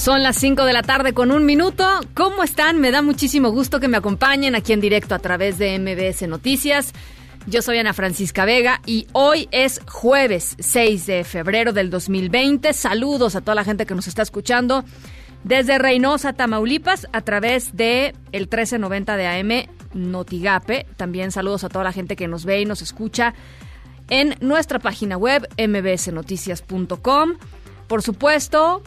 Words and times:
Son 0.00 0.22
las 0.22 0.38
5 0.38 0.64
de 0.64 0.72
la 0.72 0.80
tarde 0.80 1.12
con 1.12 1.30
un 1.30 1.44
minuto. 1.44 1.86
¿Cómo 2.14 2.42
están? 2.42 2.80
Me 2.80 2.90
da 2.90 3.02
muchísimo 3.02 3.50
gusto 3.50 3.80
que 3.80 3.88
me 3.88 3.98
acompañen 3.98 4.54
aquí 4.54 4.72
en 4.72 4.80
directo 4.80 5.14
a 5.14 5.18
través 5.18 5.58
de 5.58 5.78
MBS 5.78 6.26
Noticias. 6.26 6.94
Yo 7.46 7.60
soy 7.60 7.76
Ana 7.76 7.92
Francisca 7.92 8.46
Vega 8.46 8.80
y 8.86 9.08
hoy 9.12 9.46
es 9.50 9.82
jueves 9.86 10.56
6 10.58 11.04
de 11.04 11.22
febrero 11.24 11.74
del 11.74 11.90
2020. 11.90 12.72
Saludos 12.72 13.36
a 13.36 13.42
toda 13.42 13.54
la 13.54 13.64
gente 13.64 13.84
que 13.84 13.94
nos 13.94 14.08
está 14.08 14.22
escuchando 14.22 14.86
desde 15.44 15.76
Reynosa, 15.76 16.32
Tamaulipas, 16.32 17.06
a 17.12 17.20
través 17.20 17.76
de 17.76 18.14
el 18.32 18.44
1390 18.44 19.16
de 19.18 19.26
AM 19.26 19.68
Notigape. 19.92 20.86
También 20.96 21.30
saludos 21.30 21.62
a 21.64 21.68
toda 21.68 21.84
la 21.84 21.92
gente 21.92 22.16
que 22.16 22.26
nos 22.26 22.46
ve 22.46 22.62
y 22.62 22.64
nos 22.64 22.80
escucha 22.80 23.34
en 24.08 24.34
nuestra 24.40 24.78
página 24.78 25.18
web 25.18 25.46
mbsnoticias.com. 25.58 27.34
Por 27.86 28.00
supuesto, 28.00 28.82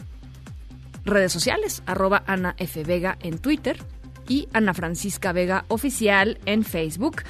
redes 1.04 1.32
sociales, 1.32 1.82
arroba 1.86 2.24
Ana 2.26 2.54
F. 2.58 2.82
Vega 2.84 3.16
en 3.20 3.38
Twitter 3.38 3.78
y 4.28 4.48
Ana 4.52 4.74
Francisca 4.74 5.32
Vega 5.32 5.64
Oficial 5.68 6.38
en 6.46 6.64
Facebook. 6.64 7.22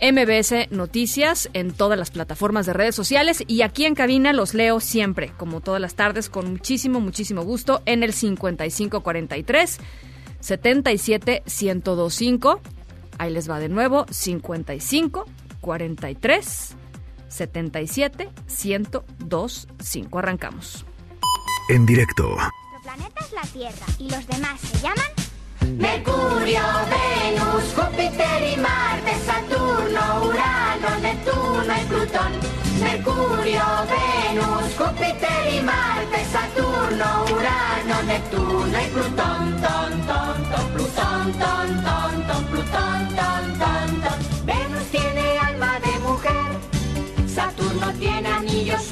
MBS 0.00 0.70
Noticias 0.70 1.48
en 1.52 1.70
todas 1.70 1.96
las 1.96 2.10
plataformas 2.10 2.66
de 2.66 2.72
redes 2.72 2.96
sociales 2.96 3.44
y 3.46 3.62
aquí 3.62 3.84
en 3.84 3.94
cabina 3.94 4.32
los 4.32 4.52
leo 4.52 4.80
siempre, 4.80 5.32
como 5.36 5.60
todas 5.60 5.80
las 5.80 5.94
tardes, 5.94 6.28
con 6.28 6.50
muchísimo, 6.50 6.98
muchísimo 6.98 7.42
gusto 7.42 7.82
en 7.86 8.02
el 8.02 8.12
5543 8.12 9.78
77 10.40 11.42
1025. 11.46 12.60
Ahí 13.18 13.32
les 13.32 13.48
va 13.48 13.60
de 13.60 13.68
nuevo, 13.68 14.06
55 14.10 15.26
43 15.60 16.76
77 17.28 18.28
1025. 18.64 20.18
Arrancamos. 20.18 20.84
En 21.68 21.86
directo. 21.86 22.36
Planeta 22.94 23.24
es 23.24 23.32
la 23.32 23.42
Tierra 23.52 23.86
y 23.98 24.10
los 24.10 24.26
demás 24.26 24.60
se 24.60 24.78
llaman 24.80 25.06
Mercurio, 25.78 26.60
Venus, 26.92 27.64
Júpiter 27.74 28.52
y 28.52 28.56
Marte, 28.58 29.14
Saturno, 29.24 30.24
Urano, 30.26 30.98
Neptuno 31.00 31.74
y 31.74 31.84
Plutón. 31.86 32.32
Mercurio, 32.82 33.64
Venus, 33.88 34.74
Júpiter 34.76 35.54
y 35.54 35.62
Marte, 35.62 36.22
Saturno, 36.30 37.24
Urano, 37.32 38.02
Neptuno 38.04 38.78
y 38.78 38.88
Plutón. 38.88 39.62
Ton, 39.62 40.06
ton, 40.06 40.50
ton, 40.50 40.72
Plutón, 40.74 41.32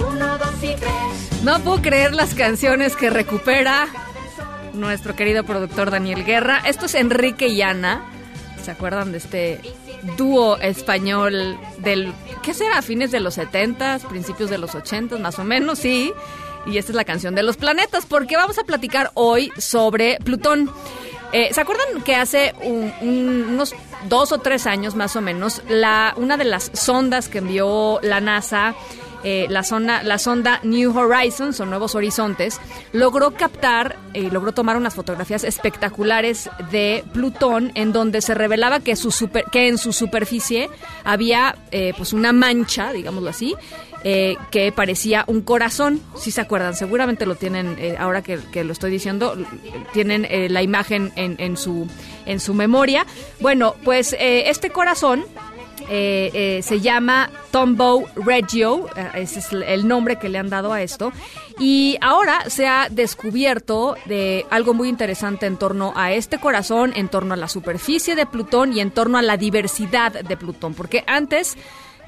1, 0.01 0.39
2 0.39 0.49
y 0.63 0.75
3. 0.77 0.81
No 1.45 1.59
puedo 1.61 1.83
creer 1.83 2.15
las 2.15 2.35
canciones 2.35 2.97
que 2.97 3.11
recupera 3.11 3.87
nuestro 4.75 5.17
querido 5.17 5.45
productor 5.45 5.91
Daniel 5.91 6.25
Guerra. 6.25 6.63
Esto 6.67 6.87
es 6.87 6.95
Enrique 6.95 7.49
y 7.49 7.63
Ana. 7.63 8.03
¿Se 8.65 8.71
acuerdan 8.71 9.13
de 9.13 9.19
este 9.19 9.61
dúo 10.17 10.57
español 10.59 11.59
del... 11.79 12.13
¿Qué 12.43 12.53
será? 12.55 12.83
Fines 12.83 13.11
de 13.11 13.21
los 13.21 13.35
70, 13.35 13.99
principios 14.09 14.51
de 14.51 14.59
los 14.59 14.75
80, 14.75 15.17
más 15.19 15.39
o 15.39 15.45
menos, 15.45 15.79
sí. 15.79 16.13
Y 16.67 16.77
esta 16.77 16.93
es 16.93 16.97
la 16.97 17.05
canción 17.05 17.35
de 17.35 17.43
los 17.43 17.57
planetas, 17.57 18.05
porque 18.07 18.37
vamos 18.37 18.59
a 18.59 18.65
platicar 18.65 19.11
hoy 19.15 19.51
sobre 19.57 20.19
Plutón. 20.23 20.71
Eh, 21.33 21.49
¿Se 21.55 21.61
acuerdan 21.61 22.03
que 22.05 22.17
hace 22.17 22.55
un- 22.63 22.93
un- 23.01 23.47
unos 23.51 23.75
dos 24.09 24.33
o 24.33 24.39
tres 24.39 24.67
años 24.67 24.95
más 24.95 25.17
o 25.17 25.21
menos, 25.23 25.63
una 26.17 26.37
de 26.37 26.45
las 26.45 26.71
sondas 26.75 27.29
que 27.29 27.39
envió 27.39 27.99
la 28.03 28.21
NASA, 28.21 28.75
eh, 29.25 29.47
la, 29.49 29.63
zona, 29.63 30.03
la 30.03 30.19
sonda 30.19 30.61
New 30.63 30.97
Horizons 30.97 31.61
o 31.61 31.67
Nuevos 31.67 31.95
Horizontes, 31.95 32.61
logró 32.93 33.33
captar, 33.33 33.97
eh, 34.15 34.29
logró 34.33 34.53
tomar 34.53 34.77
unas 34.77 34.95
fotografías 34.95 35.45
espectaculares 35.45 36.49
de 36.71 37.05
Plutón 37.13 37.73
en 37.75 37.93
donde 37.93 38.21
se 38.23 38.35
revelaba 38.35 38.81
que, 38.81 38.97
su 38.97 39.11
super- 39.11 39.45
que 39.53 39.69
en 39.69 39.79
su 39.79 39.93
superficie 39.93 40.69
había 41.05 41.57
eh, 41.71 41.93
pues 41.97 42.13
una 42.13 42.33
mancha, 42.33 42.93
digámoslo 42.93 43.31
así, 43.31 43.55
eh, 44.03 44.37
que 44.51 44.73
parecía 44.73 45.25
un 45.27 45.43
corazón, 45.43 46.01
si 46.17 46.31
se 46.31 46.41
acuerdan, 46.41 46.75
seguramente 46.75 47.27
lo 47.27 47.35
tienen, 47.35 47.77
ahora 47.99 48.23
que, 48.23 48.39
que 48.51 48.65
lo 48.65 48.73
estoy 48.73 48.91
diciendo, 48.91 49.37
tienen 49.93 50.27
la 50.53 50.63
imagen 50.63 51.13
en, 51.17 51.37
en 51.39 51.59
su, 51.59 51.87
en 52.25 52.41
su 52.41 52.55
memoria. 52.55 53.05
Bueno, 53.41 53.75
pues 53.85 54.17
este 54.19 54.71
corazón 54.71 55.27
eh, 55.93 56.31
eh, 56.35 56.63
se 56.63 56.81
llama 56.81 57.31
Tombow 57.51 58.07
Regio, 58.15 58.87
eh, 58.95 59.11
ese 59.15 59.41
es 59.41 59.53
el 59.53 59.89
nombre 59.89 60.21
que 60.21 60.29
le 60.29 60.39
han 60.39 60.49
dado 60.49 60.73
a 60.73 60.83
esto. 60.83 61.13
Y 61.59 61.99
ahora 62.01 62.49
se 62.49 62.69
ha 62.69 62.87
descubierto 62.89 63.97
de 64.07 64.47
algo 64.51 64.73
muy 64.73 64.89
interesante 64.89 65.47
en 65.47 65.57
torno 65.57 65.93
a 65.97 66.13
este 66.13 66.39
corazón, 66.39 66.93
en 66.95 67.09
torno 67.09 67.35
a 67.35 67.37
la 67.37 67.49
superficie 67.49 68.15
de 68.15 68.25
Plutón 68.25 68.73
y 68.73 68.79
en 68.79 68.93
torno 68.93 69.19
a 69.19 69.23
la 69.23 69.37
diversidad 69.37 70.13
de 70.13 70.37
Plutón, 70.37 70.75
porque 70.75 71.03
antes 71.09 71.57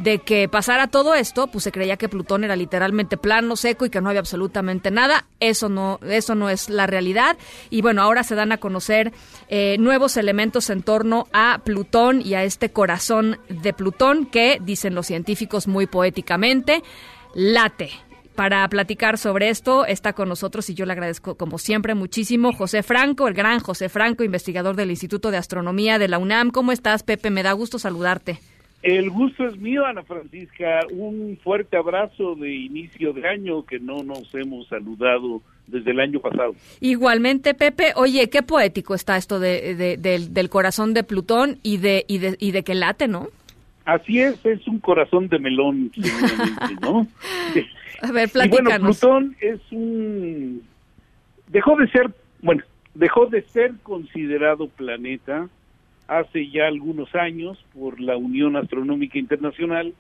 de 0.03 0.19
que 0.19 0.49
pasara 0.49 0.89
todo 0.89 1.15
esto, 1.15 1.47
pues 1.47 1.65
se 1.65 1.73
creía 1.73 1.97
que 1.97 2.09
Plutón 2.09 2.45
era 2.45 2.57
literalmente 2.57 3.17
plano, 3.17 3.57
seco 3.57 3.87
y 3.87 3.91
que 3.91 4.01
no 4.01 4.09
había 4.09 4.21
absolutamente 4.21 4.91
nada. 4.91 5.27
Eso 5.41 5.69
no, 5.69 6.01
eso 6.09 6.35
no 6.35 6.51
es 6.51 6.69
la 6.69 6.87
realidad. 6.87 7.37
Y 7.71 7.83
bueno, 7.83 8.03
ahora 8.03 8.25
se 8.25 8.35
dan 8.35 8.53
a 8.53 8.59
conocer 8.59 9.13
eh, 9.49 9.77
nuevos 9.79 10.17
elementos 10.17 10.71
en 10.71 10.83
torno 10.83 11.29
a 11.33 11.61
Plutón 11.65 12.21
y 12.21 12.35
a 12.35 12.43
este 12.43 12.71
corazón 12.71 13.39
de 13.49 13.73
Plutón 13.73 14.27
que, 14.27 14.59
dicen 14.61 14.95
los 14.95 15.07
científicos 15.07 15.69
muy 15.69 15.87
poéticamente, 15.87 16.83
late. 17.35 17.91
Para 18.35 18.67
platicar 18.69 19.19
sobre 19.19 19.51
esto 19.51 19.85
está 19.85 20.15
con 20.15 20.29
nosotros 20.29 20.69
y 20.71 20.75
yo 20.75 20.87
le 20.87 20.93
agradezco 20.93 21.37
como 21.37 21.59
siempre 21.59 21.95
muchísimo 21.95 22.55
José 22.55 22.83
Franco, 22.83 23.29
el 23.29 23.35
gran 23.35 23.61
José 23.61 23.91
Franco, 23.91 24.25
investigador 24.25 24.75
del 24.75 24.91
Instituto 24.91 25.31
de 25.31 25.37
Astronomía 25.37 25.99
de 25.99 26.09
la 26.09 26.19
UNAM. 26.19 26.51
¿Cómo 26.51 26.73
estás, 26.73 27.03
Pepe? 27.03 27.31
Me 27.31 27.43
da 27.43 27.53
gusto 27.53 27.79
saludarte. 27.79 28.41
El 28.83 29.11
gusto 29.11 29.47
es 29.47 29.57
mío, 29.59 29.87
Ana 29.87 30.03
Francisca. 30.03 30.81
Un 30.91 31.39
fuerte 31.43 31.77
abrazo 31.77 32.35
de 32.35 32.53
inicio 32.53 33.13
de 33.13 33.29
año 33.29 33.65
que 33.65 33.79
no 33.79 34.03
nos 34.03 34.35
hemos 34.35 34.67
saludado 34.69 35.41
desde 35.69 35.93
el 35.93 36.01
año 36.01 36.19
pasado. 36.21 36.55
Igualmente, 36.81 37.55
Pepe, 37.55 37.93
oye, 37.95 38.29
qué 38.29 38.43
poético 38.43 38.95
está 38.95 39.17
esto 39.17 39.39
de, 39.39 39.75
de- 39.77 39.97
del, 39.97 40.35
del 40.35 40.51
corazón 40.51 40.95
de 40.95 41.05
Plutón 41.05 41.59
y 41.63 41.77
de, 41.77 42.05
y 42.09 42.19
de, 42.19 42.37
y 42.41 42.51
de 42.51 42.65
que 42.65 42.75
late, 42.75 43.07
¿no? 43.07 43.29
Así 43.85 44.21
es, 44.21 44.45
es 44.45 44.67
un 44.67 44.79
corazón 44.81 45.29
de 45.29 45.39
melón, 45.39 45.91
seguramente, 46.01 46.75
¿no? 46.81 47.07
A 48.03 48.11
ver, 48.13 48.29
y 48.29 48.33
bueno, 48.39 48.49
platícanos. 48.51 48.99
Plutón 48.99 49.37
es 49.41 49.61
un... 49.71 50.63
Dejó 51.49 51.77
de 51.77 51.89
ser, 51.89 52.11
bueno, 52.41 52.63
dejó 52.95 53.27
de 53.27 53.43
ser 53.43 53.73
considerado 53.85 54.69
planeta 54.69 55.49
hace 56.09 56.51
ya 56.51 56.67
algunos 56.67 57.15
años 57.15 57.65
por 57.75 58.01
la 58.01 58.17
Unión 58.17 58.57
Astronómica 58.57 59.19
Internacional, 59.19 59.95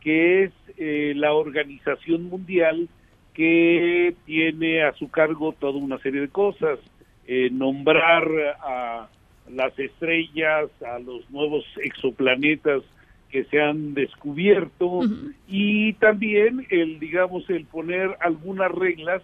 que 0.00 0.44
es 0.44 0.52
eh, 0.78 1.12
la 1.16 1.32
organización 1.32 2.24
mundial 2.24 2.88
que 3.34 4.14
tiene 4.24 4.82
a 4.82 4.92
su 4.94 5.10
cargo 5.10 5.52
toda 5.52 5.78
una 5.78 5.98
serie 5.98 6.22
de 6.22 6.28
cosas, 6.28 6.78
eh, 7.26 7.50
nombrar 7.50 8.26
a 8.60 9.08
las 9.50 9.78
estrellas, 9.78 10.70
a 10.82 10.98
los 10.98 11.28
nuevos 11.30 11.64
exoplanetas 11.82 12.82
que 13.30 13.44
se 13.44 13.60
han 13.60 13.94
descubierto 13.94 15.00
y 15.48 15.92
también 15.94 16.66
el 16.70 16.98
digamos 17.00 17.48
el 17.50 17.64
poner 17.64 18.16
algunas 18.20 18.70
reglas 18.70 19.22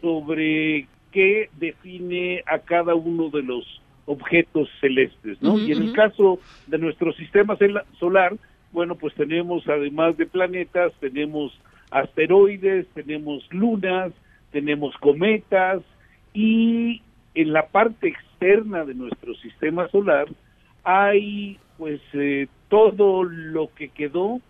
sobre 0.00 0.86
qué 1.10 1.50
define 1.58 2.42
a 2.46 2.60
cada 2.60 2.94
uno 2.94 3.30
de 3.30 3.42
los 3.42 3.80
objetos 4.10 4.68
celestes, 4.80 5.40
¿no? 5.40 5.56
Y 5.56 5.70
en 5.70 5.82
el 5.82 5.92
caso 5.92 6.40
de 6.66 6.78
nuestro 6.78 7.12
sistema 7.12 7.56
solar, 8.00 8.36
bueno, 8.72 8.96
pues 8.96 9.14
tenemos 9.14 9.68
además 9.68 10.16
de 10.16 10.26
planetas, 10.26 10.92
tenemos 10.98 11.56
asteroides, 11.92 12.88
tenemos 12.88 13.46
lunas, 13.52 14.12
tenemos 14.50 14.96
cometas 14.96 15.82
y 16.34 17.02
en 17.36 17.52
la 17.52 17.68
parte 17.68 18.08
externa 18.08 18.84
de 18.84 18.94
nuestro 18.94 19.32
sistema 19.36 19.88
solar 19.88 20.26
hay 20.82 21.58
pues 21.78 22.00
eh, 22.14 22.48
todo 22.68 23.22
lo 23.22 23.72
que 23.74 23.90
quedó 23.90 24.40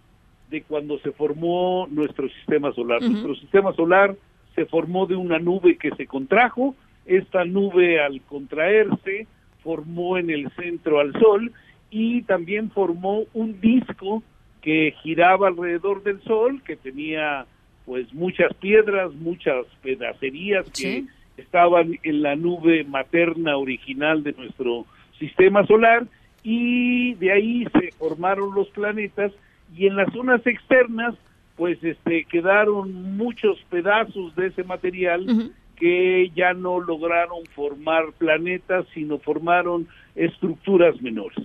de 0.49 0.63
cuando 0.63 0.99
se 1.01 1.13
formó 1.13 1.87
nuestro 1.91 2.31
sistema 2.31 2.73
solar. 2.73 3.03
Nuestro 3.03 3.35
sistema 3.35 3.75
solar 3.75 4.17
se 4.55 4.65
formó 4.65 5.05
de 5.05 5.17
una 5.17 5.39
nube 5.39 5.77
que 5.77 5.91
se 5.97 6.07
contrajo, 6.07 6.75
esta 7.05 7.45
nube 7.45 8.01
al 8.01 8.23
contraerse 8.23 9.27
formó 9.63 10.19
en 10.19 10.31
el 10.31 10.51
centro 10.53 11.01
al 11.01 11.13
Sol 11.13 11.53
y 11.91 12.23
también 12.23 12.71
formó 12.71 13.25
un 13.35 13.61
disco 13.61 14.23
que 14.63 14.95
giraba 15.03 15.49
alrededor 15.49 16.03
del 16.03 16.23
Sol, 16.23 16.63
que 16.63 16.77
tenía 16.77 17.47
pues 17.87 18.13
muchas 18.13 18.55
piedras, 18.55 19.13
muchas 19.15 19.67
pedacerías 19.83 20.71
que 20.71 21.05
estaban 21.37 21.99
en 22.03 22.23
la 22.23 22.37
nube 22.37 22.85
materna 22.85 23.57
original 23.57 24.23
de 24.23 24.33
nuestro 24.33 24.87
sistema 25.19 25.67
solar 25.67 26.07
y 26.43 27.15
de 27.15 27.33
ahí 27.33 27.67
se 27.73 27.93
formaron 27.93 28.55
los 28.55 28.69
planetas 28.69 29.33
y 29.77 29.87
en 29.87 29.97
las 29.97 30.13
zonas 30.13 30.47
externas 30.47 31.15
pues 31.57 31.83
este 31.83 32.25
quedaron 32.25 33.17
muchos 33.17 33.59
pedazos 33.69 34.35
de 34.37 34.47
ese 34.47 34.65
material 34.65 35.53
que 35.81 36.31
ya 36.37 36.53
no 36.53 36.79
lograron 36.79 37.45
formar 37.55 38.13
planetas 38.19 38.87
sino 38.95 39.19
formaron 39.19 39.89
estructuras 40.15 41.01
menores. 41.01 41.39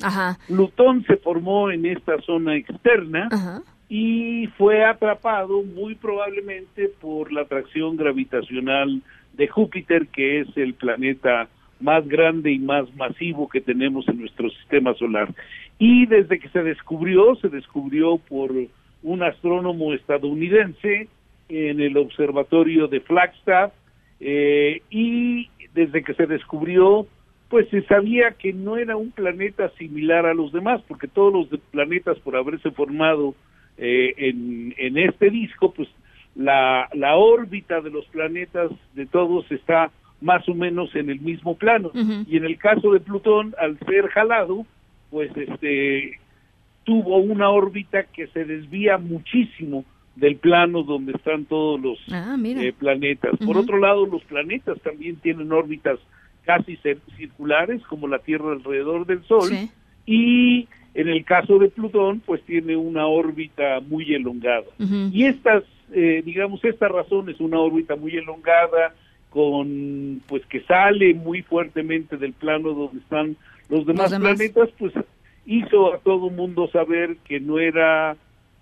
Plutón 0.47 1.03
se 1.05 1.17
formó 1.17 1.71
en 1.71 1.85
esta 1.85 2.19
zona 2.21 2.55
externa 2.55 3.29
y 3.87 4.47
fue 4.57 4.83
atrapado 4.83 5.63
muy 5.63 5.95
probablemente 5.95 6.89
por 6.99 7.31
la 7.31 7.41
atracción 7.41 7.95
gravitacional 7.95 9.01
de 9.33 9.47
Júpiter, 9.47 10.07
que 10.07 10.41
es 10.41 10.47
el 10.57 10.73
planeta 10.73 11.47
más 11.79 12.07
grande 12.07 12.51
y 12.51 12.59
más 12.59 12.93
masivo 12.95 13.47
que 13.47 13.61
tenemos 13.61 14.07
en 14.07 14.19
nuestro 14.19 14.49
sistema 14.49 14.93
solar. 14.95 15.33
Y 15.77 16.05
desde 16.05 16.39
que 16.39 16.49
se 16.49 16.63
descubrió, 16.63 17.35
se 17.35 17.49
descubrió 17.49 18.17
por 18.17 18.51
un 19.03 19.23
astrónomo 19.23 19.93
estadounidense 19.93 21.07
en 21.49 21.79
el 21.79 21.97
observatorio 21.97 22.87
de 22.87 23.01
Flagstaff, 23.01 23.71
eh, 24.19 24.81
y 24.89 25.49
desde 25.73 26.03
que 26.03 26.13
se 26.13 26.25
descubrió, 26.25 27.07
pues 27.49 27.67
se 27.69 27.83
sabía 27.83 28.31
que 28.31 28.53
no 28.53 28.77
era 28.77 28.95
un 28.95 29.11
planeta 29.11 29.69
similar 29.77 30.25
a 30.25 30.33
los 30.33 30.51
demás, 30.51 30.81
porque 30.87 31.07
todos 31.07 31.33
los 31.33 31.59
planetas 31.71 32.17
por 32.19 32.35
haberse 32.35 32.71
formado 32.71 33.35
eh, 33.77 34.13
en, 34.17 34.73
en 34.77 34.97
este 34.97 35.29
disco, 35.29 35.73
pues 35.73 35.89
la, 36.35 36.89
la 36.93 37.15
órbita 37.15 37.81
de 37.81 37.91
los 37.91 38.05
planetas 38.07 38.71
de 38.93 39.05
todos 39.05 39.49
está 39.51 39.91
más 40.21 40.47
o 40.49 40.53
menos 40.53 40.95
en 40.95 41.09
el 41.09 41.19
mismo 41.19 41.55
plano. 41.55 41.91
Y 42.27 42.37
en 42.37 42.45
el 42.45 42.57
caso 42.57 42.93
de 42.93 42.99
Plutón, 42.99 43.53
al 43.59 43.77
ser 43.79 44.07
jalado, 44.07 44.65
pues 45.11 45.31
este 45.35 46.19
tuvo 46.83 47.17
una 47.17 47.49
órbita 47.49 48.03
que 48.03 48.27
se 48.27 48.45
desvía 48.45 48.97
muchísimo 48.97 49.85
del 50.15 50.37
plano 50.37 50.83
donde 50.83 51.13
están 51.13 51.45
todos 51.45 51.79
los 51.79 51.99
ah, 52.11 52.37
eh, 52.43 52.73
planetas. 52.77 53.33
Por 53.45 53.57
otro 53.57 53.77
lado, 53.77 54.05
los 54.05 54.23
planetas 54.23 54.79
también 54.81 55.17
tienen 55.17 55.51
órbitas 55.51 55.99
casi 56.43 56.77
circulares, 57.17 57.81
como 57.89 58.07
la 58.07 58.19
Tierra 58.19 58.51
alrededor 58.51 59.05
del 59.05 59.23
Sol, 59.23 59.49
y 60.05 60.67
en 60.93 61.09
el 61.09 61.25
caso 61.25 61.57
de 61.59 61.69
Plutón, 61.69 62.21
pues 62.25 62.41
tiene 62.43 62.77
una 62.77 63.07
órbita 63.07 63.79
muy 63.81 64.13
elongada. 64.13 64.65
Y 65.11 65.25
estas 65.25 65.63
eh, 65.91 66.23
digamos, 66.25 66.63
esta 66.63 66.87
razón 66.87 67.29
es 67.29 67.39
una 67.39 67.59
órbita 67.59 67.95
muy 67.95 68.15
elongada, 68.15 68.93
con, 69.29 70.21
pues 70.27 70.45
que 70.47 70.61
sale 70.61 71.13
muy 71.13 71.41
fuertemente 71.41 72.17
del 72.17 72.33
plano 72.33 72.73
donde 72.73 72.99
están 72.99 73.37
los 73.69 73.85
demás, 73.85 74.13
planetas, 74.13 74.69
pues 74.79 74.93
hizo 75.45 75.93
a 75.93 75.99
todo 75.99 76.29
mundo 76.29 76.69
saber 76.71 77.17
que 77.25 77.39
no 77.39 77.59
era, 77.59 78.15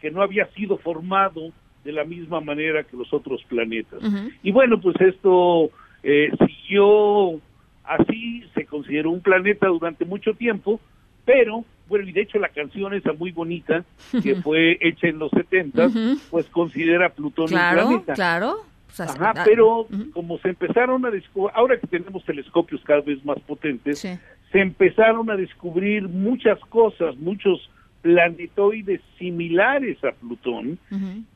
que 0.03 0.11
no 0.11 0.21
había 0.21 0.47
sido 0.47 0.77
formado 0.77 1.53
de 1.85 1.94
la 1.94 2.03
misma 2.03 2.41
manera 2.41 2.83
que 2.83 2.97
los 2.97 3.13
otros 3.13 3.41
planetas. 3.45 4.01
Y 4.44 4.51
bueno, 4.51 4.81
pues 4.81 5.00
esto 5.00 5.69
eh, 6.03 6.29
siguió 6.45 7.39
así, 7.85 8.44
se 8.53 8.65
consideró 8.65 9.11
un 9.11 9.21
planeta 9.21 9.67
durante 9.67 10.03
mucho 10.03 10.33
tiempo, 10.33 10.81
pero 11.23 11.63
bueno, 11.88 12.05
y 12.05 12.11
de 12.11 12.19
hecho 12.19 12.38
la 12.38 12.50
canción 12.50 12.94
esa 12.94 13.13
muy 13.13 13.31
bonita, 13.31 13.85
que 14.21 14.35
fue 14.35 14.77
hecha 14.81 15.07
en 15.07 15.19
los 15.19 15.31
70, 15.31 15.89
pues 16.29 16.47
considera 16.47 17.07
Plutón 17.07 17.47
claro, 17.47 17.83
un 17.83 17.88
planeta. 17.88 18.13
Claro, 18.13 18.57
Ajá, 18.97 19.33
ah, 19.38 19.44
pero 19.45 19.88
como 20.11 20.38
se 20.39 20.49
empezaron 20.49 21.06
a 21.06 21.11
descubrir, 21.11 21.56
ahora 21.56 21.79
que 21.79 21.88
tenemos 21.88 22.25
telescopios 22.25 22.81
cada 22.83 22.99
vez 22.99 23.23
más 23.23 23.39
potentes, 23.39 23.99
se 23.99 24.59
empezaron 24.59 25.31
a 25.31 25.38
descubrir 25.38 26.09
muchas 26.09 26.59
cosas, 26.65 27.15
muchos 27.15 27.69
planetoides 28.03 29.01
similares 29.17 29.97
a 30.03 30.11
Plutón, 30.11 30.77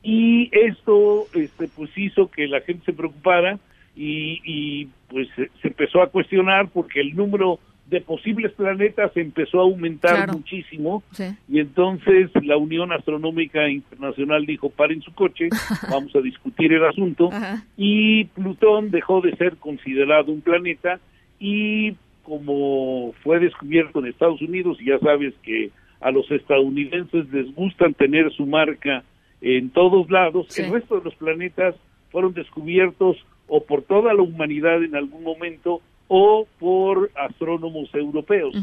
y 0.02 0.48
esto 0.52 1.26
este, 1.34 1.66
pues 1.68 1.90
hizo 1.96 2.30
que 2.30 2.46
la 2.46 2.60
gente 2.60 2.84
se 2.84 2.92
preocupara 2.92 3.58
y, 3.96 4.40
y 4.44 4.88
pues 5.08 5.26
se 5.34 5.68
empezó 5.68 6.02
a 6.02 6.10
cuestionar 6.10 6.68
porque 6.68 7.00
el 7.00 7.16
número 7.16 7.58
de 7.88 8.02
posibles 8.02 8.52
planetas 8.52 9.16
empezó 9.16 9.60
a 9.60 9.62
aumentar 9.62 10.30
muchísimo. 10.32 11.02
Y 11.48 11.58
entonces 11.58 12.30
la 12.42 12.56
Unión 12.56 12.92
Astronómica 12.92 13.68
Internacional 13.68 14.44
dijo 14.44 14.70
paren 14.70 15.00
su 15.00 15.12
coche, 15.14 15.48
vamos 15.90 16.14
a 16.14 16.20
discutir 16.20 16.72
el 16.72 16.84
asunto 16.84 17.30
y 17.76 18.24
Plutón 18.26 18.90
dejó 18.90 19.20
de 19.20 19.34
ser 19.36 19.56
considerado 19.56 20.30
un 20.30 20.42
planeta 20.42 21.00
y 21.40 21.94
como 22.22 23.14
fue 23.22 23.40
descubierto 23.40 24.00
en 24.00 24.06
Estados 24.06 24.42
Unidos 24.42 24.76
y 24.80 24.86
ya 24.86 24.98
sabes 24.98 25.32
que 25.42 25.70
a 26.00 26.10
los 26.10 26.30
estadounidenses 26.30 27.30
les 27.30 27.54
gustan 27.54 27.94
tener 27.94 28.32
su 28.32 28.46
marca 28.46 29.04
en 29.40 29.70
todos 29.70 30.10
lados, 30.10 30.58
el 30.58 30.72
resto 30.72 30.98
de 30.98 31.04
los 31.04 31.14
planetas 31.14 31.74
fueron 32.10 32.34
descubiertos 32.34 33.16
o 33.46 33.62
por 33.62 33.82
toda 33.82 34.12
la 34.12 34.22
humanidad 34.22 34.82
en 34.82 34.96
algún 34.96 35.22
momento 35.22 35.80
o 36.08 36.46
por 36.58 37.10
astrónomos 37.14 37.94
europeos. 37.94 38.54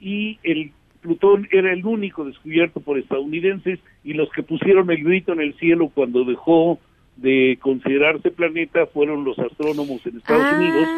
Y 0.00 0.38
el 0.42 0.72
Plutón 1.00 1.48
era 1.52 1.72
el 1.72 1.86
único 1.86 2.24
descubierto 2.24 2.80
por 2.80 2.98
estadounidenses 2.98 3.78
y 4.02 4.14
los 4.14 4.28
que 4.30 4.42
pusieron 4.42 4.90
el 4.90 5.04
grito 5.04 5.32
en 5.32 5.40
el 5.40 5.54
cielo 5.54 5.90
cuando 5.94 6.24
dejó 6.24 6.80
de 7.20 7.58
considerarse 7.60 8.30
planeta 8.30 8.86
fueron 8.86 9.24
los 9.24 9.38
astrónomos 9.38 10.04
en 10.06 10.18
Estados 10.18 10.44
ah, 10.44 10.56
Unidos. 10.56 10.88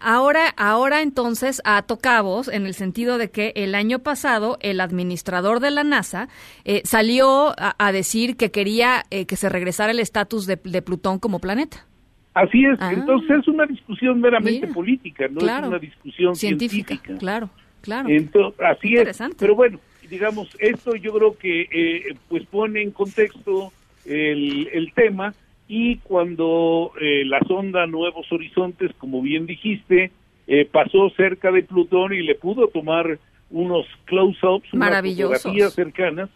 Ahora, 0.00 0.48
ahora 0.56 1.02
entonces 1.02 1.60
a 1.64 1.82
tocabos 1.82 2.48
en 2.48 2.66
el 2.66 2.74
sentido 2.74 3.18
de 3.18 3.30
que 3.30 3.52
el 3.56 3.74
año 3.74 4.00
pasado 4.00 4.58
el 4.60 4.80
administrador 4.80 5.60
de 5.60 5.70
la 5.70 5.82
NASA 5.82 6.28
eh, 6.64 6.82
salió 6.84 7.54
a, 7.56 7.92
decir 7.92 8.36
que 8.36 8.50
quería 8.50 9.02
eh, 9.10 9.26
que 9.26 9.36
se 9.36 9.48
regresara 9.48 9.90
el 9.90 10.00
estatus 10.00 10.46
de 10.46 10.82
Plutón 10.82 11.18
como 11.18 11.40
planeta. 11.40 11.86
Así 12.34 12.64
es, 12.64 12.78
ah. 12.80 12.92
entonces 12.92 13.40
es 13.40 13.48
una 13.48 13.66
discusión 13.66 14.20
meramente 14.20 14.68
política, 14.68 15.26
no 15.28 15.40
es 15.40 15.66
una 15.66 15.78
discusión 15.78 16.36
científica. 16.36 16.96
Claro, 17.18 17.50
claro. 17.80 18.08
Entonces, 18.08 18.60
así 18.60 18.94
es. 18.94 19.18
Pero 19.36 19.56
bueno, 19.56 19.80
digamos, 20.08 20.48
esto 20.60 20.94
yo 20.94 21.12
creo 21.12 21.36
que 21.36 21.62
eh, 21.62 22.14
pues 22.28 22.46
pone 22.46 22.82
en 22.82 22.92
contexto 22.92 23.72
el, 24.04 24.68
el 24.72 24.92
tema 24.92 25.34
y 25.72 25.98
cuando 25.98 26.90
eh, 27.00 27.22
la 27.24 27.38
sonda 27.46 27.86
Nuevos 27.86 28.26
Horizontes, 28.32 28.90
como 28.98 29.22
bien 29.22 29.46
dijiste, 29.46 30.10
eh, 30.48 30.64
pasó 30.64 31.10
cerca 31.10 31.52
de 31.52 31.62
Plutón 31.62 32.12
y 32.12 32.22
le 32.22 32.34
pudo 32.34 32.66
tomar 32.66 33.20
unos 33.50 33.86
close-ups, 34.06 34.68
fotografías 34.70 35.72
cercanas, 35.72 36.28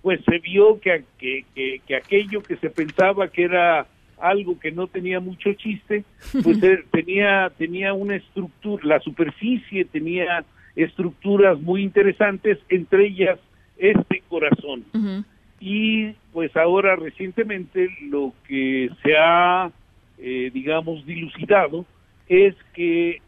pues 0.00 0.20
se 0.24 0.38
vio 0.38 0.80
que, 0.80 1.04
que, 1.18 1.44
que 1.86 1.96
aquello 1.96 2.42
que 2.42 2.56
se 2.56 2.70
pensaba 2.70 3.28
que 3.28 3.44
era 3.44 3.86
algo 4.18 4.58
que 4.58 4.72
no 4.72 4.86
tenía 4.86 5.20
mucho 5.20 5.52
chiste, 5.52 6.04
pues 6.42 6.62
eh, 6.62 6.82
tenía, 6.90 7.52
tenía 7.58 7.92
una 7.92 8.16
estructura, 8.16 8.86
la 8.86 9.00
superficie 9.00 9.84
tenía 9.84 10.46
estructuras 10.76 11.60
muy 11.60 11.82
interesantes, 11.82 12.56
entre 12.70 13.08
ellas 13.08 13.38
este 13.76 14.22
corazón. 14.30 14.86
Y 15.60 16.12
pues 16.32 16.56
ahora 16.56 16.96
recientemente 16.96 17.88
lo 18.02 18.32
que 18.46 18.90
se 19.02 19.16
ha, 19.16 19.70
eh, 20.18 20.50
digamos, 20.52 21.04
dilucidado 21.04 21.84
es 22.28 22.54
que 22.74 23.20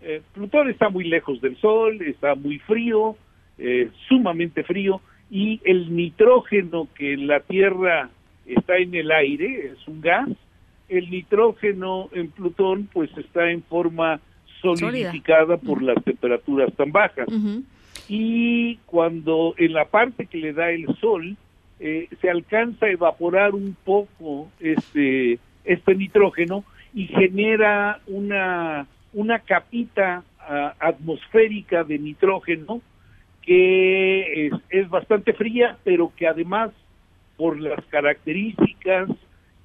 eh, 0.00 0.22
Plutón 0.34 0.68
está 0.68 0.88
muy 0.88 1.04
lejos 1.04 1.40
del 1.40 1.56
Sol, 1.56 2.00
está 2.02 2.34
muy 2.34 2.58
frío, 2.60 3.16
sumamente 4.08 4.64
frío, 4.64 5.00
y 5.30 5.60
el 5.64 5.94
nitrógeno 5.94 6.88
que 6.94 7.16
la 7.16 7.40
Tierra 7.40 8.10
está 8.46 8.76
en 8.76 8.94
el 8.94 9.10
aire, 9.10 9.72
es 9.72 9.88
un 9.88 10.00
gas. 10.00 10.28
El 10.88 11.10
nitrógeno 11.10 12.08
en 12.12 12.30
Plutón 12.30 12.88
pues 12.92 13.10
está 13.16 13.50
en 13.50 13.62
forma 13.62 14.20
solidificada 14.60 15.56
por 15.56 15.82
las 15.82 16.02
temperaturas 16.04 16.72
tan 16.74 16.92
bajas. 16.92 17.28
Y 18.08 18.76
cuando 18.86 19.54
en 19.56 19.72
la 19.72 19.86
parte 19.86 20.26
que 20.26 20.38
le 20.38 20.52
da 20.52 20.70
el 20.70 20.86
sol 21.00 21.36
eh, 21.80 22.08
se 22.20 22.30
alcanza 22.30 22.86
a 22.86 22.90
evaporar 22.90 23.54
un 23.54 23.76
poco 23.84 24.48
este, 24.60 25.38
este 25.64 25.94
nitrógeno 25.94 26.64
y 26.92 27.06
genera 27.06 28.00
una, 28.06 28.86
una 29.12 29.38
capita 29.40 30.22
atmosférica 30.78 31.84
de 31.84 31.98
nitrógeno 31.98 32.82
que 33.40 34.46
es, 34.46 34.52
es 34.68 34.88
bastante 34.90 35.32
fría, 35.32 35.78
pero 35.84 36.12
que 36.16 36.26
además 36.26 36.70
por 37.36 37.60
las 37.60 37.84
características 37.86 39.08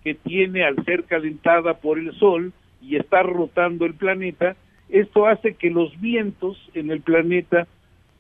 que 0.04 0.16
tiene 0.16 0.64
al 0.64 0.84
ser 0.86 1.04
calentada 1.04 1.76
por 1.76 2.00
el 2.00 2.14
Sol 2.18 2.54
y 2.82 2.96
está 2.96 3.24
rotando 3.24 3.86
el 3.86 3.94
planeta, 3.94 4.56
esto 4.90 5.28
hace 5.28 5.54
que 5.54 5.70
los 5.70 6.00
vientos 6.00 6.58
en 6.74 6.92
el 6.92 7.02
planeta 7.02 7.68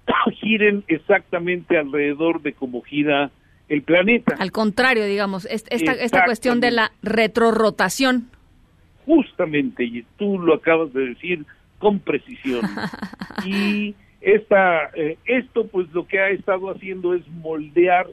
giren 0.34 0.84
exactamente 0.88 1.77
alrededor 1.77 2.41
de 2.41 2.53
cómo 2.53 2.81
gira 2.81 3.31
el 3.69 3.83
planeta. 3.83 4.35
Al 4.38 4.51
contrario, 4.51 5.05
digamos, 5.05 5.45
esta, 5.45 5.73
esta 5.75 6.25
cuestión 6.25 6.59
de 6.59 6.71
la 6.71 6.91
retrorotación. 7.01 8.29
Justamente, 9.05 9.83
y 9.85 10.05
tú 10.17 10.39
lo 10.39 10.55
acabas 10.55 10.91
de 10.93 11.09
decir 11.09 11.45
con 11.77 11.99
precisión. 11.99 12.61
y 13.45 13.95
esta, 14.21 14.89
eh, 14.95 15.17
esto 15.25 15.67
pues 15.67 15.88
lo 15.93 16.07
que 16.07 16.19
ha 16.19 16.29
estado 16.29 16.69
haciendo 16.71 17.13
es 17.13 17.27
moldear 17.27 18.07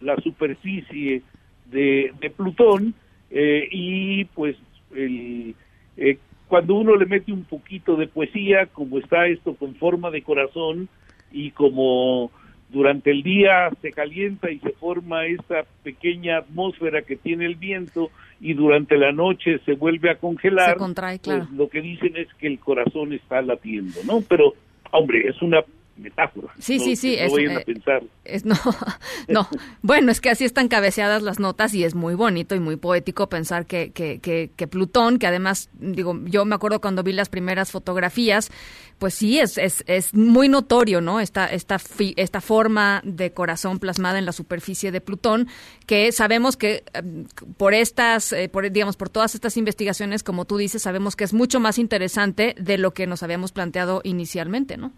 la 0.00 0.16
superficie 0.16 1.22
de, 1.70 2.12
de 2.20 2.30
Plutón 2.30 2.94
eh, 3.30 3.68
y 3.70 4.24
pues 4.26 4.56
el, 4.94 5.54
eh, 5.96 6.18
cuando 6.48 6.74
uno 6.74 6.96
le 6.96 7.06
mete 7.06 7.32
un 7.32 7.44
poquito 7.44 7.96
de 7.96 8.06
poesía, 8.06 8.66
como 8.66 8.98
está 8.98 9.26
esto 9.26 9.54
con 9.54 9.74
forma 9.76 10.10
de 10.10 10.22
corazón 10.22 10.88
y 11.32 11.50
como 11.52 12.30
durante 12.68 13.10
el 13.10 13.22
día 13.22 13.70
se 13.82 13.92
calienta 13.92 14.50
y 14.50 14.58
se 14.58 14.70
forma 14.70 15.26
esta 15.26 15.64
pequeña 15.82 16.38
atmósfera 16.38 17.02
que 17.02 17.16
tiene 17.16 17.46
el 17.46 17.54
viento 17.54 18.10
y 18.40 18.54
durante 18.54 18.96
la 18.96 19.12
noche 19.12 19.60
se 19.64 19.74
vuelve 19.74 20.10
a 20.10 20.16
congelar, 20.16 20.72
se 20.72 20.76
contrae, 20.76 21.18
pues, 21.18 21.36
claro. 21.36 21.48
lo 21.54 21.68
que 21.68 21.80
dicen 21.80 22.16
es 22.16 22.28
que 22.34 22.46
el 22.46 22.58
corazón 22.58 23.12
está 23.12 23.40
latiendo, 23.42 24.00
¿no? 24.06 24.22
Pero, 24.28 24.54
hombre, 24.90 25.28
es 25.28 25.40
una 25.40 25.62
metáfora. 25.96 26.48
Sí, 26.58 26.78
sí, 26.78 26.96
sí. 26.96 27.16
No 27.20 27.32
vayan 27.32 27.56
a 27.56 27.60
eh, 27.60 27.64
pensar. 27.64 28.02
Es, 28.24 28.44
no, 28.44 28.56
no. 29.28 29.48
bueno, 29.82 30.10
es 30.10 30.20
que 30.20 30.30
así 30.30 30.44
están 30.44 30.68
cabeceadas 30.68 31.22
las 31.22 31.38
notas 31.38 31.74
y 31.74 31.84
es 31.84 31.94
muy 31.94 32.14
bonito 32.14 32.54
y 32.54 32.60
muy 32.60 32.76
poético 32.76 33.28
pensar 33.28 33.66
que, 33.66 33.92
que, 33.92 34.20
que, 34.20 34.66
Plutón, 34.66 35.18
que 35.18 35.26
además, 35.26 35.70
digo, 35.74 36.18
yo 36.24 36.44
me 36.44 36.54
acuerdo 36.54 36.80
cuando 36.80 37.02
vi 37.02 37.12
las 37.12 37.28
primeras 37.28 37.70
fotografías, 37.70 38.50
pues 38.98 39.14
sí, 39.14 39.38
es, 39.38 39.58
es, 39.58 39.84
es 39.86 40.14
muy 40.14 40.48
notorio, 40.48 41.00
¿no? 41.00 41.20
Esta, 41.20 41.46
esta, 41.46 41.78
esta 42.16 42.40
forma 42.40 43.02
de 43.04 43.32
corazón 43.32 43.78
plasmada 43.78 44.18
en 44.18 44.26
la 44.26 44.32
superficie 44.32 44.90
de 44.90 45.00
Plutón, 45.00 45.48
que 45.86 46.10
sabemos 46.12 46.56
que 46.56 46.84
em, 46.94 47.26
por 47.56 47.74
estas, 47.74 48.32
eh, 48.32 48.48
por, 48.48 48.70
digamos, 48.70 48.96
por 48.96 49.10
todas 49.10 49.34
estas 49.34 49.56
investigaciones, 49.56 50.22
como 50.22 50.44
tú 50.44 50.56
dices, 50.56 50.82
sabemos 50.82 51.16
que 51.16 51.24
es 51.24 51.34
mucho 51.34 51.60
más 51.60 51.78
interesante 51.78 52.54
de 52.58 52.78
lo 52.78 52.92
que 52.92 53.06
nos 53.06 53.22
habíamos 53.22 53.52
planteado 53.52 54.00
inicialmente, 54.04 54.76
¿no? 54.76 54.92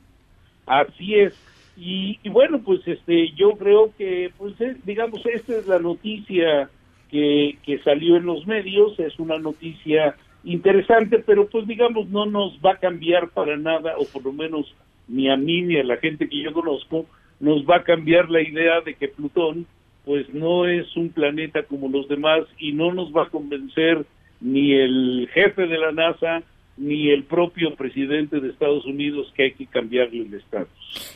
Así 0.66 1.14
es. 1.14 1.34
Y, 1.76 2.18
bueno, 2.28 2.62
pues 2.64 2.80
este, 2.86 3.32
yo 3.32 3.52
creo 3.52 3.92
que, 3.96 4.32
pues 4.38 4.54
digamos, 4.84 5.24
esta 5.26 5.56
es 5.56 5.66
la 5.66 5.78
noticia 5.78 6.70
que, 7.10 7.58
que 7.64 7.78
salió 7.80 8.16
en 8.16 8.24
los 8.24 8.46
medios, 8.46 8.98
es 8.98 9.18
una 9.18 9.38
noticia 9.38 10.16
interesante, 10.42 11.18
pero 11.18 11.48
pues 11.48 11.66
digamos, 11.66 12.08
no 12.08 12.24
nos 12.24 12.58
va 12.64 12.72
a 12.72 12.78
cambiar 12.78 13.28
para 13.28 13.56
nada, 13.56 13.94
o 13.98 14.06
por 14.06 14.24
lo 14.24 14.32
menos 14.32 14.74
ni 15.08 15.28
a 15.28 15.36
mí 15.36 15.62
ni 15.62 15.76
a 15.76 15.84
la 15.84 15.98
gente 15.98 16.28
que 16.28 16.42
yo 16.42 16.52
conozco, 16.52 17.06
nos 17.40 17.64
va 17.66 17.76
a 17.76 17.84
cambiar 17.84 18.30
la 18.30 18.40
idea 18.40 18.80
de 18.80 18.94
que 18.94 19.08
Plutón 19.08 19.66
pues 20.04 20.32
no 20.32 20.66
es 20.66 20.96
un 20.96 21.10
planeta 21.10 21.64
como 21.64 21.88
los 21.88 22.08
demás 22.08 22.44
y 22.58 22.72
no 22.72 22.94
nos 22.94 23.12
va 23.12 23.24
a 23.24 23.28
convencer 23.28 24.06
ni 24.40 24.72
el 24.72 25.28
jefe 25.32 25.66
de 25.66 25.78
la 25.78 25.90
NASA 25.90 26.42
ni 26.76 27.10
el 27.10 27.24
propio 27.24 27.74
presidente 27.74 28.40
de 28.40 28.50
Estados 28.50 28.84
Unidos 28.84 29.32
que 29.34 29.44
hay 29.44 29.52
que 29.52 29.66
cambiarle 29.66 30.22
el 30.22 30.34
estatus. 30.34 30.68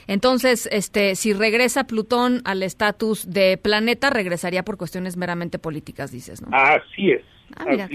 Entonces, 0.07 0.69
este, 0.73 1.15
si 1.15 1.33
regresa 1.33 1.85
Plutón 1.85 2.41
al 2.45 2.63
estatus 2.63 3.31
de 3.31 3.59
planeta, 3.59 4.11
regresaría 4.11 4.63
por 4.63 4.79
cuestiones 4.79 5.17
meramente 5.17 5.59
políticas, 5.59 6.13
dices, 6.13 6.41
¿no? 6.43 6.49
Así 6.53 7.11
es. 7.11 7.23
Ah, 7.57 7.65
mira, 7.69 7.89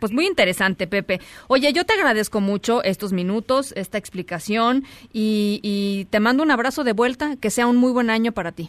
pues 0.00 0.12
muy 0.12 0.26
interesante, 0.26 0.88
Pepe. 0.88 1.20
Oye, 1.46 1.72
yo 1.72 1.84
te 1.84 1.94
agradezco 1.94 2.40
mucho 2.40 2.82
estos 2.82 3.12
minutos, 3.12 3.72
esta 3.76 3.98
explicación 3.98 4.82
y, 5.12 5.60
y 5.62 6.06
te 6.10 6.18
mando 6.18 6.42
un 6.42 6.50
abrazo 6.50 6.82
de 6.82 6.92
vuelta, 6.92 7.36
que 7.40 7.50
sea 7.50 7.68
un 7.68 7.76
muy 7.76 7.92
buen 7.92 8.10
año 8.10 8.32
para 8.32 8.50
ti. 8.50 8.68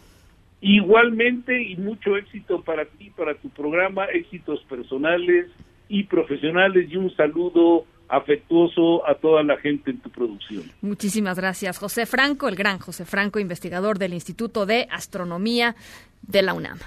Igualmente 0.60 1.60
y 1.60 1.76
mucho 1.76 2.16
éxito 2.16 2.62
para 2.62 2.84
ti, 2.84 3.10
para 3.10 3.34
tu 3.34 3.48
programa, 3.50 4.04
éxitos 4.06 4.62
personales 4.68 5.48
y 5.88 6.04
profesionales 6.04 6.88
y 6.88 6.96
un 6.96 7.14
saludo 7.16 7.84
afectuoso 8.12 9.08
a 9.08 9.14
toda 9.14 9.42
la 9.42 9.56
gente 9.56 9.90
en 9.90 9.98
tu 9.98 10.10
producción. 10.10 10.70
Muchísimas 10.82 11.38
gracias, 11.38 11.78
José 11.78 12.04
Franco, 12.04 12.46
el 12.46 12.56
gran 12.56 12.78
José 12.78 13.06
Franco, 13.06 13.40
investigador 13.40 13.98
del 13.98 14.12
Instituto 14.12 14.66
de 14.66 14.86
Astronomía 14.90 15.74
de 16.20 16.42
la 16.42 16.52
UNAM. 16.52 16.78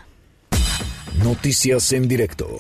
Noticias 1.24 1.91
en 1.94 2.08
directo. 2.08 2.58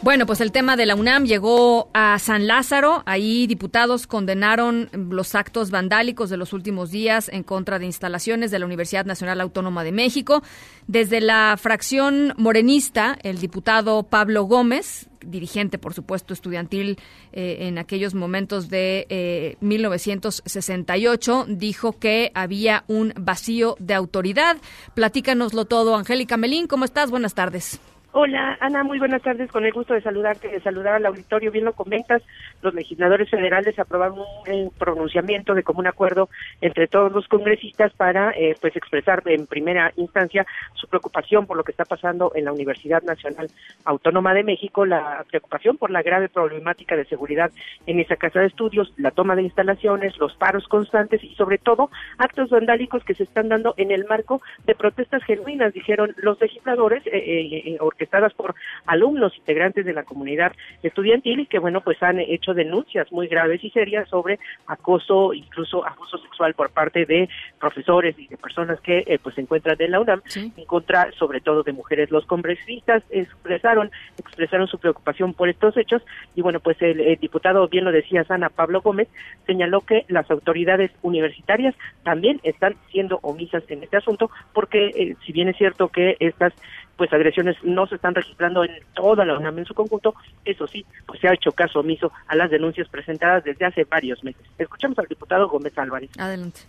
Bueno, 0.00 0.26
pues 0.26 0.40
el 0.40 0.52
tema 0.52 0.76
de 0.76 0.86
la 0.86 0.94
UNAM 0.94 1.24
llegó 1.24 1.90
a 1.92 2.20
San 2.20 2.46
Lázaro. 2.46 3.02
Ahí 3.04 3.48
diputados 3.48 4.06
condenaron 4.06 4.88
los 4.92 5.34
actos 5.34 5.72
vandálicos 5.72 6.30
de 6.30 6.36
los 6.36 6.52
últimos 6.52 6.92
días 6.92 7.28
en 7.28 7.42
contra 7.42 7.80
de 7.80 7.86
instalaciones 7.86 8.52
de 8.52 8.60
la 8.60 8.66
Universidad 8.66 9.06
Nacional 9.06 9.40
Autónoma 9.40 9.82
de 9.82 9.90
México. 9.90 10.44
Desde 10.86 11.20
la 11.20 11.56
fracción 11.60 12.32
morenista, 12.36 13.18
el 13.24 13.38
diputado 13.40 14.04
Pablo 14.04 14.44
Gómez, 14.44 15.08
dirigente, 15.20 15.78
por 15.78 15.94
supuesto, 15.94 16.32
estudiantil 16.32 17.00
eh, 17.32 17.56
en 17.62 17.76
aquellos 17.76 18.14
momentos 18.14 18.68
de 18.68 19.04
eh, 19.08 19.56
1968, 19.60 21.46
dijo 21.48 21.98
que 21.98 22.30
había 22.34 22.84
un 22.86 23.12
vacío 23.18 23.74
de 23.80 23.94
autoridad. 23.94 24.58
Platícanoslo 24.94 25.64
todo, 25.64 25.96
Angélica 25.96 26.36
Melín. 26.36 26.68
¿Cómo 26.68 26.84
estás? 26.84 27.10
Buenas 27.10 27.34
tardes. 27.34 27.80
Hola, 28.12 28.56
Ana, 28.60 28.84
muy 28.84 28.98
buenas 28.98 29.20
tardes. 29.20 29.52
Con 29.52 29.66
el 29.66 29.72
gusto 29.72 29.92
de 29.92 30.00
saludarte, 30.00 30.48
de 30.48 30.60
saludar 30.60 30.94
al 30.94 31.04
auditorio. 31.04 31.52
Bien 31.52 31.66
lo 31.66 31.74
comentas, 31.74 32.22
los 32.62 32.72
legisladores 32.72 33.28
federales 33.28 33.78
aprobaron 33.78 34.20
un, 34.48 34.70
pronunciamiento 34.70 35.54
de 35.54 35.62
común 35.62 35.86
acuerdo 35.86 36.30
entre 36.62 36.88
todos 36.88 37.12
los 37.12 37.28
congresistas 37.28 37.92
para, 37.92 38.30
eh, 38.30 38.56
pues, 38.62 38.74
expresar 38.76 39.22
en 39.26 39.46
primera 39.46 39.92
instancia 39.96 40.46
su 40.72 40.88
preocupación 40.88 41.46
por 41.46 41.58
lo 41.58 41.64
que 41.64 41.72
está 41.72 41.84
pasando 41.84 42.32
en 42.34 42.46
la 42.46 42.52
Universidad 42.52 43.02
Nacional 43.02 43.50
Autónoma 43.84 44.32
de 44.32 44.42
México, 44.42 44.86
la 44.86 45.24
preocupación 45.28 45.76
por 45.76 45.90
la 45.90 46.02
grave 46.02 46.30
problemática 46.30 46.96
de 46.96 47.04
seguridad 47.04 47.50
en 47.86 48.00
esa 48.00 48.16
casa 48.16 48.40
de 48.40 48.46
estudios, 48.46 48.90
la 48.96 49.10
toma 49.10 49.36
de 49.36 49.42
instalaciones, 49.42 50.16
los 50.16 50.34
paros 50.36 50.66
constantes 50.68 51.22
y, 51.22 51.34
sobre 51.34 51.58
todo, 51.58 51.90
actos 52.16 52.48
vandálicos 52.48 53.04
que 53.04 53.14
se 53.14 53.24
están 53.24 53.50
dando 53.50 53.74
en 53.76 53.90
el 53.90 54.06
marco 54.06 54.40
de 54.64 54.74
protestas 54.74 55.22
genuinas, 55.24 55.74
dijeron 55.74 56.14
los 56.16 56.40
legisladores, 56.40 57.06
eh, 57.06 57.12
eh, 57.12 57.76
orquestadas 57.98 58.32
por 58.34 58.54
alumnos 58.86 59.36
integrantes 59.36 59.84
de 59.84 59.92
la 59.92 60.04
comunidad 60.04 60.52
estudiantil 60.84 61.40
y 61.40 61.46
que, 61.46 61.58
bueno, 61.58 61.80
pues 61.80 62.00
han 62.02 62.20
hecho 62.20 62.54
denuncias 62.54 63.10
muy 63.10 63.26
graves 63.26 63.62
y 63.64 63.70
serias 63.70 64.08
sobre 64.08 64.38
acoso, 64.66 65.34
incluso 65.34 65.84
abuso 65.84 66.16
sexual 66.18 66.54
por 66.54 66.70
parte 66.70 67.04
de 67.06 67.28
profesores 67.58 68.16
y 68.18 68.28
de 68.28 68.36
personas 68.36 68.80
que 68.80 69.02
eh, 69.06 69.18
pues 69.20 69.34
se 69.34 69.40
encuentran 69.40 69.76
en 69.80 69.90
la 69.90 70.00
UNAM, 70.00 70.22
en 70.34 70.64
contra 70.64 71.10
sobre 71.18 71.40
todo 71.40 71.64
de 71.64 71.72
mujeres. 71.72 72.12
Los 72.12 72.24
congresistas 72.24 73.02
expresaron, 73.10 73.90
expresaron 74.16 74.68
su 74.68 74.78
preocupación 74.78 75.34
por 75.34 75.48
estos 75.48 75.76
hechos 75.76 76.02
y 76.36 76.42
bueno, 76.42 76.60
pues 76.60 76.80
el, 76.80 77.18
diputado, 77.20 77.66
bien 77.68 77.84
lo 77.84 77.90
decía 77.90 78.22
Sana 78.24 78.48
Pablo 78.48 78.80
Gómez, 78.80 79.08
señaló 79.46 79.80
que 79.80 80.04
las 80.08 80.30
autoridades 80.30 80.92
universitarias 81.02 81.74
también 82.04 82.40
están 82.44 82.76
siendo 82.92 83.18
omisas 83.22 83.64
en 83.68 83.82
este 83.82 83.96
asunto 83.96 84.30
porque 84.52 84.86
eh, 84.86 85.16
si 85.26 85.32
bien 85.32 85.48
es 85.48 85.56
cierto 85.56 85.88
que 85.88 86.16
estas 86.20 86.52
pues 86.98 87.12
agresiones 87.12 87.56
no 87.62 87.86
se 87.86 87.94
están 87.94 88.14
registrando 88.14 88.64
en 88.64 88.72
toda 88.92 89.24
la 89.24 89.38
UNAM 89.38 89.60
en 89.60 89.64
su 89.64 89.72
conjunto, 89.72 90.14
eso 90.44 90.66
sí, 90.66 90.84
pues 91.06 91.20
se 91.20 91.28
ha 91.28 91.32
hecho 91.32 91.52
caso 91.52 91.78
omiso 91.78 92.12
a 92.26 92.34
las 92.34 92.50
denuncias 92.50 92.88
presentadas 92.88 93.44
desde 93.44 93.64
hace 93.64 93.84
varios 93.84 94.22
meses. 94.24 94.42
Escuchamos 94.58 94.98
al 94.98 95.06
diputado 95.06 95.48
Gómez 95.48 95.78
Álvarez. 95.78 96.10
Adelante. 96.18 96.60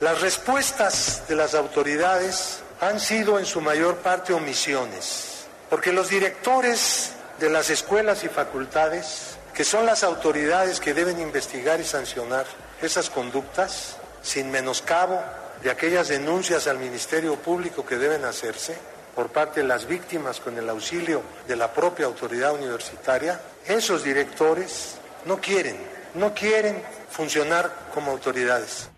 Las 0.00 0.20
respuestas 0.20 1.26
de 1.28 1.36
las 1.36 1.54
autoridades 1.54 2.64
han 2.80 2.98
sido 2.98 3.38
en 3.38 3.46
su 3.46 3.60
mayor 3.60 3.98
parte 3.98 4.32
omisiones, 4.32 5.48
porque 5.70 5.92
los 5.92 6.10
directores 6.10 7.16
de 7.38 7.48
las 7.48 7.70
escuelas 7.70 8.24
y 8.24 8.28
facultades, 8.28 9.38
que 9.54 9.62
son 9.62 9.86
las 9.86 10.02
autoridades 10.02 10.80
que 10.80 10.92
deben 10.92 11.20
investigar 11.20 11.80
y 11.80 11.84
sancionar 11.84 12.46
esas 12.82 13.10
conductas, 13.10 13.96
sin 14.22 14.50
menoscabo 14.50 15.20
de 15.62 15.70
aquellas 15.70 16.08
denuncias 16.08 16.66
al 16.66 16.78
Ministerio 16.78 17.36
Público 17.36 17.86
que 17.86 17.96
deben 17.96 18.24
hacerse, 18.24 18.76
por 19.18 19.30
parte 19.30 19.62
de 19.62 19.66
las 19.66 19.88
víctimas 19.88 20.38
con 20.38 20.56
el 20.58 20.68
auxilio 20.68 21.22
de 21.48 21.56
la 21.56 21.74
propia 21.74 22.06
autoridad 22.06 22.54
universitaria, 22.54 23.40
esos 23.66 24.04
directores 24.04 24.94
no 25.24 25.40
quieren, 25.40 25.76
no 26.14 26.32
quieren 26.32 26.80
funcionar 27.10 27.88
como 27.92 28.12
autoridades. 28.12 28.88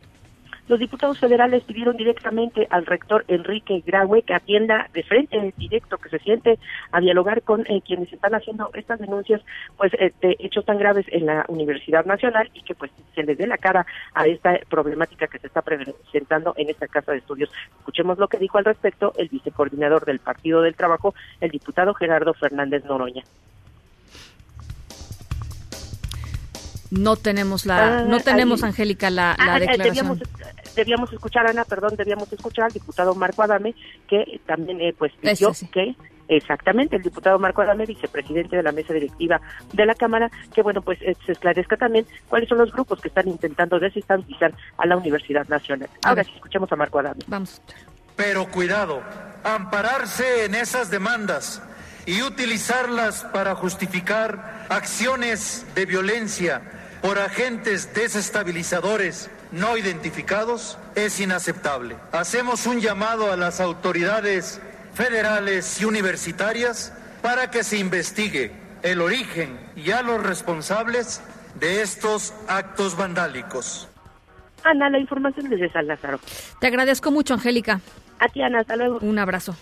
Los 0.70 0.78
diputados 0.78 1.18
federales 1.18 1.64
pidieron 1.64 1.96
directamente 1.96 2.68
al 2.70 2.86
rector 2.86 3.24
Enrique 3.26 3.82
Graue 3.84 4.22
que 4.22 4.34
atienda 4.34 4.88
de 4.94 5.02
frente 5.02 5.52
directo, 5.56 5.98
que 5.98 6.08
se 6.10 6.20
siente 6.20 6.60
a 6.92 7.00
dialogar 7.00 7.42
con 7.42 7.66
eh, 7.66 7.82
quienes 7.84 8.12
están 8.12 8.36
haciendo 8.36 8.70
estas 8.74 9.00
denuncias, 9.00 9.42
pues 9.76 9.90
de 9.90 10.36
hechos 10.38 10.64
tan 10.64 10.78
graves 10.78 11.06
en 11.08 11.26
la 11.26 11.44
Universidad 11.48 12.04
Nacional 12.04 12.50
y 12.54 12.62
que 12.62 12.76
pues 12.76 12.92
se 13.16 13.24
les 13.24 13.36
dé 13.36 13.48
la 13.48 13.58
cara 13.58 13.84
a 14.14 14.28
esta 14.28 14.60
problemática 14.68 15.26
que 15.26 15.40
se 15.40 15.48
está 15.48 15.60
presentando 15.60 16.54
en 16.56 16.70
esta 16.70 16.86
casa 16.86 17.10
de 17.10 17.18
estudios. 17.18 17.50
Escuchemos 17.80 18.20
lo 18.20 18.28
que 18.28 18.38
dijo 18.38 18.56
al 18.56 18.64
respecto 18.64 19.12
el 19.18 19.28
vicecoordinador 19.28 20.04
del 20.04 20.20
Partido 20.20 20.62
del 20.62 20.76
Trabajo, 20.76 21.16
el 21.40 21.50
diputado 21.50 21.94
Gerardo 21.94 22.32
Fernández 22.32 22.84
Noroña. 22.84 23.24
No 26.90 27.14
tenemos 27.14 27.66
la, 27.66 28.00
ah, 28.00 28.02
no 28.02 28.18
tenemos, 28.18 28.64
Angélica, 28.64 29.10
la, 29.10 29.36
ah, 29.38 29.58
eh, 29.58 29.60
declaración. 29.60 30.20
Debíamos, 30.74 31.12
escuchar, 31.12 31.46
Ana, 31.46 31.64
perdón, 31.64 31.94
debíamos 31.96 32.32
escuchar 32.32 32.66
al 32.66 32.72
diputado 32.72 33.14
Marco 33.14 33.42
Adame, 33.42 33.74
que 34.08 34.40
también, 34.46 34.80
eh, 34.80 34.94
pues, 34.96 35.12
pidió 35.20 35.52
que 35.72 35.94
Exactamente, 36.30 36.94
el 36.94 37.02
diputado 37.02 37.40
Marco 37.40 37.60
Adame, 37.60 37.86
vicepresidente 37.86 38.54
de 38.54 38.62
la 38.62 38.70
mesa 38.70 38.92
directiva 38.92 39.40
de 39.72 39.84
la 39.84 39.96
Cámara, 39.96 40.30
que 40.54 40.62
bueno, 40.62 40.80
pues 40.80 41.02
eh, 41.02 41.16
se 41.26 41.32
esclarezca 41.32 41.76
también 41.76 42.06
cuáles 42.28 42.48
son 42.48 42.58
los 42.58 42.70
grupos 42.70 43.00
que 43.00 43.08
están 43.08 43.26
intentando 43.26 43.80
desestabilizar 43.80 44.54
a 44.78 44.86
la 44.86 44.96
Universidad 44.96 45.48
Nacional. 45.48 45.90
Ahora 46.04 46.22
sí, 46.22 46.30
escuchemos 46.36 46.70
a 46.70 46.76
Marco 46.76 47.00
Adame. 47.00 47.24
Vamos. 47.26 47.60
Pero 48.14 48.48
cuidado, 48.48 49.02
ampararse 49.42 50.44
en 50.44 50.54
esas 50.54 50.88
demandas 50.88 51.60
y 52.06 52.22
utilizarlas 52.22 53.24
para 53.32 53.56
justificar 53.56 54.66
acciones 54.68 55.66
de 55.74 55.84
violencia 55.84 56.62
por 57.02 57.18
agentes 57.18 57.92
desestabilizadores 57.92 59.30
no 59.52 59.76
identificados 59.76 60.78
es 60.94 61.20
inaceptable. 61.20 61.96
Hacemos 62.12 62.66
un 62.66 62.80
llamado 62.80 63.32
a 63.32 63.36
las 63.36 63.60
autoridades 63.60 64.60
federales 64.94 65.80
y 65.80 65.84
universitarias 65.84 66.92
para 67.22 67.50
que 67.50 67.64
se 67.64 67.78
investigue 67.78 68.52
el 68.82 69.00
origen 69.00 69.58
y 69.76 69.90
a 69.90 70.02
los 70.02 70.22
responsables 70.22 71.22
de 71.58 71.82
estos 71.82 72.32
actos 72.48 72.96
vandálicos. 72.96 73.88
Ana, 74.64 74.90
la 74.90 74.98
información 74.98 75.48
desde 75.48 75.70
San 75.72 75.86
Lázaro. 75.86 76.20
Te 76.60 76.66
agradezco 76.66 77.10
mucho, 77.10 77.34
Angélica. 77.34 77.80
A 78.18 78.28
ti, 78.28 78.42
Ana, 78.42 78.60
hasta 78.60 78.76
luego. 78.76 78.98
Un 79.00 79.18
abrazo. 79.18 79.56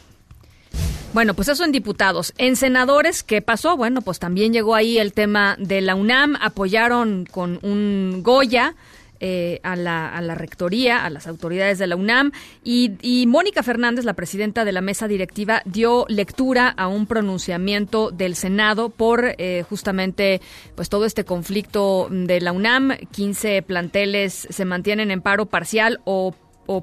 Bueno, 1.15 1.35
pues 1.35 1.49
eso 1.49 1.65
en 1.65 1.73
diputados. 1.73 2.35
En 2.37 2.57
senadores, 2.57 3.23
¿qué 3.23 3.41
pasó? 3.41 3.77
Bueno, 3.77 4.03
pues 4.03 4.19
también 4.19 4.53
llegó 4.53 4.75
ahí 4.75 4.99
el 4.99 5.15
tema 5.15 5.57
de 5.59 5.81
la 5.81 5.95
UNAM, 5.95 6.37
apoyaron 6.41 7.25
con 7.25 7.59
un 7.63 8.21
Goya 8.23 8.75
eh, 9.21 9.61
a, 9.63 9.77
la, 9.77 10.09
a, 10.09 10.21
la, 10.21 10.35
rectoría, 10.35 11.05
a 11.05 11.11
las 11.11 11.27
autoridades 11.27 11.79
de 11.79 11.87
la 11.87 11.97
UNAM. 11.97 12.33
Y, 12.63 13.25
Mónica 13.27 13.63
Fernández, 13.63 14.05
la 14.05 14.15
presidenta 14.15 14.65
de 14.65 14.73
la 14.73 14.81
mesa 14.81 15.09
directiva, 15.09 15.63
dio 15.65 16.05
lectura 16.09 16.69
a 16.69 16.89
un 16.89 17.07
pronunciamiento 17.07 18.11
del 18.11 18.35
Senado 18.37 18.91
por 18.91 19.35
eh, 19.39 19.65
justamente 19.69 20.41
pues 20.75 20.89
todo 20.89 21.05
este 21.05 21.25
conflicto 21.25 22.09
de 22.11 22.41
la 22.41 22.53
UNAM. 22.53 22.97
15 23.11 23.63
planteles 23.63 24.47
se 24.51 24.65
mantienen 24.65 25.11
en 25.11 25.21
paro 25.21 25.47
parcial 25.47 26.01
o 26.05 26.35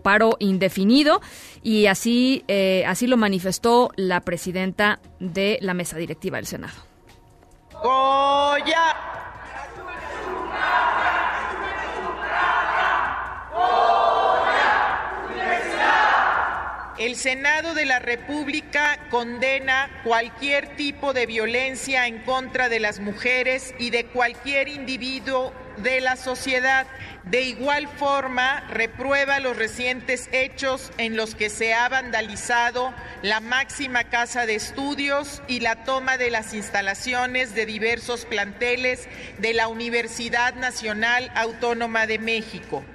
paro 0.02 0.36
indefinido 0.40 1.22
y 1.62 1.86
así 1.86 2.44
eh, 2.48 2.84
así 2.88 3.08
lo 3.08 3.18
manifestó 3.18 3.92
la 3.96 4.22
presidenta 4.22 5.00
de 5.20 5.58
la 5.62 5.74
mesa 5.74 5.98
directiva 5.98 6.38
del 6.38 6.48
Senado. 6.48 6.74
Goya. 7.84 9.35
El 16.98 17.18
Senado 17.18 17.74
de 17.74 17.84
la 17.84 18.00
República 18.00 18.98
condena 19.10 19.90
cualquier 20.06 20.78
tipo 20.78 21.12
de 21.12 21.26
violencia 21.26 22.08
en 22.08 22.20
contra 22.20 22.70
de 22.70 22.80
las 22.80 23.02
mujeres 23.02 23.76
y 23.78 23.90
de 23.90 24.06
cualquier 24.06 24.70
individuo 24.70 25.54
de 25.76 26.00
la 26.00 26.16
sociedad. 26.16 26.88
De 27.26 27.42
igual 27.42 27.90
forma, 27.90 28.62
reprueba 28.70 29.42
los 29.42 29.58
recientes 29.58 30.30
hechos 30.32 30.94
en 30.98 31.18
los 31.18 31.36
que 31.36 31.50
se 31.50 31.74
ha 31.74 31.90
vandalizado 31.90 32.94
la 33.22 33.42
máxima 33.42 34.06
casa 34.06 34.46
de 34.46 34.56
estudios 34.56 35.42
y 35.50 35.60
la 35.60 35.84
toma 35.84 36.18
de 36.18 36.32
las 36.32 36.54
instalaciones 36.54 37.54
de 37.56 37.66
diversos 37.66 38.24
planteles 38.24 39.10
de 39.40 39.54
la 39.54 39.68
Universidad 39.68 40.56
Nacional 40.56 41.30
Autónoma 41.36 42.08
de 42.08 42.20
México. 42.20 42.86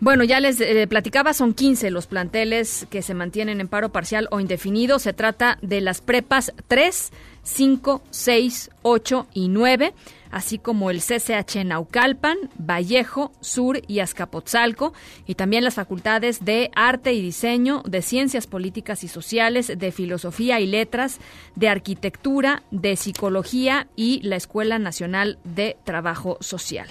Bueno, 0.00 0.24
ya 0.24 0.40
les 0.40 0.58
eh, 0.62 0.86
platicaba, 0.86 1.34
son 1.34 1.52
15 1.52 1.90
los 1.90 2.06
planteles 2.06 2.86
que 2.88 3.02
se 3.02 3.12
mantienen 3.12 3.60
en 3.60 3.68
paro 3.68 3.90
parcial 3.90 4.28
o 4.30 4.40
indefinido. 4.40 4.98
Se 4.98 5.12
trata 5.12 5.58
de 5.60 5.82
las 5.82 6.00
prepas 6.00 6.54
3, 6.68 7.12
5, 7.42 8.00
6, 8.08 8.70
8 8.80 9.26
y 9.34 9.48
9, 9.48 9.92
así 10.30 10.58
como 10.58 10.90
el 10.90 11.02
CCH 11.02 11.66
Naucalpan, 11.66 12.38
Vallejo, 12.56 13.32
Sur 13.42 13.82
y 13.88 13.98
Azcapotzalco, 13.98 14.94
y 15.26 15.34
también 15.34 15.64
las 15.64 15.74
facultades 15.74 16.46
de 16.46 16.70
Arte 16.74 17.12
y 17.12 17.20
Diseño, 17.20 17.82
de 17.84 18.00
Ciencias 18.00 18.46
Políticas 18.46 19.04
y 19.04 19.08
Sociales, 19.08 19.70
de 19.76 19.92
Filosofía 19.92 20.60
y 20.60 20.66
Letras, 20.66 21.18
de 21.56 21.68
Arquitectura, 21.68 22.62
de 22.70 22.96
Psicología 22.96 23.86
y 23.96 24.22
la 24.22 24.36
Escuela 24.36 24.78
Nacional 24.78 25.38
de 25.44 25.76
Trabajo 25.84 26.38
Social. 26.40 26.88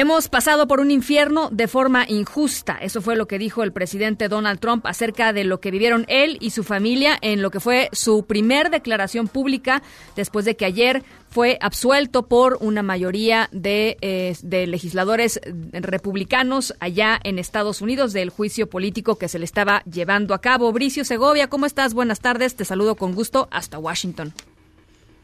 Hemos 0.00 0.28
pasado 0.28 0.68
por 0.68 0.78
un 0.78 0.92
infierno 0.92 1.48
de 1.50 1.66
forma 1.66 2.04
injusta. 2.08 2.78
Eso 2.80 3.02
fue 3.02 3.16
lo 3.16 3.26
que 3.26 3.36
dijo 3.36 3.64
el 3.64 3.72
presidente 3.72 4.28
Donald 4.28 4.60
Trump 4.60 4.86
acerca 4.86 5.32
de 5.32 5.42
lo 5.42 5.58
que 5.58 5.72
vivieron 5.72 6.04
él 6.06 6.38
y 6.40 6.50
su 6.50 6.62
familia 6.62 7.18
en 7.20 7.42
lo 7.42 7.50
que 7.50 7.58
fue 7.58 7.88
su 7.90 8.24
primer 8.24 8.70
declaración 8.70 9.26
pública 9.26 9.82
después 10.14 10.44
de 10.44 10.54
que 10.54 10.66
ayer 10.66 11.02
fue 11.30 11.58
absuelto 11.60 12.28
por 12.28 12.58
una 12.60 12.84
mayoría 12.84 13.48
de, 13.50 13.96
eh, 14.00 14.36
de 14.40 14.68
legisladores 14.68 15.40
republicanos 15.72 16.74
allá 16.78 17.18
en 17.24 17.40
Estados 17.40 17.82
Unidos 17.82 18.12
del 18.12 18.30
juicio 18.30 18.70
político 18.70 19.18
que 19.18 19.26
se 19.26 19.40
le 19.40 19.46
estaba 19.46 19.82
llevando 19.82 20.32
a 20.32 20.40
cabo. 20.40 20.70
Bricio 20.70 21.04
Segovia, 21.04 21.48
¿cómo 21.48 21.66
estás? 21.66 21.92
Buenas 21.92 22.20
tardes. 22.20 22.54
Te 22.54 22.64
saludo 22.64 22.94
con 22.94 23.16
gusto 23.16 23.48
hasta 23.50 23.80
Washington. 23.80 24.32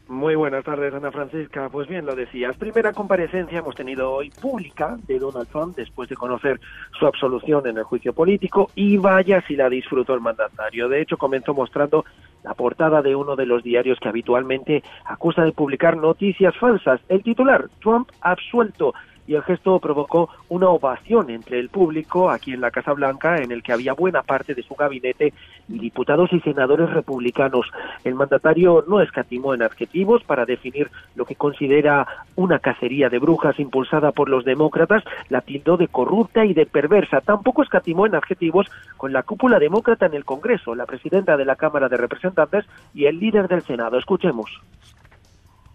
Muy 0.07 0.35
buenas 0.35 0.63
tardes, 0.63 0.93
Ana 0.93 1.11
Francisca. 1.11 1.67
Pues 1.69 1.87
bien, 1.87 2.05
lo 2.05 2.15
decías. 2.15 2.55
Primera 2.57 2.93
comparecencia 2.93 3.57
hemos 3.57 3.73
tenido 3.73 4.11
hoy 4.11 4.29
pública 4.29 4.97
de 5.07 5.17
Donald 5.17 5.47
Trump 5.47 5.75
después 5.75 6.07
de 6.07 6.15
conocer 6.15 6.59
su 6.99 7.07
absolución 7.07 7.65
en 7.65 7.79
el 7.79 7.83
juicio 7.85 8.13
político 8.13 8.69
y 8.75 8.97
vaya 8.97 9.43
si 9.47 9.55
la 9.55 9.67
disfrutó 9.67 10.13
el 10.13 10.21
mandatario. 10.21 10.89
De 10.89 11.01
hecho, 11.01 11.17
comenzó 11.17 11.55
mostrando 11.55 12.05
la 12.43 12.53
portada 12.53 13.01
de 13.01 13.15
uno 13.15 13.35
de 13.35 13.47
los 13.47 13.63
diarios 13.63 13.97
que 13.99 14.09
habitualmente 14.09 14.83
acusa 15.05 15.43
de 15.43 15.53
publicar 15.53 15.97
noticias 15.97 16.55
falsas. 16.55 17.01
El 17.09 17.23
titular, 17.23 17.67
Trump 17.81 18.11
absuelto 18.21 18.93
y 19.27 19.35
el 19.35 19.43
gesto 19.43 19.79
provocó 19.79 20.29
una 20.49 20.69
ovación 20.69 21.29
entre 21.29 21.59
el 21.59 21.69
público 21.69 22.29
aquí 22.29 22.53
en 22.53 22.61
la 22.61 22.71
Casa 22.71 22.93
Blanca, 22.93 23.37
en 23.37 23.51
el 23.51 23.63
que 23.63 23.73
había 23.73 23.93
buena 23.93 24.23
parte 24.23 24.53
de 24.53 24.63
su 24.63 24.75
gabinete 24.75 25.33
y 25.67 25.79
diputados 25.79 26.31
y 26.33 26.39
senadores 26.41 26.89
republicanos. 26.91 27.65
El 28.03 28.15
mandatario 28.15 28.85
no 28.87 29.01
escatimó 29.01 29.53
en 29.53 29.63
adjetivos 29.63 30.23
para 30.23 30.45
definir 30.45 30.89
lo 31.15 31.25
que 31.25 31.35
considera 31.35 32.07
una 32.35 32.59
cacería 32.59 33.09
de 33.09 33.19
brujas 33.19 33.59
impulsada 33.59 34.11
por 34.11 34.29
los 34.29 34.45
demócratas, 34.45 35.03
la 35.29 35.41
tildó 35.41 35.77
de 35.77 35.87
corrupta 35.87 36.45
y 36.45 36.53
de 36.53 36.65
perversa. 36.65 37.21
Tampoco 37.21 37.63
escatimó 37.63 38.05
en 38.05 38.15
adjetivos 38.15 38.67
con 38.97 39.13
la 39.13 39.23
cúpula 39.23 39.59
demócrata 39.59 40.05
en 40.05 40.13
el 40.13 40.25
Congreso, 40.25 40.75
la 40.75 40.85
presidenta 40.85 41.37
de 41.37 41.45
la 41.45 41.55
Cámara 41.55 41.89
de 41.89 41.97
Representantes 41.97 42.65
y 42.93 43.05
el 43.05 43.19
líder 43.19 43.47
del 43.47 43.63
Senado. 43.63 43.97
Escuchemos. 43.97 44.49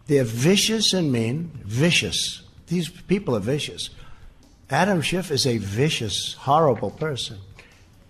vicious 0.08 0.94
and 0.94 1.10
mean, 1.10 1.50
vicious. 1.64 2.49
These 2.70 2.88
people 2.88 3.34
are 3.34 3.40
vicious. 3.40 3.90
Adam 4.70 5.02
Schiff 5.02 5.32
is 5.32 5.44
a 5.44 5.58
vicious, 5.58 6.34
horrible 6.34 6.92
person. 6.92 7.38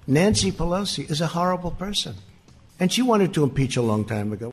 Nancy 0.06 0.52
Pelosi 0.52 1.10
is 1.10 1.22
a 1.22 1.28
horrible 1.28 1.70
person. 1.70 2.14
And 2.78 2.92
she 2.92 3.00
wanted 3.00 3.32
to 3.34 3.42
impeach 3.42 3.78
a 3.78 3.82
long 3.82 4.04
time 4.04 4.34
ago. 4.34 4.52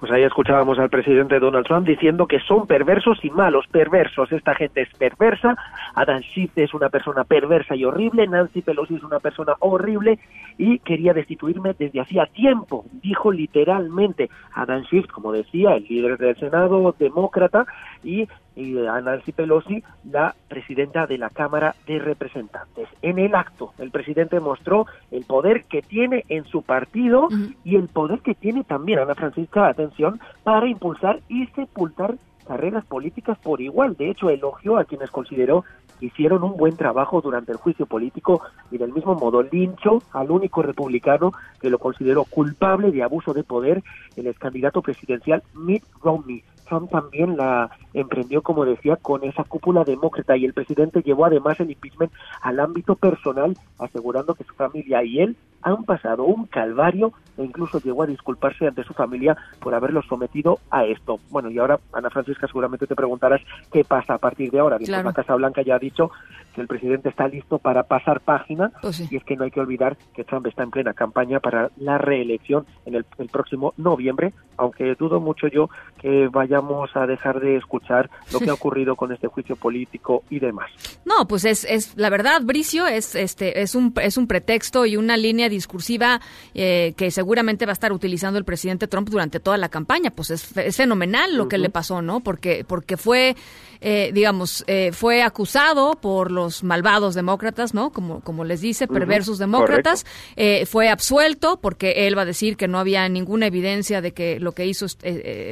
Pues 0.00 0.10
ahí 0.12 0.22
escuchábamos 0.22 0.78
al 0.78 0.88
presidente 0.88 1.38
Donald 1.38 1.66
Trump 1.66 1.86
diciendo 1.86 2.26
que 2.26 2.40
son 2.40 2.66
perversos 2.66 3.22
y 3.22 3.28
malos, 3.28 3.66
perversos. 3.66 4.32
Esta 4.32 4.54
gente 4.54 4.80
es 4.80 4.88
perversa. 4.96 5.54
Adam 5.94 6.22
Schiff 6.22 6.56
es 6.56 6.72
una 6.72 6.88
persona 6.88 7.24
perversa 7.24 7.76
y 7.76 7.84
horrible. 7.84 8.26
Nancy 8.26 8.62
Pelosi 8.62 8.94
es 8.94 9.02
una 9.02 9.20
persona 9.20 9.52
horrible 9.58 10.18
y 10.56 10.78
quería 10.78 11.12
destituirme 11.12 11.74
desde 11.78 12.00
hacía 12.00 12.24
tiempo. 12.24 12.86
Dijo 13.02 13.30
literalmente 13.30 14.30
Adam 14.54 14.84
Schiff, 14.84 15.06
como 15.08 15.32
decía, 15.32 15.74
el 15.74 15.84
líder 15.84 16.16
del 16.16 16.36
Senado, 16.36 16.94
demócrata, 16.98 17.66
y 18.02 18.26
y 18.60 18.86
a 18.86 19.00
Nancy 19.00 19.32
Pelosi, 19.32 19.82
la 20.10 20.34
presidenta 20.48 21.06
de 21.06 21.18
la 21.18 21.30
Cámara 21.30 21.74
de 21.86 21.98
Representantes. 21.98 22.88
En 23.02 23.18
el 23.18 23.34
acto, 23.34 23.72
el 23.78 23.90
presidente 23.90 24.38
mostró 24.40 24.86
el 25.10 25.24
poder 25.24 25.64
que 25.64 25.82
tiene 25.82 26.24
en 26.28 26.44
su 26.44 26.62
partido 26.62 27.28
y 27.64 27.76
el 27.76 27.88
poder 27.88 28.20
que 28.20 28.34
tiene 28.34 28.64
también, 28.64 28.98
Ana 28.98 29.14
Francisca, 29.14 29.68
atención, 29.68 30.20
para 30.42 30.68
impulsar 30.68 31.20
y 31.28 31.46
sepultar 31.48 32.16
carreras 32.46 32.84
políticas 32.84 33.38
por 33.38 33.60
igual. 33.60 33.96
De 33.96 34.10
hecho, 34.10 34.28
elogió 34.28 34.76
a 34.76 34.84
quienes 34.84 35.10
consideró 35.10 35.64
que 35.98 36.06
hicieron 36.06 36.42
un 36.42 36.56
buen 36.56 36.76
trabajo 36.76 37.20
durante 37.20 37.52
el 37.52 37.58
juicio 37.58 37.86
político 37.86 38.42
y 38.70 38.78
del 38.78 38.92
mismo 38.92 39.14
modo 39.14 39.42
lincho 39.42 40.02
al 40.12 40.30
único 40.30 40.62
republicano 40.62 41.32
que 41.60 41.70
lo 41.70 41.78
consideró 41.78 42.24
culpable 42.24 42.90
de 42.90 43.02
abuso 43.02 43.34
de 43.34 43.44
poder, 43.44 43.82
el 44.16 44.26
ex 44.26 44.38
candidato 44.38 44.82
presidencial 44.82 45.42
Mitt 45.54 45.84
Romney. 46.02 46.42
Trump 46.70 46.88
también 46.90 47.36
la 47.36 47.68
emprendió, 47.92 48.42
como 48.42 48.64
decía, 48.64 48.96
con 48.96 49.24
esa 49.24 49.42
cúpula 49.42 49.82
demócrata 49.82 50.36
y 50.36 50.44
el 50.44 50.54
presidente 50.54 51.02
llevó 51.02 51.26
además 51.26 51.58
el 51.58 51.72
impeachment 51.72 52.12
al 52.40 52.60
ámbito 52.60 52.94
personal, 52.94 53.56
asegurando 53.78 54.34
que 54.34 54.44
su 54.44 54.54
familia 54.54 55.02
y 55.02 55.18
él 55.18 55.36
han 55.62 55.84
pasado 55.84 56.24
un 56.24 56.46
calvario 56.46 57.12
e 57.36 57.44
incluso 57.44 57.80
llegó 57.80 58.04
a 58.04 58.06
disculparse 58.06 58.66
ante 58.66 58.84
su 58.84 58.94
familia 58.94 59.36
por 59.60 59.74
haberlo 59.74 60.02
sometido 60.02 60.58
a 60.70 60.84
esto. 60.84 61.18
Bueno, 61.30 61.50
y 61.50 61.58
ahora, 61.58 61.78
Ana 61.92 62.08
Francisca, 62.08 62.46
seguramente 62.46 62.86
te 62.86 62.96
preguntarás 62.96 63.40
qué 63.72 63.84
pasa 63.84 64.14
a 64.14 64.18
partir 64.18 64.50
de 64.50 64.60
ahora. 64.60 64.78
Bien, 64.78 65.04
la 65.04 65.12
Casa 65.12 65.34
Blanca 65.34 65.62
ya 65.62 65.74
ha 65.74 65.78
dicho 65.78 66.10
que 66.54 66.60
el 66.60 66.66
presidente 66.66 67.08
está 67.08 67.28
listo 67.28 67.58
para 67.58 67.82
pasar 67.82 68.20
página 68.20 68.72
y 69.10 69.16
es 69.16 69.24
que 69.24 69.36
no 69.36 69.44
hay 69.44 69.50
que 69.50 69.60
olvidar 69.60 69.96
que 70.14 70.24
Trump 70.24 70.46
está 70.46 70.62
en 70.62 70.70
plena 70.70 70.94
campaña 70.94 71.40
para 71.40 71.70
la 71.76 71.98
reelección 71.98 72.64
en 72.86 72.94
el, 72.94 73.06
el 73.18 73.28
próximo 73.28 73.74
noviembre, 73.76 74.32
aunque 74.56 74.94
dudo 74.94 75.20
mucho 75.20 75.48
yo 75.48 75.68
que 76.00 76.28
vayamos 76.60 76.90
a 76.94 77.06
dejar 77.06 77.40
de 77.40 77.56
escuchar 77.56 78.10
lo 78.32 78.40
que 78.40 78.50
ha 78.50 78.54
ocurrido 78.60 78.96
con 78.96 79.12
este 79.12 79.26
juicio 79.26 79.56
político 79.56 80.24
y 80.30 80.38
demás. 80.38 80.70
No, 81.04 81.26
pues 81.26 81.44
es, 81.44 81.64
es 81.64 81.96
la 81.96 82.10
verdad, 82.10 82.42
Bricio, 82.42 82.86
es 82.86 83.14
este 83.14 83.62
es 83.62 83.74
un 83.74 83.92
es 84.00 84.16
un 84.16 84.26
pretexto 84.26 84.86
y 84.86 84.96
una 84.96 85.16
línea 85.16 85.48
discursiva 85.48 86.20
eh, 86.54 86.94
que 86.96 87.10
seguramente 87.10 87.66
va 87.66 87.72
a 87.72 87.74
estar 87.74 87.92
utilizando 87.92 88.38
el 88.38 88.44
presidente 88.44 88.88
Trump 88.88 89.08
durante 89.08 89.40
toda 89.40 89.56
la 89.56 89.68
campaña. 89.68 90.10
Pues 90.10 90.30
es, 90.30 90.56
es 90.56 90.76
fenomenal 90.76 91.36
lo 91.36 91.48
que 91.48 91.58
le 91.58 91.70
pasó, 91.70 92.02
¿no? 92.02 92.20
Porque 92.20 92.64
porque 92.66 92.96
fue 92.96 93.36
eh, 93.82 94.10
digamos, 94.12 94.62
eh, 94.66 94.90
fue 94.92 95.22
acusado 95.22 95.92
por 95.92 96.30
los 96.30 96.62
malvados 96.62 97.14
demócratas, 97.14 97.72
¿no? 97.72 97.90
Como, 97.90 98.20
como 98.20 98.44
les 98.44 98.60
dice, 98.60 98.86
perversos 98.86 99.38
demócratas. 99.38 100.04
Eh, 100.36 100.66
fue 100.66 100.90
absuelto 100.90 101.58
porque 101.60 102.06
él 102.06 102.16
va 102.16 102.22
a 102.22 102.26
decir 102.26 102.56
que 102.56 102.68
no 102.68 102.78
había 102.78 103.08
ninguna 103.08 103.46
evidencia 103.46 104.02
de 104.02 104.12
que 104.12 104.38
lo 104.38 104.52
que 104.52 104.66
hizo 104.66 104.86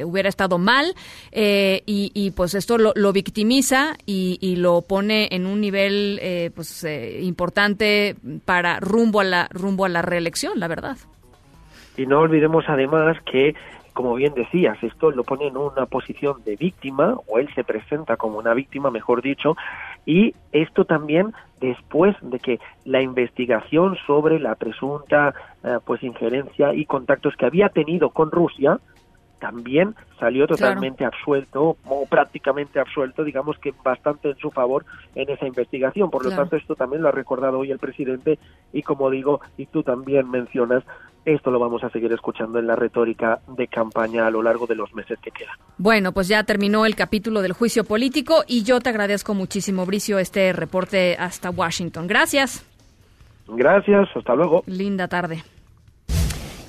hubiera 0.05 0.29
estado 0.29 0.57
mal. 0.57 0.95
Y, 1.31 2.11
y, 2.13 2.31
pues 2.31 2.55
esto 2.55 2.77
lo, 2.77 2.93
lo 2.95 3.13
victimiza 3.13 3.95
y, 4.05 4.37
y, 4.41 4.55
lo 4.55 4.81
pone 4.81 5.27
en 5.31 5.45
un 5.45 5.61
nivel 5.61 6.19
pues 6.55 6.85
importante 7.21 8.15
para 8.45 8.79
rumbo 8.79 9.19
a 9.19 9.23
la 9.23 9.47
rumbo 9.51 9.85
a 9.85 9.89
la 9.89 10.01
reelección, 10.01 10.59
la 10.59 10.67
verdad. 10.67 10.97
Y 11.97 12.05
no 12.05 12.19
olvidemos 12.19 12.65
además 12.67 13.17
que 13.31 13.55
como 13.99 14.15
bien 14.15 14.33
decías, 14.33 14.81
esto 14.81 15.11
lo 15.11 15.25
pone 15.25 15.47
en 15.47 15.57
una 15.57 15.85
posición 15.85 16.41
de 16.45 16.55
víctima, 16.55 17.17
o 17.27 17.37
él 17.37 17.49
se 17.53 17.65
presenta 17.65 18.15
como 18.15 18.37
una 18.37 18.53
víctima, 18.53 18.89
mejor 18.91 19.21
dicho, 19.21 19.57
y 20.05 20.33
esto 20.53 20.85
también 20.85 21.33
después 21.59 22.15
de 22.21 22.39
que 22.39 22.59
la 22.85 23.01
investigación 23.01 23.97
sobre 24.07 24.39
la 24.39 24.55
presunta 24.55 25.33
eh, 25.65 25.79
pues 25.83 26.01
injerencia 26.01 26.73
y 26.73 26.85
contactos 26.85 27.35
que 27.35 27.45
había 27.45 27.67
tenido 27.67 28.11
con 28.11 28.31
Rusia 28.31 28.79
también 29.39 29.95
salió 30.19 30.47
totalmente 30.47 31.05
absuelto 31.05 31.77
o 31.85 32.05
prácticamente 32.05 32.79
absuelto, 32.79 33.23
digamos 33.23 33.57
que 33.57 33.73
bastante 33.83 34.29
en 34.29 34.37
su 34.37 34.51
favor 34.51 34.85
en 35.15 35.29
esa 35.29 35.47
investigación. 35.47 36.09
Por 36.11 36.25
lo 36.25 36.31
tanto, 36.31 36.55
esto 36.55 36.75
también 36.75 37.01
lo 37.01 37.09
ha 37.09 37.11
recordado 37.11 37.59
hoy 37.59 37.71
el 37.71 37.79
presidente 37.79 38.37
y 38.73 38.83
como 38.83 39.09
digo, 39.09 39.41
y 39.57 39.65
tú 39.65 39.83
también 39.83 40.29
mencionas, 40.29 40.83
esto 41.25 41.51
lo 41.51 41.59
vamos 41.59 41.83
a 41.83 41.89
seguir 41.89 42.11
escuchando 42.11 42.59
en 42.59 42.67
la 42.67 42.75
retórica 42.75 43.39
de 43.47 43.67
campaña 43.67 44.27
a 44.27 44.31
lo 44.31 44.41
largo 44.41 44.67
de 44.67 44.75
los 44.75 44.93
meses 44.93 45.17
que 45.21 45.31
quedan. 45.31 45.55
Bueno, 45.77 46.11
pues 46.11 46.27
ya 46.27 46.43
terminó 46.43 46.85
el 46.85 46.95
capítulo 46.95 47.41
del 47.41 47.53
juicio 47.53 47.83
político 47.83 48.43
y 48.47 48.63
yo 48.63 48.79
te 48.79 48.89
agradezco 48.89 49.33
muchísimo, 49.33 49.85
Bricio, 49.85 50.19
este 50.19 50.53
reporte 50.53 51.15
hasta 51.17 51.49
Washington. 51.49 52.07
Gracias. 52.07 52.65
Gracias, 53.47 54.07
hasta 54.15 54.35
luego. 54.35 54.63
Linda 54.67 55.07
tarde. 55.07 55.43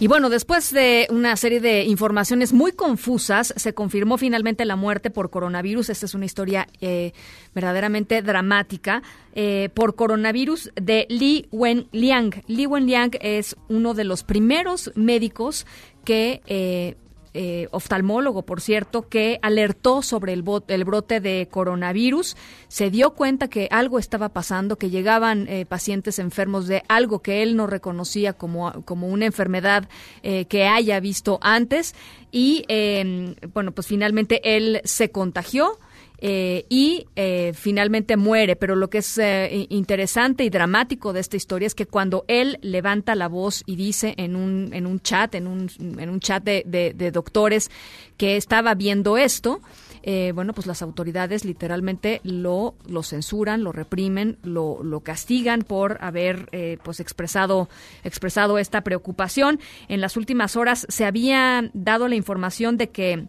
Y 0.00 0.08
bueno, 0.08 0.30
después 0.30 0.72
de 0.72 1.06
una 1.10 1.36
serie 1.36 1.60
de 1.60 1.84
informaciones 1.84 2.54
muy 2.54 2.72
confusas, 2.72 3.52
se 3.54 3.74
confirmó 3.74 4.16
finalmente 4.16 4.64
la 4.64 4.74
muerte 4.74 5.10
por 5.10 5.28
coronavirus. 5.28 5.90
Esta 5.90 6.06
es 6.06 6.14
una 6.14 6.24
historia 6.24 6.66
eh, 6.80 7.12
verdaderamente 7.54 8.22
dramática. 8.22 9.02
Eh, 9.34 9.68
por 9.74 9.96
coronavirus 9.96 10.72
de 10.74 11.06
Li 11.10 11.46
Wenliang. 11.52 12.42
Li 12.46 12.66
Wenliang 12.66 13.12
es 13.20 13.56
uno 13.68 13.92
de 13.92 14.04
los 14.04 14.24
primeros 14.24 14.90
médicos 14.96 15.66
que 16.04 16.40
eh, 16.46 16.96
eh, 17.32 17.68
oftalmólogo, 17.70 18.42
por 18.42 18.60
cierto, 18.60 19.08
que 19.08 19.38
alertó 19.42 20.02
sobre 20.02 20.32
el, 20.32 20.42
brote 20.42 21.20
de 21.20 21.46
coronavirus, 21.48 22.36
se 22.66 22.90
dio 22.90 23.10
cuenta 23.10 23.46
que 23.46 23.68
algo 23.70 24.00
estaba 24.00 24.30
pasando, 24.30 24.76
que 24.76 24.90
llegaban 24.90 25.46
eh, 25.48 25.64
pacientes 25.64 26.18
enfermos 26.18 26.66
de 26.66 26.82
algo 26.88 27.20
que 27.20 27.44
él 27.44 27.56
no 27.56 27.68
reconocía 27.68 28.32
como, 28.32 28.84
como 28.84 29.06
una 29.06 29.26
enfermedad 29.26 29.88
eh, 30.24 30.46
que 30.46 30.66
haya 30.66 30.98
visto 30.98 31.38
antes. 31.40 31.94
Y, 32.32 32.64
em, 32.66 33.36
bueno, 33.54 33.70
pues 33.72 33.86
finalmente 33.86 34.56
él 34.56 34.80
se 34.84 35.10
contagió 35.10 35.78
eh, 36.22 36.66
y 36.68 37.06
eh, 37.16 37.52
finalmente 37.54 38.16
muere. 38.16 38.56
Pero 38.56 38.76
lo 38.76 38.90
que 38.90 38.98
es 38.98 39.18
eh, 39.18 39.66
interesante 39.70 40.44
y 40.44 40.50
dramático 40.50 41.12
de 41.12 41.20
esta 41.20 41.36
historia 41.36 41.66
es 41.66 41.74
que 41.74 41.86
cuando 41.86 42.24
él 42.28 42.58
levanta 42.60 43.14
la 43.14 43.28
voz 43.28 43.62
y 43.66 43.76
dice 43.76 44.14
en 44.18 44.36
un, 44.36 44.70
en 44.72 44.86
un 44.86 45.00
chat, 45.00 45.34
en 45.34 45.46
un, 45.46 45.70
en 45.78 46.10
un 46.10 46.20
chat 46.20 46.44
de, 46.44 46.62
de, 46.66 47.10
doctores 47.10 47.70
que 48.16 48.36
estaba 48.36 48.74
viendo 48.74 49.16
esto, 49.16 49.60
bueno, 50.34 50.52
pues 50.54 50.66
las 50.66 50.80
autoridades 50.82 51.44
literalmente 51.44 52.20
lo, 52.22 52.74
lo 52.86 53.02
censuran, 53.02 53.64
lo 53.64 53.72
reprimen, 53.72 54.38
lo, 54.42 54.82
lo 54.82 55.00
castigan 55.00 55.62
por 55.62 55.98
haber 56.00 56.48
pues 56.82 57.00
expresado, 57.00 57.68
expresado 58.04 58.58
esta 58.58 58.82
preocupación. 58.82 59.58
En 59.88 60.00
las 60.00 60.16
últimas 60.16 60.56
horas 60.56 60.86
se 60.88 61.04
había 61.04 61.70
dado 61.74 62.08
la 62.08 62.14
información 62.14 62.76
de 62.76 62.90
que 62.90 63.26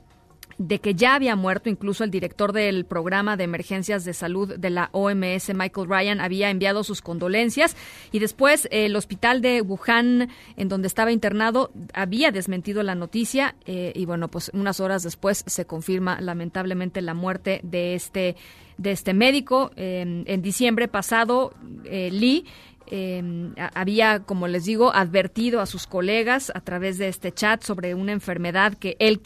de 0.68 0.80
que 0.80 0.94
ya 0.94 1.16
había 1.16 1.36
muerto, 1.36 1.70
incluso 1.70 2.04
el 2.04 2.12
director 2.12 2.54
del 2.54 2.86
programa 2.86 3.36
de 3.36 3.46
emergencias 3.46 4.06
de 4.06 4.14
salud 4.14 4.56
de 4.58 4.70
la 4.70 4.90
OMS, 4.92 5.54
Michael 5.56 5.88
Ryan, 5.90 6.22
había 6.22 6.50
enviado 6.50 6.84
sus 6.84 7.02
condolencias 7.02 7.76
y 8.12 8.20
después 8.20 8.68
el 8.72 8.96
hospital 8.96 9.42
de 9.42 9.62
Wuhan, 9.62 10.30
en 10.58 10.70
donde 10.70 10.88
estaba 10.88 11.12
internado, 11.12 11.72
había 11.94 12.32
desmentido 12.32 12.84
la 12.84 12.94
noticia 12.94 13.56
eh, 13.66 13.92
y 13.96 14.06
bueno, 14.06 14.28
pues 14.28 14.52
unas 14.54 14.80
horas 14.80 15.02
después 15.02 15.44
se 15.48 15.66
confirma 15.66 16.22
lamentablemente 16.22 17.02
la 17.02 17.16
muerte 17.16 17.62
de 17.64 17.96
este 17.96 18.36
de 18.78 18.92
este 18.92 19.14
médico. 19.14 19.72
Eh, 19.76 20.24
en 20.26 20.42
diciembre 20.42 20.88
pasado, 20.88 21.54
eh, 21.86 22.10
Lee 22.12 22.46
eh, 22.88 23.52
había, 23.74 24.20
como 24.20 24.48
les 24.48 24.66
digo, 24.66 24.94
advertido 24.94 25.62
a 25.62 25.66
sus 25.66 25.88
colegas 25.88 26.52
a 26.56 26.62
través 26.62 26.98
de 26.98 27.08
este 27.08 27.32
chat 27.32 27.64
sobre 27.64 27.94
una 27.96 28.12
enfermedad 28.12 28.74
que 28.74 28.96
él, 29.00 29.22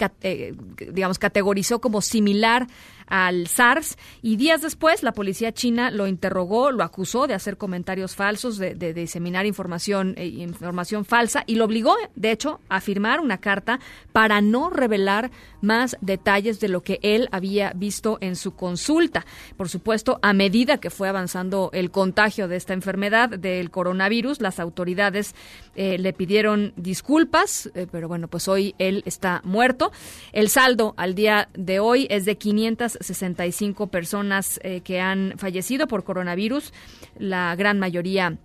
digamos, 0.77 1.19
categorizó 1.19 1.79
como 1.79 2.01
similar 2.01 2.67
al 3.07 3.47
SARS 3.47 3.97
y 4.21 4.35
días 4.35 4.61
después 4.61 5.03
la 5.03 5.13
policía 5.13 5.53
china 5.53 5.91
lo 5.91 6.07
interrogó, 6.07 6.71
lo 6.71 6.83
acusó 6.83 7.27
de 7.27 7.33
hacer 7.33 7.57
comentarios 7.57 8.15
falsos, 8.15 8.57
de, 8.57 8.75
diseminar 8.93 9.45
información, 9.45 10.15
eh, 10.17 10.25
información 10.25 11.05
falsa 11.05 11.43
y 11.45 11.55
lo 11.55 11.65
obligó, 11.65 11.95
de 12.15 12.31
hecho, 12.31 12.59
a 12.69 12.81
firmar 12.81 13.19
una 13.19 13.39
carta 13.39 13.79
para 14.11 14.41
no 14.41 14.69
revelar 14.69 15.31
más 15.61 15.97
detalles 16.01 16.59
de 16.59 16.69
lo 16.69 16.81
que 16.81 16.99
él 17.01 17.27
había 17.31 17.73
visto 17.75 18.17
en 18.21 18.35
su 18.35 18.55
consulta. 18.55 19.25
Por 19.57 19.69
supuesto, 19.69 20.19
a 20.21 20.33
medida 20.33 20.77
que 20.77 20.89
fue 20.89 21.09
avanzando 21.09 21.69
el 21.73 21.91
contagio 21.91 22.47
de 22.47 22.55
esta 22.55 22.73
enfermedad, 22.73 23.29
del 23.29 23.71
coronavirus, 23.71 24.41
las 24.41 24.59
autoridades 24.59 25.35
eh, 25.75 25.97
le 25.97 26.13
pidieron 26.13 26.73
disculpas, 26.75 27.69
eh, 27.75 27.87
pero 27.91 28.07
bueno, 28.07 28.27
pues 28.27 28.47
hoy 28.47 28.75
él 28.77 29.03
está 29.05 29.41
muerto. 29.43 29.91
El 30.31 30.49
saldo 30.49 30.93
al 30.97 31.15
día 31.15 31.49
de 31.53 31.79
hoy 31.79 32.07
es 32.09 32.25
de 32.25 32.37
500 32.37 32.97
65 33.01 33.87
personas 33.87 34.59
eh, 34.63 34.81
que 34.81 34.99
han 34.99 35.33
fallecido 35.37 35.87
por 35.87 36.03
coronavirus, 36.03 36.73
la 37.17 37.55
gran 37.55 37.79
mayoría 37.79 38.37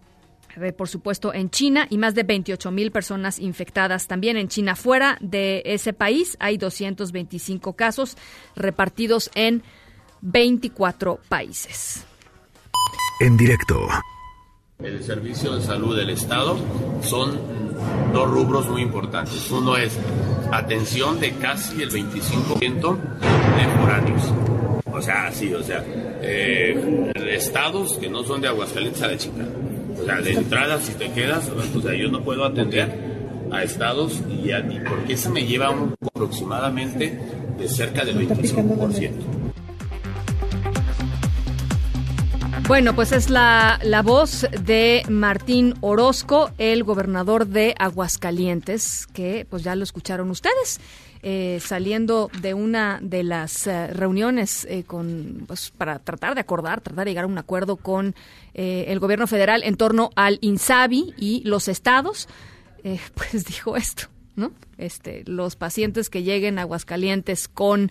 por 0.76 0.88
supuesto, 0.88 1.32
en 1.32 1.48
China 1.48 1.86
y 1.90 1.96
más 1.96 2.16
de 2.16 2.24
28 2.24 2.72
mil 2.72 2.90
personas 2.90 3.38
infectadas 3.38 4.08
también 4.08 4.36
en 4.36 4.48
China. 4.48 4.74
Fuera 4.74 5.16
de 5.20 5.62
ese 5.64 5.92
país 5.92 6.36
hay 6.40 6.56
225 6.58 7.74
casos 7.74 8.16
repartidos 8.56 9.30
en 9.36 9.62
24 10.22 11.20
países. 11.28 12.04
En 13.20 13.36
directo. 13.36 13.88
El 14.82 15.02
servicio 15.04 15.54
de 15.54 15.62
salud 15.62 15.96
del 15.96 16.10
Estado 16.10 16.56
son 17.02 17.38
dos 18.12 18.30
rubros 18.30 18.68
muy 18.68 18.82
importantes. 18.82 19.50
Uno 19.50 19.76
es 19.76 19.98
atención 20.50 21.20
de 21.20 21.32
casi 21.32 21.82
el 21.82 21.90
25% 21.90 22.96
de 22.96 23.80
foráneos. 23.80 24.22
O 24.92 25.02
sea, 25.02 25.30
sí, 25.32 25.52
o 25.52 25.62
sea, 25.62 25.84
eh, 25.86 27.12
estados 27.30 27.98
que 27.98 28.08
no 28.08 28.24
son 28.24 28.40
de 28.40 28.48
Aguascalientes 28.48 29.02
a 29.02 29.08
la 29.08 29.16
chica. 29.16 29.44
O 30.00 30.04
sea, 30.04 30.20
de 30.20 30.32
entrada, 30.32 30.80
si 30.80 30.92
te 30.94 31.10
quedas, 31.12 31.50
o 31.50 31.82
sea, 31.82 31.94
yo 31.94 32.08
no 32.08 32.22
puedo 32.22 32.44
atender 32.44 32.88
a 33.52 33.62
estados 33.62 34.20
y, 34.30 34.50
a, 34.52 34.64
porque 34.88 35.12
eso 35.12 35.30
me 35.30 35.44
lleva 35.44 35.70
un, 35.70 35.94
aproximadamente 36.02 37.18
de 37.58 37.68
cerca 37.68 38.04
del 38.04 38.28
25%. 38.28 39.10
Bueno, 42.70 42.94
pues 42.94 43.10
es 43.10 43.30
la, 43.30 43.80
la, 43.82 44.00
voz 44.00 44.46
de 44.62 45.02
Martín 45.08 45.74
Orozco, 45.80 46.52
el 46.56 46.84
gobernador 46.84 47.48
de 47.48 47.74
Aguascalientes, 47.76 49.08
que 49.12 49.44
pues 49.50 49.64
ya 49.64 49.74
lo 49.74 49.82
escucharon 49.82 50.30
ustedes. 50.30 50.80
Eh, 51.24 51.58
saliendo 51.60 52.30
de 52.40 52.54
una 52.54 53.00
de 53.02 53.24
las 53.24 53.66
eh, 53.66 53.88
reuniones 53.88 54.68
eh, 54.70 54.84
con 54.84 55.46
pues, 55.48 55.72
para 55.72 55.98
tratar 55.98 56.36
de 56.36 56.42
acordar, 56.42 56.80
tratar 56.80 57.06
de 57.06 57.10
llegar 57.10 57.24
a 57.24 57.26
un 57.26 57.38
acuerdo 57.38 57.74
con 57.74 58.14
eh, 58.54 58.84
el 58.86 59.00
gobierno 59.00 59.26
federal 59.26 59.64
en 59.64 59.76
torno 59.76 60.10
al 60.14 60.38
INSABI 60.40 61.14
y 61.18 61.42
los 61.44 61.66
estados, 61.66 62.28
eh, 62.84 63.00
pues 63.14 63.46
dijo 63.46 63.76
esto, 63.76 64.04
¿no? 64.36 64.52
Este, 64.78 65.24
los 65.26 65.56
pacientes 65.56 66.08
que 66.08 66.22
lleguen 66.22 66.60
a 66.60 66.62
Aguascalientes 66.62 67.48
con, 67.48 67.90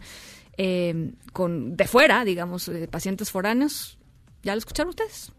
con 1.34 1.76
de 1.76 1.86
fuera, 1.86 2.24
digamos, 2.24 2.72
pacientes 2.90 3.30
foráneos, 3.30 3.99
¿Ya 4.44 4.54
lo 4.54 4.60
escucharon 4.60 4.90
ustedes? 4.90 5.32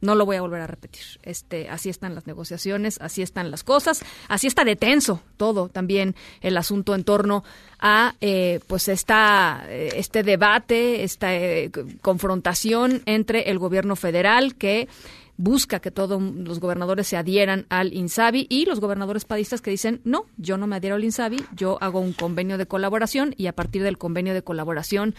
No 0.00 0.14
lo 0.14 0.26
voy 0.26 0.36
a 0.36 0.42
volver 0.42 0.60
a 0.60 0.66
repetir. 0.66 1.04
Este, 1.22 1.68
así 1.70 1.88
están 1.88 2.14
las 2.14 2.26
negociaciones, 2.26 2.98
así 3.00 3.22
están 3.22 3.50
las 3.50 3.64
cosas, 3.64 4.02
así 4.28 4.46
está 4.46 4.64
de 4.64 4.76
tenso 4.76 5.22
todo 5.36 5.68
también 5.68 6.14
el 6.42 6.56
asunto 6.58 6.94
en 6.94 7.04
torno 7.04 7.44
a 7.78 8.14
eh, 8.20 8.60
pues 8.66 8.88
esta, 8.88 9.66
este 9.70 10.22
debate, 10.22 11.04
esta 11.04 11.34
eh, 11.34 11.70
confrontación 12.02 13.02
entre 13.06 13.50
el 13.50 13.58
gobierno 13.58 13.96
federal 13.96 14.54
que 14.54 14.88
busca 15.36 15.80
que 15.80 15.90
todos 15.90 16.20
los 16.20 16.60
gobernadores 16.60 17.06
se 17.06 17.16
adhieran 17.16 17.66
al 17.68 17.92
INSABI 17.92 18.46
y 18.48 18.64
los 18.64 18.80
gobernadores 18.80 19.24
padistas 19.24 19.60
que 19.60 19.70
dicen, 19.70 20.00
no, 20.04 20.24
yo 20.36 20.56
no 20.56 20.66
me 20.66 20.76
adhiero 20.76 20.96
al 20.96 21.04
INSABI, 21.04 21.44
yo 21.54 21.78
hago 21.80 22.00
un 22.00 22.12
convenio 22.12 22.56
de 22.58 22.66
colaboración 22.66 23.34
y 23.36 23.46
a 23.46 23.52
partir 23.52 23.82
del 23.82 23.98
convenio 23.98 24.32
de 24.32 24.42
colaboración 24.42 25.14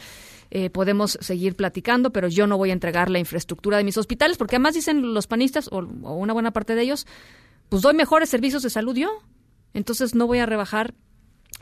eh, 0.49 0.69
podemos 0.69 1.17
seguir 1.21 1.55
platicando, 1.55 2.11
pero 2.11 2.27
yo 2.29 2.47
no 2.47 2.57
voy 2.57 2.71
a 2.71 2.73
entregar 2.73 3.09
la 3.09 3.19
infraestructura 3.19 3.77
de 3.77 3.83
mis 3.83 3.97
hospitales, 3.97 4.37
porque 4.37 4.55
además 4.55 4.73
dicen 4.73 5.13
los 5.13 5.27
panistas, 5.27 5.67
o, 5.71 5.79
o 5.79 6.15
una 6.15 6.33
buena 6.33 6.51
parte 6.51 6.73
de 6.73 6.81
ellos, 6.81 7.05
pues 7.69 7.81
doy 7.81 7.93
mejores 7.93 8.29
servicios 8.29 8.63
de 8.63 8.69
salud 8.69 8.95
yo, 8.95 9.09
entonces 9.73 10.15
no 10.15 10.25
voy 10.25 10.39
a 10.39 10.45
rebajar 10.45 10.95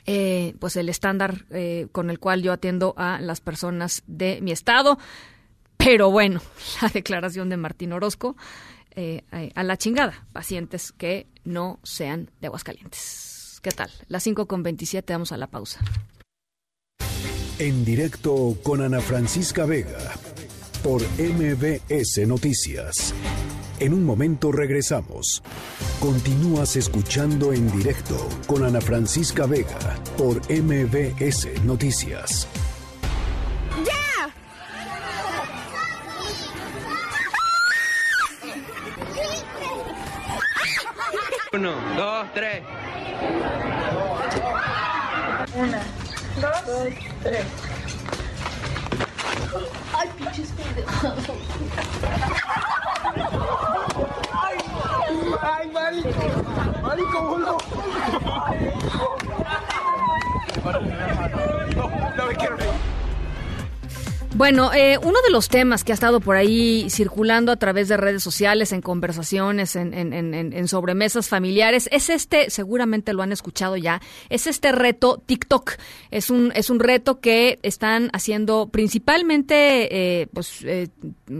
eh, 0.05 0.55
pues 0.59 0.75
el 0.75 0.89
estándar 0.89 1.45
eh, 1.49 1.87
con 1.91 2.09
el 2.09 2.19
cual 2.19 2.41
yo 2.41 2.53
atiendo 2.53 2.93
a 2.97 3.19
las 3.19 3.41
personas 3.41 4.03
de 4.07 4.39
mi 4.41 4.51
estado. 4.51 4.97
Pero 5.77 6.11
bueno, 6.11 6.41
la 6.81 6.89
declaración 6.89 7.49
de 7.49 7.57
Martín 7.57 7.93
Orozco 7.93 8.35
eh, 8.95 9.23
a 9.55 9.63
la 9.63 9.77
chingada, 9.77 10.25
pacientes 10.31 10.91
que 10.91 11.27
no 11.43 11.79
sean 11.83 12.31
de 12.39 12.47
Aguascalientes. 12.47 13.59
¿Qué 13.61 13.71
tal? 13.71 13.89
Las 14.07 14.23
5 14.23 14.47
con 14.47 14.63
27, 14.63 15.11
vamos 15.13 15.31
a 15.31 15.37
la 15.37 15.47
pausa. 15.47 15.81
En 17.57 17.83
directo 17.83 18.57
con 18.63 18.81
Ana 18.81 19.01
Francisca 19.01 19.65
Vega 19.65 20.13
por 20.83 21.01
MBS 21.01 22.27
Noticias. 22.27 23.13
En 23.79 23.93
un 23.93 24.05
momento 24.05 24.53
regresamos. 24.53 25.43
Continúas 25.99 26.77
escuchando 26.77 27.51
en 27.51 27.69
directo 27.71 28.15
con 28.47 28.63
Ana 28.63 28.79
Francisca 28.79 29.45
Vega 29.45 29.99
por 30.17 30.37
MBS 30.49 31.61
Noticias. 31.65 32.47
¡Ya! 33.85 34.33
Uno, 41.51 41.73
dos, 41.97 42.27
tres. 42.33 42.63
Una, 45.57 45.81
dos, 46.39 46.93
tres. 47.23 47.45
Ay, 49.97 50.09
pinches 50.17 50.49
pendejos. 50.51 50.93
Ay, 54.33 54.57
ay, 55.41 55.71
marico. 55.71 56.81
Marico, 56.81 57.21
boludo. 57.21 57.57
No 62.17 62.25
me 62.27 62.35
quiero 62.35 62.55
reír. 62.57 62.94
Bueno, 64.37 64.73
eh, 64.73 64.97
uno 65.01 65.17
de 65.25 65.31
los 65.31 65.47
temas 65.47 65.85
que 65.85 65.93
ha 65.93 65.95
estado 65.95 66.19
por 66.19 66.35
ahí 66.35 66.89
circulando 66.89 67.53
a 67.53 67.55
través 67.55 67.87
de 67.87 67.95
redes 67.95 68.21
sociales, 68.21 68.73
en 68.73 68.81
conversaciones, 68.81 69.77
en, 69.77 69.93
en, 69.93 70.11
en, 70.11 70.33
en, 70.33 70.67
sobremesas 70.67 71.29
familiares, 71.29 71.87
es 71.89 72.09
este, 72.09 72.49
seguramente 72.49 73.13
lo 73.13 73.23
han 73.23 73.31
escuchado 73.31 73.77
ya, 73.77 74.01
es 74.29 74.45
este 74.45 74.73
reto 74.73 75.23
TikTok. 75.25 75.75
Es 76.11 76.29
un, 76.29 76.51
es 76.53 76.69
un 76.69 76.81
reto 76.81 77.21
que 77.21 77.59
están 77.63 78.09
haciendo 78.11 78.67
principalmente 78.67 80.21
eh, 80.21 80.27
pues, 80.33 80.63
eh, 80.65 80.89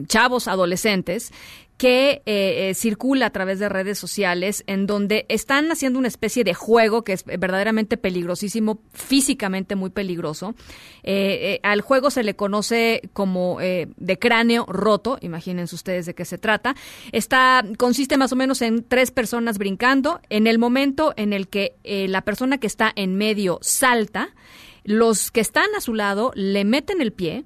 chavos, 0.07 0.47
adolescentes, 0.47 1.33
que 1.77 2.21
eh, 2.25 2.69
eh, 2.69 2.73
circula 2.73 3.25
a 3.25 3.29
través 3.31 3.59
de 3.59 3.67
redes 3.67 3.99
sociales 3.99 4.63
en 4.65 4.87
donde 4.87 5.25
están 5.27 5.69
haciendo 5.71 5.99
una 5.99 6.07
especie 6.07 6.45
de 6.45 6.53
juego 6.53 7.03
que 7.03 7.13
es 7.13 7.25
verdaderamente 7.25 7.97
peligrosísimo, 7.97 8.79
físicamente 8.93 9.75
muy 9.75 9.89
peligroso. 9.89 10.55
Eh, 11.03 11.59
al 11.63 11.81
juego 11.81 12.11
se 12.11 12.23
le 12.23 12.35
conoce 12.35 13.01
como 13.13 13.59
de 13.59 14.19
cráneo 14.19 14.65
roto, 14.67 15.17
imagínense 15.21 15.75
ustedes 15.75 16.05
de 16.05 16.15
qué 16.15 16.23
se 16.23 16.37
trata. 16.37 16.75
Está, 17.11 17.63
consiste 17.77 18.17
más 18.17 18.31
o 18.31 18.35
menos 18.35 18.61
en 18.61 18.83
tres 18.83 19.11
personas 19.11 19.57
brincando. 19.57 20.21
En 20.29 20.47
el 20.47 20.59
momento 20.59 21.13
en 21.17 21.33
el 21.33 21.47
que 21.47 21.75
la 21.83 22.21
persona 22.21 22.57
que 22.57 22.67
está 22.67 22.91
en 22.95 23.15
medio 23.15 23.59
salta, 23.61 24.29
los 24.83 25.31
que 25.31 25.41
están 25.41 25.67
a 25.75 25.81
su 25.81 25.93
lado 25.93 26.31
le 26.35 26.63
meten 26.63 27.01
el 27.01 27.11
pie, 27.11 27.43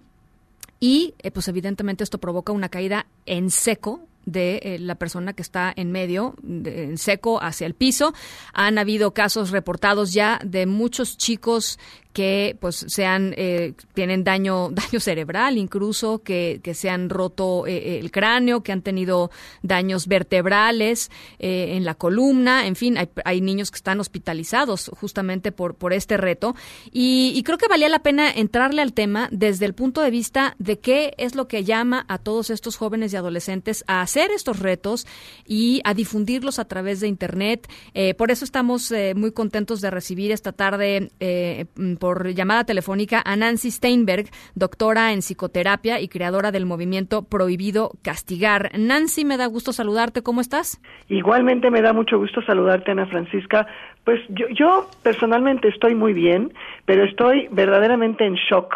y 0.80 1.13
pues 1.34 1.48
evidentemente 1.48 2.04
esto 2.04 2.20
provoca 2.20 2.54
una 2.54 2.70
caída 2.70 3.08
en 3.26 3.50
seco 3.50 4.09
de 4.32 4.60
eh, 4.63 4.80
la 4.80 4.96
persona 4.96 5.34
que 5.34 5.42
está 5.42 5.74
en 5.76 5.92
medio, 5.92 6.36
en 6.44 6.98
seco 6.98 7.42
hacia 7.42 7.68
el 7.68 7.74
piso. 7.74 8.13
Han 8.54 8.78
habido 8.78 9.13
casos 9.13 9.52
reportados 9.52 10.13
ya 10.13 10.39
de 10.44 10.65
muchos 10.65 11.18
chicos 11.18 11.80
que 12.13 12.58
pues 12.60 12.86
sean 12.88 13.34
eh, 13.38 13.74
tienen 13.93 14.24
daño 14.24 14.69
daño 14.72 15.00
cerebral 15.00 15.58
incluso 15.58 16.19
que, 16.24 16.60
que 16.63 16.74
se 16.74 16.89
han 16.89 17.10
roto 17.10 17.65
eh, 17.65 18.00
el 18.00 18.12
cráneo 18.12 18.62
que 18.63 18.72
han 18.72 18.82
tenido 18.82 19.32
daños 19.63 20.08
vertebrales 20.08 21.12
eh, 21.39 21.76
en 21.76 21.86
la 21.86 21.95
columna 21.95 22.67
en 22.67 22.76
fin 22.76 22.98
hay, 22.98 23.10
hay, 23.26 23.41
niños 23.41 23.72
que 23.72 23.78
están 23.78 24.00
hospitalizados 24.00 24.91
justamente 25.00 25.52
por 25.52 25.76
por 25.76 25.93
este 25.93 26.17
reto. 26.17 26.56
Y, 26.91 27.32
y, 27.36 27.43
creo 27.43 27.58
que 27.58 27.67
valía 27.67 27.89
la 27.89 28.00
pena 28.00 28.30
entrarle 28.30 28.82
al 28.82 28.93
tema 28.93 29.30
desde 29.32 29.65
el 29.65 29.74
punto 29.74 30.02
de 30.02 30.12
vista 30.12 30.56
de 30.60 30.80
qué 30.80 31.15
es 31.17 31.36
lo 31.36 31.48
que 31.48 31.63
llama 31.63 32.06
a 32.08 32.17
todos 32.19 32.50
estos 32.50 32.76
jóvenes 32.76 33.13
y 33.13 33.15
adolescentes 33.15 33.84
a 33.88 34.02
hacer 34.02 34.30
estos 34.32 34.60
retos 34.60 35.08
y 35.45 35.82
a 35.86 35.93
difundirlos 35.93 36.60
a 36.60 36.65
través 36.65 37.00
de 37.00 37.08
internet. 37.08 37.67
Eh, 37.93 38.13
por 38.13 38.30
eso 38.30 38.45
estamos 38.45 38.91
eh, 38.91 39.13
muy 39.15 39.32
contentos 39.32 39.82
de 39.82 39.89
recibir 39.89 40.32
esta 40.32 40.52
tarde 40.52 41.12
eh, 41.19 41.65
por 42.00 42.30
llamada 42.34 42.64
telefónica 42.64 43.22
a 43.24 43.36
Nancy 43.36 43.72
Steinberg, 43.72 44.26
doctora 44.56 45.14
en 45.14 45.20
psicoterapia 45.20 46.00
y 46.00 46.08
creadora 46.08 46.52
del 46.52 46.66
movimiento 46.66 47.24
Prohibido 47.24 47.92
Castigar. 48.02 48.72
Nancy, 48.78 49.26
me 49.26 49.38
da 49.38 49.46
gusto 49.48 49.74
saludarte. 49.74 50.24
¿Cómo 50.24 50.42
estás? 50.42 50.82
Igualmente 51.10 51.70
me 51.70 51.82
da 51.82 51.94
mucho 51.94 52.18
gusto 52.18 52.42
saludarte, 52.42 52.92
Ana 52.92 53.06
Francisca. 53.06 53.68
Pues 54.06 54.22
yo, 54.30 54.48
yo 54.50 54.90
personalmente 55.04 55.68
estoy 55.68 55.94
muy 55.94 56.14
bien, 56.14 56.54
pero 56.86 57.04
estoy 57.04 57.48
verdaderamente 57.52 58.26
en 58.26 58.36
shock 58.36 58.74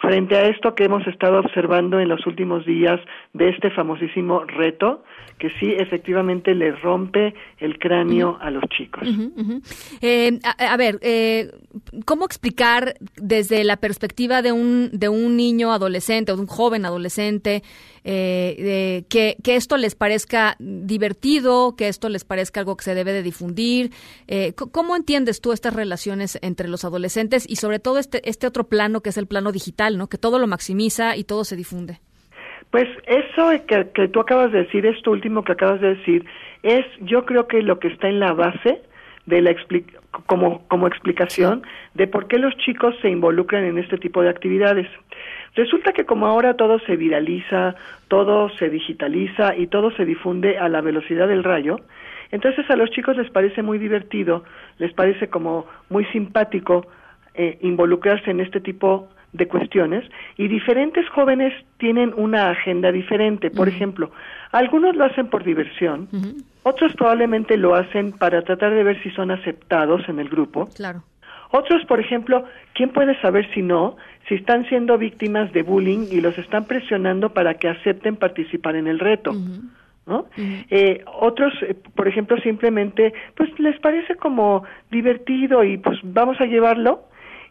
frente 0.00 0.36
a 0.36 0.48
esto 0.48 0.74
que 0.74 0.84
hemos 0.84 1.06
estado 1.06 1.40
observando 1.40 2.00
en 2.00 2.08
los 2.08 2.26
últimos 2.26 2.64
días 2.64 3.00
de 3.34 3.50
este 3.50 3.70
famosísimo 3.70 4.44
reto 4.44 5.04
que 5.38 5.50
sí 5.58 5.72
efectivamente 5.78 6.54
le 6.54 6.72
rompe 6.72 7.34
el 7.58 7.78
cráneo 7.78 8.30
uh 8.30 8.34
-huh. 8.34 8.46
a 8.46 8.50
los 8.50 8.64
chicos. 8.76 9.02
Uh 9.08 9.12
-huh, 9.12 9.32
uh 9.36 9.42
-huh. 9.42 9.98
Eh, 10.02 10.38
a, 10.44 10.72
a, 10.72 10.76
ver, 10.76 10.98
eh, 11.02 11.50
¿cómo 12.04 12.24
explicar 12.24 12.94
desde 13.16 13.64
la 13.64 13.76
perspectiva 13.76 14.42
de 14.42 14.52
un, 14.52 14.90
de 14.92 15.08
un 15.08 15.36
niño 15.36 15.72
adolescente 15.72 16.32
o 16.32 16.36
de 16.36 16.42
un 16.42 16.48
joven 16.48 16.84
adolescente 16.84 17.62
eh, 18.04 19.04
que, 19.08 19.36
que, 19.42 19.56
esto 19.56 19.76
les 19.76 19.94
parezca 19.94 20.56
divertido, 20.58 21.74
que 21.76 21.88
esto 21.88 22.08
les 22.08 22.24
parezca 22.24 22.60
algo 22.60 22.76
que 22.76 22.84
se 22.84 22.94
debe 22.94 23.12
de 23.12 23.22
difundir? 23.22 23.90
Eh, 24.28 24.54
¿Cómo 24.54 24.96
entiendes 24.96 25.40
tú 25.40 25.52
estas 25.52 25.74
relaciones 25.74 26.38
entre 26.42 26.68
los 26.68 26.84
adolescentes 26.84 27.48
y 27.48 27.56
sobre 27.56 27.78
todo 27.78 27.98
este, 27.98 28.28
este 28.28 28.46
otro 28.46 28.64
plano 28.64 29.00
que 29.00 29.10
es 29.10 29.18
el 29.18 29.26
plano 29.26 29.52
digital, 29.52 29.98
¿no? 29.98 30.08
que 30.08 30.18
todo 30.18 30.38
lo 30.38 30.46
maximiza 30.46 31.16
y 31.16 31.24
todo 31.24 31.44
se 31.44 31.56
difunde? 31.56 32.00
Pues 32.70 32.88
eso 33.06 33.50
que, 33.66 33.88
que, 33.92 34.08
tú 34.08 34.20
acabas 34.20 34.52
de 34.52 34.64
decir, 34.64 34.86
esto 34.86 35.10
último 35.10 35.42
que 35.42 35.52
acabas 35.52 35.80
de 35.80 35.96
decir, 35.96 36.24
es 36.62 36.86
yo 37.00 37.26
creo 37.26 37.48
que 37.48 37.62
lo 37.62 37.78
que 37.80 37.88
está 37.88 38.08
en 38.08 38.20
la 38.20 38.32
base 38.32 38.80
de 39.26 39.42
la 39.42 39.54
como, 40.26 40.66
como 40.68 40.86
explicación 40.86 41.62
de 41.94 42.06
por 42.06 42.26
qué 42.26 42.38
los 42.38 42.56
chicos 42.58 42.94
se 43.02 43.08
involucran 43.08 43.64
en 43.64 43.78
este 43.78 43.98
tipo 43.98 44.22
de 44.22 44.30
actividades. 44.30 44.86
Resulta 45.54 45.92
que 45.92 46.04
como 46.04 46.26
ahora 46.26 46.54
todo 46.54 46.78
se 46.80 46.96
viraliza, 46.96 47.74
todo 48.08 48.50
se 48.50 48.70
digitaliza 48.70 49.56
y 49.56 49.66
todo 49.66 49.90
se 49.92 50.04
difunde 50.04 50.58
a 50.58 50.68
la 50.68 50.80
velocidad 50.80 51.28
del 51.28 51.44
rayo, 51.44 51.80
entonces 52.30 52.68
a 52.70 52.76
los 52.76 52.90
chicos 52.90 53.16
les 53.16 53.30
parece 53.30 53.62
muy 53.62 53.78
divertido, 53.78 54.44
les 54.78 54.92
parece 54.92 55.28
como 55.28 55.66
muy 55.88 56.04
simpático 56.06 56.86
eh, 57.34 57.58
involucrarse 57.62 58.30
en 58.30 58.40
este 58.40 58.60
tipo 58.60 59.08
de 59.32 59.46
cuestiones 59.46 60.04
y 60.36 60.48
diferentes 60.48 61.08
jóvenes 61.10 61.52
tienen 61.78 62.12
una 62.16 62.50
agenda 62.50 62.90
diferente. 62.90 63.50
Por 63.50 63.68
ejemplo, 63.68 64.10
algunos 64.50 64.96
lo 64.96 65.04
hacen 65.04 65.28
por 65.28 65.44
diversión, 65.44 66.08
otros 66.62 66.94
probablemente 66.94 67.56
lo 67.56 67.74
hacen 67.74 68.12
para 68.12 68.42
tratar 68.42 68.74
de 68.74 68.82
ver 68.82 69.02
si 69.02 69.10
son 69.10 69.30
aceptados 69.30 70.08
en 70.08 70.18
el 70.18 70.28
grupo. 70.28 70.68
Claro. 70.74 71.02
Otros, 71.52 71.84
por 71.86 71.98
ejemplo, 71.98 72.44
¿quién 72.74 72.90
puede 72.90 73.20
saber 73.20 73.48
si 73.52 73.62
no? 73.62 73.96
Si 74.30 74.36
están 74.36 74.64
siendo 74.68 74.96
víctimas 74.96 75.52
de 75.52 75.64
bullying 75.64 76.06
y 76.08 76.20
los 76.20 76.38
están 76.38 76.64
presionando 76.66 77.30
para 77.30 77.54
que 77.54 77.68
acepten 77.68 78.14
participar 78.14 78.76
en 78.76 78.86
el 78.86 79.00
reto. 79.00 79.32
¿no? 80.06 80.26
Eh, 80.36 81.02
otros, 81.04 81.52
eh, 81.62 81.74
por 81.96 82.06
ejemplo, 82.06 82.36
simplemente, 82.38 83.12
pues 83.34 83.50
les 83.58 83.76
parece 83.80 84.14
como 84.14 84.62
divertido 84.88 85.64
y 85.64 85.78
pues 85.78 85.98
vamos 86.04 86.40
a 86.40 86.46
llevarlo 86.46 87.02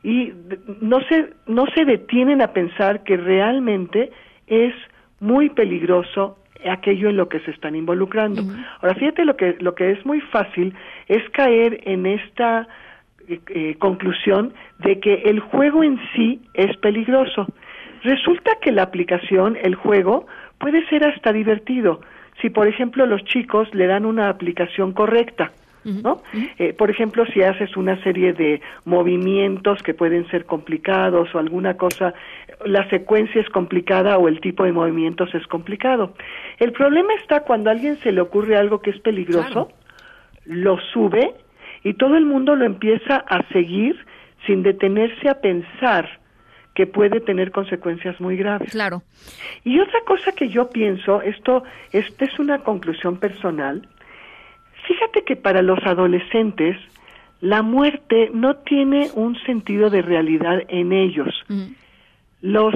y 0.03 0.31
no 0.79 1.01
se, 1.01 1.33
no 1.47 1.65
se 1.75 1.83
detienen 1.83 2.41
a 2.41 2.53
pensar 2.53 3.03
que 3.03 3.17
realmente 3.17 4.11
es 4.47 4.73
muy 5.19 5.49
peligroso 5.49 6.37
aquello 6.65 7.09
en 7.09 7.17
lo 7.17 7.27
que 7.27 7.41
se 7.41 7.51
están 7.51 7.75
involucrando. 7.75 8.41
Ahora, 8.79 8.95
fíjate 8.95 9.25
lo 9.25 9.35
que, 9.35 9.57
lo 9.59 9.75
que 9.75 9.91
es 9.91 10.05
muy 10.05 10.21
fácil 10.21 10.73
es 11.09 11.29
caer 11.31 11.81
en 11.83 12.05
esta 12.05 12.69
eh, 13.29 13.39
eh, 13.49 13.75
conclusión 13.77 14.53
de 14.79 14.99
que 14.99 15.13
el 15.25 15.39
juego 15.39 15.83
en 15.83 15.99
sí 16.15 16.41
es 16.53 16.75
peligroso. 16.77 17.45
Resulta 18.01 18.51
que 18.61 18.71
la 18.71 18.83
aplicación, 18.83 19.55
el 19.61 19.75
juego, 19.75 20.25
puede 20.57 20.83
ser 20.87 21.05
hasta 21.05 21.31
divertido 21.31 22.01
si, 22.41 22.49
por 22.49 22.67
ejemplo, 22.67 23.05
los 23.05 23.23
chicos 23.25 23.67
le 23.73 23.85
dan 23.85 24.05
una 24.05 24.29
aplicación 24.29 24.93
correcta. 24.93 25.51
¿no? 25.85 26.21
Eh, 26.57 26.73
por 26.73 26.89
ejemplo, 26.89 27.25
si 27.27 27.41
haces 27.41 27.77
una 27.77 28.01
serie 28.03 28.33
de 28.33 28.61
movimientos 28.85 29.81
que 29.81 29.93
pueden 29.93 30.27
ser 30.29 30.45
complicados 30.45 31.33
o 31.33 31.39
alguna 31.39 31.77
cosa, 31.77 32.13
la 32.65 32.87
secuencia 32.89 33.41
es 33.41 33.49
complicada 33.49 34.17
o 34.17 34.27
el 34.27 34.41
tipo 34.41 34.65
de 34.65 34.71
movimientos 34.71 35.33
es 35.33 35.47
complicado. 35.47 36.13
El 36.57 36.73
problema 36.73 37.13
está 37.21 37.41
cuando 37.43 37.69
a 37.69 37.73
alguien 37.73 37.95
se 37.97 38.11
le 38.11 38.21
ocurre 38.21 38.57
algo 38.57 38.81
que 38.81 38.89
es 38.89 38.99
peligroso, 38.99 39.69
lo 40.45 40.79
sube 40.93 41.33
y 41.83 41.93
todo 41.93 42.17
el 42.17 42.25
mundo 42.25 42.55
lo 42.55 42.65
empieza 42.65 43.17
a 43.17 43.47
seguir 43.49 43.97
sin 44.45 44.63
detenerse 44.63 45.29
a 45.29 45.41
pensar 45.41 46.19
que 46.75 46.87
puede 46.87 47.19
tener 47.19 47.51
consecuencias 47.51 48.19
muy 48.21 48.37
graves. 48.37 48.71
Claro. 48.71 49.03
Y 49.63 49.79
otra 49.79 49.99
cosa 50.05 50.31
que 50.31 50.49
yo 50.49 50.69
pienso, 50.69 51.21
esto, 51.21 51.63
esta 51.91 52.25
es 52.25 52.39
una 52.39 52.59
conclusión 52.59 53.17
personal, 53.17 53.87
fíjate 54.87 55.23
que 55.23 55.35
para 55.35 55.61
los 55.61 55.79
adolescentes 55.85 56.77
la 57.41 57.61
muerte 57.61 58.29
no 58.33 58.55
tiene 58.57 59.09
un 59.13 59.37
sentido 59.43 59.89
de 59.89 60.01
realidad 60.01 60.63
en 60.67 60.91
ellos. 60.91 61.33
Los, 62.41 62.75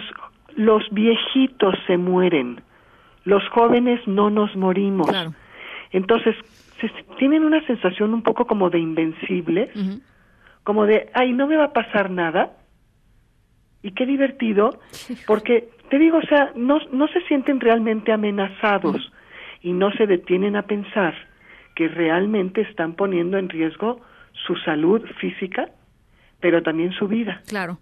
los 0.55 0.83
viejitos 0.91 1.75
se 1.87 1.97
mueren, 1.97 2.61
los 3.25 3.47
jóvenes 3.49 4.05
no 4.07 4.29
nos 4.29 4.55
morimos. 4.55 5.09
Entonces, 5.91 6.35
se- 6.89 7.03
tienen 7.17 7.43
una 7.43 7.65
sensación 7.67 8.13
un 8.13 8.21
poco 8.23 8.45
como 8.45 8.69
de 8.69 8.79
invencibles, 8.79 9.69
como 10.63 10.85
de, 10.85 11.09
ay, 11.13 11.33
no 11.33 11.47
me 11.47 11.57
va 11.57 11.65
a 11.65 11.73
pasar 11.73 12.09
nada. 12.09 12.53
Y 13.81 13.91
qué 13.91 14.05
divertido, 14.05 14.79
porque 15.27 15.69
te 15.89 15.99
digo, 15.99 16.17
o 16.17 16.21
sea, 16.27 16.51
no, 16.55 16.79
no 16.91 17.07
se 17.09 17.19
sienten 17.27 17.59
realmente 17.59 18.13
amenazados 18.13 19.11
y 19.61 19.73
no 19.73 19.91
se 19.91 20.07
detienen 20.07 20.55
a 20.55 20.61
pensar 20.63 21.13
que 21.75 21.87
realmente 21.89 22.61
están 22.61 22.93
poniendo 22.93 23.37
en 23.37 23.49
riesgo 23.49 23.99
su 24.47 24.55
salud 24.57 25.01
física, 25.19 25.69
pero 26.39 26.63
también 26.63 26.93
su 26.93 27.07
vida. 27.07 27.41
Claro. 27.47 27.79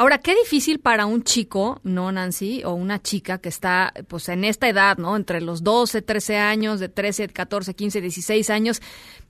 Ahora, 0.00 0.16
qué 0.16 0.34
difícil 0.34 0.80
para 0.80 1.04
un 1.04 1.24
chico, 1.24 1.78
¿no, 1.84 2.10
Nancy? 2.10 2.62
O 2.64 2.72
una 2.72 3.02
chica 3.02 3.36
que 3.36 3.50
está, 3.50 3.92
pues, 4.08 4.30
en 4.30 4.44
esta 4.44 4.66
edad, 4.66 4.96
¿no? 4.96 5.14
Entre 5.14 5.42
los 5.42 5.62
12, 5.62 6.00
13 6.00 6.38
años, 6.38 6.80
de 6.80 6.88
13, 6.88 7.28
14, 7.28 7.74
15, 7.74 8.00
16 8.00 8.48
años, 8.48 8.80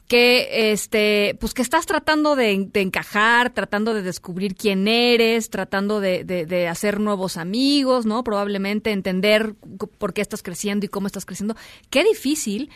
que, 0.06 0.70
este, 0.70 1.36
pues, 1.40 1.54
que 1.54 1.62
estás 1.62 1.86
tratando 1.86 2.36
de, 2.36 2.52
encajar, 2.74 3.50
tratando 3.52 3.94
de 3.94 4.02
descubrir 4.02 4.54
quién 4.54 4.86
eres, 4.86 5.50
tratando 5.50 5.98
de, 5.98 6.22
de- 6.22 6.46
de 6.46 6.68
hacer 6.68 7.00
nuevos 7.00 7.36
amigos, 7.36 8.06
¿no? 8.06 8.22
Probablemente 8.22 8.92
entender 8.92 9.56
por 9.98 10.12
qué 10.12 10.20
estás 10.20 10.44
creciendo 10.44 10.86
y 10.86 10.88
cómo 10.88 11.08
estás 11.08 11.26
creciendo. 11.26 11.56
Qué 11.90 12.04
difícil 12.04 12.70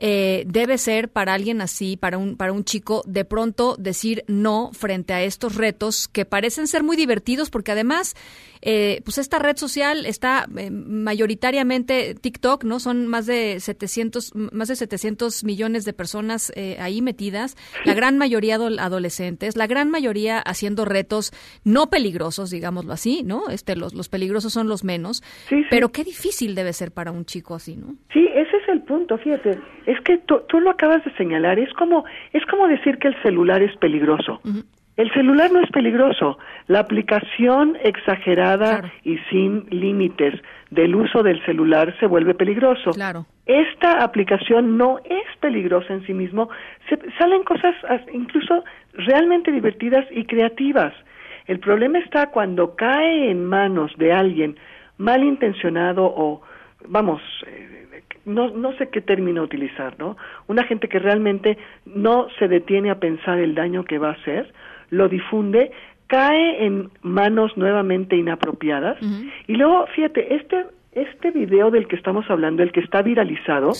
eh, 0.00 0.44
debe 0.46 0.78
ser 0.78 1.10
para 1.10 1.34
alguien 1.34 1.60
así, 1.60 1.96
para 1.96 2.16
un, 2.16 2.36
para 2.36 2.52
un 2.52 2.64
chico, 2.64 3.02
de 3.06 3.26
pronto 3.26 3.76
decir 3.78 4.24
no 4.26 4.70
frente 4.72 5.12
a 5.12 5.22
estos 5.22 5.56
retos 5.56 6.08
que 6.08 6.24
parecen 6.24 6.66
ser 6.66 6.82
muy 6.82 6.96
divertidos 6.96 7.50
porque 7.50 7.72
además, 7.72 8.16
eh, 8.62 9.00
pues 9.04 9.18
esta 9.18 9.38
red 9.38 9.56
social 9.56 10.04
está 10.06 10.46
eh, 10.56 10.70
mayoritariamente 10.70 12.14
TikTok, 12.14 12.64
¿no? 12.64 12.80
Son 12.80 13.06
más 13.06 13.26
de 13.26 13.60
700, 13.60 14.34
más 14.34 14.68
de 14.68 14.76
700 14.76 15.44
millones 15.44 15.84
de 15.84 15.92
personas 15.92 16.52
eh, 16.56 16.76
ahí 16.80 17.02
metidas, 17.02 17.56
la 17.84 17.94
gran 17.94 18.18
mayoría 18.18 18.56
adol- 18.58 18.80
adolescentes, 18.80 19.56
la 19.56 19.66
gran 19.66 19.90
mayoría 19.90 20.38
haciendo 20.40 20.84
retos 20.84 21.32
no 21.64 21.88
peligrosos, 21.90 22.50
digámoslo 22.50 22.92
así, 22.92 23.22
¿no? 23.24 23.48
Este, 23.50 23.76
los, 23.76 23.94
los 23.94 24.08
peligrosos 24.08 24.52
son 24.52 24.68
los 24.68 24.84
menos, 24.84 25.22
pero 25.70 25.90
qué 25.92 26.04
difícil 26.04 26.54
debe 26.54 26.72
ser 26.72 26.92
para 26.92 27.12
un 27.12 27.24
chico 27.24 27.54
así, 27.54 27.76
¿no? 27.76 27.94
Sí, 28.12 28.26
ese 28.34 28.56
es 28.56 28.68
el 28.68 28.82
punto, 28.82 29.16
fíjate. 29.18 29.58
Es 29.86 30.00
que 30.04 30.18
tú, 30.18 30.40
tú 30.48 30.60
lo 30.60 30.70
acabas 30.70 31.04
de 31.04 31.12
señalar, 31.16 31.58
es 31.58 31.72
como, 31.74 32.04
es 32.32 32.44
como 32.46 32.66
decir 32.68 32.98
que 32.98 33.08
el 33.08 33.22
celular 33.22 33.62
es 33.62 33.76
peligroso. 33.78 34.40
El 35.00 35.10
celular 35.14 35.50
no 35.50 35.60
es 35.60 35.70
peligroso. 35.70 36.36
La 36.66 36.80
aplicación 36.80 37.78
exagerada 37.82 38.92
y 39.02 39.16
sin 39.30 39.64
límites 39.70 40.34
del 40.70 40.94
uso 40.94 41.22
del 41.22 41.42
celular 41.46 41.96
se 41.98 42.06
vuelve 42.06 42.34
peligroso. 42.34 42.90
Claro. 42.90 43.24
Esta 43.46 44.04
aplicación 44.04 44.76
no 44.76 44.98
es 44.98 45.24
peligrosa 45.40 45.94
en 45.94 46.04
sí 46.06 46.12
mismo. 46.12 46.50
Se, 46.90 46.98
salen 47.18 47.44
cosas 47.44 47.74
as- 47.88 48.06
incluso 48.12 48.62
realmente 48.92 49.50
divertidas 49.50 50.04
y 50.10 50.26
creativas. 50.26 50.92
El 51.46 51.60
problema 51.60 51.98
está 52.00 52.26
cuando 52.30 52.76
cae 52.76 53.30
en 53.30 53.46
manos 53.46 53.90
de 53.96 54.12
alguien 54.12 54.56
malintencionado 54.98 56.04
o, 56.04 56.42
vamos, 56.88 57.22
eh, 57.46 58.02
no, 58.26 58.50
no 58.50 58.72
sé 58.74 58.90
qué 58.90 59.00
término 59.00 59.42
utilizar, 59.42 59.98
¿no? 59.98 60.18
Una 60.46 60.64
gente 60.64 60.88
que 60.88 60.98
realmente 60.98 61.56
no 61.86 62.28
se 62.38 62.48
detiene 62.48 62.90
a 62.90 63.00
pensar 63.00 63.38
el 63.38 63.54
daño 63.54 63.84
que 63.84 63.96
va 63.98 64.10
a 64.10 64.18
hacer, 64.20 64.52
lo 64.90 65.08
difunde, 65.08 65.70
cae 66.06 66.64
en 66.66 66.90
manos 67.02 67.56
nuevamente 67.56 68.16
inapropiadas 68.16 68.98
y 69.46 69.54
luego, 69.54 69.86
fíjate, 69.94 70.34
este, 70.34 70.66
este 70.92 71.30
video 71.30 71.70
del 71.70 71.86
que 71.86 71.96
estamos 71.96 72.28
hablando, 72.28 72.62
el 72.62 72.72
que 72.72 72.80
está 72.80 73.02
viralizado, 73.02 73.72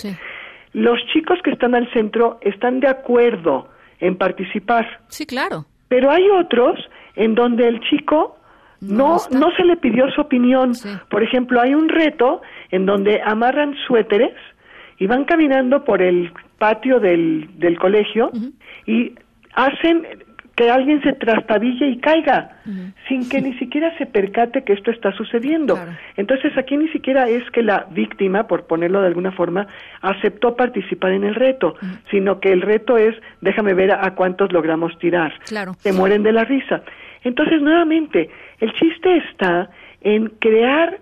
los 0.73 0.99
chicos 1.12 1.38
que 1.42 1.51
están 1.51 1.75
al 1.75 1.92
centro 1.92 2.38
están 2.40 2.81
de 2.81 2.88
acuerdo 2.88 3.68
en 3.99 4.16
participar. 4.16 5.01
Sí, 5.09 5.27
claro. 5.27 5.66
Pero 5.88 6.11
hay 6.11 6.29
otros 6.31 6.79
en 7.16 7.35
donde 7.35 7.66
el 7.66 7.81
chico 7.81 8.37
no, 8.81 9.18
no, 9.31 9.51
se 9.57 9.64
le 9.64 9.77
pidió 9.77 10.09
su 10.11 10.20
opinión. 10.20 10.73
Por 11.11 11.23
ejemplo, 11.23 11.61
hay 11.61 11.75
un 11.75 11.88
reto 11.88 12.40
en 12.70 12.87
donde 12.87 13.20
amarran 13.23 13.75
suéteres 13.87 14.35
y 14.99 15.07
van 15.07 15.25
caminando 15.25 15.85
por 15.85 16.01
el 16.01 16.33
patio 16.59 17.01
del, 17.01 17.49
del 17.59 17.79
colegio 17.79 18.31
y 18.87 19.14
hacen 19.55 20.07
que 20.55 20.71
alguien 20.71 21.03
se 21.03 21.13
trastabille 21.15 21.89
y 21.89 21.99
caiga 21.99 22.59
sin 23.09 23.29
que 23.29 23.41
ni 23.41 23.55
siquiera 23.55 23.97
se 23.99 24.07
percate 24.07 24.63
que 24.63 24.73
esto 24.73 24.91
está 24.91 25.13
sucediendo. 25.13 25.79
Entonces 26.17 26.57
aquí 26.57 26.77
ni 26.77 26.89
siquiera 26.89 27.29
es 27.29 27.49
que 27.51 27.63
la 27.63 27.87
víctima, 27.91 28.47
por 28.47 28.67
ponerlo 28.67 29.01
de 29.01 29.09
alguna 29.09 29.33
forma, 29.33 29.67
aceptó 30.03 30.57
participar 30.57 31.13
en 31.13 31.25
el 31.25 31.35
reto, 31.35 31.75
sino 32.11 32.41
que 32.41 32.53
el 32.53 32.63
reto 32.63 32.97
es, 32.97 33.15
déjame 33.41 33.75
ver 33.75 33.93
a, 33.93 34.07
a 34.07 34.15
cuántos 34.15 34.53
logramos 34.53 34.99
tirar. 34.99 35.33
Claro. 35.47 35.75
Se 35.79 35.93
mueren 35.93 36.23
de 36.23 36.33
la 36.33 36.45
risa. 36.45 36.83
Entonces, 37.25 37.61
nuevamente, 37.61 38.31
el 38.61 38.73
chiste 38.75 39.17
está 39.31 39.71
en 40.01 40.29
crear 40.39 40.99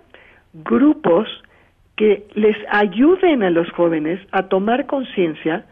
grupos 0.53 1.27
que 1.95 2.25
les 2.33 2.55
ayuden 2.69 3.43
a 3.43 3.49
los 3.49 3.69
jóvenes 3.71 4.19
a 4.31 4.43
tomar 4.43 4.85
conciencia 4.85 5.65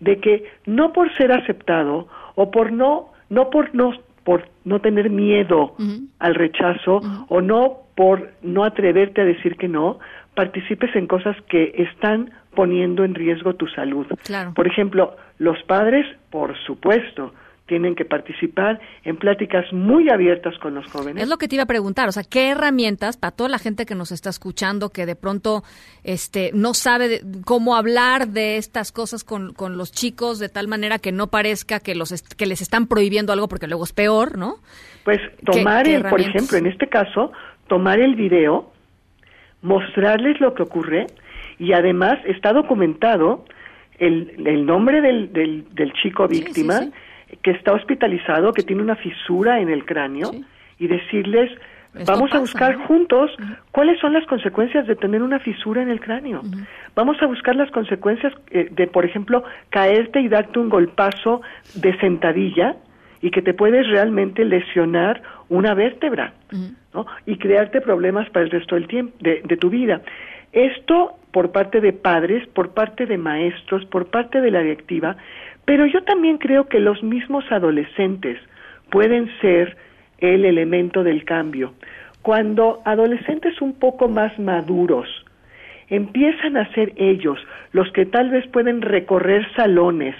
de 0.00 0.18
que 0.18 0.44
no 0.66 0.92
por 0.92 1.14
ser 1.16 1.32
aceptado 1.32 2.08
o 2.34 2.50
por 2.50 2.72
no 2.72 3.09
no 3.30 3.48
por 3.48 3.74
no 3.74 3.92
por 4.24 4.48
no 4.64 4.80
tener 4.80 5.08
miedo 5.08 5.74
al 6.18 6.34
rechazo 6.34 7.00
o 7.28 7.40
no 7.40 7.78
por 7.96 8.32
no 8.42 8.64
atreverte 8.64 9.20
a 9.20 9.24
decir 9.24 9.56
que 9.56 9.68
no, 9.68 9.98
participes 10.34 10.94
en 10.94 11.06
cosas 11.06 11.36
que 11.48 11.72
están 11.76 12.30
poniendo 12.54 13.04
en 13.04 13.14
riesgo 13.14 13.54
tu 13.54 13.66
salud. 13.68 14.06
Claro. 14.24 14.52
Por 14.54 14.66
ejemplo, 14.66 15.16
los 15.38 15.62
padres, 15.64 16.06
por 16.30 16.56
supuesto, 16.64 17.32
tienen 17.70 17.94
que 17.94 18.04
participar 18.04 18.80
en 19.04 19.16
pláticas 19.16 19.64
muy 19.72 20.10
abiertas 20.10 20.58
con 20.58 20.74
los 20.74 20.84
jóvenes. 20.90 21.22
Es 21.22 21.28
lo 21.28 21.38
que 21.38 21.46
te 21.46 21.54
iba 21.54 21.62
a 21.62 21.66
preguntar, 21.66 22.08
o 22.08 22.12
sea, 22.12 22.24
¿qué 22.24 22.48
herramientas 22.48 23.16
para 23.16 23.30
toda 23.30 23.48
la 23.48 23.60
gente 23.60 23.86
que 23.86 23.94
nos 23.94 24.10
está 24.10 24.28
escuchando 24.28 24.90
que 24.90 25.06
de 25.06 25.14
pronto 25.14 25.62
este 26.02 26.50
no 26.52 26.74
sabe 26.74 27.08
de- 27.08 27.20
cómo 27.46 27.76
hablar 27.76 28.26
de 28.26 28.56
estas 28.56 28.90
cosas 28.90 29.22
con, 29.22 29.54
con 29.54 29.78
los 29.78 29.92
chicos 29.92 30.40
de 30.40 30.48
tal 30.48 30.66
manera 30.66 30.98
que 30.98 31.12
no 31.12 31.28
parezca 31.28 31.78
que 31.78 31.94
los 31.94 32.10
est- 32.10 32.34
que 32.34 32.46
les 32.46 32.60
están 32.60 32.88
prohibiendo 32.88 33.32
algo 33.32 33.46
porque 33.46 33.68
luego 33.68 33.84
es 33.84 33.92
peor, 33.92 34.36
¿no? 34.36 34.56
Pues 35.04 35.20
tomar, 35.46 35.84
qué 35.84 35.94
el, 35.94 36.02
por 36.02 36.20
ejemplo, 36.20 36.58
en 36.58 36.66
este 36.66 36.88
caso, 36.88 37.30
tomar 37.68 38.00
el 38.00 38.16
video, 38.16 38.72
mostrarles 39.62 40.40
lo 40.40 40.54
que 40.54 40.64
ocurre 40.64 41.06
y 41.60 41.72
además 41.72 42.18
está 42.24 42.52
documentado 42.52 43.44
el, 43.98 44.32
el 44.46 44.66
nombre 44.66 45.00
del, 45.00 45.32
del, 45.32 45.66
del 45.74 45.92
chico 46.02 46.26
víctima 46.26 46.80
que 47.42 47.52
está 47.52 47.72
hospitalizado, 47.72 48.52
que 48.52 48.62
tiene 48.62 48.82
una 48.82 48.96
fisura 48.96 49.60
en 49.60 49.68
el 49.68 49.84
cráneo 49.84 50.30
y 50.78 50.86
decirles, 50.86 51.50
Esto 51.94 52.12
vamos 52.12 52.32
a 52.32 52.38
buscar 52.38 52.78
¿no? 52.78 52.86
juntos 52.86 53.30
cuáles 53.70 53.98
son 54.00 54.12
las 54.12 54.26
consecuencias 54.26 54.86
de 54.86 54.96
tener 54.96 55.22
una 55.22 55.38
fisura 55.38 55.82
en 55.82 55.90
el 55.90 56.00
cráneo. 56.00 56.42
Vamos 56.94 57.16
a 57.22 57.26
buscar 57.26 57.56
las 57.56 57.70
consecuencias 57.70 58.32
eh, 58.50 58.68
de, 58.70 58.86
por 58.86 59.04
ejemplo, 59.04 59.44
caerte 59.70 60.20
y 60.20 60.28
darte 60.28 60.58
un 60.58 60.68
golpazo 60.68 61.42
de 61.74 61.96
sentadilla 61.98 62.76
y 63.22 63.30
que 63.30 63.42
te 63.42 63.54
puedes 63.54 63.86
realmente 63.88 64.44
lesionar 64.44 65.22
una 65.48 65.74
vértebra. 65.74 66.34
¿no? 66.92 67.06
y 67.24 67.36
crearte 67.36 67.80
problemas 67.80 68.28
para 68.30 68.44
el 68.44 68.50
resto 68.50 68.74
del 68.74 68.88
tiempo 68.88 69.16
de, 69.20 69.42
de 69.44 69.56
tu 69.56 69.70
vida. 69.70 70.00
Esto 70.52 71.16
por 71.30 71.52
parte 71.52 71.80
de 71.80 71.92
padres, 71.92 72.46
por 72.48 72.70
parte 72.70 73.06
de 73.06 73.16
maestros, 73.16 73.84
por 73.86 74.06
parte 74.06 74.40
de 74.40 74.50
la 74.50 74.60
directiva, 74.60 75.16
pero 75.70 75.86
yo 75.86 76.02
también 76.02 76.38
creo 76.38 76.66
que 76.66 76.80
los 76.80 77.00
mismos 77.04 77.44
adolescentes 77.52 78.40
pueden 78.90 79.30
ser 79.40 79.76
el 80.18 80.44
elemento 80.44 81.04
del 81.04 81.24
cambio. 81.24 81.74
Cuando 82.22 82.82
adolescentes 82.84 83.62
un 83.62 83.74
poco 83.74 84.08
más 84.08 84.36
maduros 84.36 85.06
empiezan 85.88 86.56
a 86.56 86.66
ser 86.74 86.92
ellos 86.96 87.38
los 87.70 87.88
que 87.92 88.04
tal 88.04 88.30
vez 88.30 88.48
pueden 88.48 88.82
recorrer 88.82 89.46
salones 89.54 90.16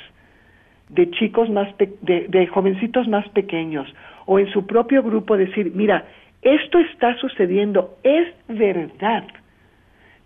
de 0.89 1.11
chicos 1.11 1.51
más 1.51 1.73
pe- 1.73 1.95
de, 2.03 2.29
de 2.29 2.47
jovencitos 2.47 3.09
más 3.09 3.29
pequeños 3.31 3.93
o 4.27 4.39
en 4.39 4.47
su 4.53 4.69
propio 4.69 5.03
grupo 5.03 5.37
decir, 5.37 5.73
mira, 5.75 6.05
esto 6.43 6.79
está 6.79 7.17
sucediendo, 7.17 7.97
es 8.05 8.29
verdad, 8.47 9.25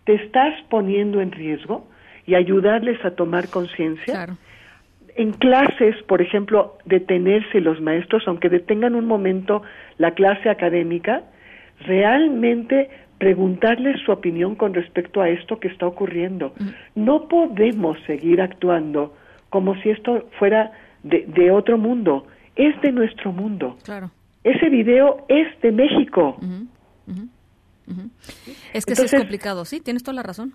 te 0.05 0.17
estás 0.17 0.53
poniendo 0.69 1.23
en 1.23 1.33
riesgo 1.33 1.89
y 2.27 2.35
ayudarles 2.35 3.03
a 3.07 3.13
tomar 3.13 3.49
conciencia. 3.49 4.13
En 5.17 5.33
clases, 5.33 5.95
por 6.09 6.21
ejemplo, 6.23 6.77
detenerse 6.85 7.61
los 7.61 7.81
maestros, 7.81 8.25
aunque 8.27 8.49
detengan 8.49 8.95
un 8.95 9.07
momento 9.07 9.63
la 9.99 10.13
clase 10.13 10.49
académica, 10.51 11.23
realmente 11.87 12.91
preguntarles 13.19 14.01
su 14.05 14.11
opinión 14.13 14.55
con 14.57 14.75
respecto 14.75 15.23
a 15.23 15.29
esto 15.29 15.61
que 15.61 15.69
está 15.69 15.87
ocurriendo. 15.87 16.53
No 16.95 17.29
podemos 17.29 17.97
seguir 18.07 18.41
actuando 18.43 19.15
como 19.51 19.77
si 19.83 19.91
esto 19.91 20.29
fuera 20.39 20.73
de, 21.05 21.25
de 21.29 21.51
otro 21.51 21.79
mundo. 21.79 22.27
Es 22.57 22.81
de 22.83 22.91
nuestro 22.93 23.33
mundo. 23.33 23.77
Claro. 23.85 24.11
Ese 24.43 24.69
video 24.69 25.25
es 25.29 25.47
de 25.63 25.73
México. 25.73 26.39
Es 28.73 28.85
que 28.87 28.95
sí 28.95 29.03
es 29.03 29.13
Entonces- 29.13 29.21
complicado, 29.21 29.65
sí, 29.65 29.81
tienes 29.81 30.03
toda 30.03 30.15
la 30.15 30.23
razón. 30.23 30.55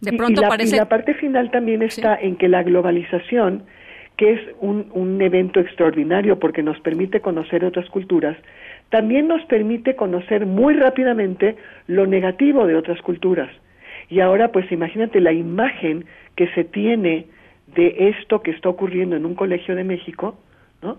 De 0.00 0.10
Y- 0.10 0.14
y 0.14 0.16
pronto 0.16 0.40
la, 0.42 0.48
parece 0.48 0.76
y 0.76 0.78
la 0.78 0.88
parte 0.88 1.14
final 1.14 1.50
también 1.50 1.82
está 1.82 2.14
en 2.16 2.36
que 2.36 2.48
la 2.48 2.62
globalización, 2.62 3.64
que 4.16 4.32
es 4.32 4.40
un, 4.60 4.88
un 4.92 5.20
evento 5.20 5.60
extraordinario 5.60 6.38
porque 6.38 6.62
nos 6.62 6.78
permite 6.80 7.20
conocer 7.20 7.64
otras 7.64 7.88
culturas, 7.90 8.36
también 8.88 9.28
nos 9.28 9.44
permite 9.44 9.96
conocer 9.96 10.46
muy 10.46 10.74
rápidamente 10.74 11.56
lo 11.86 12.06
negativo 12.06 12.66
de 12.66 12.76
otras 12.76 13.00
culturas. 13.02 13.50
Y 14.08 14.20
ahora, 14.20 14.52
pues 14.52 14.70
imagínate 14.70 15.20
la 15.20 15.32
imagen 15.32 16.04
que 16.36 16.48
se 16.54 16.64
tiene 16.64 17.26
de 17.74 18.10
esto 18.10 18.42
que 18.42 18.52
está 18.52 18.68
ocurriendo 18.68 19.16
en 19.16 19.26
un 19.26 19.34
colegio 19.34 19.74
de 19.74 19.84
México, 19.84 20.38
¿no? 20.82 20.98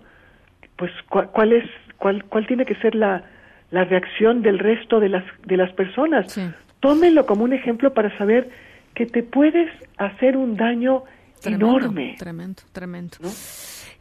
Pues 0.76 0.92
cuál, 1.10 1.30
cuál 1.32 1.54
es, 1.54 1.66
cuál, 1.98 2.24
cuál 2.26 2.46
tiene 2.46 2.66
que 2.66 2.76
ser 2.76 2.94
la, 2.94 3.24
la 3.72 3.84
reacción 3.84 4.42
del 4.42 4.60
resto 4.60 5.00
de 5.00 5.10
las, 5.10 5.24
de 5.46 5.58
las 5.58 5.72
personas. 5.74 6.38
Tómenlo 6.80 7.26
como 7.26 7.44
un 7.44 7.54
ejemplo 7.54 7.94
para 7.94 8.16
saber 8.18 8.50
que 8.94 9.06
te 9.06 9.24
puedes 9.24 9.70
hacer 9.98 10.38
un 10.38 10.56
daño 10.58 11.04
tremendo, 11.42 11.68
enorme. 11.68 12.16
Tremendo, 12.18 12.62
tremendo. 12.72 13.18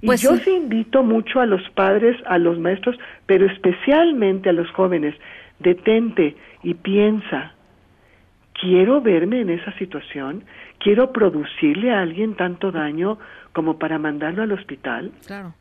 Y 0.01 0.07
Pues 0.07 0.21
yo 0.21 0.37
sí 0.37 0.51
invito 0.51 1.03
mucho 1.03 1.41
a 1.41 1.47
los 1.47 1.63
padres, 1.71 2.17
a 2.27 2.39
los 2.39 2.59
maestros, 2.59 2.97
pero 3.27 3.47
especialmente 3.47 4.51
a 4.51 4.53
los 4.53 4.71
jóvenes, 4.73 5.15
detente 5.59 6.37
y 6.63 6.75
piensa, 6.75 7.53
¿quiero 8.61 9.01
verme 9.01 9.41
en 9.41 9.51
esa 9.51 9.73
situación? 9.79 10.45
¿Quiero 10.79 11.13
producirle 11.13 11.93
a 11.93 12.03
alguien 12.03 12.35
tanto 12.35 12.71
daño 12.73 13.19
como 13.53 13.79
para 13.79 13.99
mandarlo 13.99 14.43
al 14.43 14.53
hospital? 14.53 15.13
Claro. 15.27 15.55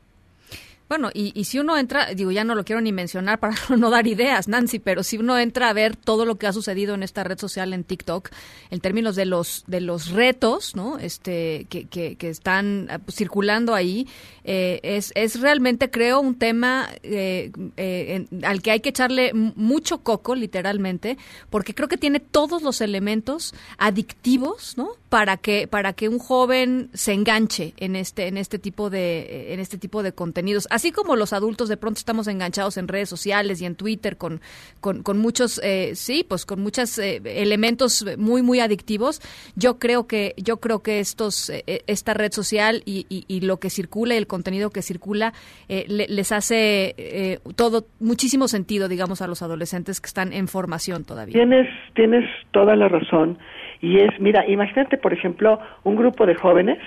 Bueno, 0.88 1.10
y, 1.14 1.32
y 1.34 1.46
si 1.46 1.58
uno 1.58 1.78
entra, 1.78 2.14
digo, 2.14 2.32
ya 2.32 2.44
no 2.44 2.54
lo 2.54 2.64
quiero 2.64 2.80
ni 2.80 2.92
mencionar 2.92 3.40
para 3.40 3.56
no 3.78 3.90
dar 3.90 4.06
ideas, 4.06 4.48
Nancy, 4.48 4.80
pero 4.80 5.02
si 5.02 5.18
uno 5.18 5.38
entra 5.40 5.70
a 5.70 5.74
ver 5.74 5.96
todo 5.96 6.26
lo 6.26 6.36
que 6.36 6.46
ha 6.46 6.54
sucedido 6.54 6.94
en 6.94 7.02
esta 7.02 7.24
red 7.24 7.40
social, 7.40 7.74
en 7.74 7.84
TikTok, 7.84 8.30
en 8.70 8.80
términos 8.82 9.16
de 9.16 9.26
los 9.26 9.64
de 9.68 9.82
los 9.82 10.12
retos, 10.12 10.76
¿no? 10.76 11.00
Este 11.00 11.66
que, 11.70 11.88
que, 11.88 12.30
están 12.30 12.88
eh, 12.90 13.00
circulando 13.12 13.74
ahí, 13.74 14.08
eh, 14.44 14.80
es, 14.84 15.12
es 15.16 15.42
realmente 15.42 15.90
creo 15.90 16.20
un 16.20 16.36
tema 16.36 16.88
eh, 17.02 17.52
eh, 17.78 18.28
al 18.44 18.62
que 18.62 18.70
hay 18.70 18.80
que 18.80 18.90
echarle 18.90 19.34
mucho 19.34 20.00
coco, 20.00 20.36
literalmente, 20.36 21.18
porque 21.50 21.74
creo 21.74 21.88
que 21.88 21.98
tiene 21.98 22.20
todos 22.20 22.62
los 22.62 22.80
elementos 22.82 23.56
adictivos, 23.80 24.78
¿no? 24.78 24.90
Para 25.10 25.38
que 25.38 25.68
para 25.68 25.94
que 25.94 26.10
un 26.10 26.20
joven 26.20 26.90
se 26.94 27.14
enganche 27.14 27.74
en 27.78 27.96
este 27.96 28.28
en 28.28 28.38
este 28.38 28.60
tipo 28.60 28.92
de 28.92 29.54
en 29.54 29.60
este 29.60 29.80
tipo 29.80 30.04
de 30.04 30.12
contenidos, 30.12 30.68
así 30.76 30.92
como 30.92 31.16
los 31.16 31.34
adultos 31.34 31.70
de 31.70 31.78
pronto 31.78 31.98
estamos 31.98 32.28
enganchados 32.28 32.78
en 32.78 32.88
redes 32.88 33.10
sociales 33.10 33.62
y 33.62 33.66
en 33.66 33.76
Twitter 33.76 34.18
con 34.18 34.42
con, 34.82 35.02
con 35.04 35.18
muchos 35.18 35.60
eh, 35.64 35.92
sí, 35.96 36.26
pues 36.28 36.46
con 36.46 36.62
muchos 36.62 36.98
eh, 37.00 37.22
elementos 37.26 38.06
muy 38.18 38.42
muy 38.42 38.60
adictivos. 38.60 39.22
Yo 39.56 39.80
creo 39.80 40.06
que 40.08 40.34
yo 40.38 40.58
creo 40.58 40.80
que 40.84 41.00
estos 41.00 41.50
eh, 41.50 41.64
esta 41.88 42.14
red 42.14 42.32
social 42.32 42.82
y, 42.86 43.06
y- 43.10 43.26
y 43.28 43.42
lo 43.42 43.58
que 43.58 43.70
circula 43.70 44.14
y 44.14 44.18
el 44.18 44.28
contenido 44.28 44.70
que 44.70 44.82
circula 44.82 45.34
eh, 45.70 45.86
le- 45.88 46.08
les 46.08 46.32
hace 46.32 46.94
eh, 46.98 47.40
todo 47.56 47.88
muchísimo 48.00 48.48
sentido, 48.48 48.88
digamos, 48.88 49.22
a 49.22 49.28
los 49.28 49.42
adolescentes 49.42 50.02
que 50.02 50.08
están 50.08 50.34
en 50.34 50.48
formación 50.48 51.04
todavía. 51.06 51.34
Tienes, 51.34 51.68
tienes 51.96 52.26
toda 52.52 52.76
la 52.76 52.88
razón. 52.90 53.38
Y 53.82 54.00
es, 54.00 54.12
mira, 54.20 54.46
imagínate, 54.48 54.98
por 54.98 55.14
ejemplo, 55.14 55.60
un 55.84 55.96
grupo 55.96 56.26
de 56.26 56.36
jóvenes, 56.36 56.80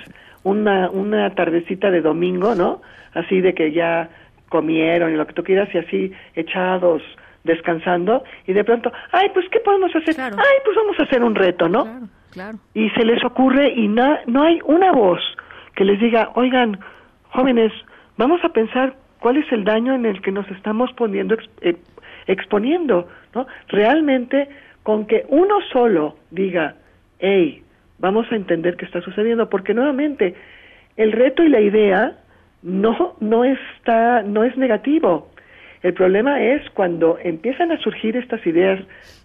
una, 0.42 0.90
una 0.90 1.34
tardecita 1.34 1.90
de 1.90 2.00
domingo, 2.00 2.54
¿no? 2.54 2.80
Así 3.18 3.40
de 3.40 3.52
que 3.54 3.72
ya 3.72 4.08
comieron 4.48 5.12
y 5.12 5.16
lo 5.16 5.26
que 5.26 5.32
tú 5.34 5.42
quieras 5.42 5.68
y 5.74 5.78
así 5.78 6.12
echados, 6.34 7.02
descansando, 7.44 8.24
y 8.46 8.52
de 8.52 8.64
pronto, 8.64 8.92
ay, 9.12 9.28
pues, 9.34 9.46
¿qué 9.50 9.60
podemos 9.60 9.94
hacer? 9.94 10.14
Ay, 10.38 10.56
pues 10.64 10.76
vamos 10.76 10.98
a 10.98 11.02
hacer 11.04 11.22
un 11.22 11.34
reto, 11.34 11.68
¿no? 11.68 12.08
Claro. 12.30 12.58
y 12.74 12.90
se 12.90 13.04
les 13.06 13.24
ocurre 13.24 13.72
y 13.74 13.88
na- 13.88 14.20
no 14.26 14.42
hay 14.42 14.60
una 14.64 14.92
voz 14.92 15.20
que 15.74 15.84
les 15.84 15.98
diga, 15.98 16.30
oigan, 16.34 16.78
jóvenes, 17.30 17.72
vamos 18.18 18.44
a 18.44 18.50
pensar 18.50 18.94
cuál 19.18 19.38
es 19.38 19.50
el 19.50 19.64
daño 19.64 19.94
en 19.94 20.04
el 20.04 20.20
que 20.20 20.30
nos 20.30 20.48
estamos 20.50 20.92
poniendo 20.92 21.36
eh, 21.62 21.76
exponiendo, 22.26 23.08
¿no? 23.34 23.46
Realmente 23.68 24.48
con 24.82 25.06
que 25.06 25.24
uno 25.28 25.56
solo 25.72 26.16
diga, 26.30 26.74
hey, 27.18 27.62
vamos 27.98 28.30
a 28.30 28.36
entender 28.36 28.76
qué 28.76 28.84
está 28.84 29.00
sucediendo, 29.00 29.48
porque 29.48 29.72
nuevamente 29.74 30.34
el 30.96 31.12
reto 31.12 31.42
y 31.42 31.48
la 31.48 31.60
idea 31.60 32.12
no 32.62 33.16
no 33.20 33.44
está 33.44 34.22
no 34.22 34.44
es 34.44 34.56
negativo. 34.56 35.30
El 35.82 35.94
problema 35.94 36.42
es 36.42 36.68
cuando 36.70 37.18
empiezan 37.22 37.70
a 37.70 37.78
surgir 37.78 38.16
estas 38.16 38.44
ideas 38.46 38.80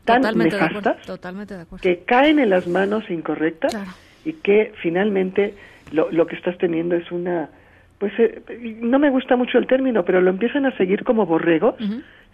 tan 0.06 0.22
Totalmente 0.22 0.56
de 0.56 0.62
nefastas 0.62 0.88
acuerdo. 0.88 1.06
Totalmente 1.06 1.56
de 1.56 1.62
acuerdo. 1.62 1.82
que 1.82 2.04
caen 2.06 2.40
en 2.40 2.50
las 2.50 2.68
manos 2.68 3.10
incorrectas 3.10 3.76
y 4.24 4.34
que 4.34 4.74
finalmente 4.82 5.56
lo, 5.92 6.12
lo 6.12 6.28
que 6.28 6.36
estás 6.36 6.58
teniendo 6.58 6.96
es 6.96 7.12
una 7.12 7.50
pues 7.98 8.14
eh, 8.20 8.42
no 8.82 9.00
me 9.00 9.10
gusta 9.10 9.36
mucho 9.36 9.58
el 9.58 9.68
término 9.68 10.06
pero 10.06 10.22
lo 10.22 10.30
empiezan 10.30 10.66
a 10.66 10.76
seguir 10.78 11.04
como 11.04 11.26
borregos 11.26 11.76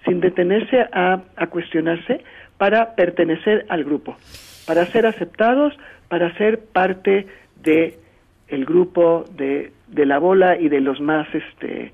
sin 0.05 0.19
detenerse 0.19 0.81
a, 0.91 1.21
a 1.35 1.47
cuestionarse 1.47 2.23
para 2.57 2.95
pertenecer 2.95 3.65
al 3.69 3.83
grupo 3.83 4.17
para 4.65 4.85
ser 4.87 5.05
aceptados 5.05 5.73
para 6.07 6.35
ser 6.37 6.59
parte 6.59 7.27
de 7.61 7.99
el 8.49 8.65
grupo 8.65 9.25
de, 9.35 9.71
de 9.89 10.05
la 10.05 10.19
bola 10.19 10.57
y 10.59 10.69
de 10.69 10.81
los 10.81 10.99
más 11.01 11.27
este 11.33 11.93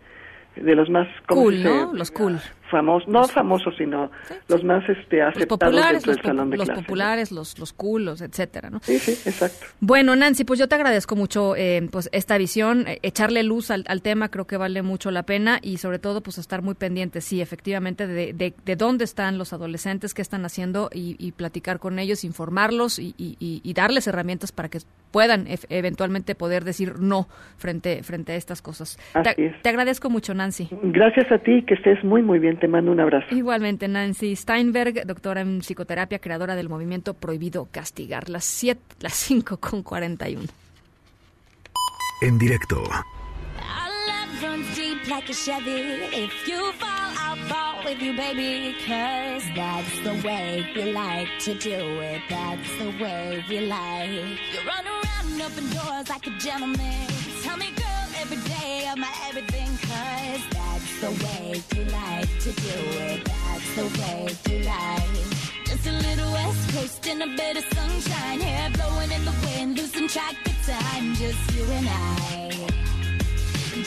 de 0.55 0.73
los 0.73 0.89
más 0.89 1.05
¿cómo 1.27 1.41
Cool? 1.43 1.63
¿no? 1.63 1.93
Los 1.93 2.11
cool. 2.11 2.39
famosos, 2.71 3.09
no 3.09 3.27
famosos, 3.27 3.75
sino 3.77 4.09
los 4.47 4.63
más 4.63 4.87
este, 4.87 5.21
aceptados 5.21 5.59
dentro 5.75 5.91
los 5.91 6.03
del 6.05 6.21
salón 6.23 6.49
de 6.49 6.55
los 6.57 6.65
clase. 6.67 6.81
populares, 6.81 7.31
los, 7.33 7.59
los 7.59 7.73
culos, 7.73 8.21
etcétera, 8.21 8.69
¿no? 8.69 8.79
Sí, 8.81 8.97
sí, 8.99 9.11
exacto. 9.29 9.65
Bueno, 9.81 10.15
Nancy, 10.15 10.45
pues 10.45 10.57
yo 10.57 10.69
te 10.69 10.75
agradezco 10.75 11.17
mucho 11.17 11.57
eh, 11.57 11.85
pues 11.91 12.07
esta 12.13 12.37
visión, 12.37 12.87
eh, 12.87 12.99
echarle 13.01 13.43
luz 13.43 13.69
al, 13.69 13.83
al 13.89 14.01
tema, 14.01 14.29
creo 14.31 14.47
que 14.47 14.55
vale 14.55 14.81
mucho 14.81 15.11
la 15.11 15.23
pena 15.23 15.59
y 15.61 15.75
sobre 15.75 15.99
todo 15.99 16.21
pues 16.21 16.37
estar 16.37 16.61
muy 16.61 16.75
pendientes, 16.75 17.25
sí, 17.25 17.41
efectivamente, 17.41 18.07
de, 18.07 18.31
de, 18.31 18.53
de 18.63 18.75
dónde 18.77 19.03
están 19.03 19.37
los 19.37 19.51
adolescentes, 19.51 20.13
qué 20.13 20.21
están 20.21 20.45
haciendo 20.45 20.89
y, 20.93 21.17
y 21.19 21.33
platicar 21.33 21.79
con 21.79 21.99
ellos, 21.99 22.23
informarlos 22.23 22.97
y- 22.97 23.13
y 23.17 23.73
darles 23.73 24.07
herramientas 24.07 24.53
para 24.53 24.69
que 24.69 24.79
puedan 25.15 25.47
eventualmente 25.69 26.35
poder 26.35 26.65
decir 26.65 26.99
no 26.99 27.29
frente, 27.55 28.03
frente 28.03 28.33
a 28.33 28.35
estas 28.35 28.61
cosas. 28.61 28.99
Así 29.13 29.33
Te, 29.33 29.45
es. 29.45 29.61
te 29.61 29.69
agradezco 29.69 30.09
mucho, 30.09 30.33
Nancy. 30.33 30.67
Gracias 30.83 31.31
a 31.31 31.37
ti, 31.37 31.63
que 31.65 31.75
estés 31.75 32.03
muy, 32.03 32.21
muy 32.21 32.37
bien. 32.37 32.59
Te 32.59 32.67
mando 32.67 32.91
un 32.91 32.99
abrazo. 32.99 33.33
Igualmente, 33.33 33.87
Nancy 33.87 34.35
Steinberg, 34.35 35.05
doctora 35.07 35.39
en 35.39 35.59
psicoterapia, 35.59 36.19
creadora 36.19 36.57
del 36.57 36.67
movimiento 36.67 37.13
Prohibido 37.13 37.65
Castigar. 37.71 38.27
Las 38.27 38.43
7, 38.43 38.81
las 38.99 39.13
5 39.13 39.55
con 39.55 39.83
41. 39.83 40.47
En 42.21 42.37
directo, 42.37 42.83
like 45.09 45.29
a 45.29 45.33
Chevy. 45.33 45.81
If 46.13 46.47
you 46.47 46.71
fall, 46.73 46.89
I'll 46.89 47.35
fall 47.47 47.83
with 47.83 48.01
you, 48.01 48.15
baby. 48.15 48.75
Cause 48.85 49.43
that's 49.55 49.99
the 49.99 50.13
way 50.25 50.67
we 50.75 50.91
like 50.93 51.27
to 51.41 51.53
do 51.55 51.99
it. 52.01 52.21
That's 52.29 52.69
the 52.77 52.89
way 53.01 53.43
we 53.49 53.59
like. 53.61 54.09
You 54.09 54.59
run 54.65 54.85
around 54.87 55.25
and 55.31 55.41
open 55.41 55.69
doors 55.69 56.09
like 56.09 56.25
a 56.27 56.31
gentleman. 56.39 57.07
Tell 57.43 57.57
me, 57.57 57.71
girl, 57.71 58.07
every 58.21 58.37
day 58.37 58.89
of 58.91 58.97
my 58.97 59.13
everything. 59.27 59.69
Cause 59.89 60.43
that's 60.51 61.01
the 61.01 61.11
way 61.25 61.61
you 61.75 61.83
like 61.85 62.29
to 62.39 62.51
do 62.51 62.77
it. 63.09 63.25
That's 63.25 63.75
the 63.75 63.85
way 63.99 64.27
you 64.49 64.63
like. 64.65 65.65
Just 65.65 65.87
a 65.87 65.91
little 65.91 66.31
west 66.31 66.73
coast 66.73 67.07
and 67.07 67.21
a 67.23 67.27
bit 67.35 67.57
of 67.57 67.65
sunshine. 67.73 68.39
Hair 68.39 68.71
blowing 68.71 69.11
in 69.11 69.25
the 69.25 69.35
wind, 69.45 69.77
losing 69.77 70.07
track 70.07 70.35
of 70.45 70.65
time. 70.65 71.13
Just 71.15 71.53
you 71.55 71.63
and 71.65 71.87
I 71.89 72.94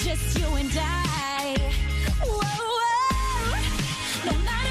just 0.05 0.39
you 0.39 0.47
and 0.55 0.71
I. 0.77 1.57
Whoa, 2.23 2.39
whoa. 2.77 4.31
No 4.31 4.39
matter 4.45 4.68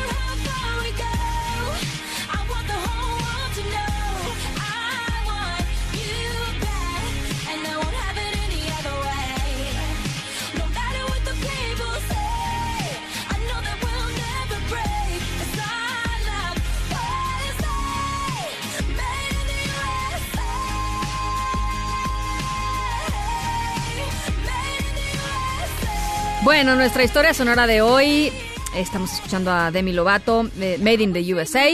Bueno, 26.47 26.77
nuestra 26.77 27.03
historia 27.03 27.33
sonora 27.33 27.67
de 27.67 27.81
hoy, 27.81 28.31
estamos 28.73 29.11
escuchando 29.11 29.51
a 29.51 29.69
Demi 29.69 29.91
Lovato, 29.91 30.49
eh, 30.61 30.77
Made 30.79 31.03
in 31.03 31.11
the 31.11 31.33
USA, 31.33 31.65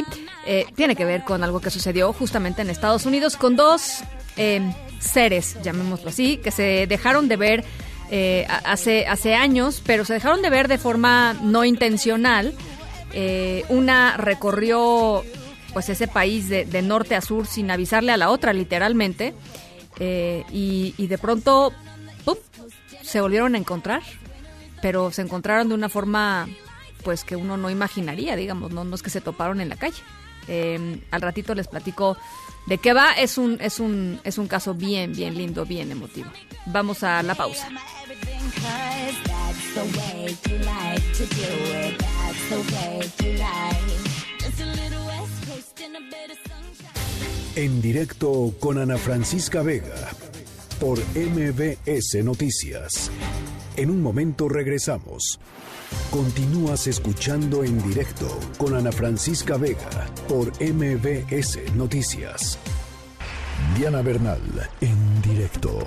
eh, 0.47 0.65
tiene 0.76 0.95
que 0.95 1.05
ver 1.05 1.24
con 1.24 1.43
algo 1.43 1.59
que 1.59 1.69
sucedió 1.69 2.11
justamente 2.11 2.63
en 2.63 2.71
Estados 2.71 3.05
Unidos 3.05 3.38
con 3.38 3.55
dos 3.55 4.03
eh, 4.36 4.74
seres, 4.97 5.57
llamémoslo 5.61 6.09
así, 6.09 6.38
que 6.38 6.49
se 6.49 6.88
dejaron 6.88 7.28
de 7.28 7.38
ver 7.38 7.63
eh, 8.09 8.47
hace, 8.65 9.05
hace 9.05 9.36
años, 9.36 9.80
pero 9.86 10.05
se 10.05 10.13
dejaron 10.13 10.41
de 10.41 10.49
ver 10.49 10.67
de 10.67 10.80
forma 10.80 11.36
no 11.43 11.65
intencional. 11.65 12.55
Una 13.69 14.17
recorrió 14.17 15.24
pues 15.71 15.88
ese 15.89 16.07
país 16.07 16.49
de, 16.49 16.82
norte 16.82 17.15
a 17.15 17.21
sur 17.21 17.45
sin 17.45 17.69
avisarle 17.69 18.11
a 18.11 18.17
la 18.17 18.32
otra, 18.32 18.53
literalmente, 18.53 19.36
y, 19.99 20.95
de 20.97 21.17
pronto 21.19 21.74
se 23.03 23.21
volvieron 23.21 23.53
a 23.53 23.59
encontrar 23.59 24.01
pero 24.84 25.11
se 25.11 25.21
encontraron 25.21 25.69
de 25.69 25.75
una 25.75 25.88
forma 25.88 26.45
pues 27.05 27.23
que 27.23 27.38
uno 27.38 27.55
no 27.55 27.69
imaginaría, 27.69 28.36
digamos, 28.36 28.73
no, 28.73 28.84
es 28.93 29.01
que 29.01 29.09
se 29.09 29.21
toparon 29.21 29.61
en 29.61 29.69
la 29.69 29.77
calle. 29.77 30.01
Eh, 30.49 30.99
al 31.09 31.21
ratito 31.21 31.55
les 31.55 31.69
platico 31.69 32.17
de 32.67 32.77
qué 32.79 32.91
va, 32.91 33.13
es 33.13 33.38
un, 33.38 33.57
es 33.61 33.79
un, 33.79 34.19
es 34.25 34.38
un 34.38 34.47
caso 34.47 34.73
bien, 34.73 35.13
bien 35.13 35.38
lindo, 35.38 35.65
bien 35.65 35.89
emotivo. 35.89 36.29
Vamos 36.65 37.01
a 37.01 37.23
la 37.23 37.34
pausa. 37.34 37.69
En 47.55 47.81
directo 47.81 48.53
con 48.59 48.79
Ana 48.79 48.97
Francisca 48.97 49.61
Vega 49.61 50.09
por 50.77 50.99
MBS 51.15 52.21
Noticias. 52.21 53.09
En 53.76 53.89
un 53.89 54.03
momento 54.03 54.47
regresamos. 54.47 55.39
Continúas 56.11 56.86
escuchando 56.86 57.63
en 57.63 57.82
directo 57.82 58.28
con 58.57 58.76
Ana 58.76 58.91
Francisca 58.91 59.57
Vega 59.57 60.07
por 60.28 60.49
MBS 60.61 61.74
Noticias. 61.76 62.59
Diana 63.76 64.03
Bernal 64.03 64.41
en 64.82 65.21
directo. 65.24 65.80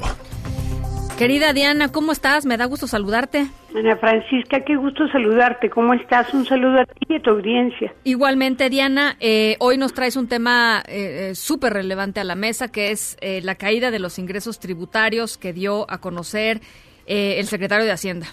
Querida 1.17 1.55
Diana, 1.55 1.93
¿cómo 1.93 2.13
estás? 2.13 2.45
Me 2.45 2.59
da 2.59 2.67
gusto 2.67 2.87
saludarte. 2.87 3.47
Ana 3.75 3.97
Francisca, 3.97 4.61
qué 4.67 4.77
gusto 4.77 5.09
saludarte. 5.09 5.71
¿Cómo 5.71 5.95
estás? 5.95 6.35
Un 6.35 6.45
saludo 6.45 6.81
a 6.81 6.85
ti 6.85 7.07
y 7.09 7.15
a 7.15 7.23
tu 7.23 7.31
audiencia. 7.31 7.95
Igualmente, 8.05 8.69
Diana, 8.69 9.17
eh, 9.21 9.57
hoy 9.61 9.79
nos 9.79 9.95
traes 9.95 10.17
un 10.17 10.29
tema 10.29 10.83
eh, 10.87 11.31
eh, 11.31 11.35
súper 11.35 11.73
relevante 11.73 12.21
a 12.21 12.25
la 12.25 12.35
mesa, 12.35 12.69
que 12.69 12.91
es 12.91 13.17
eh, 13.23 13.41
la 13.43 13.55
caída 13.55 13.91
de 13.91 13.99
los 13.99 14.19
ingresos 14.19 14.61
tributarios 14.61 15.39
que 15.39 15.55
dio 15.55 15.91
a 15.91 15.99
conocer 16.03 16.61
eh, 17.07 17.39
el 17.39 17.47
secretario 17.47 17.85
de 17.85 17.93
Hacienda. 17.93 18.27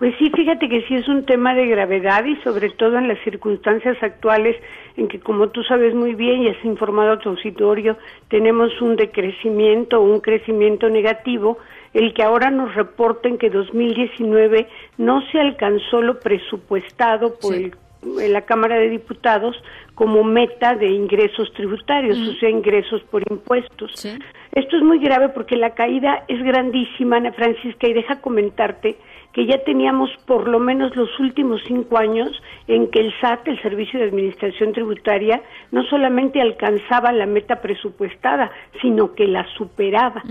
Pues 0.00 0.14
sí, 0.18 0.30
fíjate 0.34 0.66
que 0.70 0.80
sí 0.88 0.94
es 0.94 1.06
un 1.08 1.26
tema 1.26 1.54
de 1.54 1.66
gravedad 1.66 2.24
y 2.24 2.34
sobre 2.36 2.70
todo 2.70 2.96
en 2.96 3.06
las 3.06 3.18
circunstancias 3.22 4.02
actuales 4.02 4.56
en 4.96 5.08
que, 5.08 5.20
como 5.20 5.50
tú 5.50 5.62
sabes 5.64 5.94
muy 5.94 6.14
bien 6.14 6.42
y 6.42 6.48
has 6.48 6.64
informado 6.64 7.12
a 7.12 7.18
tu 7.18 7.28
auditorio, 7.28 7.98
tenemos 8.28 8.70
un 8.80 8.96
decrecimiento, 8.96 10.00
un 10.00 10.20
crecimiento 10.20 10.88
negativo, 10.88 11.58
el 11.92 12.14
que 12.14 12.22
ahora 12.22 12.50
nos 12.50 12.74
reporten 12.74 13.36
que 13.36 13.50
2019 13.50 14.68
no 14.96 15.20
se 15.30 15.38
alcanzó 15.38 16.00
lo 16.00 16.18
presupuestado 16.18 17.38
por 17.38 17.54
el 17.54 17.74
en 18.02 18.32
la 18.32 18.42
Cámara 18.42 18.78
de 18.78 18.88
Diputados 18.88 19.56
como 19.94 20.24
meta 20.24 20.74
de 20.74 20.88
ingresos 20.88 21.52
tributarios, 21.52 22.18
o 22.18 22.32
sea, 22.38 22.48
ingresos 22.48 23.02
por 23.10 23.22
impuestos. 23.30 24.06
Esto 24.52 24.76
es 24.76 24.82
muy 24.82 24.98
grave 24.98 25.28
porque 25.28 25.56
la 25.56 25.74
caída 25.74 26.24
es 26.26 26.42
grandísima, 26.42 27.16
Ana 27.16 27.32
Francisca, 27.32 27.88
y 27.88 27.92
deja 27.92 28.20
comentarte 28.20 28.96
que 29.32 29.46
ya 29.46 29.62
teníamos 29.64 30.10
por 30.26 30.48
lo 30.48 30.58
menos 30.58 30.96
los 30.96 31.08
últimos 31.20 31.60
cinco 31.66 31.98
años 31.98 32.30
en 32.66 32.90
que 32.90 32.98
el 33.00 33.14
SAT, 33.20 33.46
el 33.48 33.60
Servicio 33.62 34.00
de 34.00 34.06
Administración 34.06 34.72
Tributaria, 34.72 35.42
no 35.70 35.84
solamente 35.84 36.40
alcanzaba 36.40 37.12
la 37.12 37.26
meta 37.26 37.60
presupuestada, 37.60 38.50
sino 38.82 39.14
que 39.14 39.28
la 39.28 39.46
superaba. 39.56 40.24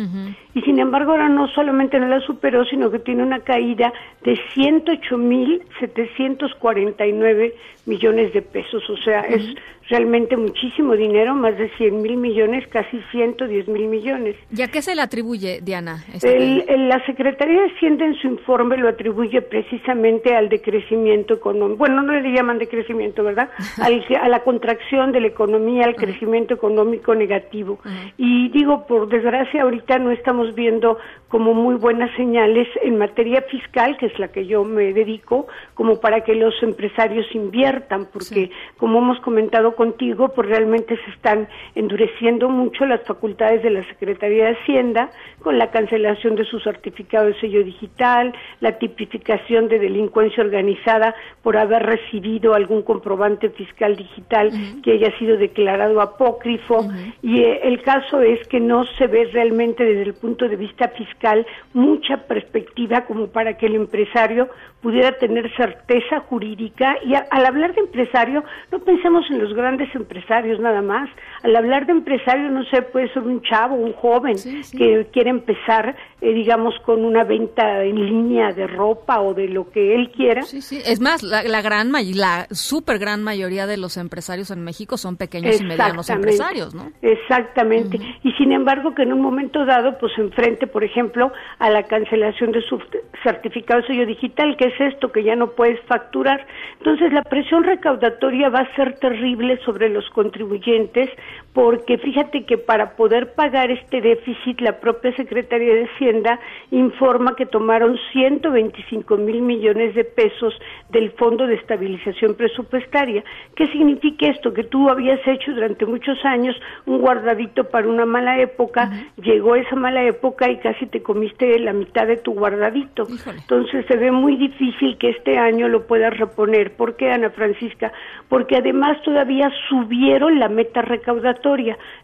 Y 0.54 0.62
sin 0.64 0.80
embargo 0.80 1.12
ahora 1.12 1.30
no 1.30 1.48
solamente 1.48 1.98
no 2.00 2.08
la 2.08 2.20
superó, 2.22 2.66
sino 2.66 2.90
que 2.92 3.00
tiene 3.00 3.24
una 3.24 3.40
caída 3.40 3.94
de 4.24 4.38
108.749 4.56 7.54
millones 7.90 8.32
de 8.34 8.42
pesos. 8.42 8.88
O 8.90 8.98
sea, 8.98 9.22
es 9.22 9.44
realmente 9.90 10.38
muchísimo 10.38 10.96
dinero, 10.96 11.34
más 11.34 11.58
de 11.58 11.68
100 11.78 12.02
mil 12.02 12.16
millones, 12.18 12.68
casi 12.68 13.02
110 13.12 13.68
mil 13.68 13.88
millones. 13.88 14.36
¿Y 14.56 14.62
a 14.62 14.68
qué 14.68 14.82
se 14.84 14.94
le 14.96 15.02
atribuye, 15.02 15.60
Diana? 15.62 16.04
esta 16.14 16.30
El- 16.30 16.88
la 16.88 17.04
Secretaría 17.06 17.62
de 17.62 17.68
Hacienda 17.72 18.06
en 18.06 18.14
su 18.16 18.28
informe 18.28 18.78
lo 18.78 18.88
atribuye 18.88 19.42
precisamente 19.42 20.36
al 20.36 20.48
decrecimiento 20.50 21.34
económico. 21.34 21.78
Bueno, 21.80 22.02
no 22.04 22.14
le 22.14 22.32
llaman 22.32 22.60
decrecimiento, 22.60 23.24
¿verdad? 23.24 23.50
Al 23.82 24.00
a 24.22 24.30
la 24.30 24.40
contracción 24.44 25.12
de 25.12 25.22
la 25.22 25.28
economía, 25.28 25.86
al 25.86 25.96
crecimiento 25.96 26.54
económico 26.54 27.16
negativo. 27.16 27.80
Y 28.18 28.50
digo, 28.50 28.86
por 28.88 29.10
desgracia, 29.10 29.64
ahorita 29.64 29.98
no 30.00 30.12
estamos 30.12 30.54
viendo 30.56 30.98
como 31.28 31.54
muy 31.54 31.76
buenas 31.76 32.10
señales 32.16 32.68
en 32.84 32.98
materia 32.98 33.42
fiscal, 33.50 33.98
que 33.98 34.06
es 34.08 34.18
la 34.20 34.30
que 34.30 34.46
yo 34.46 34.64
me 34.64 34.94
dedico, 34.94 35.48
como 35.74 36.00
para 36.00 36.22
que 36.22 36.36
los 36.36 36.54
empresarios 36.62 37.26
inviertan, 37.34 37.79
porque 38.12 38.52
como 38.78 39.00
hemos 39.00 39.20
comentado 39.22 39.76
contigo, 39.76 40.30
pues 40.30 40.48
realmente 40.48 40.98
se 41.04 41.12
están 41.12 41.48
endureciendo 41.76 42.50
mucho 42.50 42.86
las 42.86 43.02
facultades 43.04 43.64
de 43.64 43.70
la 43.70 43.84
Secretaría 43.86 44.46
de 44.46 44.58
Hacienda 44.58 45.10
con 45.42 45.58
la 45.58 45.72
cancelación 45.72 46.36
de 46.36 46.46
su 46.46 46.60
certificado 46.60 47.28
de 47.28 47.40
sello 47.40 47.64
digital, 47.64 48.34
la 48.60 48.78
tipificación 48.78 49.68
de 49.68 49.80
delincuencia 49.80 50.44
organizada 50.44 51.16
por 51.42 51.58
haber 51.58 51.84
recibido 51.84 52.54
algún 52.54 52.84
comprobante 52.84 53.50
fiscal 53.50 53.96
digital 53.96 54.52
que 54.84 54.94
haya 54.94 55.18
sido 55.18 55.38
declarado 55.38 56.02
apócrifo. 56.02 56.88
Y 57.22 57.42
eh, 57.42 57.62
el 57.64 57.82
caso 57.82 58.22
es 58.22 58.46
que 58.48 58.60
no 58.60 58.86
se 58.98 59.08
ve 59.08 59.30
realmente 59.32 59.84
desde 59.84 60.04
el 60.04 60.14
punto 60.14 60.48
de 60.48 60.56
vista 60.56 60.90
fiscal 60.90 61.46
mucha 61.74 62.18
perspectiva 62.28 63.06
como 63.06 63.28
para 63.28 63.58
que 63.58 63.68
el 63.68 63.76
empresario 63.76 64.50
pudiera 64.82 65.12
tener 65.14 65.54
certeza 65.56 66.22
jurídica 66.22 66.98
y 67.04 67.14
al 67.14 67.46
hablar 67.46 67.69
de 67.74 67.82
empresario 67.82 68.44
no 68.72 68.80
pensemos 68.80 69.30
en 69.30 69.40
los 69.40 69.54
grandes 69.54 69.94
empresarios 69.96 70.60
nada 70.60 70.82
más 70.82 71.10
al 71.44 71.56
hablar 71.56 71.86
de 71.86 71.94
empresario 71.94 72.50
no 72.50 72.64
sé 72.66 72.82
puede 72.82 73.12
ser 73.14 73.24
un 73.24 73.42
chavo 73.42 73.76
un 73.76 73.94
joven 73.94 74.36
que 74.78 75.08
quiere 75.12 75.30
empezar 75.30 75.96
eh, 76.22 76.34
digamos 76.34 76.76
con 76.86 77.06
una 77.06 77.24
venta 77.24 77.84
en 77.84 77.96
línea 77.96 78.52
de 78.52 78.68
ropa 78.68 79.22
o 79.22 79.34
de 79.34 79.48
lo 79.48 79.70
que 79.70 79.96
él 79.96 80.12
quiera. 80.12 80.42
Sí 80.42 80.62
sí. 80.62 80.82
Es 80.86 81.00
más 81.00 81.24
la, 81.24 81.44
la 81.44 81.62
gran 81.62 81.92
la 81.92 82.48
super 82.52 83.00
gran 83.00 83.24
mayoría 83.24 83.68
de 83.68 83.78
los 83.78 83.96
empresarios 83.98 84.52
en 84.52 84.64
México 84.64 84.98
son 84.98 85.16
pequeños 85.16 85.62
y 85.62 85.64
medianos 85.64 86.10
empresarios 86.10 86.76
no 86.76 86.92
exactamente. 87.02 88.00
Y 88.24 88.32
sin 88.34 88.52
embargo 88.52 88.94
que 88.94 89.04
en 89.04 89.14
un 89.14 89.22
momento 89.22 89.66
dado 89.66 89.98
pues 89.98 90.12
enfrente 90.18 90.68
por 90.68 90.84
ejemplo 90.84 91.32
a 91.60 91.70
la 91.70 91.84
cancelación 91.84 92.52
de 92.52 92.62
su 92.64 92.80
certificado 93.24 93.82
de 93.82 93.88
sello 93.88 94.06
digital 94.06 94.58
que 94.58 94.66
es 94.66 94.94
esto 94.94 95.12
que 95.12 95.24
ya 95.24 95.36
no 95.36 95.52
puedes 95.52 95.80
facturar. 95.86 96.46
Entonces 96.80 97.14
la 97.14 97.24
presión 97.24 97.64
recaudatoria 97.64 98.50
va 98.50 98.60
a 98.60 98.76
ser 98.76 99.00
terrible 99.00 99.58
sobre 99.64 99.90
los 99.90 100.10
contribuyentes 100.10 101.10
porque 101.54 101.98
fíjate 101.98 102.46
que 102.46 102.58
para 102.58 102.96
poder 102.96 103.34
pagar 103.34 103.72
este 103.72 104.02
déficit 104.02 104.62
la 104.62 104.80
propia 104.80 105.16
Secretaría 105.16 105.74
de 105.74 105.86
Hacienda 105.86 106.40
informa 106.72 107.36
que 107.36 107.46
tomaron 107.46 107.98
125 108.12 109.18
mil 109.18 109.42
millones 109.42 109.96
de 109.96 110.04
pesos 110.04 110.54
del 110.90 111.12
Fondo 111.12 111.48
de 111.48 111.56
Estabilización 111.56 112.36
Presupuestaria. 112.36 113.24
¿Qué 113.56 113.68
significa 113.68 114.28
esto? 114.28 114.54
Que 114.54 114.64
tú 114.64 114.90
habías 114.90 115.20
hecho 115.28 115.54
durante 115.54 115.86
muchos 115.86 116.24
años 116.26 116.56
un 116.86 117.00
guardadito 117.00 117.64
para 117.66 117.88
una 117.88 118.06
mala 118.06 118.40
época, 118.40 118.92
llegó 119.18 119.56
esa 119.56 119.76
mala 119.76 120.04
época 120.04 120.50
y 120.50 120.58
casi 120.58 120.86
te 120.86 121.02
comiste 121.02 121.58
la 121.60 121.74
mitad 121.74 122.08
de 122.08 122.18
tu 122.18 122.34
guardadito. 122.34 123.08
Entonces 123.26 123.86
se 123.88 123.98
ve 123.98 124.12
muy 124.12 124.36
difícil 124.36 124.50
difícil 124.50 124.98
que 124.98 125.10
este 125.10 125.38
año 125.38 125.68
lo 125.68 125.88
puedas 125.88 126.18
reponer. 126.18 126.76
¿Por 126.76 126.96
qué, 126.96 127.12
Ana 127.12 127.30
Francisca? 127.30 127.92
Porque 128.28 128.58
además 128.58 129.02
todavía 129.04 129.52
subieron 129.70 130.40
la 130.40 130.50
meta 130.50 130.82
recaudatoria. 130.82 131.19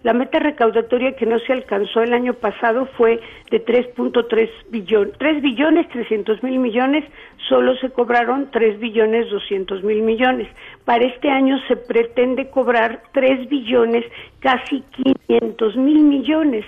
La 0.04 0.14
meta 0.14 0.40
recaudatoria 0.40 1.16
que 1.16 1.26
no 1.26 1.40
se 1.40 1.54
alcanzó 1.54 2.02
el 2.02 2.14
año 2.14 2.34
pasado 2.34 2.88
fue 2.98 3.20
de 3.52 3.64
3.3 3.64 4.50
billones, 4.70 5.14
3 5.18 5.42
billones 5.42 5.90
300 5.90 6.44
mil 6.44 6.60
millones, 6.60 7.06
solo 7.50 7.76
se 7.78 7.90
cobraron 7.90 8.50
3 8.52 8.80
billones 8.80 9.30
200 9.30 9.84
mil 9.84 10.02
millones. 10.02 10.48
Para 10.84 11.06
este 11.06 11.30
año 11.30 11.58
se 11.68 11.76
pretende 11.76 12.50
cobrar 12.50 13.02
3 13.14 13.50
billones 13.50 14.06
casi 14.40 14.84
500 15.28 15.76
mil 15.78 16.02
millones. 16.04 16.66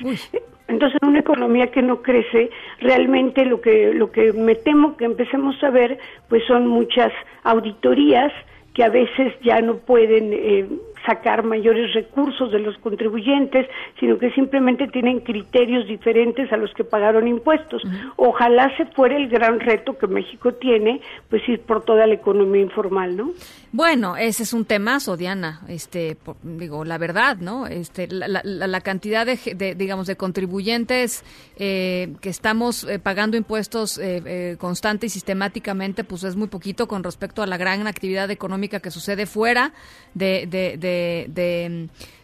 Entonces, 0.67 0.99
en 1.01 1.09
una 1.09 1.19
economía 1.19 1.67
que 1.67 1.81
no 1.81 2.01
crece, 2.01 2.49
realmente 2.79 3.45
lo 3.45 3.61
que 3.61 3.93
lo 3.93 4.11
que 4.11 4.33
me 4.33 4.55
temo 4.55 4.97
que 4.97 5.05
empecemos 5.05 5.61
a 5.63 5.69
ver, 5.69 5.97
pues 6.27 6.43
son 6.45 6.67
muchas 6.67 7.11
auditorías 7.43 8.33
que 8.73 8.83
a 8.83 8.89
veces 8.89 9.33
ya 9.41 9.59
no 9.59 9.77
pueden 9.77 10.33
eh, 10.33 10.67
sacar 11.05 11.43
mayores 11.43 11.93
recursos 11.93 12.51
de 12.51 12.59
los 12.59 12.77
contribuyentes, 12.79 13.67
sino 13.99 14.17
que 14.17 14.31
simplemente 14.31 14.87
tienen 14.87 15.19
criterios 15.21 15.87
diferentes 15.87 16.51
a 16.51 16.57
los 16.57 16.73
que 16.73 16.83
pagaron 16.83 17.27
impuestos. 17.27 17.81
Ojalá 18.15 18.75
se 18.77 18.85
fuera 18.87 19.15
el 19.15 19.29
gran 19.29 19.59
reto 19.59 19.97
que 19.97 20.07
México 20.07 20.53
tiene, 20.53 21.01
pues 21.29 21.47
ir 21.47 21.61
por 21.61 21.83
toda 21.83 22.07
la 22.07 22.15
economía 22.15 22.61
informal, 22.61 23.15
¿no? 23.15 23.31
Bueno, 23.71 24.15
ese 24.15 24.43
es 24.43 24.53
un 24.53 24.65
temazo, 24.65 25.17
Diana. 25.17 25.61
Este, 25.67 26.17
digo, 26.41 26.85
la 26.85 26.97
verdad, 26.97 27.37
¿no? 27.37 27.67
Este, 27.67 28.07
la, 28.07 28.41
la, 28.43 28.81
cantidad 28.81 29.25
de, 29.25 29.75
digamos, 29.75 30.07
de 30.07 30.15
contribuyentes 30.15 31.23
eh, 31.57 32.13
que 32.21 32.29
estamos 32.29 32.85
eh, 32.85 32.97
pagando 32.97 33.35
impuestos 33.35 33.99
eh, 34.01 34.55
constante 34.57 35.07
y 35.07 35.09
sistemáticamente, 35.09 36.03
pues 36.03 36.23
es 36.23 36.35
muy 36.35 36.47
poquito 36.47 36.87
con 36.87 37.03
respecto 37.03 37.43
a 37.43 37.45
la 37.45 37.57
gran 37.57 37.87
actividad 37.87 38.31
económica 38.31 38.79
que 38.79 38.89
sucede 38.89 39.25
fuera 39.25 39.73
de, 40.13 40.47
de 40.49 40.67
de, 40.75 40.86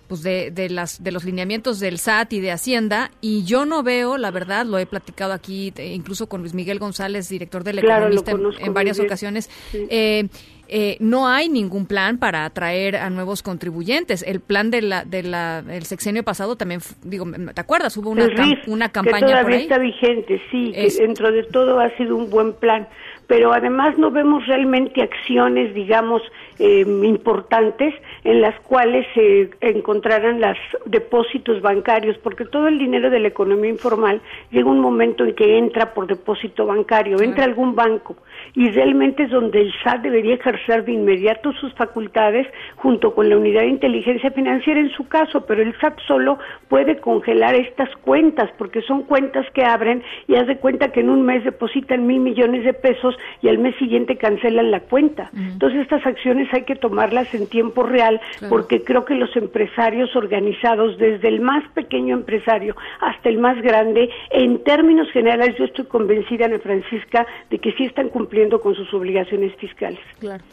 pues 0.07 0.21
de, 0.21 0.51
de, 0.51 0.69
las, 0.69 1.03
de 1.03 1.11
los 1.11 1.23
lineamientos 1.23 1.79
del 1.79 1.97
SAT 1.97 2.33
y 2.33 2.39
de 2.39 2.51
Hacienda 2.51 3.09
y 3.21 3.45
yo 3.45 3.65
no 3.65 3.83
veo, 3.83 4.17
la 4.17 4.31
verdad, 4.31 4.65
lo 4.65 4.77
he 4.77 4.85
platicado 4.85 5.33
aquí 5.33 5.73
incluso 5.77 6.27
con 6.27 6.41
Luis 6.41 6.53
Miguel 6.53 6.77
González, 6.77 7.29
director 7.29 7.63
del 7.63 7.79
Economista, 7.79 8.31
en, 8.59 8.73
varias 8.73 8.99
ocasiones, 8.99 9.49
eh, 9.73 10.27
eh, 10.67 10.97
no 10.99 11.27
hay 11.27 11.49
ningún 11.49 11.85
plan 11.85 12.17
para 12.17 12.45
atraer 12.45 12.95
a 12.95 13.09
nuevos 13.09 13.43
contribuyentes. 13.43 14.23
El 14.23 14.39
plan 14.39 14.71
de 14.71 14.81
la, 14.81 15.03
de 15.03 15.23
la, 15.23 15.63
el 15.69 15.83
sexenio 15.83 16.23
pasado 16.23 16.55
también, 16.55 16.81
digo, 17.03 17.25
¿te 17.53 17.61
acuerdas? 17.61 17.95
Hubo 17.97 18.09
una, 18.09 18.27
una 18.67 18.89
campaña 18.89 19.19
que 19.19 19.31
todavía 19.31 19.57
está 19.57 19.77
vigente, 19.77 20.41
sí, 20.51 20.71
que 20.73 20.89
dentro 20.99 21.31
de 21.31 21.43
todo 21.43 21.79
ha 21.79 21.89
sido 21.97 22.15
un 22.15 22.29
buen 22.29 22.53
plan 22.53 22.87
pero 23.27 23.53
además 23.53 23.97
no 23.97 24.11
vemos 24.11 24.45
realmente 24.47 25.01
acciones, 25.01 25.73
digamos, 25.73 26.21
eh, 26.59 26.81
importantes 26.81 27.93
en 28.23 28.41
las 28.41 28.57
cuales 28.61 29.05
se 29.13 29.49
encontraran 29.61 30.39
los 30.39 30.57
depósitos 30.85 31.61
bancarios, 31.61 32.17
porque 32.19 32.45
todo 32.45 32.67
el 32.67 32.79
dinero 32.79 33.09
de 33.09 33.19
la 33.19 33.27
economía 33.27 33.69
informal 33.69 34.21
llega 34.51 34.69
un 34.69 34.79
momento 34.79 35.25
en 35.25 35.35
que 35.35 35.57
entra 35.57 35.93
por 35.93 36.07
depósito 36.07 36.65
bancario, 36.65 37.21
entra 37.21 37.43
algún 37.43 37.75
banco, 37.75 38.15
y 38.55 38.69
realmente 38.71 39.23
es 39.23 39.31
donde 39.31 39.61
el 39.61 39.73
SAT 39.83 40.01
debería 40.01 40.35
ejercer 40.35 40.85
de 40.85 40.93
inmediato 40.93 41.51
sus 41.53 41.73
facultades 41.73 42.47
junto 42.75 43.13
con 43.13 43.29
la 43.29 43.37
unidad 43.37 43.61
de 43.61 43.67
inteligencia 43.67 44.31
financiera 44.31 44.79
en 44.79 44.91
su 44.91 45.07
caso, 45.07 45.45
pero 45.45 45.61
el 45.61 45.73
SAT 45.79 45.99
solo 46.07 46.37
puede 46.67 46.97
congelar 46.97 47.55
estas 47.55 47.89
cuentas, 47.97 48.49
porque 48.57 48.81
son 48.81 49.03
cuentas 49.03 49.45
que 49.53 49.63
abren 49.63 50.03
y 50.27 50.35
haz 50.35 50.47
de 50.47 50.57
cuenta 50.57 50.91
que 50.91 50.99
en 50.99 51.09
un 51.09 51.23
mes 51.23 51.43
depositan 51.43 52.05
mil 52.05 52.19
millones 52.19 52.63
de 52.63 52.73
pesos 52.73 53.15
y 53.41 53.47
al 53.47 53.57
mes 53.57 53.75
siguiente 53.77 54.17
cancelan 54.17 54.71
la 54.71 54.81
cuenta. 54.81 55.29
Entonces 55.35 55.81
estas 55.81 56.05
acciones 56.05 56.47
hay 56.53 56.63
que 56.63 56.75
tomarlas 56.75 57.33
en 57.33 57.47
tiempo 57.47 57.83
real 57.83 58.19
porque 58.49 58.83
creo 58.83 59.05
que 59.05 59.15
los 59.15 59.35
empresarios 59.35 60.15
organizados, 60.15 60.97
desde 60.97 61.27
el 61.27 61.41
más 61.41 61.63
pequeño 61.73 62.15
empresario 62.15 62.75
hasta 63.01 63.29
el 63.29 63.37
más 63.37 63.61
grande, 63.61 64.09
en 64.31 64.63
términos 64.63 65.09
generales 65.11 65.55
yo 65.57 65.65
estoy 65.65 65.85
convencida, 65.85 66.45
Ana 66.45 66.59
Francisca, 66.59 67.25
de 67.49 67.59
que 67.59 67.71
sí 67.73 67.85
están 67.85 68.09
cumpliendo 68.09 68.32
con 68.61 68.75
sus 68.75 68.93
obligaciones 68.93 69.55
fiscales. 69.57 69.99
Claro. 70.19 70.43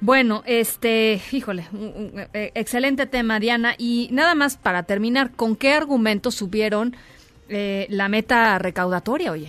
Bueno, 0.00 0.42
este, 0.44 1.20
híjole, 1.32 1.64
eh, 2.34 2.50
excelente 2.54 3.06
tema, 3.06 3.40
Diana. 3.40 3.74
Y 3.78 4.08
nada 4.12 4.34
más 4.34 4.56
para 4.56 4.82
terminar, 4.82 5.30
¿con 5.34 5.56
qué 5.56 5.72
argumentos 5.72 6.34
subieron 6.34 6.94
eh, 7.48 7.86
la 7.88 8.08
meta 8.08 8.58
recaudatoria, 8.58 9.32
oye? 9.32 9.48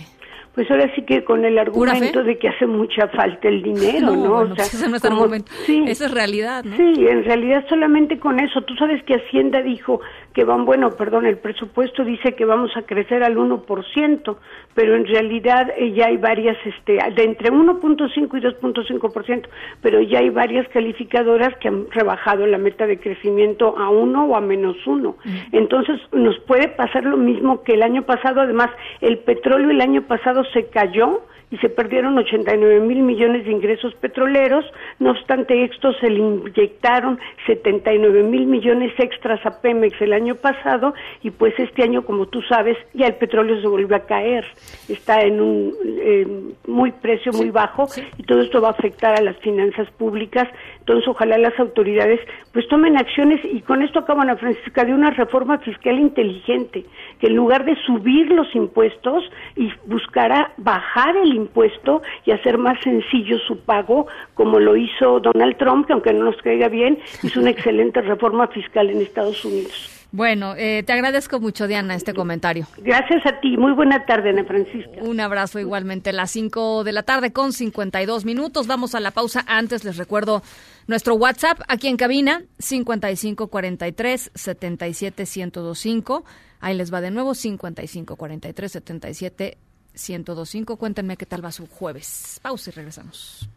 pues 0.56 0.70
ahora 0.70 0.90
sí 0.94 1.02
que 1.02 1.22
con 1.22 1.44
el 1.44 1.58
argumento 1.58 2.24
de 2.24 2.38
que 2.38 2.48
hace 2.48 2.66
mucha 2.66 3.08
falta 3.08 3.46
el 3.46 3.62
dinero, 3.62 4.16
¿no? 4.16 4.36
o 4.36 4.46
sea, 4.46 4.54
pues 4.54 4.72
ese 4.72 4.88
no 4.88 4.96
es 4.96 5.04
argumento. 5.04 5.52
Sí, 5.66 5.84
esa 5.86 6.06
es 6.06 6.10
realidad, 6.12 6.64
¿no? 6.64 6.74
Sí, 6.78 7.06
en 7.06 7.24
realidad 7.24 7.66
solamente 7.68 8.18
con 8.18 8.40
eso. 8.40 8.62
Tú 8.62 8.74
sabes 8.76 9.02
que 9.04 9.16
Hacienda 9.16 9.60
dijo 9.60 10.00
que 10.36 10.44
van, 10.44 10.66
bueno, 10.66 10.90
perdón, 10.90 11.24
el 11.24 11.38
presupuesto 11.38 12.04
dice 12.04 12.34
que 12.34 12.44
vamos 12.44 12.70
a 12.76 12.82
crecer 12.82 13.24
al 13.24 13.38
1%, 13.38 14.36
pero 14.74 14.94
en 14.94 15.06
realidad 15.06 15.72
eh, 15.78 15.94
ya 15.94 16.08
hay 16.08 16.18
varias, 16.18 16.58
este, 16.66 16.98
de 17.14 17.24
entre 17.24 17.50
1.5 17.50 18.14
y 18.14 18.42
2.5%, 18.42 19.48
pero 19.80 20.02
ya 20.02 20.18
hay 20.18 20.28
varias 20.28 20.68
calificadoras 20.68 21.56
que 21.56 21.68
han 21.68 21.90
rebajado 21.90 22.46
la 22.46 22.58
meta 22.58 22.86
de 22.86 23.00
crecimiento 23.00 23.78
a 23.78 23.88
1 23.88 24.26
o 24.26 24.36
a 24.36 24.42
menos 24.42 24.76
1. 24.86 25.16
Entonces, 25.52 25.98
nos 26.12 26.38
puede 26.40 26.68
pasar 26.68 27.06
lo 27.06 27.16
mismo 27.16 27.62
que 27.62 27.72
el 27.72 27.82
año 27.82 28.02
pasado, 28.02 28.42
además, 28.42 28.68
el 29.00 29.20
petróleo 29.20 29.70
el 29.70 29.80
año 29.80 30.02
pasado 30.02 30.44
se 30.52 30.66
cayó 30.66 31.22
y 31.50 31.58
se 31.58 31.68
perdieron 31.68 32.18
89 32.18 32.80
mil 32.80 33.02
millones 33.02 33.44
de 33.44 33.52
ingresos 33.52 33.94
petroleros, 33.94 34.64
no 34.98 35.12
obstante 35.12 35.64
esto 35.64 35.92
se 35.94 36.10
le 36.10 36.18
inyectaron 36.18 37.20
79 37.46 38.24
mil 38.24 38.46
millones 38.46 38.92
extras 38.98 39.44
a 39.46 39.60
Pemex 39.60 40.00
el 40.00 40.12
año 40.12 40.34
pasado 40.34 40.94
y 41.22 41.30
pues 41.30 41.54
este 41.58 41.84
año 41.84 42.04
como 42.04 42.26
tú 42.26 42.42
sabes 42.42 42.76
ya 42.94 43.06
el 43.06 43.14
petróleo 43.14 43.60
se 43.60 43.68
volvió 43.68 43.96
a 43.96 44.06
caer, 44.06 44.44
está 44.88 45.20
en 45.22 45.40
un 45.40 45.72
eh, 45.84 46.26
muy 46.66 46.90
precio 46.90 47.32
muy 47.32 47.50
bajo 47.50 47.86
y 48.18 48.24
todo 48.24 48.40
esto 48.40 48.60
va 48.60 48.68
a 48.68 48.72
afectar 48.72 49.16
a 49.16 49.22
las 49.22 49.36
finanzas 49.38 49.88
públicas, 49.92 50.48
entonces 50.80 51.06
ojalá 51.06 51.38
las 51.38 51.58
autoridades 51.60 52.20
pues 52.52 52.66
tomen 52.68 52.96
acciones 52.96 53.40
y 53.44 53.60
con 53.60 53.82
esto 53.82 54.00
acaban 54.00 54.30
a 54.30 54.36
Francisca 54.36 54.84
de 54.84 54.94
una 54.94 55.10
reforma 55.10 55.58
fiscal 55.58 55.98
inteligente, 55.98 56.84
que 57.20 57.28
en 57.28 57.36
lugar 57.36 57.64
de 57.64 57.76
subir 57.86 58.30
los 58.30 58.54
impuestos 58.54 59.24
y 59.56 59.70
buscará 59.86 60.52
bajar 60.56 61.16
el 61.16 61.34
impuesto 61.34 62.02
y 62.24 62.32
hacer 62.32 62.58
más 62.58 62.80
sencillo 62.82 63.38
su 63.38 63.58
pago, 63.60 64.06
como 64.34 64.58
lo 64.58 64.76
hizo 64.76 65.20
Donald 65.20 65.56
Trump, 65.56 65.86
que 65.86 65.92
aunque 65.92 66.12
no 66.12 66.24
nos 66.24 66.36
caiga 66.42 66.68
bien, 66.68 66.98
hizo 67.22 67.40
una 67.40 67.50
excelente 67.56 68.00
reforma 68.00 68.48
fiscal 68.48 68.90
en 68.90 69.00
Estados 69.00 69.44
Unidos. 69.44 69.95
Bueno, 70.16 70.54
eh, 70.56 70.82
te 70.82 70.94
agradezco 70.94 71.40
mucho, 71.40 71.66
Diana, 71.66 71.94
este 71.94 72.14
comentario. 72.14 72.66
Gracias 72.78 73.20
a 73.26 73.38
ti. 73.38 73.54
Muy 73.58 73.74
buena 73.74 74.06
tarde, 74.06 74.30
Ana 74.30 74.44
Francisca. 74.44 75.02
Un 75.02 75.20
abrazo 75.20 75.58
igualmente. 75.58 76.10
Las 76.14 76.30
5 76.30 76.84
de 76.84 76.92
la 76.92 77.02
tarde 77.02 77.34
con 77.34 77.52
52 77.52 78.24
minutos. 78.24 78.66
Vamos 78.66 78.94
a 78.94 79.00
la 79.00 79.10
pausa. 79.10 79.44
Antes 79.46 79.84
les 79.84 79.98
recuerdo 79.98 80.42
nuestro 80.86 81.16
WhatsApp 81.16 81.60
aquí 81.68 81.88
en 81.88 81.98
cabina, 81.98 82.44
5543 82.58 84.30
77125. 84.34 86.24
Ahí 86.60 86.74
les 86.74 86.90
va 86.90 87.02
de 87.02 87.10
nuevo, 87.10 87.34
5543 87.34 88.72
77 88.72 89.58
1025. 89.92 90.78
Cuéntenme 90.78 91.18
qué 91.18 91.26
tal 91.26 91.44
va 91.44 91.52
su 91.52 91.66
jueves. 91.66 92.40
Pausa 92.40 92.70
y 92.70 92.72
regresamos. 92.72 93.50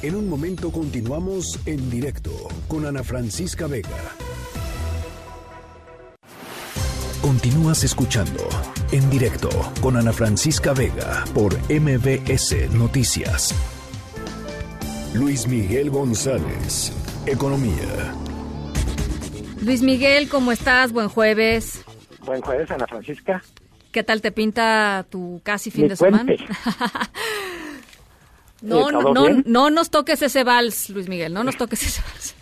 En 0.00 0.14
un 0.14 0.28
momento 0.28 0.70
continuamos 0.70 1.58
en 1.66 1.90
directo 1.90 2.30
con 2.68 2.86
Ana 2.86 3.02
Francisca 3.02 3.66
Vega. 3.66 4.14
Continúas 7.28 7.84
escuchando 7.84 8.48
en 8.90 9.10
directo 9.10 9.50
con 9.82 9.98
Ana 9.98 10.14
Francisca 10.14 10.72
Vega 10.72 11.26
por 11.34 11.52
MBS 11.70 12.70
Noticias. 12.72 13.54
Luis 15.12 15.46
Miguel 15.46 15.90
González, 15.90 16.90
Economía. 17.26 18.14
Luis 19.60 19.82
Miguel, 19.82 20.30
¿cómo 20.30 20.52
estás? 20.52 20.90
Buen 20.90 21.10
jueves. 21.10 21.84
Buen 22.24 22.40
jueves, 22.40 22.70
Ana 22.70 22.86
Francisca. 22.86 23.42
¿Qué 23.92 24.02
tal 24.02 24.22
te 24.22 24.32
pinta 24.32 25.04
tu 25.10 25.42
casi 25.44 25.70
fin 25.70 25.82
Me 25.82 25.88
de 25.90 25.96
semana? 25.96 26.24
no, 28.62 28.90
no, 28.90 29.02
¿todo 29.02 29.12
no, 29.12 29.42
no 29.44 29.68
nos 29.68 29.90
toques 29.90 30.22
ese 30.22 30.44
vals, 30.44 30.88
Luis 30.88 31.10
Miguel, 31.10 31.34
no 31.34 31.44
nos 31.44 31.58
toques 31.58 31.82
ese 31.82 32.00
vals. 32.00 32.37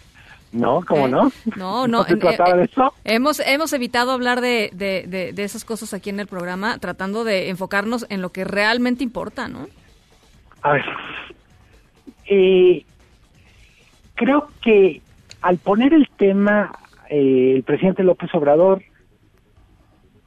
No, 0.53 0.83
¿cómo 0.87 1.09
no? 1.09 1.31
No, 1.57 1.87
no. 1.87 2.05
se 2.05 2.15
eh, 2.15 2.17
trataba 2.17 2.51
eh, 2.51 2.57
de 2.57 2.65
eso? 2.65 2.93
Hemos, 3.05 3.41
hemos 3.41 3.73
evitado 3.73 4.13
hablar 4.13 4.41
de, 4.41 4.71
de, 4.73 5.07
de, 5.07 5.33
de 5.33 5.45
esas 5.45 5.65
cosas 5.65 5.93
aquí 5.95 6.11
en 6.11 6.21
el 6.21 6.27
programa, 6.27 6.79
tratando 6.79 7.25
de 7.25 7.51
enfocarnos 7.51 8.07
en 8.09 8.23
lo 8.23 8.31
que 8.31 8.45
realmente 8.45 9.05
importa, 9.05 9.49
¿no? 9.49 9.67
A 10.63 10.73
ver, 10.73 10.85
eh, 12.27 12.85
creo 14.15 14.49
que 14.63 15.01
al 15.43 15.59
poner 15.59 15.93
el 15.95 16.09
tema 16.17 16.73
eh, 17.09 17.53
el 17.57 17.63
presidente 17.63 18.03
López 18.03 18.35
Obrador, 18.35 18.83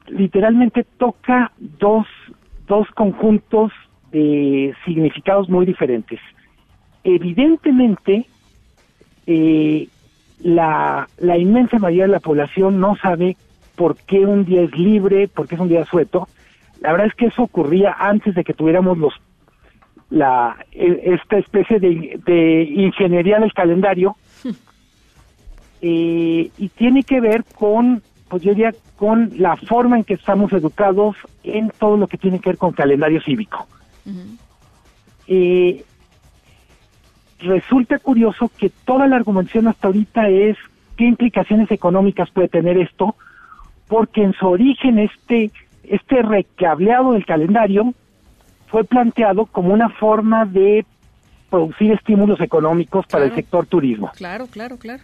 literalmente 0.06 0.84
toca 0.98 1.52
dos, 1.58 2.06
dos 2.66 2.88
conjuntos 2.94 3.72
de 4.12 4.74
significados 4.84 5.48
muy 5.48 5.66
diferentes. 5.66 6.20
Evidentemente, 7.04 8.26
eh, 9.26 9.88
la, 10.42 11.08
la 11.18 11.38
inmensa 11.38 11.78
mayoría 11.78 12.04
de 12.04 12.12
la 12.12 12.20
población 12.20 12.80
no 12.80 12.96
sabe 12.96 13.36
por 13.76 13.96
qué 13.96 14.20
un 14.20 14.44
día 14.44 14.62
es 14.62 14.72
libre, 14.76 15.28
por 15.28 15.48
qué 15.48 15.54
es 15.54 15.60
un 15.60 15.68
día 15.68 15.84
sueto. 15.86 16.28
La 16.80 16.92
verdad 16.92 17.08
es 17.08 17.14
que 17.14 17.26
eso 17.26 17.42
ocurría 17.42 17.94
antes 17.98 18.34
de 18.34 18.44
que 18.44 18.54
tuviéramos 18.54 18.98
los 18.98 19.14
la 20.10 20.56
e- 20.72 21.14
esta 21.14 21.38
especie 21.38 21.78
de, 21.78 22.20
de 22.24 22.62
ingeniería 22.62 23.38
del 23.38 23.52
calendario. 23.52 24.16
Eh, 25.82 26.50
y 26.58 26.68
tiene 26.68 27.04
que 27.04 27.22
ver 27.22 27.42
con 27.54 28.02
pues 28.28 28.42
yo 28.42 28.50
diría 28.50 28.74
con 28.96 29.32
la 29.38 29.56
forma 29.56 29.96
en 29.96 30.04
que 30.04 30.12
estamos 30.14 30.52
educados 30.52 31.16
en 31.42 31.70
todo 31.78 31.96
lo 31.96 32.06
que 32.06 32.18
tiene 32.18 32.38
que 32.38 32.50
ver 32.50 32.58
con 32.58 32.72
calendario 32.72 33.20
cívico. 33.22 33.66
Eh, 35.26 35.84
resulta 37.42 37.98
curioso 37.98 38.50
que 38.58 38.70
toda 38.84 39.06
la 39.06 39.16
argumentación 39.16 39.68
hasta 39.68 39.88
ahorita 39.88 40.28
es 40.28 40.56
qué 40.96 41.04
implicaciones 41.04 41.70
económicas 41.70 42.30
puede 42.30 42.48
tener 42.48 42.78
esto 42.78 43.16
porque 43.88 44.22
en 44.22 44.32
su 44.34 44.46
origen 44.46 44.98
este 44.98 45.50
este 45.84 46.22
recableado 46.22 47.12
del 47.12 47.26
calendario 47.26 47.94
fue 48.68 48.84
planteado 48.84 49.46
como 49.46 49.74
una 49.74 49.88
forma 49.88 50.44
de 50.44 50.86
producir 51.50 51.92
estímulos 51.92 52.40
económicos 52.40 53.06
para 53.06 53.24
el 53.24 53.34
sector 53.34 53.66
turismo. 53.66 54.12
Claro, 54.14 54.46
claro, 54.46 54.78
claro. 54.78 55.02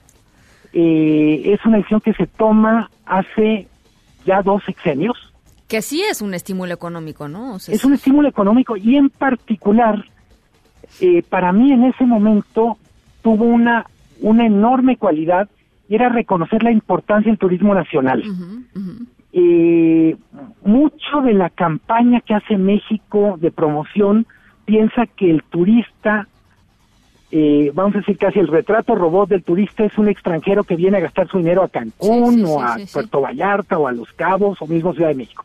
Eh, 0.72 1.42
es 1.44 1.64
una 1.64 1.78
decisión 1.78 2.00
que 2.00 2.12
se 2.12 2.26
toma 2.26 2.90
hace 3.04 3.66
ya 4.24 4.42
dos 4.42 4.62
sexenios. 4.64 5.16
Que 5.66 5.82
sí 5.82 6.02
es 6.02 6.22
un 6.22 6.34
estímulo 6.34 6.72
económico, 6.72 7.28
¿no? 7.28 7.54
O 7.54 7.58
sea, 7.58 7.74
Es 7.74 7.84
un 7.84 7.94
estímulo 7.94 8.28
económico 8.28 8.76
y 8.76 8.96
en 8.96 9.10
particular, 9.10 10.04
eh, 11.00 11.22
para 11.28 11.52
mí 11.52 11.72
en 11.72 11.84
ese 11.84 12.04
momento 12.04 12.78
tuvo 13.22 13.44
una, 13.44 13.86
una 14.20 14.46
enorme 14.46 14.96
cualidad 14.96 15.48
y 15.88 15.94
era 15.94 16.08
reconocer 16.08 16.62
la 16.62 16.70
importancia 16.70 17.30
del 17.30 17.38
turismo 17.38 17.74
nacional. 17.74 18.22
Eh, 19.32 20.16
mucho 20.64 21.20
de 21.22 21.34
la 21.34 21.50
campaña 21.50 22.20
que 22.20 22.34
hace 22.34 22.56
México 22.56 23.36
de 23.40 23.50
promoción 23.50 24.26
piensa 24.64 25.06
que 25.06 25.30
el 25.30 25.42
turista, 25.44 26.26
eh, 27.30 27.70
vamos 27.74 27.94
a 27.94 27.98
decir 27.98 28.18
casi 28.18 28.38
el 28.38 28.48
retrato 28.48 28.94
robot 28.94 29.28
del 29.28 29.44
turista 29.44 29.84
es 29.84 29.96
un 29.98 30.08
extranjero 30.08 30.64
que 30.64 30.76
viene 30.76 30.98
a 30.98 31.00
gastar 31.00 31.28
su 31.28 31.38
dinero 31.38 31.62
a 31.62 31.68
Cancún 31.68 32.34
Sí, 32.34 32.36
sí, 32.38 32.44
o 32.46 32.58
sí, 32.76 32.82
a. 32.82 32.92
Puerto 32.92 33.20
Vallarta 33.20 33.78
o 33.78 33.86
a 33.86 33.92
Los 33.92 34.12
Cabos 34.14 34.60
o 34.60 34.66
mismo 34.66 34.94
Ciudad 34.94 35.08
de 35.08 35.16
México. 35.16 35.44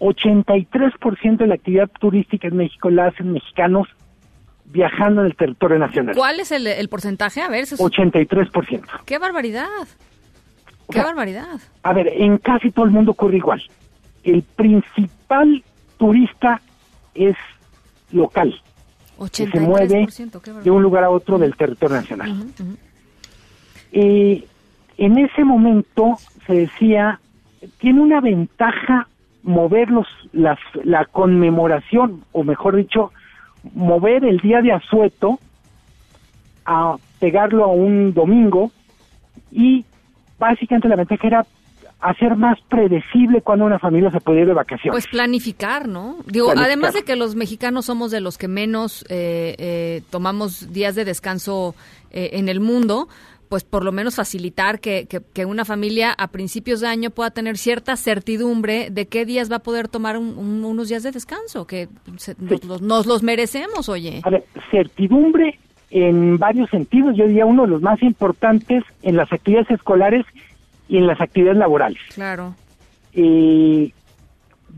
83% 0.00 1.36
de 1.38 1.46
la 1.46 1.54
actividad 1.54 1.88
turística 1.98 2.48
en 2.48 2.56
México 2.56 2.90
la 2.90 3.06
hacen 3.06 3.32
mexicanos 3.32 3.88
viajando 4.68 5.20
en 5.22 5.28
el 5.28 5.36
territorio 5.36 5.78
nacional. 5.78 6.14
¿Cuál 6.14 6.40
es 6.40 6.52
el, 6.52 6.66
el 6.66 6.88
porcentaje? 6.88 7.40
A 7.40 7.48
ver, 7.48 7.62
eso 7.64 7.74
es- 7.76 7.80
83%. 7.80 8.82
¡Qué 9.04 9.18
barbaridad! 9.18 9.66
¡Qué 10.90 11.00
barbaridad! 11.02 11.58
A 11.82 11.92
ver, 11.92 12.08
en 12.08 12.38
casi 12.38 12.70
todo 12.70 12.84
el 12.84 12.90
mundo 12.90 13.12
ocurre 13.12 13.36
igual. 13.38 13.62
El 14.22 14.42
principal 14.42 15.62
turista 15.98 16.60
es 17.14 17.36
local, 18.12 18.60
que 19.32 19.46
se 19.48 19.60
mueve 19.60 20.04
83%, 20.06 20.40
qué 20.42 20.52
de 20.52 20.70
un 20.70 20.82
lugar 20.82 21.04
a 21.04 21.10
otro 21.10 21.38
del 21.38 21.56
territorio 21.56 21.96
nacional. 21.96 22.30
Ujú, 22.30 22.42
ujú. 22.62 22.76
Eh, 23.92 24.46
en 24.98 25.18
ese 25.18 25.44
momento 25.44 26.16
se 26.46 26.52
decía, 26.54 27.20
tiene 27.78 28.00
una 28.00 28.20
ventaja 28.20 29.08
mover 29.42 29.90
los, 29.90 30.06
las, 30.32 30.58
la 30.84 31.04
conmemoración, 31.06 32.24
o 32.32 32.42
mejor 32.44 32.76
dicho, 32.76 33.12
mover 33.74 34.24
el 34.24 34.38
día 34.38 34.60
de 34.60 34.72
asueto 34.72 35.38
a 36.64 36.96
pegarlo 37.20 37.64
a 37.64 37.68
un 37.68 38.12
domingo 38.12 38.70
y 39.50 39.84
básicamente 40.38 40.88
la 40.88 40.96
ventaja 40.96 41.26
era 41.26 41.46
hacer 42.00 42.36
más 42.36 42.58
predecible 42.68 43.40
cuando 43.40 43.64
una 43.64 43.78
familia 43.78 44.10
se 44.10 44.20
podía 44.20 44.42
ir 44.42 44.48
de 44.48 44.54
vacaciones. 44.54 44.92
Pues 44.92 45.06
planificar, 45.08 45.88
¿no? 45.88 46.16
Digo, 46.26 46.46
Planificar. 46.46 46.64
además 46.64 46.94
de 46.94 47.02
que 47.04 47.16
los 47.16 47.34
mexicanos 47.34 47.86
somos 47.86 48.10
de 48.10 48.20
los 48.20 48.36
que 48.36 48.48
menos 48.48 49.04
eh, 49.08 49.54
eh, 49.58 50.02
tomamos 50.10 50.72
días 50.72 50.94
de 50.94 51.04
descanso 51.04 51.74
eh, 52.10 52.30
en 52.34 52.48
el 52.48 52.60
mundo, 52.60 53.08
pues 53.48 53.64
por 53.64 53.84
lo 53.84 53.92
menos 53.92 54.16
facilitar 54.16 54.80
que, 54.80 55.06
que, 55.06 55.20
que 55.32 55.44
una 55.44 55.64
familia 55.64 56.12
a 56.12 56.28
principios 56.28 56.80
de 56.80 56.88
año 56.88 57.10
pueda 57.10 57.30
tener 57.30 57.56
cierta 57.58 57.96
certidumbre 57.96 58.90
de 58.90 59.06
qué 59.06 59.24
días 59.24 59.50
va 59.50 59.56
a 59.56 59.62
poder 59.62 59.88
tomar 59.88 60.16
un- 60.18 60.36
un- 60.36 60.64
unos 60.64 60.88
días 60.88 61.02
de 61.02 61.12
descanso, 61.12 61.66
que 61.66 61.88
se- 62.16 62.34
nos, 62.38 62.64
los- 62.64 62.82
nos 62.82 63.06
los 63.06 63.22
merecemos, 63.22 63.88
oye. 63.88 64.20
A 64.24 64.30
ver, 64.30 64.44
certidumbre 64.70 65.58
en 65.90 66.36
varios 66.38 66.68
sentidos, 66.70 67.16
yo 67.16 67.26
diría 67.26 67.46
uno 67.46 67.62
de 67.62 67.68
los 67.68 67.82
más 67.82 68.02
importantes 68.02 68.82
en 69.02 69.16
las 69.16 69.32
actividades 69.32 69.70
escolares 69.70 70.26
y 70.88 70.96
en 70.98 71.06
las 71.06 71.20
actividades 71.20 71.58
laborales. 71.58 72.00
Claro. 72.14 72.54
Eh, 73.12 73.92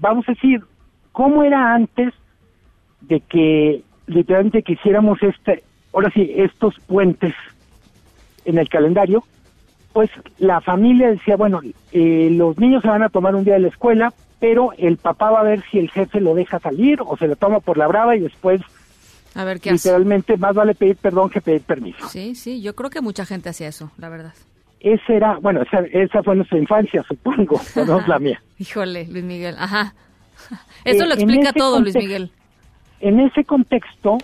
vamos 0.01 0.29
a 0.29 0.33
decir, 0.33 0.62
¿cómo 1.12 1.43
era 1.43 1.75
antes 1.75 2.12
de 3.01 3.21
que 3.21 3.83
literalmente 4.07 4.62
quisiéramos 4.62 5.23
este, 5.23 5.62
ahora 5.93 6.11
sí, 6.14 6.31
estos 6.37 6.75
puentes 6.87 7.35
en 8.49 8.59
el 8.59 8.68
calendario? 8.68 9.24
Pues 9.92 10.11
la 10.38 10.61
familia 10.61 11.11
decía, 11.11 11.36
bueno, 11.36 11.61
eh, 11.92 12.28
los 12.32 12.59
niños 12.59 12.82
se 12.82 12.88
van 12.88 13.03
a 13.03 13.09
tomar 13.09 13.34
un 13.34 13.44
día 13.44 13.55
de 13.55 13.61
la 13.61 13.68
escuela, 13.68 14.12
pero 14.38 14.72
el 14.78 14.96
papá 14.96 15.30
va 15.30 15.40
a 15.40 15.44
ver 15.44 15.62
si 15.70 15.78
el 15.78 15.90
jefe 15.90 16.20
lo 16.20 16.34
deja 16.34 16.59
salir 16.61 17.01
o 17.05 17.16
se 17.16 17.26
lo 17.26 17.36
toma 17.36 17.61
por 17.61 17.76
la 17.78 17.86
brava 17.88 18.14
y 18.16 18.20
después 18.20 18.61
A 19.34 19.44
ver 19.44 19.61
qué 19.61 19.70
hace. 19.70 19.88
literalmente 19.88 20.36
más 20.36 20.55
vale 20.55 20.74
pedir 20.74 20.96
perdón 20.96 21.30
que 21.30 21.40
pedir 21.40 21.62
permiso. 21.62 22.09
Sí, 22.09 22.34
sí, 22.34 22.61
yo 22.62 22.74
creo 22.74 22.90
que 22.90 23.01
mucha 23.01 23.24
gente 23.26 23.49
hacía 23.49 23.68
eso, 23.68 23.90
la 23.99 24.09
verdad. 24.09 24.34
Esa 24.80 25.12
era, 25.12 25.38
bueno, 25.38 25.62
esa, 25.62 25.78
esa 25.92 26.22
fue 26.22 26.36
nuestra 26.36 26.59
infancia, 26.59 27.03
supongo, 27.09 27.61
no 27.86 27.99
es 27.99 28.07
la 28.09 28.18
mía. 28.20 28.40
Híjole, 28.59 29.09
Luis 29.11 29.24
Miguel, 29.24 29.57
ajá. 29.59 29.94
Eso 30.84 31.05
Eh, 31.05 31.07
lo 31.09 31.14
explica 31.14 31.53
todo, 31.53 31.80
Luis 31.80 31.96
Miguel. 31.96 32.30
En 33.01 33.18
ese 33.18 33.42
contexto, 33.44 34.18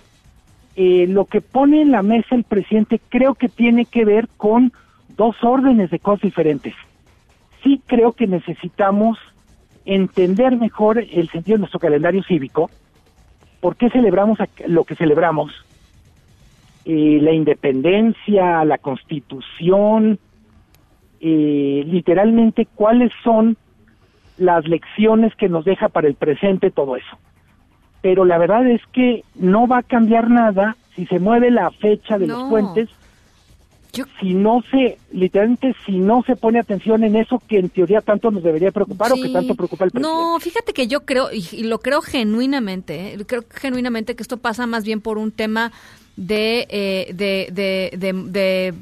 eh, 0.75 1.05
lo 1.07 1.25
que 1.25 1.41
pone 1.41 1.81
en 1.81 1.91
la 1.91 2.03
mesa 2.03 2.35
el 2.35 2.43
presidente 2.43 2.99
creo 3.09 3.35
que 3.35 3.49
tiene 3.49 3.85
que 3.85 4.03
ver 4.03 4.27
con 4.37 4.73
dos 5.15 5.35
órdenes 5.43 5.89
de 5.89 5.99
cosas 5.99 6.21
diferentes. 6.21 6.73
Sí 7.63 7.81
creo 7.85 8.11
que 8.11 8.27
necesitamos 8.27 9.17
entender 9.85 10.57
mejor 10.57 10.99
el 10.99 11.29
sentido 11.29 11.55
de 11.55 11.59
nuestro 11.59 11.79
calendario 11.79 12.23
cívico, 12.23 12.69
por 13.61 13.75
qué 13.77 13.89
celebramos 13.89 14.37
lo 14.67 14.83
que 14.83 14.95
celebramos, 14.95 15.51
eh, 16.85 17.19
la 17.21 17.31
independencia, 17.31 18.65
la 18.65 18.77
constitución, 18.77 20.19
eh, 21.21 21.83
literalmente 21.87 22.67
cuáles 22.75 23.11
son 23.23 23.57
las 24.37 24.67
lecciones 24.67 25.33
que 25.35 25.49
nos 25.49 25.65
deja 25.65 25.89
para 25.89 26.07
el 26.07 26.15
presente 26.15 26.69
todo 26.69 26.97
eso. 26.97 27.17
Pero 28.05 28.23
la 28.23 28.37
verdad 28.37 28.67
es 28.69 28.81
que 28.93 29.23
no 29.33 29.65
va 29.67 29.79
a 29.79 29.81
cambiar 29.83 30.29
nada 30.29 30.77
si 30.95 31.07
se 31.07 31.17
mueve 31.17 31.49
la 31.49 31.71
fecha 31.71 32.19
de 32.19 32.27
los 32.27 32.43
puentes, 32.51 32.87
si 34.19 34.35
no 34.35 34.61
se, 34.69 34.99
literalmente, 35.11 35.73
si 35.87 35.93
no 35.93 36.21
se 36.21 36.35
pone 36.35 36.59
atención 36.59 37.03
en 37.03 37.15
eso 37.15 37.41
que 37.47 37.57
en 37.57 37.69
teoría 37.69 38.01
tanto 38.01 38.29
nos 38.29 38.43
debería 38.43 38.71
preocupar 38.71 39.11
o 39.11 39.15
que 39.15 39.29
tanto 39.29 39.55
preocupa 39.55 39.85
al 39.85 39.89
presidente. 39.91 40.15
No, 40.19 40.39
fíjate 40.39 40.71
que 40.73 40.85
yo 40.85 40.99
creo, 41.03 41.29
y, 41.33 41.43
y 41.51 41.63
lo 41.63 41.79
creo 41.79 42.01
genuinamente, 42.03 43.15
¿eh? 43.15 43.25
creo 43.25 43.43
genuinamente 43.49 44.15
que 44.15 44.21
esto 44.21 44.37
pasa 44.37 44.67
más 44.67 44.83
bien 44.85 45.01
por 45.01 45.17
un 45.17 45.31
tema 45.31 45.71
de, 46.15 46.67
eh, 46.69 47.11
de, 47.11 47.47
de, 47.51 47.97
de- 47.97 48.13
de 48.29 48.73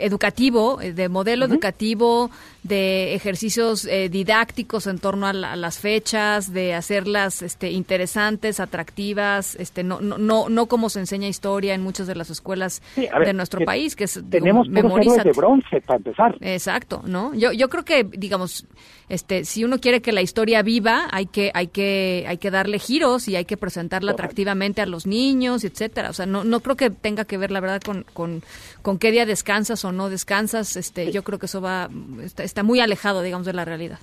educativo, 0.00 0.80
eh, 0.82 0.92
de 0.92 1.08
modelo 1.08 1.46
educativo, 1.46 2.30
de 2.68 3.14
ejercicios 3.14 3.84
eh, 3.84 4.08
didácticos 4.08 4.86
en 4.86 4.98
torno 4.98 5.26
a, 5.26 5.32
la- 5.32 5.52
a 5.52 5.56
las 5.56 5.78
fechas, 5.78 6.52
de 6.52 6.74
hacerlas 6.74 7.42
este, 7.42 7.70
interesantes, 7.70 8.60
atractivas, 8.60 9.54
este, 9.56 9.82
no, 9.84 10.00
no, 10.00 10.18
no, 10.18 10.48
no 10.48 10.66
como 10.66 10.88
se 10.90 11.00
enseña 11.00 11.28
historia 11.28 11.74
en 11.74 11.82
muchas 11.82 12.06
de 12.06 12.14
las 12.14 12.30
escuelas 12.30 12.82
Sí, 12.94 13.06
a 13.12 13.18
ver, 13.18 13.28
de 13.28 13.34
nuestro 13.34 13.60
que 13.60 13.64
país, 13.66 13.96
que 13.96 14.04
es 14.04 14.20
Tenemos 14.30 14.68
memorízate. 14.68 15.28
de 15.28 15.32
bronce 15.32 15.80
para 15.80 15.96
empezar. 15.98 16.36
Exacto, 16.40 17.02
¿no? 17.06 17.34
Yo, 17.34 17.52
yo 17.52 17.68
creo 17.68 17.84
que, 17.84 18.04
digamos, 18.04 18.66
este, 19.08 19.44
si 19.44 19.62
uno 19.64 19.78
quiere 19.78 20.02
que 20.02 20.12
la 20.12 20.22
historia 20.22 20.62
viva, 20.62 21.08
hay 21.12 21.26
que, 21.26 21.50
hay 21.54 21.68
que, 21.68 22.24
hay 22.28 22.38
que 22.38 22.50
darle 22.50 22.78
giros 22.78 23.28
y 23.28 23.36
hay 23.36 23.44
que 23.44 23.56
presentarla 23.56 24.12
atractivamente 24.12 24.80
a 24.82 24.86
los 24.86 25.06
niños, 25.06 25.62
etcétera. 25.64 26.10
O 26.10 26.12
sea, 26.12 26.26
no, 26.26 26.42
no 26.44 26.60
creo 26.60 26.76
que 26.76 26.90
tenga 26.90 27.24
que 27.24 27.38
ver, 27.38 27.50
la 27.50 27.60
verdad, 27.60 27.80
con, 27.82 28.04
con, 28.12 28.42
con 28.82 28.98
qué 28.98 29.12
día 29.12 29.24
descansas 29.26 29.84
o 29.84 29.92
no 29.92 30.08
descansas. 30.10 30.76
Este, 30.76 31.12
yo 31.12 31.22
creo 31.22 31.38
que 31.38 31.46
eso 31.46 31.60
va, 31.60 31.88
está, 32.22 32.42
está 32.56 32.62
muy 32.62 32.80
alejado, 32.80 33.20
digamos, 33.20 33.46
de 33.46 33.52
la 33.52 33.66
realidad. 33.66 33.98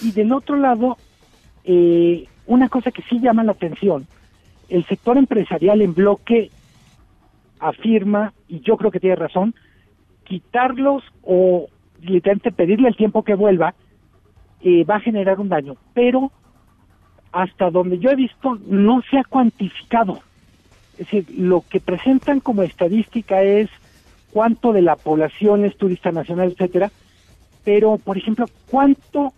Y 0.00 0.12
del 0.12 0.32
otro 0.32 0.56
lado, 0.56 0.96
eh, 1.64 2.26
una 2.46 2.70
cosa 2.70 2.90
que 2.90 3.02
sí 3.02 3.20
llama 3.20 3.44
la 3.44 3.52
atención, 3.52 4.06
el 4.70 4.86
sector 4.86 5.18
empresarial 5.18 5.82
en 5.82 5.92
bloque 5.92 6.50
afirma, 7.58 8.32
y 8.48 8.60
yo 8.60 8.78
creo 8.78 8.90
que 8.90 8.98
tiene 8.98 9.14
razón, 9.14 9.54
quitarlos 10.24 11.02
o 11.22 11.66
literalmente 12.00 12.50
pedirle 12.50 12.88
el 12.88 12.96
tiempo 12.96 13.24
que 13.24 13.34
vuelva 13.34 13.74
eh, 14.62 14.84
va 14.84 14.96
a 14.96 15.00
generar 15.00 15.38
un 15.38 15.50
daño. 15.50 15.76
Pero 15.92 16.32
hasta 17.32 17.68
donde 17.70 17.98
yo 17.98 18.08
he 18.08 18.16
visto 18.16 18.58
no 18.68 19.02
se 19.10 19.18
ha 19.18 19.24
cuantificado. 19.24 20.20
Es 20.92 21.10
decir, 21.10 21.26
lo 21.36 21.62
que 21.68 21.80
presentan 21.80 22.40
como 22.40 22.62
estadística 22.62 23.42
es 23.42 23.68
cuánto 24.32 24.72
de 24.72 24.80
la 24.80 24.96
población 24.96 25.66
es 25.66 25.76
turista 25.76 26.10
nacional, 26.10 26.52
etcétera, 26.52 26.90
pero 27.68 27.98
por 27.98 28.16
ejemplo, 28.16 28.46
¿cuánto 28.70 29.34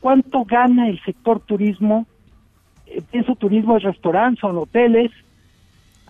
cuánto 0.00 0.44
gana 0.44 0.88
el 0.88 1.00
sector 1.04 1.38
turismo? 1.38 2.06
Eh, 2.88 3.00
pienso 3.08 3.36
turismo 3.36 3.76
es 3.76 3.84
restaurantes, 3.84 4.40
son 4.40 4.58
hoteles, 4.58 5.12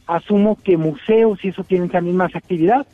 asumo 0.07 0.57
que 0.57 0.79
museos 0.79 1.45
y 1.45 1.49
eso 1.49 1.63
tienen 1.63 1.91
también 1.91 2.17
más 2.17 2.35
actividad, 2.35 2.87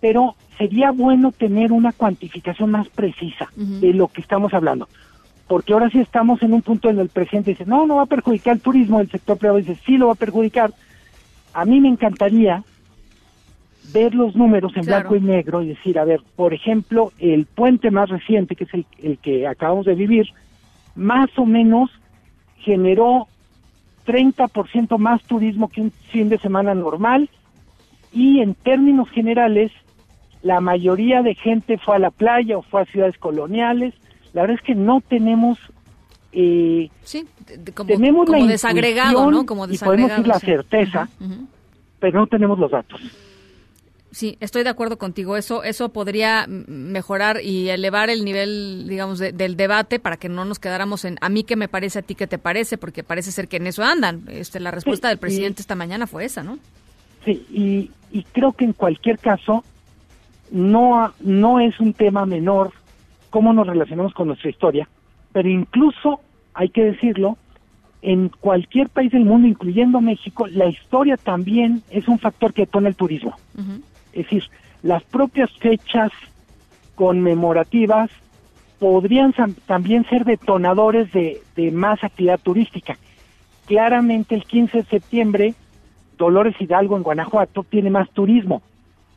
pero 0.00 0.36
sería 0.58 0.92
bueno 0.92 1.32
tener 1.32 1.72
una 1.72 1.90
cuantificación 1.90 2.70
más 2.70 2.88
precisa 2.88 3.48
de 3.56 3.92
lo 3.92 4.06
que 4.06 4.20
estamos 4.20 4.54
hablando. 4.54 4.88
Porque 5.48 5.72
ahora 5.72 5.90
sí 5.90 5.98
estamos 5.98 6.40
en 6.44 6.52
un 6.52 6.62
punto 6.62 6.90
en 6.90 7.00
el 7.00 7.08
presente 7.08 7.50
dice, 7.50 7.66
no, 7.66 7.84
no 7.84 7.96
va 7.96 8.02
a 8.04 8.06
perjudicar 8.06 8.54
el 8.54 8.60
turismo, 8.60 9.00
el 9.00 9.10
sector 9.10 9.38
privado 9.38 9.58
dice, 9.58 9.76
sí 9.84 9.98
lo 9.98 10.06
va 10.06 10.12
a 10.12 10.22
perjudicar. 10.24 10.72
A 11.52 11.64
mí 11.64 11.80
me 11.80 11.88
encantaría 11.88 12.62
ver 13.92 14.14
los 14.14 14.34
números 14.36 14.72
en 14.76 14.84
Claro. 14.84 15.08
blanco 15.10 15.16
y 15.16 15.28
negro 15.28 15.62
y 15.62 15.68
decir, 15.68 15.98
a 15.98 16.04
ver, 16.04 16.20
por 16.36 16.52
ejemplo, 16.54 17.12
el 17.18 17.46
puente 17.46 17.90
más 17.90 18.08
reciente, 18.08 18.54
que 18.56 18.64
es 18.64 18.74
el, 18.74 18.86
el 19.02 19.18
que 19.18 19.46
acabamos 19.46 19.86
de 19.86 19.94
vivir, 19.94 20.26
más 20.94 21.30
o 21.38 21.46
menos 21.46 21.90
generó 22.58 23.28
30% 24.06 24.98
más 24.98 25.22
turismo 25.24 25.68
que 25.68 25.80
un 25.82 25.90
fin 26.10 26.28
de 26.28 26.38
semana 26.38 26.74
normal 26.74 27.28
y 28.12 28.40
en 28.40 28.54
términos 28.54 29.08
generales 29.10 29.70
la 30.42 30.60
mayoría 30.60 31.22
de 31.22 31.34
gente 31.34 31.78
fue 31.78 31.96
a 31.96 31.98
la 31.98 32.10
playa 32.10 32.56
o 32.58 32.62
fue 32.62 32.82
a 32.82 32.84
ciudades 32.86 33.18
coloniales. 33.18 33.94
La 34.32 34.42
verdad 34.42 34.56
es 34.60 34.62
que 34.66 34.74
no 34.74 35.00
tenemos 35.00 35.58
eh, 36.32 36.90
Sí, 37.02 37.26
como, 37.74 37.88
tenemos 37.88 38.26
como 38.26 38.38
la 38.38 38.46
desagregado, 38.46 39.30
¿no? 39.30 39.44
Como 39.46 39.64
y 39.64 39.76
podemos 39.78 40.08
desagregado. 40.10 40.22
decir 40.22 40.26
la 40.26 40.38
sí. 40.38 40.46
certeza, 40.46 41.08
pero 42.00 42.20
no 42.20 42.26
tenemos 42.28 42.58
los 42.58 42.70
datos. 42.70 43.00
Sí, 44.10 44.38
estoy 44.40 44.62
de 44.64 44.70
acuerdo 44.70 44.96
contigo. 44.96 45.36
Eso, 45.36 45.62
eso 45.62 45.90
podría 45.90 46.46
mejorar 46.48 47.42
y 47.42 47.68
elevar 47.68 48.08
el 48.08 48.24
nivel, 48.24 48.86
digamos, 48.88 49.18
de- 49.18 49.32
del 49.32 49.56
debate 49.56 49.98
para 49.98 50.16
que 50.16 50.30
no 50.30 50.44
nos 50.46 50.58
quedáramos 50.58 51.04
en 51.04 51.18
a 51.20 51.28
mí 51.28 51.44
qué 51.44 51.56
me 51.56 51.68
parece, 51.68 51.98
a 51.98 52.02
ti 52.02 52.14
qué 52.14 52.26
te 52.26 52.38
parece, 52.38 52.78
porque 52.78 53.02
parece 53.04 53.32
ser 53.32 53.48
que 53.48 53.58
en 53.58 53.66
eso 53.66 53.84
andan. 53.84 54.22
Este, 54.28 54.60
la 54.60 54.70
respuesta 54.70 55.08
Sí, 55.08 55.10
del 55.12 55.18
presidente 55.18 55.60
y- 55.60 55.62
esta 55.62 55.74
mañana 55.74 56.06
fue 56.06 56.24
esa, 56.24 56.42
¿no? 56.42 56.58
Sí, 57.24 57.44
y, 57.50 57.90
y 58.10 58.22
creo 58.32 58.52
que 58.52 58.64
en 58.64 58.72
cualquier 58.72 59.18
caso 59.18 59.62
no, 60.50 61.12
no 61.20 61.60
es 61.60 61.78
un 61.78 61.92
tema 61.92 62.24
menor 62.24 62.72
cómo 63.30 63.52
nos 63.52 63.66
relacionamos 63.66 64.14
con 64.14 64.28
nuestra 64.28 64.48
historia, 64.48 64.88
pero 65.32 65.50
incluso, 65.50 66.20
hay 66.54 66.70
que 66.70 66.82
decirlo, 66.84 67.36
en 68.00 68.28
cualquier 68.30 68.88
país 68.88 69.10
del 69.12 69.24
mundo, 69.24 69.46
incluyendo 69.48 70.00
México, 70.00 70.46
la 70.46 70.66
historia 70.66 71.16
también 71.18 71.82
es 71.90 72.08
un 72.08 72.18
factor 72.18 72.54
que 72.54 72.64
pone 72.66 72.88
el 72.88 72.94
turismo. 72.94 73.36
Es 74.12 74.24
decir, 74.24 74.44
las 74.82 75.02
propias 75.04 75.50
fechas 75.58 76.10
conmemorativas 76.94 78.10
podrían 78.78 79.34
también 79.66 80.04
ser 80.08 80.24
detonadores 80.24 81.12
de, 81.12 81.40
de 81.56 81.70
más 81.70 82.02
actividad 82.02 82.38
turística. 82.40 82.96
Claramente 83.66 84.34
el 84.34 84.44
15 84.44 84.78
de 84.78 84.84
septiembre, 84.84 85.54
Dolores 86.16 86.60
Hidalgo 86.60 86.96
en 86.96 87.02
Guanajuato 87.02 87.64
tiene 87.64 87.90
más 87.90 88.10
turismo, 88.10 88.62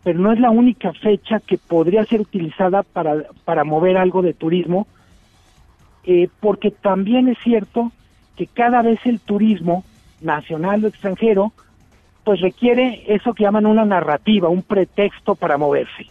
pero 0.03 0.19
no 0.19 0.31
es 0.31 0.39
la 0.39 0.49
única 0.49 0.93
fecha 0.93 1.39
que 1.39 1.57
podría 1.57 2.05
ser 2.05 2.21
utilizada 2.21 2.83
para, 2.83 3.23
para 3.45 3.63
mover 3.63 3.97
algo 3.97 4.21
de 4.21 4.33
turismo, 4.33 4.87
eh, 6.03 6.27
porque 6.39 6.71
también 6.71 7.27
es 7.27 7.37
cierto 7.43 7.91
que 8.35 8.47
cada 8.47 8.81
vez 8.81 8.99
el 9.05 9.19
turismo, 9.19 9.83
nacional 10.21 10.83
o 10.83 10.87
extranjero, 10.87 11.51
pues 12.23 12.41
requiere 12.41 13.03
eso 13.07 13.33
que 13.33 13.43
llaman 13.43 13.65
una 13.65 13.85
narrativa, 13.85 14.49
un 14.49 14.63
pretexto 14.63 15.35
para 15.35 15.57
moverse. 15.57 16.07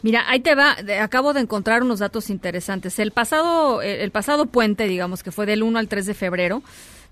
Mira, 0.00 0.24
ahí 0.28 0.38
te 0.38 0.54
va, 0.54 0.76
acabo 1.02 1.32
de 1.32 1.40
encontrar 1.40 1.82
unos 1.82 1.98
datos 1.98 2.30
interesantes. 2.30 2.98
El 3.00 3.10
pasado, 3.10 3.82
el 3.82 4.00
el 4.00 4.10
pasado 4.12 4.46
puente, 4.46 4.86
digamos, 4.86 5.24
que 5.24 5.32
fue 5.32 5.44
del 5.44 5.64
1 5.64 5.76
al 5.76 5.88
3 5.88 6.06
de 6.06 6.14
febrero, 6.14 6.62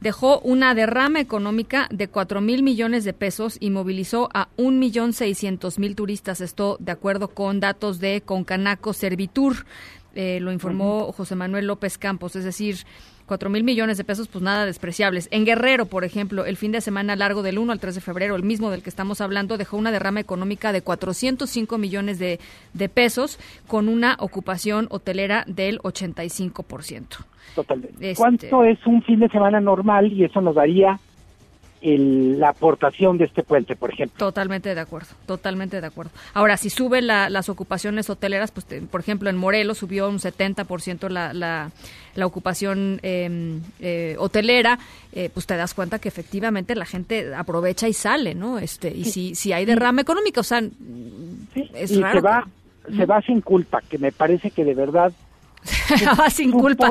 dejó 0.00 0.38
una 0.40 0.74
derrama 0.74 1.20
económica 1.20 1.88
de 1.90 2.06
4 2.06 2.40
mil 2.40 2.62
millones 2.62 3.02
de 3.04 3.12
pesos 3.12 3.56
y 3.58 3.70
movilizó 3.70 4.28
a 4.34 4.48
1.600.000 4.56 5.94
turistas. 5.96 6.40
Esto 6.40 6.76
de 6.78 6.92
acuerdo 6.92 7.28
con 7.28 7.58
datos 7.58 7.98
de 7.98 8.20
Concanaco 8.20 8.92
Servitur. 8.92 9.66
Eh, 10.14 10.38
lo 10.40 10.52
informó 10.52 11.12
José 11.12 11.34
Manuel 11.34 11.66
López 11.66 11.98
Campos, 11.98 12.36
es 12.36 12.44
decir, 12.44 12.78
4 13.26 13.50
mil 13.50 13.64
millones 13.64 13.98
de 13.98 14.04
pesos, 14.04 14.28
pues 14.28 14.42
nada 14.42 14.66
despreciables. 14.66 15.28
En 15.30 15.44
Guerrero, 15.44 15.86
por 15.86 16.04
ejemplo, 16.04 16.44
el 16.44 16.56
fin 16.56 16.72
de 16.72 16.80
semana 16.80 17.16
largo 17.16 17.42
del 17.42 17.58
1 17.58 17.72
al 17.72 17.80
3 17.80 17.94
de 17.96 18.00
febrero, 18.00 18.36
el 18.36 18.42
mismo 18.44 18.70
del 18.70 18.82
que 18.82 18.90
estamos 18.90 19.20
hablando, 19.20 19.58
dejó 19.58 19.76
una 19.76 19.90
derrama 19.90 20.20
económica 20.20 20.72
de 20.72 20.82
405 20.82 21.78
millones 21.78 22.18
de, 22.18 22.38
de 22.72 22.88
pesos 22.88 23.38
con 23.66 23.88
una 23.88 24.16
ocupación 24.20 24.86
hotelera 24.90 25.44
del 25.46 25.78
85%. 25.80 27.24
Totalmente. 27.54 28.10
Este- 28.10 28.14
¿Cuánto 28.16 28.64
es 28.64 28.78
un 28.86 29.02
fin 29.02 29.20
de 29.20 29.28
semana 29.28 29.60
normal? 29.60 30.12
Y 30.12 30.24
eso 30.24 30.40
nos 30.40 30.54
daría 30.54 30.98
el- 31.94 32.38
la 32.40 32.50
aportación 32.50 33.18
de 33.18 33.24
este 33.26 33.42
puente, 33.42 33.76
por 33.76 33.92
ejemplo. 33.92 34.16
Totalmente 34.18 34.74
de 34.74 34.80
acuerdo, 34.80 35.08
totalmente 35.26 35.80
de 35.80 35.86
acuerdo. 35.86 36.10
Ahora, 36.34 36.56
si 36.56 36.70
suben 36.70 37.06
la- 37.06 37.30
las 37.30 37.48
ocupaciones 37.48 38.08
hoteleras, 38.10 38.50
pues 38.50 38.66
te- 38.66 38.80
por 38.82 39.00
ejemplo 39.00 39.30
en 39.30 39.36
Morelos 39.36 39.78
subió 39.78 40.08
un 40.08 40.18
70% 40.18 41.08
la, 41.08 41.32
la, 41.32 41.70
la 42.14 42.26
ocupación 42.26 42.98
eh, 43.02 43.58
eh, 43.80 44.16
hotelera, 44.18 44.78
eh, 45.12 45.30
pues 45.32 45.46
te 45.46 45.56
das 45.56 45.74
cuenta 45.74 45.98
que 45.98 46.08
efectivamente 46.08 46.74
la 46.74 46.84
gente 46.86 47.34
aprovecha 47.34 47.88
y 47.88 47.92
sale, 47.92 48.34
¿no? 48.34 48.58
Este 48.58 48.88
Y 48.94 49.04
si, 49.04 49.34
si 49.34 49.52
hay 49.52 49.64
derrama 49.64 50.00
económica, 50.00 50.40
o 50.40 50.44
sea, 50.44 50.62
es 51.74 51.90
y 51.90 52.00
raro. 52.00 52.20
se 52.20 52.24
va, 52.26 52.44
que- 52.86 52.96
se 52.96 53.06
va 53.06 53.20
sin 53.22 53.40
culpa, 53.40 53.80
que 53.88 53.98
me 53.98 54.12
parece 54.12 54.50
que 54.50 54.64
de 54.64 54.74
verdad... 54.74 55.12
va 56.20 56.30
sin 56.30 56.50
culpa. 56.52 56.90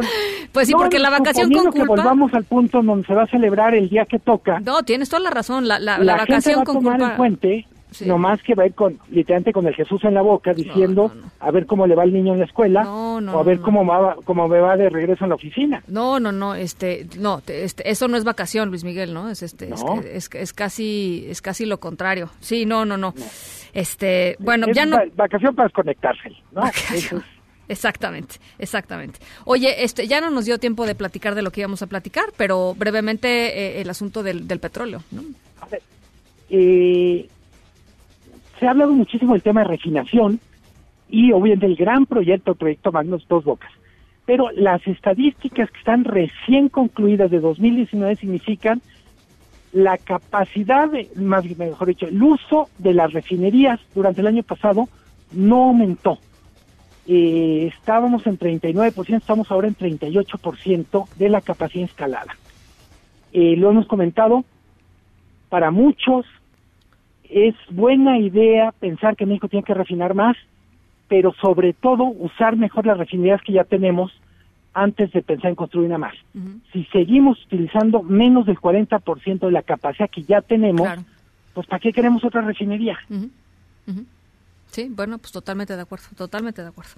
Pues 0.52 0.68
sí, 0.68 0.74
No, 0.74 0.80
porque 0.80 1.00
la 1.00 1.10
vacación 1.10 1.52
con 1.52 1.64
suponiendo 1.64 1.72
que 1.72 1.80
culpa... 1.88 2.04
volvamos 2.04 2.34
al 2.34 2.44
punto 2.44 2.82
donde 2.82 3.06
se 3.08 3.14
va 3.14 3.24
a 3.24 3.28
celebrar 3.28 3.74
el 3.76 3.90
día 3.90 4.06
que 4.06 4.20
toca. 4.20 4.60
No, 4.60 4.84
tienes 4.84 5.10
toda 5.10 5.22
la 5.22 5.30
razón, 5.32 5.68
la, 5.68 5.80
la, 5.80 5.98
la, 5.98 6.04
la 6.04 6.14
gente 6.20 6.32
vacación 6.34 6.58
va 6.60 6.62
a 6.62 6.66
con 6.66 6.76
tomar 6.76 6.98
culpa... 6.98 7.12
el 7.12 7.18
puente, 7.18 7.68
nomás 8.06 8.42
que 8.44 8.56
va 8.56 8.64
a 8.64 8.66
ir 8.66 8.74
con, 8.74 9.00
literalmente 9.10 9.54
con 9.54 9.66
el 9.68 9.74
Jesús 9.74 10.04
en 10.04 10.14
la 10.16 10.22
boca, 10.22 10.54
diciendo 10.54 11.14
a 11.40 11.50
ver 11.52 11.66
cómo 11.66 11.88
le 11.88 11.96
va 11.96 12.04
el 12.04 12.12
niño 12.12 12.34
en 12.34 12.40
la 12.40 12.46
escuela, 12.46 12.84
No, 12.84 13.22
no, 13.22 13.38
o 13.38 13.40
a 13.40 13.44
ver 13.44 13.60
no, 13.60 13.64
cómo, 13.64 13.86
va, 13.86 14.18
cómo 14.26 14.48
me 14.50 14.60
va 14.60 14.76
de 14.76 14.90
regreso 14.90 15.24
en 15.24 15.30
la 15.30 15.36
oficina. 15.36 15.82
No, 15.88 16.20
no, 16.20 16.34
no, 16.34 16.56
este, 16.56 17.08
no, 17.18 17.40
te- 17.40 17.64
este, 17.64 17.90
eso 17.90 18.10
no 18.10 18.18
es 18.18 18.26
vacación, 18.26 18.70
Luis 18.70 18.84
Miguel, 18.84 19.14
¿no? 19.14 19.30
Es 19.30 19.44
este, 19.44 19.70
es 19.74 19.82
es, 20.12 20.30
es 20.34 20.52
casi, 20.54 21.26
es 21.30 21.42
casi 21.42 21.66
lo 21.66 21.80
contrario. 21.80 22.30
Sí, 22.42 22.66
no, 22.66 22.84
no, 22.86 22.98
no. 22.98 23.14
Este, 23.74 24.36
bueno, 24.40 24.68
Es 24.68 24.76
ya 24.76 24.86
no. 24.86 24.98
va- 24.98 25.04
vacación 25.16 25.56
para 25.56 25.68
desconectarse, 25.68 26.30
Exactamente, 27.68 28.36
exactamente. 28.60 29.20
Oye, 29.46 29.84
este, 29.84 30.08
ya 30.08 30.22
no 30.22 30.30
nos 30.30 30.46
dio 30.46 30.60
tiempo 30.60 30.86
de 30.86 30.96
platicar 30.96 31.36
de 31.36 31.42
lo 31.42 31.52
que 31.52 31.62
íbamos 31.62 31.82
a 31.82 31.88
platicar, 31.88 32.26
pero 32.38 32.76
brevemente 32.76 33.78
eh, 33.78 33.82
el 33.82 33.90
asunto 33.90 34.24
del, 34.24 34.46
petróleo, 34.60 35.02
¿no? 35.12 35.24
Eh, 36.50 37.28
se 38.60 38.68
ha 38.68 38.72
hablado 38.72 38.94
muchísimo 38.94 39.34
del 39.34 39.42
tema 39.42 39.62
de 39.62 39.68
refinación 39.68 40.40
y 41.10 41.32
obviamente 41.32 41.66
el 41.66 41.76
gran 41.76 42.06
proyecto, 42.06 42.56
proyecto 42.56 42.92
Magnos 42.92 43.28
Dos 43.28 43.44
Bocas. 43.44 43.72
Pero 44.26 44.50
las 44.52 44.86
estadísticas 44.88 45.70
que 45.70 45.78
están 45.78 46.04
recién 46.04 46.70
concluidas 46.70 47.30
de 47.30 47.40
2019 47.40 48.16
significan 48.16 48.82
la 49.72 49.98
capacidad, 49.98 50.90
de, 50.90 51.10
más 51.16 51.46
mejor 51.58 51.88
dicho, 51.90 52.08
el 52.08 52.22
uso 52.24 52.70
de 52.78 52.94
las 52.94 53.12
refinerías 53.12 53.80
durante 53.94 54.22
el 54.22 54.28
año 54.28 54.44
pasado 54.44 54.88
no 55.34 55.66
aumentó. 55.66 56.18
Eh, 57.08 57.72
estábamos 57.78 58.26
en 58.26 58.40
39%, 58.40 59.18
estamos 59.18 59.52
ahora 59.52 59.68
en 59.68 59.76
38% 59.76 61.08
de 61.16 61.30
la 61.30 61.42
capacidad 61.42 61.84
instalada. 61.84 62.36
Eh, 63.32 63.56
lo 63.58 63.70
hemos 63.70 63.88
comentado, 63.88 64.44
para 65.50 65.70
muchos 65.72 66.26
es 67.30 67.56
buena 67.70 68.18
idea 68.18 68.72
pensar 68.80 69.16
que 69.16 69.26
México 69.26 69.48
tiene 69.48 69.64
que 69.64 69.74
refinar 69.74 70.14
más, 70.14 70.36
pero 71.08 71.34
sobre 71.34 71.74
todo 71.74 72.06
usar 72.06 72.56
mejor 72.56 72.86
las 72.86 72.98
refinerías 72.98 73.42
que 73.42 73.54
ya 73.54 73.64
tenemos 73.64 74.12
antes 74.74 75.12
de 75.12 75.22
pensar 75.22 75.50
en 75.50 75.56
construir 75.56 75.88
una 75.88 75.98
más. 75.98 76.16
Si 76.74 76.84
seguimos 76.86 77.44
utilizando 77.46 78.04
menos 78.04 78.46
del 78.46 78.58
40% 78.58 79.40
de 79.40 79.52
la 79.52 79.64
capacidad 79.64 80.10
que 80.10 80.24
ya 80.24 80.42
tenemos, 80.42 80.90
pues 81.54 81.68
¿para 81.68 81.80
qué 81.80 81.94
queremos 81.94 82.24
otra 82.24 82.42
refinería? 82.42 82.98
Ujú. 83.88 84.06
Sí, 84.76 84.90
bueno, 84.92 85.20
pues 85.20 85.32
totalmente 85.32 85.74
de 85.74 85.82
acuerdo, 85.82 86.08
totalmente 86.18 86.62
de 86.62 86.68
acuerdo. 86.68 86.92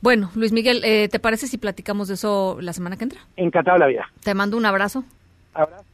Bueno, 0.00 0.30
Luis 0.34 0.50
Miguel, 0.50 0.82
eh, 0.82 1.10
¿te 1.10 1.18
parece 1.18 1.46
si 1.46 1.58
platicamos 1.58 2.08
de 2.08 2.14
eso 2.14 2.56
la 2.62 2.72
semana 2.72 2.96
que 2.96 3.04
entra? 3.04 3.20
Encantado 3.36 3.76
la 3.76 3.86
vida. 3.86 4.10
Te 4.24 4.32
mando 4.32 4.56
un 4.56 4.64
abrazo. 4.64 5.04
Abrazo. 5.52 5.84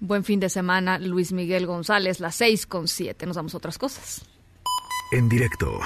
Buen 0.00 0.24
fin 0.24 0.40
de 0.40 0.48
semana, 0.48 0.98
Luis 0.98 1.34
Miguel 1.34 1.66
González, 1.66 2.18
las 2.18 2.34
seis 2.34 2.66
con 2.66 2.88
siete. 2.88 3.26
Nos 3.26 3.36
damos 3.36 3.54
otras 3.54 3.76
cosas. 3.76 4.24
En 5.12 5.28
directo. 5.28 5.78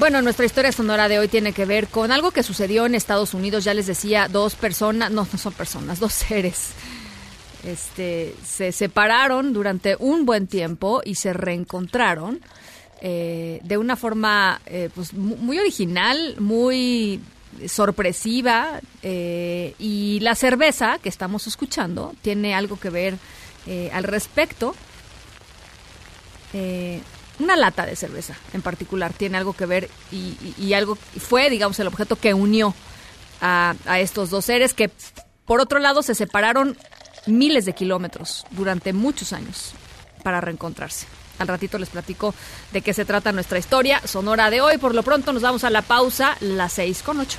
Bueno, 0.00 0.22
nuestra 0.22 0.46
historia 0.46 0.72
sonora 0.72 1.08
de 1.08 1.18
hoy 1.18 1.28
tiene 1.28 1.52
que 1.52 1.66
ver 1.66 1.86
con 1.88 2.10
algo 2.10 2.30
que 2.30 2.42
sucedió 2.42 2.86
en 2.86 2.94
Estados 2.94 3.34
Unidos. 3.34 3.64
Ya 3.64 3.74
les 3.74 3.86
decía, 3.86 4.28
dos 4.28 4.54
personas, 4.54 5.10
no, 5.10 5.26
no 5.30 5.38
son 5.38 5.52
personas, 5.52 6.00
dos 6.00 6.12
seres. 6.28 6.70
Este, 7.64 8.34
se 8.44 8.72
separaron 8.72 9.52
durante 9.52 9.96
un 9.98 10.24
buen 10.24 10.46
tiempo 10.46 11.02
y 11.04 11.16
se 11.16 11.34
reencontraron 11.34 12.40
eh, 13.02 13.60
de 13.62 13.76
una 13.76 13.94
forma 13.96 14.62
eh, 14.64 14.88
pues, 14.94 15.12
mu- 15.12 15.36
muy 15.36 15.58
original, 15.58 16.36
muy 16.38 17.20
sorpresiva. 17.68 18.80
eh, 19.02 19.74
y 19.78 20.18
la 20.20 20.34
cerveza 20.34 20.98
que 21.02 21.10
estamos 21.10 21.46
escuchando 21.46 22.14
tiene 22.22 22.54
algo 22.54 22.80
que 22.80 22.88
ver 22.90 23.18
al 23.92 24.02
respecto. 24.04 24.74
Una 27.40 27.56
lata 27.56 27.84
de 27.86 27.96
cerveza 27.96 28.36
en 28.52 28.62
particular 28.62 29.12
tiene 29.12 29.38
algo 29.38 29.54
que 29.54 29.66
ver 29.66 29.90
y 30.12 30.72
algo 30.74 30.96
fue, 30.96 31.50
digamos, 31.50 31.80
el 31.80 31.88
objeto 31.88 32.14
que 32.16 32.34
unió 32.34 32.74
a, 33.40 33.74
a 33.86 33.98
estos 33.98 34.30
dos 34.30 34.44
seres 34.44 34.74
que, 34.74 34.90
por 35.46 35.60
otro 35.60 35.78
lado, 35.78 36.02
se 36.02 36.14
separaron 36.14 36.76
miles 37.26 37.64
de 37.64 37.72
kilómetros 37.72 38.46
durante 38.50 38.92
muchos 38.92 39.32
años 39.32 39.72
para 40.22 40.40
reencontrarse. 40.40 41.06
Al 41.38 41.48
ratito 41.48 41.78
les 41.78 41.88
platico 41.88 42.34
de 42.72 42.82
qué 42.82 42.92
se 42.92 43.06
trata 43.06 43.32
nuestra 43.32 43.58
historia 43.58 44.06
sonora 44.06 44.50
de 44.50 44.60
hoy. 44.60 44.76
Por 44.76 44.94
lo 44.94 45.02
pronto 45.02 45.32
nos 45.32 45.42
vamos 45.42 45.64
a 45.64 45.70
la 45.70 45.80
pausa, 45.82 46.36
las 46.40 46.74
seis 46.74 47.02
con 47.02 47.18
ocho. 47.18 47.38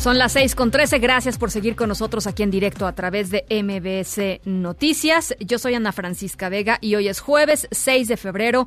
Son 0.00 0.16
las 0.16 0.32
6 0.32 0.54
con 0.54 0.70
13. 0.70 0.98
Gracias 0.98 1.36
por 1.36 1.50
seguir 1.50 1.76
con 1.76 1.90
nosotros 1.90 2.26
aquí 2.26 2.42
en 2.42 2.50
directo 2.50 2.86
a 2.86 2.94
través 2.94 3.28
de 3.28 3.44
MBS 3.50 4.40
Noticias. 4.48 5.36
Yo 5.40 5.58
soy 5.58 5.74
Ana 5.74 5.92
Francisca 5.92 6.48
Vega 6.48 6.78
y 6.80 6.94
hoy 6.94 7.08
es 7.08 7.20
jueves 7.20 7.68
6 7.70 8.08
de 8.08 8.16
febrero 8.16 8.66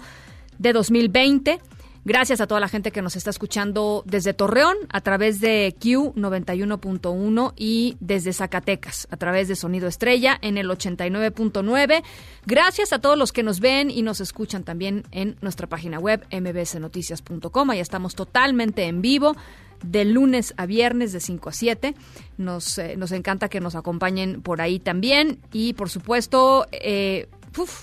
de 0.60 0.74
2020. 0.74 1.60
Gracias 2.06 2.40
a 2.40 2.46
toda 2.46 2.60
la 2.60 2.68
gente 2.68 2.92
que 2.92 3.02
nos 3.02 3.16
está 3.16 3.32
escuchando 3.32 4.04
desde 4.06 4.36
Torreón 4.36 4.76
a 4.90 5.02
través 5.02 5.42
de 5.42 5.74
Q91.1 5.80 7.54
y 7.56 7.98
desde 8.00 8.32
Zacatecas 8.32 9.08
a 9.10 9.18
través 9.18 9.48
de 9.48 9.56
Sonido 9.56 9.88
Estrella 9.88 10.38
en 10.42 10.60
el 10.60 10.70
89.9. 10.70 12.04
Gracias 12.46 12.94
a 12.94 13.00
todos 13.00 13.18
los 13.18 13.32
que 13.32 13.42
nos 13.42 13.60
ven 13.60 13.90
y 13.90 14.04
nos 14.04 14.22
escuchan 14.22 14.64
también 14.64 15.06
en 15.12 15.38
nuestra 15.42 15.66
página 15.66 15.98
web 15.98 16.28
mbsnoticias.com. 16.30 17.70
Ahí 17.72 17.80
estamos 17.80 18.14
totalmente 18.14 18.84
en 18.84 19.02
vivo 19.02 19.36
de 19.84 20.06
lunes 20.06 20.54
a 20.58 20.66
viernes 20.66 21.14
de 21.14 21.20
5 21.20 21.50
a 21.50 21.52
7. 21.52 21.96
Nos, 22.38 22.78
eh, 22.78 22.96
nos 22.98 23.12
encanta 23.12 23.50
que 23.50 23.60
nos 23.60 23.76
acompañen 23.76 24.42
por 24.42 24.62
ahí 24.62 24.80
también. 24.80 25.40
Y 25.52 25.74
por 25.74 25.90
supuesto, 25.90 26.68
eh, 26.72 27.28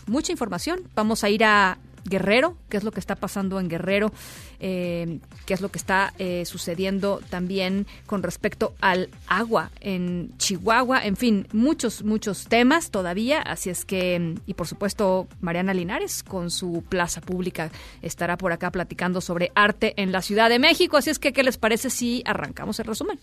mucha 0.06 0.32
información. 0.32 0.80
Vamos 0.94 1.22
a 1.22 1.30
ir 1.30 1.44
a 1.44 1.78
Guerrero, 2.10 2.56
qué 2.68 2.76
es 2.76 2.84
lo 2.84 2.92
que 2.92 3.00
está 3.00 3.16
pasando 3.16 3.58
en 3.58 3.68
Guerrero, 3.68 4.12
eh, 4.58 5.20
qué 5.46 5.54
es 5.54 5.62
lo 5.62 5.70
que 5.70 5.78
está 5.78 6.12
eh, 6.18 6.44
sucediendo 6.44 7.22
también 7.30 7.86
con 8.04 8.22
respecto 8.22 8.74
al 8.80 9.08
agua 9.26 9.70
en 9.80 10.32
Chihuahua, 10.36 11.04
en 11.06 11.16
fin, 11.16 11.48
muchos, 11.52 12.02
muchos 12.02 12.46
temas 12.48 12.90
todavía, 12.90 13.40
así 13.40 13.70
es 13.70 13.86
que, 13.86 14.34
y 14.46 14.54
por 14.54 14.66
supuesto, 14.66 15.28
Mariana 15.40 15.72
Linares 15.72 16.22
con 16.22 16.50
su 16.50 16.84
plaza 16.88 17.22
pública 17.22 17.70
estará 18.02 18.36
por 18.36 18.52
acá 18.52 18.70
platicando 18.70 19.20
sobre 19.20 19.52
arte 19.54 19.94
en 19.96 20.12
la 20.12 20.20
Ciudad 20.20 20.50
de 20.50 20.58
México, 20.58 20.98
así 20.98 21.08
es 21.08 21.18
que, 21.18 21.32
¿qué 21.32 21.42
les 21.42 21.56
parece 21.56 21.88
si 21.88 22.22
arrancamos 22.26 22.78
el 22.80 22.86
resumen? 22.86 23.18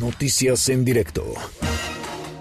Noticias 0.00 0.68
en 0.68 0.84
directo. 0.84 1.24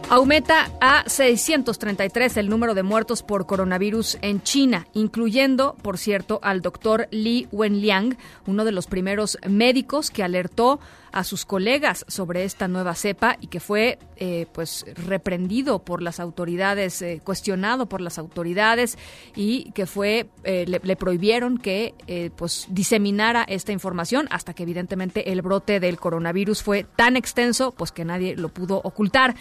Aumenta 0.08 0.70
a 0.82 1.04
633 1.10 2.38
el 2.38 2.48
número 2.48 2.76
de 2.76 2.84
muertos 2.84 3.24
por 3.24 3.48
coronavirus 3.48 4.20
en 4.22 4.44
China, 4.44 4.86
incluyendo, 4.94 5.76
por 5.82 5.98
cierto, 5.98 6.40
al 6.44 6.62
doctor 6.62 7.08
Li 7.10 7.48
Wenliang, 7.52 8.16
uno 8.46 8.66
de 8.66 8.72
los 8.72 8.86
primeros 8.86 9.40
médicos 9.50 10.12
que 10.12 10.22
alertó 10.22 10.80
a 11.12 11.24
sus 11.24 11.46
colegas 11.46 12.06
sobre 12.08 12.44
esta 12.44 12.68
nueva 12.68 12.94
cepa 12.94 13.38
y 13.40 13.48
que 13.48 13.62
fue 13.62 13.98
eh, 14.18 14.48
pues 14.52 14.86
reprendido 14.96 15.80
por 15.80 16.02
las 16.02 16.20
autoridades, 16.20 17.02
eh, 17.02 17.22
cuestionado 17.24 17.88
por 17.88 18.02
las 18.02 18.20
autoridades 18.20 18.98
y 19.34 19.72
que 19.72 19.86
fue 19.86 20.28
eh, 20.44 20.66
le, 20.68 20.82
le, 20.84 20.96
prohibieron 20.98 21.58
que 21.58 21.94
pues 22.36 22.68
diseminara 22.70 23.44
esta 23.48 23.72
información 23.72 24.28
hasta 24.30 24.54
que 24.54 24.64
evidentemente 24.64 25.32
el 25.32 25.42
brote 25.42 25.80
del 25.80 25.98
coronavirus 25.98 26.62
fue 26.62 26.84
tan 26.84 27.16
extenso 27.16 27.72
pues 27.72 27.94
que 27.94 28.04
nadie 28.04 28.36
lo 28.36 28.50
pudo 28.50 28.82
ocultar. 28.84 29.36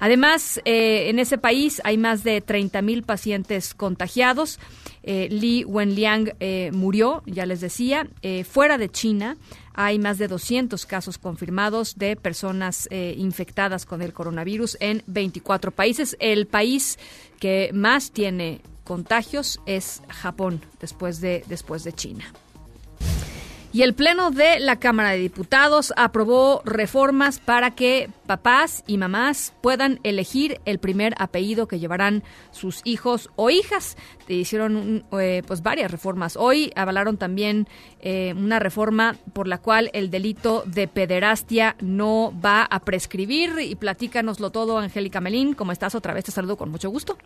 Además, 0.00 0.60
eh, 0.64 1.08
en 1.08 1.18
ese 1.18 1.38
país 1.38 1.80
hay 1.84 1.98
más 1.98 2.24
de 2.24 2.40
30 2.40 2.82
mil 2.82 3.02
pacientes 3.02 3.74
contagiados. 3.74 4.58
Eh, 5.02 5.28
Li 5.30 5.64
Wenliang 5.64 6.34
eh, 6.40 6.70
murió, 6.72 7.22
ya 7.26 7.46
les 7.46 7.60
decía. 7.60 8.08
Eh, 8.22 8.44
fuera 8.44 8.78
de 8.78 8.88
China 8.88 9.36
hay 9.80 10.00
más 10.00 10.18
de 10.18 10.26
200 10.26 10.86
casos 10.86 11.18
confirmados 11.18 11.96
de 11.98 12.16
personas 12.16 12.88
eh, 12.90 13.14
infectadas 13.16 13.86
con 13.86 14.02
el 14.02 14.12
coronavirus 14.12 14.76
en 14.80 15.04
24 15.06 15.70
países. 15.70 16.16
El 16.18 16.46
país 16.46 16.98
que 17.38 17.70
más 17.72 18.10
tiene 18.10 18.60
contagios 18.82 19.60
es 19.66 20.02
Japón, 20.08 20.62
después 20.80 21.20
de, 21.20 21.44
después 21.46 21.84
de 21.84 21.92
China. 21.92 22.24
Y 23.70 23.82
el 23.82 23.92
Pleno 23.92 24.30
de 24.30 24.60
la 24.60 24.76
Cámara 24.76 25.10
de 25.10 25.18
Diputados 25.18 25.92
aprobó 25.96 26.62
reformas 26.64 27.38
para 27.38 27.72
que 27.72 28.08
papás 28.26 28.82
y 28.86 28.96
mamás 28.96 29.52
puedan 29.60 30.00
elegir 30.04 30.58
el 30.64 30.78
primer 30.78 31.14
apellido 31.18 31.68
que 31.68 31.78
llevarán 31.78 32.22
sus 32.50 32.80
hijos 32.84 33.28
o 33.36 33.50
hijas. 33.50 33.98
Hicieron 34.26 35.04
eh, 35.20 35.42
pues 35.46 35.62
varias 35.62 35.90
reformas. 35.90 36.36
Hoy 36.38 36.72
avalaron 36.76 37.18
también 37.18 37.68
eh, 38.00 38.32
una 38.34 38.58
reforma 38.58 39.16
por 39.34 39.46
la 39.46 39.58
cual 39.58 39.90
el 39.92 40.10
delito 40.10 40.62
de 40.64 40.88
pederastia 40.88 41.76
no 41.80 42.32
va 42.42 42.62
a 42.62 42.80
prescribir. 42.80 43.58
Y 43.60 43.74
platícanoslo 43.74 44.48
todo, 44.48 44.78
Angélica 44.78 45.20
Melín. 45.20 45.52
¿Cómo 45.52 45.72
estás? 45.72 45.94
Otra 45.94 46.14
vez 46.14 46.24
te 46.24 46.32
saludo 46.32 46.56
con 46.56 46.70
mucho 46.70 46.88
gusto. 46.88 47.18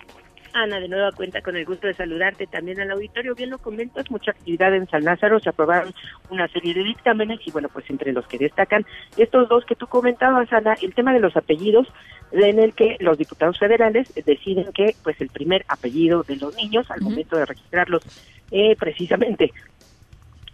Ana, 0.53 0.81
de 0.81 0.89
nueva 0.89 1.13
cuenta 1.13 1.41
con 1.41 1.57
el 1.57 1.65
gusto 1.65 1.87
de 1.87 1.95
saludarte 1.95 2.47
también 2.47 2.81
al 2.81 2.91
auditorio. 2.91 3.35
Bien 3.35 3.51
lo 3.51 3.59
comentas, 3.59 4.11
mucha 4.11 4.33
actividad 4.33 4.75
en 4.75 4.89
San 4.89 5.05
Lázaro, 5.05 5.41
se 5.41 5.49
aprobaron 5.49 5.95
una 6.31 6.49
serie 6.49 6.75
de 6.75 6.85
dictámenes 6.85 7.41
y 7.47 7.51
bueno, 7.51 7.69
pues 7.73 7.89
entre 7.91 8.13
los 8.13 8.27
que 8.27 8.39
destacan 8.39 8.85
estos 9.17 9.49
dos 9.49 9.65
que 9.65 9.77
tú 9.77 9.87
comentabas, 9.87 10.53
Ana, 10.53 10.77
el 10.83 10.95
tema 10.95 11.13
de 11.13 11.21
los 11.21 11.37
apellidos, 11.37 11.89
en 12.33 12.59
el 12.59 12.75
que 12.75 12.97
los 13.01 13.19
diputados 13.19 13.59
federales 13.59 14.13
deciden 14.15 14.73
que 14.73 14.95
pues 15.03 15.21
el 15.21 15.29
primer 15.29 15.65
apellido 15.69 16.23
de 16.23 16.37
los 16.37 16.55
niños 16.57 16.91
al 16.91 17.03
momento 17.03 17.37
de 17.37 17.45
registrarlos 17.45 18.03
eh, 18.51 18.77
precisamente 18.77 19.53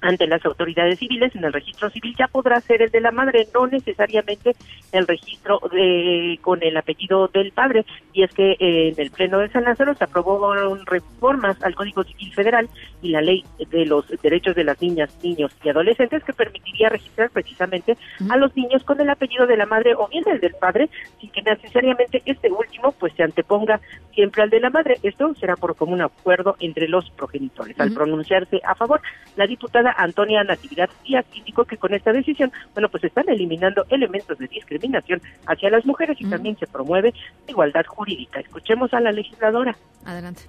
ante 0.01 0.26
las 0.26 0.44
autoridades 0.44 0.99
civiles 0.99 1.34
en 1.34 1.44
el 1.44 1.53
registro 1.53 1.90
civil 1.90 2.14
ya 2.16 2.28
podrá 2.28 2.61
ser 2.61 2.82
el 2.82 2.90
de 2.90 3.01
la 3.01 3.11
madre, 3.11 3.49
no 3.53 3.66
necesariamente 3.66 4.55
el 4.92 5.07
registro 5.07 5.61
de 5.72 6.38
con 6.42 6.62
el 6.62 6.76
apellido 6.76 7.28
del 7.28 7.53
padre. 7.53 7.84
Y 8.12 8.22
es 8.22 8.32
que 8.32 8.53
eh, 8.53 8.88
en 8.88 8.94
el 8.99 9.11
Pleno 9.11 9.38
de 9.38 9.49
San 9.49 9.64
Lázaro 9.64 9.94
se 9.94 10.05
aprobó 10.05 10.55
reformas 10.84 11.62
al 11.62 11.74
Código 11.74 12.05
Civil 12.05 12.32
Federal 12.32 12.68
y 13.03 13.11
la 13.11 13.20
Ley 13.20 13.44
de 13.70 13.86
los 13.86 14.07
Derechos 14.22 14.55
de 14.55 14.64
las 14.64 14.80
Niñas, 14.80 15.16
Niños 15.22 15.53
y 15.62 15.68
Adolescentes 15.68 16.22
que 16.24 16.32
permitiría 16.32 16.88
registrar 16.88 17.30
precisamente 17.30 17.96
a 18.30 18.36
los 18.36 18.57
niños 18.57 18.82
con 18.84 19.01
el 19.01 19.11
apellido 19.11 19.46
de 19.46 19.57
la 19.57 19.66
madre 19.66 19.94
o 19.94 20.09
bien 20.09 20.24
el 20.26 20.40
del 20.40 20.55
padre, 20.55 20.88
sin 21.20 21.30
que 21.30 21.42
necesariamente 21.42 22.22
este 22.24 22.51
último 22.51 22.92
pues 22.92 23.12
se 23.14 23.22
anteponga 23.22 23.80
siempre 24.14 24.42
al 24.42 24.51
de 24.51 24.61
la 24.61 24.70
madre. 24.70 24.99
Esto 25.03 25.34
será 25.34 25.57
por 25.57 25.76
común 25.76 26.03
acuerdo 26.03 26.57
entre 26.61 26.88
los 26.88 27.11
progenitores. 27.11 27.78
Al 27.78 27.92
pronunciarse 27.92 28.61
a 28.64 28.74
favor, 28.74 29.01
la 29.36 29.46
diputada 29.46 29.88
Antonia 29.97 30.45
Natividad 30.45 30.91
Díaz 31.05 31.24
indicó 31.34 31.64
que 31.64 31.76
con 31.76 31.95
esta 31.95 32.12
decisión, 32.12 32.53
bueno, 32.74 32.89
pues 32.89 33.05
están 33.05 33.28
eliminando 33.28 33.84
elementos 33.89 34.39
de 34.39 34.49
discriminación 34.49 35.20
hacia 35.47 35.70
las 35.70 35.84
mujeres 35.86 36.20
y 36.20 36.26
también 36.26 36.57
se 36.59 36.66
promueve 36.66 37.14
igualdad 37.47 37.86
jurídica. 37.86 38.41
Escuchemos 38.41 38.93
a 38.95 39.01
la 39.01 39.12
legisladora. 39.12 39.76
Adelante 40.05 40.43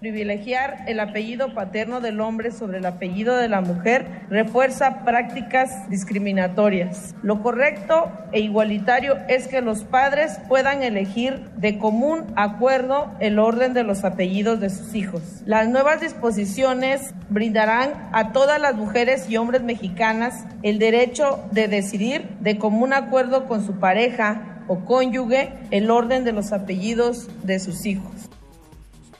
privilegiar 0.00 0.84
el 0.86 1.00
apellido 1.00 1.54
paterno 1.54 2.00
del 2.00 2.20
hombre 2.20 2.50
sobre 2.50 2.78
el 2.78 2.86
apellido 2.86 3.36
de 3.36 3.48
la 3.48 3.60
mujer 3.60 4.06
refuerza 4.28 5.04
prácticas 5.04 5.88
discriminatorias. 5.88 7.14
Lo 7.22 7.42
correcto 7.42 8.10
e 8.32 8.40
igualitario 8.40 9.16
es 9.28 9.48
que 9.48 9.62
los 9.62 9.84
padres 9.84 10.38
puedan 10.48 10.82
elegir 10.82 11.48
de 11.56 11.78
común 11.78 12.26
acuerdo 12.36 13.12
el 13.20 13.38
orden 13.38 13.72
de 13.72 13.84
los 13.84 14.04
apellidos 14.04 14.60
de 14.60 14.70
sus 14.70 14.94
hijos. 14.94 15.22
Las 15.46 15.68
nuevas 15.68 16.00
disposiciones 16.00 17.14
brindarán 17.30 18.10
a 18.12 18.32
todas 18.32 18.60
las 18.60 18.74
mujeres 18.74 19.28
y 19.30 19.36
hombres 19.36 19.62
mexicanas 19.62 20.44
el 20.62 20.78
derecho 20.78 21.44
de 21.52 21.68
decidir 21.68 22.28
de 22.40 22.58
común 22.58 22.92
acuerdo 22.92 23.46
con 23.46 23.64
su 23.64 23.78
pareja 23.78 24.56
o 24.68 24.84
cónyuge 24.84 25.52
el 25.70 25.90
orden 25.90 26.24
de 26.24 26.32
los 26.32 26.52
apellidos 26.52 27.28
de 27.44 27.58
sus 27.60 27.86
hijos. 27.86 28.15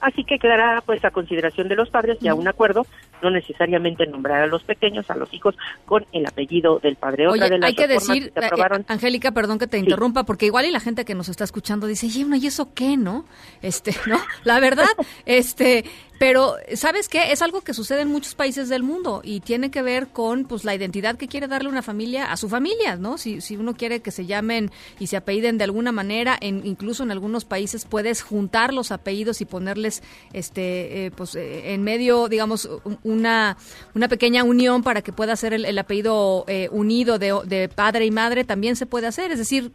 Así 0.01 0.23
que 0.23 0.39
quedará 0.39 0.81
pues 0.85 1.03
a 1.05 1.11
consideración 1.11 1.67
de 1.67 1.75
los 1.75 1.89
padres 1.89 2.17
y 2.21 2.27
a 2.27 2.35
un 2.35 2.47
acuerdo, 2.47 2.85
no 3.21 3.29
necesariamente 3.29 4.05
nombrar 4.05 4.43
a 4.43 4.47
los 4.47 4.63
pequeños, 4.63 5.09
a 5.09 5.15
los 5.15 5.33
hijos, 5.33 5.55
con 5.85 6.05
el 6.11 6.25
apellido 6.25 6.79
del 6.79 6.95
padre. 6.95 7.27
Oye, 7.27 7.59
hay 7.61 7.73
que 7.73 7.87
decir, 7.87 8.31
eh, 8.35 8.41
eh, 8.41 8.83
Angélica, 8.87 9.31
perdón 9.31 9.59
que 9.59 9.67
te 9.67 9.77
interrumpa, 9.77 10.23
porque 10.23 10.45
igual 10.45 10.65
y 10.65 10.71
la 10.71 10.79
gente 10.79 11.05
que 11.05 11.15
nos 11.15 11.29
está 11.29 11.43
escuchando 11.43 11.87
dice, 11.87 12.07
¿y 12.07 12.47
eso 12.47 12.73
qué, 12.73 12.97
no? 12.97 13.25
Este, 13.61 13.91
¿no? 14.07 14.17
La 14.43 14.59
verdad, 14.59 14.87
este, 15.25 15.85
pero, 16.19 16.55
¿sabes 16.75 17.09
qué? 17.09 17.31
Es 17.31 17.41
algo 17.41 17.61
que 17.61 17.73
sucede 17.73 18.01
en 18.01 18.07
muchos 18.07 18.33
países 18.33 18.69
del 18.69 18.81
mundo 18.81 19.21
y 19.23 19.39
tiene 19.41 19.69
que 19.69 19.81
ver 19.81 20.07
con 20.07 20.45
pues 20.45 20.63
la 20.63 20.73
identidad 20.73 21.15
que 21.15 21.27
quiere 21.27 21.47
darle 21.47 21.69
una 21.69 21.83
familia 21.83 22.31
a 22.31 22.37
su 22.37 22.49
familia, 22.49 22.95
¿no? 22.95 23.17
Si, 23.17 23.39
si 23.41 23.55
uno 23.55 23.75
quiere 23.75 24.01
que 24.01 24.11
se 24.11 24.25
llamen 24.25 24.71
y 24.99 25.07
se 25.07 25.17
apelliden 25.17 25.57
de 25.57 25.65
alguna 25.65 25.91
manera, 25.91 26.35
en, 26.41 26.65
incluso 26.65 27.03
en 27.03 27.11
algunos 27.11 27.45
países 27.45 27.85
puedes 27.85 28.23
juntar 28.23 28.73
los 28.73 28.91
apellidos 28.91 29.41
y 29.41 29.45
ponerles 29.45 30.01
este 30.33 31.05
eh, 31.05 31.11
pues 31.11 31.35
eh, 31.35 31.73
en 31.73 31.83
medio, 31.83 32.29
digamos, 32.29 32.67
una, 33.03 33.57
una 33.93 34.07
pequeña 34.07 34.43
unión 34.43 34.81
para 34.81 35.03
que 35.03 35.13
pueda 35.13 35.35
ser 35.35 35.53
el, 35.53 35.77
apellido 35.77 36.45
eh, 36.47 36.69
unido 36.71 37.19
de, 37.19 37.39
de 37.45 37.69
padre 37.69 38.05
y 38.05 38.11
madre, 38.11 38.43
también 38.43 38.75
se 38.75 38.87
puede 38.87 39.05
hacer. 39.05 39.31
Es 39.31 39.37
decir, 39.37 39.71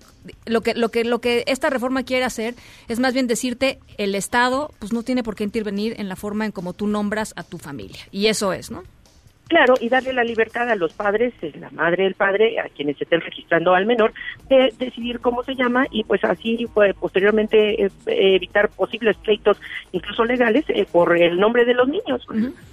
lo 0.47 0.61
que, 0.61 0.75
lo 0.75 0.91
que, 0.91 1.05
lo 1.05 1.21
que 1.21 1.45
esta 1.47 1.71
reforma 1.71 2.03
quiere 2.03 2.25
hacer 2.25 2.57
es 2.89 2.99
más 2.99 3.15
bien 3.15 3.29
decirte 3.29 3.79
el 3.97 4.15
Estado 4.15 4.73
pues 4.79 4.93
no 4.93 5.03
tiene 5.03 5.23
por 5.23 5.37
qué 5.37 5.45
intervenir 5.45 5.95
en 5.99 6.09
la 6.09 6.17
forma 6.17 6.32
en 6.41 6.53
cómo 6.53 6.73
tú 6.73 6.87
nombras 6.87 7.33
a 7.37 7.43
tu 7.43 7.59
familia. 7.59 8.01
Y 8.11 8.27
eso 8.27 8.53
es, 8.53 8.71
¿no? 8.71 8.83
Claro, 9.53 9.75
y 9.79 9.91
darle 9.91 10.15
la 10.15 10.25
libertad 10.25 10.71
a 10.71 10.77
los 10.77 10.95
padres, 10.95 11.35
eh, 11.43 11.53
la 11.61 11.69
madre, 11.69 12.07
el 12.07 12.15
padre, 12.15 12.59
a 12.59 12.71
quienes 12.71 12.99
estén 12.99 13.21
registrando 13.21 13.75
al 13.75 13.85
menor, 13.85 14.15
de 14.49 14.73
decidir 14.79 15.21
cómo 15.21 15.43
se 15.43 15.55
llama 15.55 15.85
y 15.91 16.05
pues 16.05 16.25
así 16.25 16.67
pues, 16.73 16.95
posteriormente 16.95 17.85
eh, 17.85 17.91
evitar 18.07 18.71
posibles 18.71 19.15
pleitos, 19.19 19.61
incluso 19.93 20.25
legales, 20.25 20.65
eh, 20.69 20.87
por 20.91 21.21
el 21.21 21.39
nombre 21.39 21.67
de 21.67 21.75
los 21.75 21.87
niños. 21.87 22.27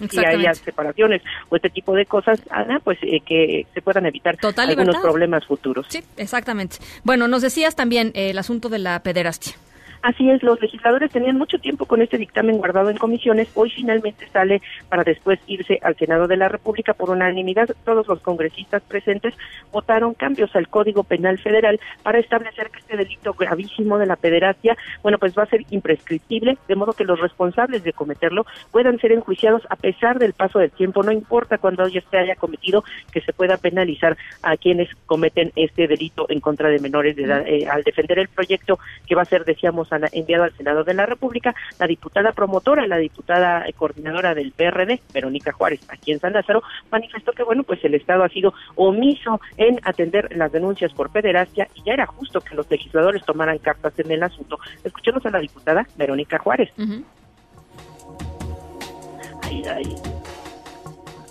si 0.09 0.19
haya 0.19 0.53
separaciones 0.53 1.21
o 1.49 1.57
este 1.57 1.69
tipo 1.69 1.93
de 1.93 2.05
cosas, 2.05 2.39
Ana, 2.49 2.79
pues 2.79 2.97
que 2.99 3.67
se 3.73 3.81
puedan 3.81 4.05
evitar 4.05 4.37
algunos 4.55 4.97
problemas 4.99 5.45
futuros. 5.45 5.85
Sí, 5.89 6.01
exactamente. 6.15 6.77
Bueno, 7.03 7.27
nos 7.27 7.41
decías 7.41 7.75
también 7.75 8.13
el 8.15 8.37
asunto 8.37 8.69
de 8.69 8.79
la 8.79 9.03
pederastia. 9.03 9.55
Así 10.01 10.29
es, 10.29 10.41
los 10.43 10.61
legisladores 10.61 11.11
tenían 11.11 11.37
mucho 11.37 11.59
tiempo 11.59 11.85
con 11.85 12.01
este 12.01 12.17
dictamen 12.17 12.57
guardado 12.57 12.89
en 12.89 12.97
comisiones. 12.97 13.49
Hoy 13.53 13.69
finalmente 13.69 14.27
sale 14.29 14.61
para 14.87 15.03
después 15.03 15.39
irse 15.45 15.77
al 15.83 15.97
Senado 15.97 16.27
de 16.27 16.37
la 16.37 16.47
República 16.47 16.93
por 16.93 17.09
unanimidad. 17.09 17.69
Todos 17.83 18.07
los 18.07 18.21
congresistas 18.21 18.81
presentes 18.83 19.33
votaron 19.73 20.13
cambios 20.13 20.55
al 20.55 20.69
Código 20.69 21.03
Penal 21.03 21.37
Federal 21.37 21.81
para 22.01 22.19
establecer 22.19 22.69
que 22.69 22.79
este 22.79 22.95
delito 22.95 23.33
gravísimo 23.33 23.97
de 23.97 24.05
la 24.05 24.15
pederastia, 24.15 24.77
bueno, 25.03 25.17
pues 25.17 25.37
va 25.37 25.43
a 25.43 25.47
ser 25.47 25.65
imprescriptible, 25.69 26.57
de 26.67 26.75
modo 26.75 26.93
que 26.93 27.03
los 27.03 27.19
responsables 27.19 27.83
de 27.83 27.91
cometerlo 27.91 28.45
puedan 28.71 28.99
ser 28.99 29.11
enjuiciados 29.11 29.63
a 29.69 29.75
pesar 29.75 30.17
del 30.17 30.31
paso 30.31 30.59
del 30.59 30.71
tiempo. 30.71 31.03
No 31.03 31.11
importa 31.11 31.57
cuando 31.57 31.85
ya 31.89 32.01
se 32.09 32.17
haya 32.17 32.35
cometido, 32.35 32.85
que 33.11 33.19
se 33.19 33.33
pueda 33.33 33.57
penalizar 33.57 34.15
a 34.43 34.55
quienes 34.55 34.89
cometen 35.05 35.51
este 35.57 35.87
delito 35.87 36.25
en 36.29 36.39
contra 36.39 36.69
de 36.69 36.79
menores 36.79 37.17
de 37.17 37.23
edad. 37.23 37.43
Eh, 37.45 37.67
al 37.67 37.83
defender 37.83 38.19
el 38.19 38.29
proyecto 38.29 38.79
que 39.05 39.15
va 39.15 39.23
a 39.23 39.25
ser, 39.25 39.43
decíamos, 39.43 39.88
enviado 40.11 40.43
al 40.43 40.55
Senado 40.55 40.83
de 40.83 40.93
la 40.93 41.05
República, 41.05 41.55
la 41.79 41.87
diputada 41.87 42.31
promotora, 42.31 42.87
la 42.87 42.97
diputada 42.97 43.65
coordinadora 43.75 44.33
del 44.33 44.51
PRD, 44.51 45.01
Verónica 45.13 45.51
Juárez, 45.51 45.81
aquí 45.89 46.11
en 46.11 46.19
San 46.19 46.33
Lázaro, 46.33 46.63
manifestó 46.91 47.31
que, 47.31 47.43
bueno, 47.43 47.63
pues 47.63 47.83
el 47.83 47.95
Estado 47.95 48.23
ha 48.23 48.29
sido 48.29 48.53
omiso 48.75 49.39
en 49.57 49.79
atender 49.83 50.35
las 50.35 50.51
denuncias 50.51 50.93
por 50.93 51.11
pederastia 51.11 51.67
y 51.75 51.83
ya 51.83 51.93
era 51.93 52.05
justo 52.05 52.41
que 52.41 52.55
los 52.55 52.69
legisladores 52.69 53.23
tomaran 53.23 53.57
cartas 53.59 53.97
en 53.99 54.11
el 54.11 54.23
asunto. 54.23 54.59
Escuchemos 54.83 55.25
a 55.25 55.29
la 55.29 55.39
diputada 55.39 55.87
Verónica 55.97 56.39
Juárez. 56.39 56.71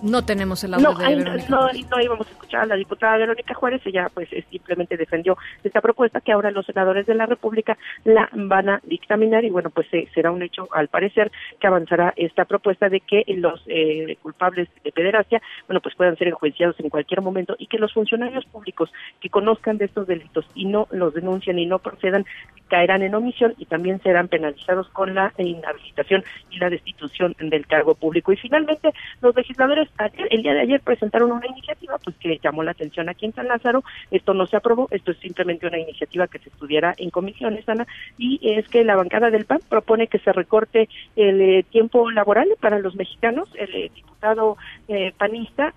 No 0.02 0.24
tenemos 0.24 0.62
el 0.64 0.74
audio 0.74 0.92
no, 0.92 0.98
de 0.98 1.16
Verónica. 1.16 1.48
No, 1.48 1.66
no 1.66 2.02
íbamos 2.02 2.26
a 2.26 2.30
escuchar 2.30 2.62
a 2.62 2.66
la 2.66 2.76
diputada 2.76 3.16
Verónica 3.16 3.54
Juárez, 3.54 3.82
ella 3.84 4.10
pues 4.12 4.28
simplemente 4.50 4.96
defendió 4.96 5.36
esta 5.64 5.80
propuesta 5.80 6.20
que 6.20 6.32
ahora 6.32 6.50
los 6.50 6.66
senadores 6.66 7.06
de 7.06 7.14
la 7.14 7.26
República 7.26 7.76
la 8.04 8.28
van 8.32 8.68
a 8.68 8.80
dictaminar 8.84 9.44
y 9.44 9.50
bueno, 9.50 9.70
pues 9.70 9.86
será 10.14 10.30
un 10.30 10.42
hecho 10.42 10.68
al 10.72 10.88
parecer 10.88 11.30
que 11.60 11.66
avanzará 11.66 12.12
esta 12.16 12.44
propuesta 12.44 12.88
de 12.88 13.00
que 13.00 13.24
los 13.28 13.62
eh, 13.66 14.16
culpables 14.22 14.68
de 14.84 14.92
pederastia, 14.92 15.42
bueno, 15.66 15.80
pues 15.80 15.94
puedan 15.94 16.16
ser 16.16 16.28
enjuiciados 16.28 16.78
en 16.80 16.88
cualquier 16.88 17.20
momento 17.20 17.56
y 17.58 17.66
que 17.66 17.78
los 17.78 17.92
funcionarios 17.92 18.44
públicos 18.46 18.90
que 19.20 19.30
conozcan 19.30 19.78
de 19.78 19.86
estos 19.86 20.06
delitos 20.06 20.46
y 20.54 20.66
no 20.66 20.88
los 20.90 21.14
denuncian 21.14 21.58
y 21.58 21.66
no 21.66 21.78
procedan 21.78 22.24
caerán 22.68 23.02
en 23.02 23.14
omisión 23.14 23.54
y 23.58 23.64
también 23.64 24.00
serán 24.02 24.28
penalizados 24.28 24.88
con 24.90 25.14
la 25.14 25.32
inhabilitación 25.38 26.22
y 26.50 26.58
la 26.58 26.70
destitución 26.70 27.34
del 27.38 27.66
cargo 27.66 27.94
público. 27.94 28.32
Y 28.32 28.36
finalmente, 28.36 28.92
los 29.20 29.34
legisladores 29.34 29.87
el 30.30 30.42
día 30.42 30.54
de 30.54 30.60
ayer 30.60 30.80
presentaron 30.80 31.32
una 31.32 31.46
iniciativa 31.46 31.98
pues 31.98 32.16
que 32.16 32.38
llamó 32.42 32.62
la 32.62 32.72
atención 32.72 33.08
aquí 33.08 33.26
en 33.26 33.34
San 33.34 33.48
Lázaro. 33.48 33.84
Esto 34.10 34.34
no 34.34 34.46
se 34.46 34.56
aprobó, 34.56 34.88
esto 34.90 35.12
es 35.12 35.18
simplemente 35.18 35.66
una 35.66 35.78
iniciativa 35.78 36.26
que 36.26 36.38
se 36.38 36.48
estudiará 36.48 36.94
en 36.98 37.10
comisiones, 37.10 37.68
Ana, 37.68 37.86
y 38.16 38.38
es 38.42 38.68
que 38.68 38.84
la 38.84 38.96
bancada 38.96 39.30
del 39.30 39.44
PAN 39.44 39.60
propone 39.68 40.08
que 40.08 40.18
se 40.18 40.32
recorte 40.32 40.88
el 41.16 41.40
eh, 41.40 41.64
tiempo 41.70 42.10
laboral 42.10 42.48
para 42.60 42.78
los 42.78 42.94
mexicanos. 42.96 43.48
El 43.54 43.74
eh, 43.74 43.90
diputado 43.94 44.56
eh, 44.88 45.12
panista 45.16 45.74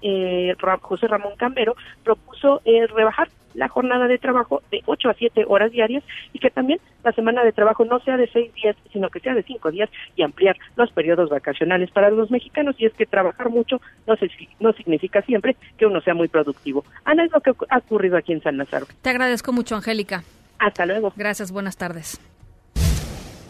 José 0.82 1.08
Ramón 1.08 1.34
Cambero 1.38 1.76
propuso 2.04 2.62
rebajar 2.66 3.30
la 3.54 3.68
jornada 3.68 4.08
de 4.08 4.18
trabajo 4.18 4.62
de 4.72 4.82
8 4.86 5.10
a 5.10 5.14
7 5.14 5.46
horas 5.48 5.72
diarias 5.72 6.04
y 6.34 6.40
que 6.40 6.50
también 6.50 6.80
la 7.04 7.12
semana 7.12 7.44
de 7.44 7.52
trabajo 7.52 7.86
no 7.86 8.00
sea 8.00 8.18
de 8.18 8.28
6 8.28 8.54
días, 8.54 8.76
sino 8.92 9.10
que 9.10 9.20
sea 9.20 9.34
de 9.34 9.44
5 9.44 9.72
días 9.72 9.90
y 10.16 10.24
ampliar 10.24 10.58
los 10.76 10.92
periodos 10.92 11.30
vacacionales 11.30 11.92
para 11.92 12.10
los 12.10 12.32
mexicanos. 12.32 12.76
Y 12.80 12.86
es 12.86 12.94
que 12.94 13.06
trabajar 13.06 13.50
mucho 13.50 13.82
no, 14.08 14.16
se, 14.16 14.30
no 14.60 14.74
significa 14.74 15.22
siempre 15.22 15.56
que 15.78 15.86
uno 15.86 16.02
sea 16.02 16.14
muy 16.14 16.28
productivo. 16.28 16.84
Ana, 17.06 17.26
es 17.26 17.32
lo 17.32 17.42
que 17.42 17.52
ha 17.70 17.78
ocurrido 17.78 18.18
aquí 18.18 18.34
en 18.34 18.42
San 18.42 18.58
Lázaro. 18.58 18.86
Te 19.02 19.10
agradezco 19.10 19.52
mucho, 19.52 19.76
Angélica. 19.76 20.24
Hasta 20.60 20.86
luego. 20.86 21.12
Gracias, 21.16 21.52
buenas 21.52 21.78
tardes. 21.78 22.20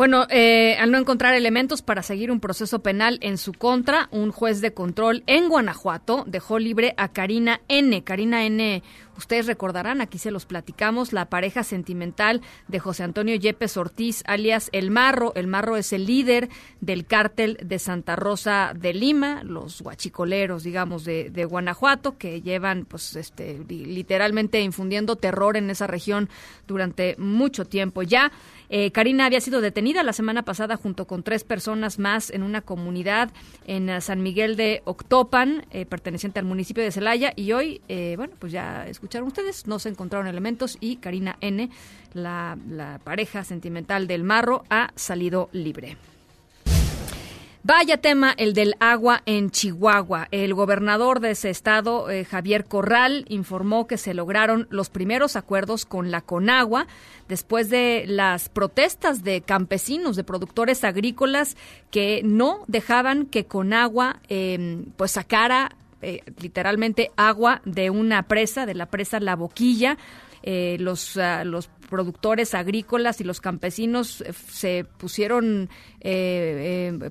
Bueno, 0.01 0.25
eh, 0.31 0.77
al 0.79 0.89
no 0.89 0.97
encontrar 0.97 1.35
elementos 1.35 1.83
para 1.83 2.01
seguir 2.01 2.31
un 2.31 2.39
proceso 2.39 2.79
penal 2.79 3.19
en 3.21 3.37
su 3.37 3.53
contra, 3.53 4.09
un 4.11 4.31
juez 4.31 4.59
de 4.59 4.73
control 4.73 5.21
en 5.27 5.47
Guanajuato 5.47 6.23
dejó 6.25 6.57
libre 6.57 6.95
a 6.97 7.09
Karina 7.09 7.61
N. 7.67 8.03
Karina 8.03 8.43
N, 8.43 8.81
ustedes 9.15 9.45
recordarán, 9.45 10.01
aquí 10.01 10.17
se 10.17 10.31
los 10.31 10.47
platicamos, 10.47 11.13
la 11.13 11.29
pareja 11.29 11.63
sentimental 11.63 12.41
de 12.67 12.79
José 12.79 13.03
Antonio 13.03 13.35
Yepes 13.35 13.77
Ortiz, 13.77 14.23
alias 14.25 14.69
El 14.71 14.89
Marro. 14.89 15.33
El 15.35 15.45
Marro 15.45 15.77
es 15.77 15.93
el 15.93 16.07
líder 16.07 16.49
del 16.79 17.05
cártel 17.05 17.59
de 17.63 17.77
Santa 17.77 18.15
Rosa 18.15 18.73
de 18.75 18.95
Lima, 18.95 19.43
los 19.43 19.83
guachicoleros, 19.83 20.63
digamos, 20.63 21.05
de, 21.05 21.29
de 21.29 21.45
Guanajuato, 21.45 22.17
que 22.17 22.41
llevan, 22.41 22.85
pues, 22.85 23.15
este, 23.15 23.63
literalmente 23.69 24.61
infundiendo 24.61 25.15
terror 25.15 25.57
en 25.57 25.69
esa 25.69 25.85
región 25.85 26.27
durante 26.65 27.15
mucho 27.19 27.65
tiempo 27.65 28.01
ya. 28.01 28.31
Eh, 28.73 28.91
Karina 28.91 29.25
había 29.25 29.41
sido 29.41 29.59
detenida 29.59 30.01
la 30.01 30.13
semana 30.13 30.43
pasada 30.43 30.77
junto 30.77 31.05
con 31.05 31.23
tres 31.23 31.43
personas 31.43 31.99
más 31.99 32.29
en 32.29 32.41
una 32.41 32.61
comunidad 32.61 33.29
en 33.67 33.89
eh, 33.89 33.99
San 33.99 34.23
Miguel 34.23 34.55
de 34.55 34.81
Octopan, 34.85 35.65
eh, 35.71 35.85
perteneciente 35.85 36.39
al 36.39 36.45
municipio 36.45 36.81
de 36.81 36.91
Celaya, 36.91 37.33
y 37.35 37.51
hoy, 37.51 37.81
bueno, 38.15 38.33
pues 38.39 38.53
ya 38.53 38.87
escucharon 38.87 39.27
ustedes, 39.27 39.67
no 39.67 39.77
se 39.77 39.89
encontraron 39.89 40.27
elementos 40.27 40.77
y 40.79 40.95
Karina 40.95 41.37
N., 41.41 41.69
la, 42.13 42.57
la 42.69 42.99
pareja 43.03 43.43
sentimental 43.43 44.07
del 44.07 44.23
Marro, 44.23 44.63
ha 44.69 44.91
salido 44.95 45.49
libre. 45.51 45.97
Vaya 47.63 47.97
tema 47.97 48.33
el 48.37 48.53
del 48.53 48.73
agua 48.79 49.21
en 49.27 49.51
Chihuahua. 49.51 50.27
El 50.31 50.55
gobernador 50.55 51.19
de 51.19 51.31
ese 51.31 51.51
estado, 51.51 52.09
eh, 52.09 52.25
Javier 52.25 52.65
Corral, 52.65 53.23
informó 53.29 53.85
que 53.85 53.97
se 53.97 54.15
lograron 54.15 54.65
los 54.71 54.89
primeros 54.89 55.35
acuerdos 55.35 55.85
con 55.85 56.09
la 56.09 56.21
Conagua 56.21 56.87
después 57.27 57.69
de 57.69 58.05
las 58.07 58.49
protestas 58.49 59.23
de 59.23 59.41
campesinos, 59.41 60.15
de 60.15 60.23
productores 60.23 60.83
agrícolas 60.83 61.55
que 61.91 62.21
no 62.23 62.63
dejaban 62.67 63.27
que 63.27 63.45
Conagua 63.45 64.21
eh, 64.27 64.83
pues 64.97 65.11
sacara 65.11 65.75
eh, 66.01 66.23
literalmente 66.39 67.11
agua 67.15 67.61
de 67.63 67.91
una 67.91 68.23
presa, 68.23 68.65
de 68.65 68.73
la 68.73 68.87
presa 68.87 69.19
La 69.19 69.35
Boquilla. 69.35 69.99
Eh, 70.43 70.77
los, 70.79 71.17
ah, 71.17 71.43
los 71.43 71.69
productores 71.91 72.55
agrícolas 72.55 73.21
y 73.21 73.23
los 73.23 73.41
campesinos 73.41 74.21
eh, 74.21 74.33
se 74.33 74.85
pusieron 74.97 75.69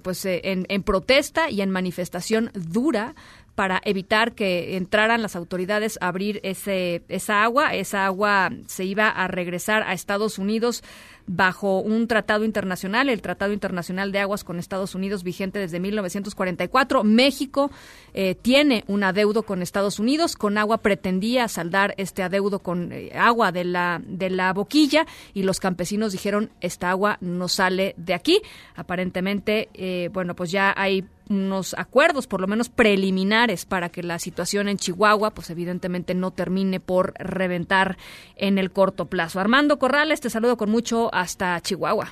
pues 0.02 0.24
en, 0.24 0.66
en, 0.69 0.82
protesta 0.82 1.48
y 1.48 1.61
en 1.61 1.70
manifestación 1.70 2.51
dura 2.55 3.15
para 3.61 3.82
evitar 3.85 4.32
que 4.32 4.78
entraran 4.78 5.20
las 5.20 5.37
autoridades 5.37 5.99
a 6.01 6.09
abrir 6.09 6.41
ese, 6.45 7.03
esa 7.11 7.43
agua. 7.43 7.74
Esa 7.74 8.07
agua 8.07 8.51
se 8.65 8.87
iba 8.87 9.11
a 9.11 9.28
regresar 9.28 9.82
a 9.82 9.93
Estados 9.93 10.39
Unidos 10.39 10.82
bajo 11.27 11.81
un 11.81 12.09
tratado 12.09 12.47
internacional, 12.47 13.11
el 13.11 13.20
Tratado 13.20 13.53
Internacional 13.53 14.12
de 14.12 14.20
Aguas 14.20 14.45
con 14.45 14.59
Estados 14.59 14.95
Unidos 14.95 15.23
vigente 15.23 15.59
desde 15.59 15.78
1944. 15.78 17.05
México 17.05 17.70
eh, 18.15 18.35
tiene 18.35 18.82
un 18.87 19.05
adeudo 19.05 19.43
con 19.43 19.61
Estados 19.61 19.99
Unidos. 19.99 20.37
Con 20.37 20.57
agua 20.57 20.78
pretendía 20.78 21.47
saldar 21.47 21.93
este 21.99 22.23
adeudo 22.23 22.61
con 22.61 22.93
eh, 22.93 23.12
agua 23.15 23.53
de 23.53 23.65
la, 23.65 24.01
de 24.07 24.31
la 24.31 24.55
boquilla 24.55 25.07
y 25.35 25.43
los 25.43 25.61
campesinos 25.61 26.12
dijeron 26.12 26.51
esta 26.62 26.89
agua 26.89 27.19
no 27.20 27.47
sale 27.47 27.95
de 27.99 28.15
aquí. 28.15 28.41
Aparentemente, 28.74 29.69
eh, 29.74 30.09
bueno, 30.15 30.35
pues 30.35 30.51
ya 30.51 30.73
hay 30.74 31.05
unos 31.31 31.74
acuerdos, 31.78 32.27
por 32.27 32.40
lo 32.40 32.47
menos 32.47 32.69
preliminares, 32.69 33.65
para 33.65 33.89
que 33.89 34.02
la 34.02 34.19
situación 34.19 34.69
en 34.69 34.77
Chihuahua, 34.77 35.31
pues 35.31 35.48
evidentemente 35.51 36.15
no 36.15 36.32
termine 36.32 36.81
por 36.81 37.15
reventar 37.19 37.97
en 38.36 38.59
el 38.59 38.73
corto 38.73 39.07
plazo. 39.07 39.40
Armando 39.40 39.78
Corrales, 39.78 40.20
te 40.20 40.28
saludo 40.28 40.57
con 40.57 40.70
mucho 40.70 41.12
hasta 41.15 41.59
Chihuahua. 41.61 42.09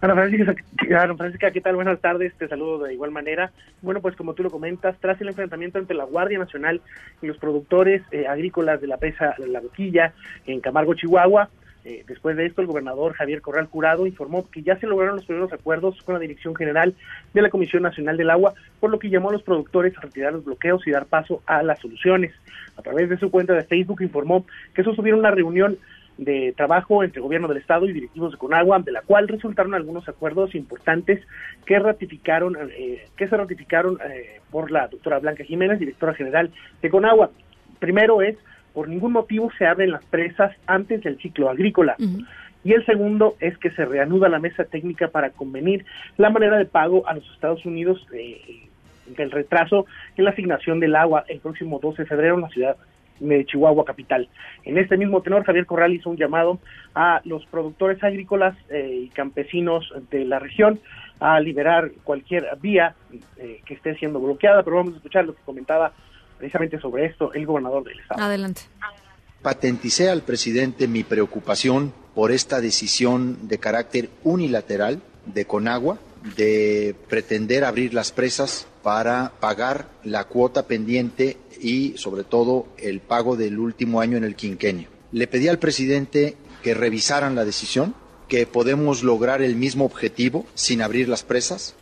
Ana 0.00 0.14
Francisca, 1.16 1.50
¿qué 1.50 1.60
tal? 1.62 1.76
Buenas 1.76 1.98
tardes, 2.00 2.34
te 2.34 2.46
saludo 2.46 2.84
de 2.84 2.92
igual 2.92 3.10
manera. 3.10 3.52
Bueno, 3.80 4.02
pues 4.02 4.14
como 4.16 4.34
tú 4.34 4.42
lo 4.42 4.50
comentas, 4.50 4.96
tras 5.00 5.18
el 5.22 5.28
enfrentamiento 5.28 5.78
entre 5.78 5.96
la 5.96 6.04
Guardia 6.04 6.38
Nacional 6.38 6.82
y 7.22 7.26
los 7.26 7.38
productores 7.38 8.02
eh, 8.10 8.26
agrícolas 8.26 8.82
de 8.82 8.86
la 8.86 8.98
pesa 8.98 9.34
La 9.38 9.60
Boquilla 9.60 10.12
en 10.46 10.60
Camargo, 10.60 10.92
Chihuahua, 10.94 11.48
eh, 11.84 12.02
después 12.06 12.36
de 12.36 12.46
esto, 12.46 12.62
el 12.62 12.66
gobernador 12.66 13.12
Javier 13.12 13.42
Corral 13.42 13.68
Curado 13.68 14.06
informó 14.06 14.48
que 14.50 14.62
ya 14.62 14.78
se 14.78 14.86
lograron 14.86 15.16
los 15.16 15.26
primeros 15.26 15.52
acuerdos 15.52 16.00
con 16.02 16.14
la 16.14 16.20
Dirección 16.20 16.54
General 16.54 16.94
de 17.34 17.42
la 17.42 17.50
Comisión 17.50 17.82
Nacional 17.82 18.16
del 18.16 18.30
Agua, 18.30 18.54
por 18.80 18.90
lo 18.90 18.98
que 18.98 19.10
llamó 19.10 19.28
a 19.28 19.32
los 19.32 19.42
productores 19.42 19.96
a 19.98 20.00
retirar 20.00 20.32
los 20.32 20.44
bloqueos 20.44 20.86
y 20.86 20.90
dar 20.90 21.04
paso 21.04 21.42
a 21.46 21.62
las 21.62 21.78
soluciones. 21.80 22.32
A 22.76 22.82
través 22.82 23.10
de 23.10 23.18
su 23.18 23.30
cuenta 23.30 23.52
de 23.52 23.64
Facebook 23.64 24.00
informó 24.00 24.46
que 24.74 24.82
sostuvieron 24.82 25.20
una 25.20 25.30
reunión 25.30 25.78
de 26.16 26.54
trabajo 26.56 27.02
entre 27.02 27.20
gobierno 27.20 27.48
del 27.48 27.58
estado 27.58 27.86
y 27.86 27.92
directivos 27.92 28.32
de 28.32 28.38
Conagua, 28.38 28.78
de 28.78 28.92
la 28.92 29.02
cual 29.02 29.28
resultaron 29.28 29.74
algunos 29.74 30.08
acuerdos 30.08 30.54
importantes 30.54 31.20
que 31.66 31.78
ratificaron, 31.78 32.56
eh, 32.70 33.06
que 33.16 33.28
se 33.28 33.36
ratificaron 33.36 33.98
eh, 34.08 34.40
por 34.50 34.70
la 34.70 34.88
doctora 34.88 35.18
Blanca 35.18 35.44
Jiménez, 35.44 35.78
directora 35.78 36.14
general 36.14 36.50
de 36.80 36.90
Conagua. 36.90 37.30
Primero 37.78 38.22
es 38.22 38.36
por 38.74 38.88
ningún 38.88 39.12
motivo 39.12 39.50
se 39.56 39.66
abren 39.66 39.92
las 39.92 40.04
presas 40.04 40.54
antes 40.66 41.02
del 41.02 41.18
ciclo 41.18 41.48
agrícola. 41.48 41.96
Y 42.64 42.72
el 42.72 42.84
segundo 42.84 43.36
es 43.40 43.56
que 43.58 43.70
se 43.70 43.84
reanuda 43.84 44.28
la 44.28 44.38
mesa 44.38 44.64
técnica 44.64 45.08
para 45.08 45.30
convenir 45.30 45.84
la 46.16 46.30
manera 46.30 46.58
de 46.58 46.64
pago 46.64 47.06
a 47.06 47.14
los 47.14 47.30
Estados 47.32 47.64
Unidos 47.64 48.06
eh, 48.12 48.68
del 49.06 49.30
retraso 49.30 49.86
en 50.16 50.24
la 50.24 50.30
asignación 50.30 50.80
del 50.80 50.96
agua 50.96 51.24
el 51.28 51.40
próximo 51.40 51.78
12 51.78 52.02
de 52.02 52.08
febrero 52.08 52.34
en 52.36 52.40
la 52.40 52.48
ciudad 52.48 52.76
de 53.20 53.44
Chihuahua 53.44 53.84
capital. 53.84 54.28
En 54.64 54.78
este 54.78 54.96
mismo 54.96 55.22
tenor, 55.22 55.44
Javier 55.44 55.66
Corral 55.66 55.92
hizo 55.92 56.10
un 56.10 56.16
llamado 56.16 56.58
a 56.94 57.20
los 57.24 57.46
productores 57.46 58.02
agrícolas 58.02 58.56
eh, 58.70 59.02
y 59.04 59.08
campesinos 59.08 59.92
de 60.10 60.24
la 60.24 60.38
región 60.38 60.80
a 61.20 61.38
liberar 61.40 61.90
cualquier 62.02 62.48
vía 62.60 62.94
eh, 63.38 63.60
que 63.64 63.74
esté 63.74 63.94
siendo 63.96 64.20
bloqueada, 64.20 64.62
pero 64.62 64.76
vamos 64.76 64.94
a 64.94 64.96
escuchar 64.96 65.26
lo 65.26 65.34
que 65.34 65.42
comentaba 65.44 65.92
precisamente 66.38 66.78
sobre 66.80 67.06
esto 67.06 67.32
el 67.32 67.46
gobernador 67.46 67.84
del 67.84 68.00
estado. 68.00 68.22
Adelante. 68.22 68.62
Patenticé 69.42 70.08
al 70.08 70.22
presidente 70.22 70.88
mi 70.88 71.04
preocupación 71.04 71.92
por 72.14 72.32
esta 72.32 72.60
decisión 72.60 73.48
de 73.48 73.58
carácter 73.58 74.08
unilateral 74.22 75.02
de 75.26 75.44
Conagua 75.44 75.98
de 76.36 76.94
pretender 77.08 77.64
abrir 77.64 77.92
las 77.92 78.12
presas 78.12 78.66
para 78.82 79.32
pagar 79.40 79.86
la 80.02 80.24
cuota 80.24 80.66
pendiente 80.66 81.36
y 81.60 81.96
sobre 81.96 82.24
todo 82.24 82.66
el 82.78 83.00
pago 83.00 83.36
del 83.36 83.58
último 83.58 84.00
año 84.00 84.16
en 84.16 84.24
el 84.24 84.34
quinquenio. 84.34 84.88
Le 85.12 85.26
pedí 85.26 85.48
al 85.48 85.58
presidente 85.58 86.36
que 86.62 86.74
revisaran 86.74 87.34
la 87.34 87.44
decisión, 87.44 87.94
que 88.28 88.46
podemos 88.46 89.02
lograr 89.02 89.42
el 89.42 89.54
mismo 89.56 89.84
objetivo 89.84 90.46
sin 90.54 90.80
abrir 90.80 91.08
las 91.08 91.22
presas. 91.22 91.76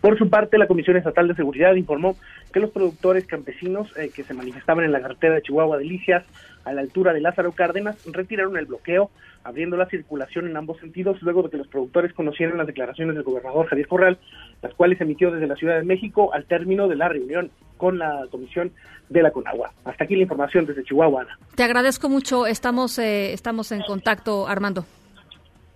Por 0.00 0.16
su 0.16 0.28
parte, 0.30 0.58
la 0.58 0.66
Comisión 0.66 0.96
Estatal 0.96 1.28
de 1.28 1.34
Seguridad 1.34 1.74
informó 1.74 2.16
que 2.52 2.60
los 2.60 2.70
productores 2.70 3.26
campesinos 3.26 3.96
eh, 3.96 4.10
que 4.14 4.24
se 4.24 4.34
manifestaban 4.34 4.84
en 4.84 4.92
la 4.92 5.00
carretera 5.00 5.34
de 5.34 5.42
Chihuahua 5.42 5.78
Delicias 5.78 6.24
a 6.64 6.72
la 6.72 6.82
altura 6.82 7.12
de 7.12 7.20
Lázaro 7.20 7.52
Cárdenas 7.52 7.96
retiraron 8.06 8.56
el 8.56 8.66
bloqueo, 8.66 9.10
abriendo 9.44 9.76
la 9.76 9.86
circulación 9.86 10.46
en 10.46 10.56
ambos 10.56 10.78
sentidos 10.78 11.22
luego 11.22 11.42
de 11.42 11.50
que 11.50 11.56
los 11.56 11.68
productores 11.68 12.12
conocieran 12.12 12.58
las 12.58 12.66
declaraciones 12.66 13.14
del 13.14 13.24
gobernador 13.24 13.66
Javier 13.66 13.88
Corral, 13.88 14.18
las 14.62 14.74
cuales 14.74 15.00
emitió 15.00 15.30
desde 15.30 15.46
la 15.46 15.56
Ciudad 15.56 15.76
de 15.76 15.84
México 15.84 16.34
al 16.34 16.44
término 16.44 16.88
de 16.88 16.96
la 16.96 17.08
reunión 17.08 17.50
con 17.76 17.98
la 17.98 18.26
Comisión 18.30 18.72
de 19.08 19.22
la 19.22 19.30
Conagua. 19.30 19.72
Hasta 19.84 20.04
aquí 20.04 20.16
la 20.16 20.22
información 20.22 20.66
desde 20.66 20.84
Chihuahua. 20.84 21.26
Te 21.54 21.62
agradezco 21.62 22.08
mucho, 22.08 22.46
estamos, 22.46 22.98
eh, 22.98 23.32
estamos 23.32 23.72
en 23.72 23.80
contacto, 23.82 24.46
Armando. 24.46 24.84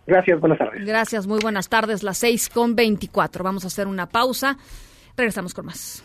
Gracias, 0.06 0.38
buenas 0.38 0.58
tardes. 0.58 0.84
Gracias, 0.84 1.26
muy 1.26 1.38
buenas 1.40 1.70
tardes, 1.70 2.02
las 2.02 2.18
seis 2.18 2.50
con 2.50 2.76
veinticuatro. 2.76 3.42
Vamos 3.42 3.64
a 3.64 3.68
hacer 3.68 3.86
una 3.86 4.06
pausa. 4.06 4.58
Regresamos 5.16 5.54
con 5.54 5.64
más. 5.64 6.04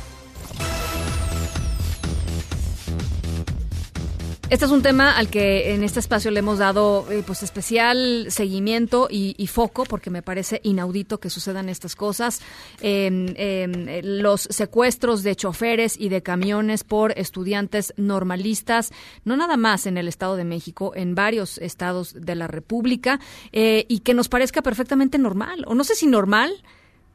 Este 4.51 4.65
es 4.65 4.71
un 4.71 4.81
tema 4.81 5.15
al 5.15 5.29
que 5.29 5.73
en 5.73 5.81
este 5.81 6.01
espacio 6.01 6.29
le 6.29 6.39
hemos 6.39 6.59
dado 6.59 7.09
eh, 7.09 7.23
pues 7.25 7.41
especial 7.41 8.25
seguimiento 8.27 9.07
y, 9.09 9.47
foco 9.47 9.85
porque 9.85 10.09
me 10.09 10.21
parece 10.21 10.59
inaudito 10.61 11.21
que 11.21 11.29
sucedan 11.29 11.69
estas 11.69 11.95
cosas. 11.95 12.41
Eh, 12.81 13.33
eh, 13.37 14.01
los 14.03 14.41
secuestros 14.41 15.23
de 15.23 15.37
choferes 15.37 15.97
y 15.97 16.09
de 16.09 16.21
camiones 16.21 16.83
por 16.83 17.17
estudiantes 17.17 17.93
normalistas, 17.95 18.91
no 19.23 19.37
nada 19.37 19.55
más 19.55 19.85
en 19.85 19.97
el 19.97 20.09
Estado 20.09 20.35
de 20.35 20.43
México, 20.43 20.91
en 20.97 21.15
varios 21.15 21.57
estados 21.57 22.13
de 22.13 22.35
la 22.35 22.47
República, 22.47 23.21
eh, 23.53 23.85
y 23.87 23.99
que 23.99 24.13
nos 24.13 24.27
parezca 24.27 24.61
perfectamente 24.61 25.17
normal, 25.17 25.63
o 25.65 25.75
no 25.75 25.85
sé 25.85 25.95
si 25.95 26.07
normal, 26.07 26.61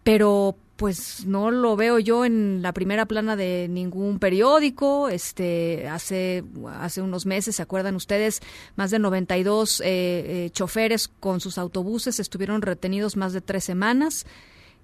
pero 0.06 0.56
pues 0.76 1.26
no 1.26 1.50
lo 1.50 1.74
veo 1.74 1.98
yo 1.98 2.24
en 2.24 2.62
la 2.62 2.72
primera 2.72 3.06
plana 3.06 3.34
de 3.34 3.66
ningún 3.68 4.20
periódico. 4.20 5.08
Este, 5.08 5.88
hace, 5.88 6.44
hace 6.78 7.02
unos 7.02 7.26
meses, 7.26 7.56
¿se 7.56 7.62
acuerdan 7.62 7.96
ustedes? 7.96 8.40
Más 8.76 8.92
de 8.92 9.00
92 9.00 9.80
eh, 9.80 9.84
eh, 9.88 10.50
choferes 10.50 11.08
con 11.08 11.40
sus 11.40 11.58
autobuses 11.58 12.20
estuvieron 12.20 12.62
retenidos 12.62 13.16
más 13.16 13.32
de 13.32 13.40
tres 13.40 13.64
semanas 13.64 14.26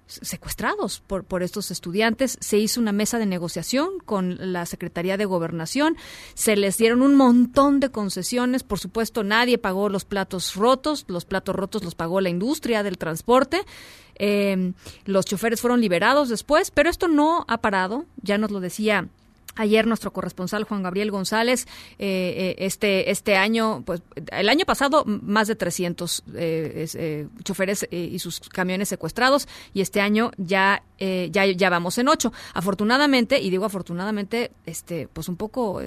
secuestrados 0.05 1.01
por, 1.07 1.23
por 1.23 1.41
estos 1.41 1.71
estudiantes. 1.71 2.37
Se 2.41 2.57
hizo 2.57 2.81
una 2.81 2.91
mesa 2.91 3.17
de 3.17 3.25
negociación 3.25 3.99
con 4.05 4.51
la 4.51 4.65
Secretaría 4.65 5.15
de 5.15 5.23
Gobernación. 5.23 5.95
Se 6.33 6.57
les 6.57 6.77
dieron 6.77 7.01
un 7.01 7.15
montón 7.15 7.79
de 7.79 7.91
concesiones. 7.91 8.63
Por 8.63 8.79
supuesto, 8.79 9.23
nadie 9.23 9.57
pagó 9.57 9.87
los 9.87 10.03
platos 10.03 10.55
rotos. 10.55 11.05
Los 11.07 11.23
platos 11.23 11.55
rotos 11.55 11.81
los 11.85 11.95
pagó 11.95 12.19
la 12.19 12.29
industria 12.29 12.83
del 12.83 12.97
transporte. 12.97 13.61
Eh, 14.15 14.73
los 15.05 15.25
choferes 15.25 15.61
fueron 15.61 15.81
liberados 15.81 16.29
después, 16.29 16.71
pero 16.71 16.89
esto 16.89 17.07
no 17.07 17.45
ha 17.47 17.59
parado. 17.59 18.05
Ya 18.21 18.37
nos 18.37 18.51
lo 18.51 18.59
decía 18.59 19.07
Ayer 19.55 19.85
nuestro 19.85 20.11
corresponsal 20.11 20.63
Juan 20.63 20.81
Gabriel 20.81 21.11
González, 21.11 21.67
eh, 21.99 22.55
este 22.57 23.11
este 23.11 23.35
año, 23.35 23.83
pues 23.85 24.01
el 24.31 24.49
año 24.49 24.65
pasado 24.65 25.03
más 25.05 25.47
de 25.47 25.55
300 25.55 26.23
eh, 26.33 26.87
eh, 26.95 27.27
choferes 27.43 27.87
y 27.91 28.17
sus 28.17 28.39
camiones 28.39 28.89
secuestrados 28.89 29.47
y 29.71 29.81
este 29.81 30.01
año 30.01 30.31
ya 30.37 30.83
ya 30.97 31.45
ya 31.45 31.69
vamos 31.69 31.99
en 31.99 32.07
ocho. 32.07 32.33
Afortunadamente 32.55 33.39
y 33.41 33.51
digo 33.51 33.65
afortunadamente, 33.65 34.51
este 34.65 35.07
pues 35.11 35.29
un 35.29 35.35
poco 35.35 35.81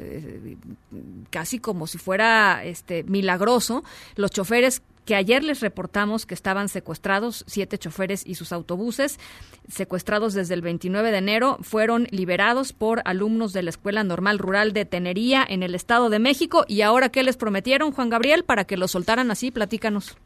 casi 1.31 1.59
como 1.59 1.89
si 1.89 1.98
fuera 1.98 2.65
este 2.65 3.03
milagroso, 3.03 3.82
los 4.15 4.31
choferes 4.31 4.82
que 5.07 5.15
ayer 5.15 5.43
les 5.45 5.61
reportamos 5.61 6.27
que 6.27 6.35
estaban 6.35 6.69
secuestrados, 6.69 7.45
siete 7.47 7.78
choferes 7.78 8.27
y 8.27 8.35
sus 8.35 8.53
autobuses, 8.53 9.19
secuestrados 9.69 10.35
desde 10.35 10.55
el 10.55 10.62
29 10.62 11.12
de 11.12 11.19
enero, 11.19 11.59
fueron 11.62 12.09
liberados 12.11 12.73
por 12.73 13.01
alumnos 13.05 13.53
de 13.53 13.62
la 13.62 13.70
Escuela 13.70 14.03
Normal 14.03 14.39
Rural 14.39 14.73
de 14.73 14.85
Tenería 14.85 15.47
en 15.49 15.62
el 15.62 15.77
Estado 15.77 16.11
de 16.11 16.19
México. 16.19 16.65
¿Y 16.66 16.83
ahora 16.83 17.09
qué 17.09 17.23
les 17.23 17.37
prometieron, 17.37 17.93
Juan 17.93 18.11
Gabriel, 18.11 18.43
para 18.43 18.65
que 18.65 18.77
los 18.77 18.91
soltaran 18.91 19.31
así? 19.31 19.53
Platícanos. 19.53 20.19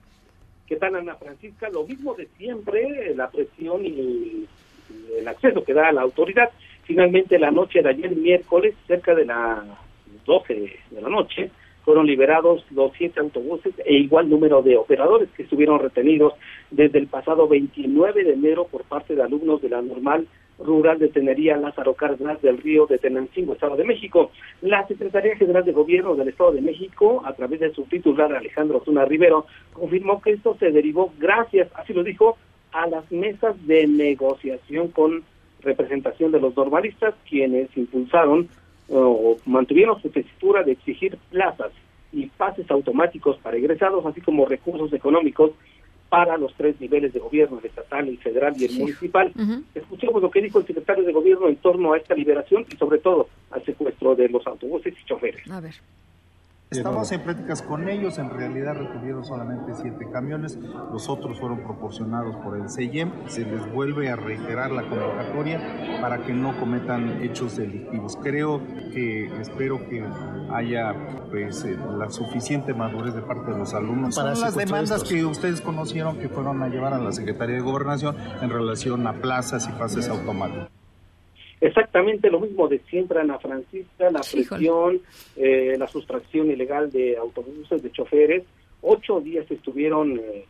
¿Qué 0.66 0.77
tal, 0.77 0.94
Ana 0.94 1.15
Francisca? 1.16 1.69
Lo 1.69 1.85
mismo 1.85 2.15
de 2.15 2.27
siempre, 2.39 3.15
la 3.15 3.28
presión 3.28 3.85
y 3.85 4.47
el 5.19 5.28
acceso 5.28 5.62
que 5.62 5.74
da 5.74 5.93
la 5.93 6.01
autoridad. 6.01 6.51
Finalmente, 6.85 7.39
la 7.39 7.51
noche 7.51 7.82
de 7.82 7.90
ayer, 7.90 8.16
miércoles, 8.16 8.74
cerca 8.86 9.15
de 9.15 9.27
las 9.27 9.59
12 10.24 10.55
de 10.90 11.01
la 11.02 11.09
noche, 11.09 11.51
fueron 11.91 12.07
liberados 12.07 12.65
los 12.71 12.93
siete 12.97 13.19
autobuses 13.19 13.75
e 13.85 13.95
igual 13.95 14.31
número 14.31 14.62
de 14.62 14.77
operadores 14.77 15.29
que 15.37 15.43
estuvieron 15.43 15.81
retenidos 15.81 16.35
desde 16.71 17.01
el 17.01 17.09
pasado 17.09 17.49
29 17.49 18.23
de 18.23 18.35
enero 18.35 18.69
por 18.71 18.85
parte 18.85 19.17
de 19.17 19.23
alumnos 19.25 19.61
de 19.61 19.71
la 19.71 19.83
normal 19.83 20.29
rural 20.61 21.01
de 21.01 21.09
Tenería 21.09 21.57
Lázaro 21.57 21.95
Cárdenas 21.95 22.41
del 22.43 22.59
Río 22.59 22.87
de 22.87 22.99
Tenancingo, 22.99 23.55
Estado 23.55 23.75
de 23.75 23.83
México. 23.83 24.31
La 24.62 24.87
Secretaría 24.87 25.35
General 25.35 25.65
de 25.65 25.73
Gobierno 25.73 26.15
del 26.15 26.29
Estado 26.29 26.53
de 26.53 26.61
México, 26.61 27.23
a 27.25 27.33
través 27.33 27.59
de 27.59 27.75
su 27.75 27.83
titular 27.83 28.33
Alejandro 28.33 28.83
Zuna 28.85 29.05
Rivero, 29.05 29.47
confirmó 29.73 30.23
que 30.23 30.31
esto 30.31 30.57
se 30.61 30.71
derivó 30.71 31.12
gracias, 31.19 31.67
así 31.75 31.93
lo 31.93 32.05
dijo, 32.05 32.39
a 32.71 32.87
las 32.87 33.11
mesas 33.11 33.57
de 33.67 33.89
negociación 33.89 34.93
con 34.93 35.25
representación 35.61 36.31
de 36.31 36.41
los 36.41 36.57
normalistas, 36.57 37.17
quienes 37.29 37.77
impulsaron 37.77 38.49
o 38.91 39.37
mantuvieron 39.47 40.01
su 40.03 40.11
tesitura 40.11 40.62
de 40.62 40.73
exigir 40.73 41.17
plazas 41.31 41.73
y 42.12 42.27
pases 42.27 42.71
automáticos 42.71 43.39
para 43.39 43.57
egresados, 43.57 44.05
así 44.05 44.21
como 44.21 44.47
recursos 44.47 44.93
económicos 44.93 45.53
para 46.09 46.37
los 46.37 46.53
tres 46.55 46.79
niveles 46.81 47.12
de 47.12 47.21
gobierno, 47.21 47.61
el 47.61 47.67
estatal, 47.67 48.09
el 48.09 48.19
federal 48.19 48.55
y 48.59 48.65
el 48.65 48.79
municipal. 48.79 49.33
Escuchemos 49.75 50.21
lo 50.21 50.31
que 50.31 50.43
dijo 50.43 50.59
el 50.59 50.67
secretario 50.67 51.05
de 51.05 51.12
gobierno 51.12 51.49
en 51.49 51.57
torno 51.57 51.93
a 51.93 51.99
esta 51.99 52.15
liberación 52.15 52.67
y 52.69 52.77
sobre 52.77 52.99
todo 52.99 53.29
al 53.53 53.65
secuestro 53.65 54.17
de 54.17 54.29
los 54.29 54.45
autobuses 54.47 54.93
y 55.01 55.05
choferes. 55.07 55.49
A 55.49 55.61
ver. 55.61 55.75
Estamos 56.70 57.10
en 57.10 57.20
pláticas 57.22 57.62
con 57.62 57.88
ellos, 57.88 58.18
en 58.18 58.30
realidad 58.30 58.76
retuvieron 58.76 59.24
solamente 59.24 59.74
siete 59.74 60.06
camiones, 60.12 60.56
los 60.92 61.09
otros 61.09 61.40
fueron 61.40 61.64
proporcionados 61.64 62.36
por 62.36 62.56
el 62.56 62.70
CEIEM, 62.70 63.10
se 63.26 63.44
les 63.44 63.72
vuelve 63.72 64.09
a 64.09 64.14
reiterar 64.14 64.70
la 64.70 64.88
convocatoria 64.88 65.98
para 66.01 66.18
que 66.18 66.32
no 66.32 66.56
cometan 66.60 67.22
hechos 67.24 67.56
delictivos. 67.56 68.16
Creo 68.22 68.62
que, 68.92 69.26
espero 69.40 69.80
que 69.88 70.05
haya 70.52 70.94
pues 71.28 71.64
eh, 71.64 71.76
la 71.98 72.09
suficiente 72.09 72.72
madurez 72.72 73.14
de 73.14 73.22
parte 73.22 73.51
de 73.51 73.59
los 73.59 73.74
alumnos 73.74 74.14
para 74.14 74.36
las 74.36 74.55
demandas 74.55 75.02
que 75.02 75.24
ustedes 75.24 75.60
conocieron 75.60 76.18
que 76.20 76.28
fueron 76.28 76.62
a 76.62 76.68
llevar 76.68 76.94
a 76.94 76.98
la 76.98 77.10
Secretaría 77.10 77.56
de 77.56 77.62
Gobernación 77.62 78.14
en 78.40 78.48
relación 78.48 79.05
a 79.09 79.14
plazas 79.14 79.68
y 79.68 79.72
pases 79.72 80.09
automáticos. 80.09 80.80
Exactamente 81.61 82.31
lo 82.31 82.41
mismo 82.41 82.69
de 82.69 82.78
siempre, 82.91 83.20
Ana 83.20 83.39
Francisca, 83.39 84.11
la 84.11 84.20
presión, 84.20 85.01
eh, 85.37 85.77
la 85.78 85.87
sustracción 85.87 86.51
ilegal 86.51 86.91
de 86.91 87.19
autobuses, 87.19 87.82
de 87.82 87.93
choferes. 87.93 88.45
Ocho 88.81 89.20
días 89.20 89.51
estuvieron 89.51 90.19
eh, 90.19 90.47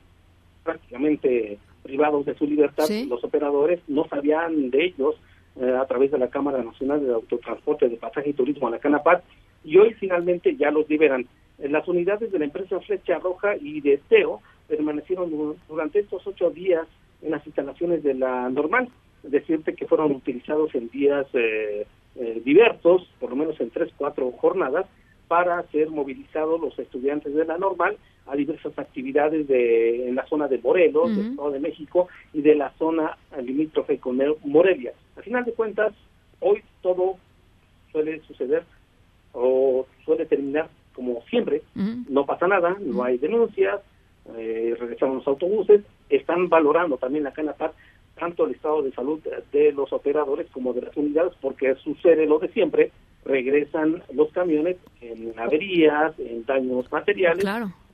prácticamente 0.62 1.58
privados 1.82 2.26
de 2.26 2.34
su 2.36 2.46
libertad. 2.46 2.88
Los 3.08 3.24
operadores 3.24 3.80
no 3.88 4.06
sabían 4.06 4.70
de 4.70 4.84
ellos 4.84 5.16
eh, 5.60 5.68
a 5.68 5.84
través 5.86 6.12
de 6.12 6.18
la 6.18 6.30
Cámara 6.30 6.62
Nacional 6.62 7.04
de 7.04 7.12
Autotransporte 7.12 7.88
de 7.88 7.96
Pasaje 7.96 8.30
y 8.30 8.34
Turismo, 8.34 8.70
la 8.70 8.78
CANAPAT, 8.78 9.24
y 9.64 9.78
hoy 9.78 9.94
finalmente 9.94 10.54
ya 10.54 10.70
los 10.70 10.88
liberan. 10.88 11.26
las 11.58 11.88
unidades 11.88 12.30
de 12.30 12.38
la 12.38 12.44
empresa 12.44 12.78
Flecha 12.80 13.18
Roja 13.18 13.56
y 13.56 13.80
de 13.80 14.00
TEO 14.08 14.40
permanecieron 14.68 15.56
durante 15.68 15.98
estos 15.98 16.24
ocho 16.24 16.50
días 16.50 16.86
en 17.20 17.32
las 17.32 17.44
instalaciones 17.44 18.04
de 18.04 18.14
la 18.14 18.48
normal 18.48 18.88
decirte 19.22 19.74
que 19.74 19.86
fueron 19.86 20.12
utilizados 20.12 20.74
en 20.74 20.88
días 20.88 21.26
eh, 21.34 21.86
eh, 22.16 22.42
diversos, 22.44 23.08
por 23.18 23.30
lo 23.30 23.36
menos 23.36 23.60
en 23.60 23.70
tres, 23.70 23.92
cuatro 23.96 24.30
jornadas, 24.32 24.86
para 25.28 25.62
ser 25.68 25.90
movilizados 25.90 26.60
los 26.60 26.78
estudiantes 26.78 27.34
de 27.34 27.44
la 27.44 27.56
normal 27.56 27.96
a 28.26 28.34
diversas 28.34 28.76
actividades 28.78 29.46
de, 29.46 30.08
en 30.08 30.16
la 30.16 30.26
zona 30.26 30.48
de 30.48 30.58
Morelos, 30.58 31.16
del 31.16 31.30
Estado 31.30 31.50
de 31.52 31.60
México 31.60 32.08
y 32.32 32.42
de 32.42 32.54
la 32.54 32.72
zona 32.78 33.16
limítrofe 33.40 33.98
con 33.98 34.20
Morelia. 34.44 34.92
Al 35.16 35.22
final 35.22 35.44
de 35.44 35.52
cuentas, 35.52 35.92
hoy 36.40 36.62
todo 36.82 37.16
suele 37.92 38.20
suceder 38.22 38.64
o 39.32 39.86
suele 40.04 40.26
terminar 40.26 40.68
como 40.94 41.22
siempre, 41.30 41.62
no 42.08 42.26
pasa 42.26 42.46
nada, 42.46 42.76
no 42.80 43.02
hay 43.02 43.16
denuncias, 43.16 43.80
eh, 44.36 44.76
regresaron 44.78 45.16
los 45.16 45.26
autobuses, 45.26 45.82
están 46.08 46.48
valorando 46.48 46.98
también 46.98 47.24
la 47.24 47.32
Canapat 47.32 47.72
tanto 48.20 48.44
el 48.44 48.52
estado 48.52 48.82
de 48.82 48.92
salud 48.92 49.18
de 49.50 49.72
los 49.72 49.92
operadores 49.92 50.46
como 50.52 50.74
de 50.74 50.82
las 50.82 50.96
unidades, 50.96 51.32
porque 51.40 51.74
sucede 51.76 52.26
lo 52.26 52.38
de 52.38 52.48
siempre, 52.48 52.92
regresan 53.24 54.02
los 54.12 54.30
camiones 54.30 54.76
en 55.00 55.32
averías, 55.38 56.12
en 56.18 56.44
daños 56.44 56.92
materiales, 56.92 57.44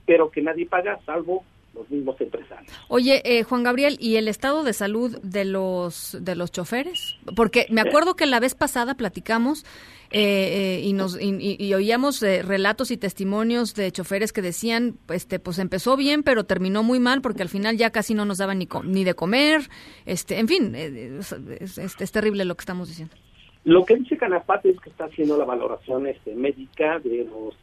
pero 0.04 0.30
que 0.30 0.42
nadie 0.42 0.66
paga 0.66 0.98
salvo 1.06 1.44
los 1.76 1.90
mismos 1.90 2.20
empresarios. 2.20 2.72
Oye, 2.88 3.22
eh, 3.24 3.42
Juan 3.42 3.62
Gabriel, 3.62 3.96
¿y 4.00 4.16
el 4.16 4.28
estado 4.28 4.64
de 4.64 4.72
salud 4.72 5.18
de 5.22 5.44
los 5.44 6.16
de 6.20 6.34
los 6.34 6.50
choferes? 6.50 7.16
Porque 7.36 7.66
me 7.70 7.80
acuerdo 7.80 8.14
que 8.14 8.26
la 8.26 8.40
vez 8.40 8.54
pasada 8.54 8.94
platicamos 8.94 9.64
eh, 10.10 10.78
eh, 10.78 10.80
y 10.82 10.92
nos 10.92 11.18
y, 11.20 11.74
oíamos 11.74 12.20
relatos 12.20 12.90
y 12.90 12.96
testimonios 12.96 13.74
de 13.74 13.92
choferes 13.92 14.32
que 14.32 14.42
decían, 14.42 14.98
este, 15.08 15.38
pues 15.38 15.58
empezó 15.58 15.96
bien, 15.96 16.22
pero 16.22 16.44
terminó 16.44 16.82
muy 16.82 16.98
mal 16.98 17.20
porque 17.20 17.42
al 17.42 17.48
final 17.48 17.76
ya 17.76 17.90
casi 17.90 18.14
no 18.14 18.24
nos 18.24 18.38
daban 18.38 18.58
ni 18.58 18.68
ni 18.84 19.04
de 19.04 19.14
comer, 19.14 19.62
este, 20.06 20.38
en 20.38 20.48
fin, 20.48 20.74
es, 20.74 21.32
es, 21.78 22.12
terrible 22.12 22.44
lo 22.44 22.54
que 22.54 22.62
estamos 22.62 22.88
diciendo. 22.88 23.14
Lo 23.64 23.84
que 23.84 23.96
dice 23.96 24.16
Canapate 24.16 24.70
es 24.70 24.80
que 24.80 24.90
está 24.90 25.06
haciendo 25.06 25.36
la 25.36 25.44
valoración 25.44 26.06
este, 26.06 26.34
médica 26.34 27.00
de 27.00 27.24
los 27.24 27.54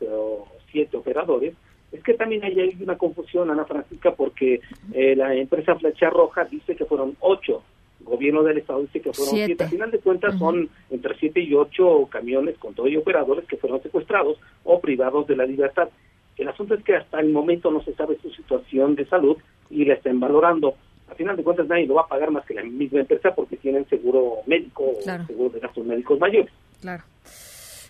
siete 0.69 0.98
operadores 0.98 1.56
es 1.94 2.03
que 2.03 2.15
también 2.15 2.44
hay 2.44 2.76
una 2.82 2.98
confusión, 2.98 3.52
Ana 3.52 3.65
Francisca, 3.65 4.14
porque 4.15 4.61
eh, 4.94 5.15
la 5.15 5.34
empresa 5.36 5.76
Flecha 5.76 6.10
Roja 6.10 6.44
dice 6.45 6.76
que 6.76 6.86
fueron 6.86 7.15
ocho, 7.20 7.64
gobierno 8.03 8.44
del 8.44 8.57
estado 8.57 8.82
dice 8.82 8.99
que 8.99 9.14
fueron 9.14 9.36
siete. 9.36 9.64
Al 9.64 9.70
final 9.70 9.91
de 9.91 9.99
cuentas 9.99 10.38
son 10.38 10.70
entre 10.90 11.15
siete 11.20 11.40
y 11.40 11.53
ocho 11.53 12.07
camiones 12.11 12.57
con 12.57 12.74
todo 12.74 12.88
y 12.88 12.98
operadores 12.98 13.45
que 13.45 13.57
fueron 13.57 13.82
secuestrados 13.82 14.38
o 14.64 14.82
privados 14.82 15.28
de 15.28 15.36
la 15.36 15.45
libertad. 15.45 15.88
El 16.36 16.48
asunto 16.48 16.74
es 16.74 16.84
que 16.84 16.95
hasta 16.95 17.20
el 17.20 17.30
momento 17.30 17.72
no 17.72 17.84
se 17.84 17.94
sabe 17.94 18.18
su 18.22 18.32
situación 18.32 18.95
de 18.95 19.06
salud 19.06 19.38
y 19.70 19.86
la 19.86 19.94
están 19.94 20.20
valorando. 20.20 20.76
Al 21.07 21.15
final 21.15 21.38
de 21.38 21.44
cuentas 21.44 21.68
nadie 21.68 21.86
lo 21.86 21.94
va 21.95 22.02
a 22.02 22.07
pagar 22.07 22.32
más 22.32 22.44
que 22.45 22.56
la 22.56 22.64
misma 22.64 23.02
empresa 23.02 23.36
porque 23.36 23.57
tienen 23.57 23.88
seguro 23.88 24.38
médico 24.48 24.84
o 24.98 25.02
seguro 25.02 25.49
de 25.52 25.60
gastos 25.60 25.86
médicos 25.86 26.20
mayores. 26.20 26.52
Claro. 26.82 27.03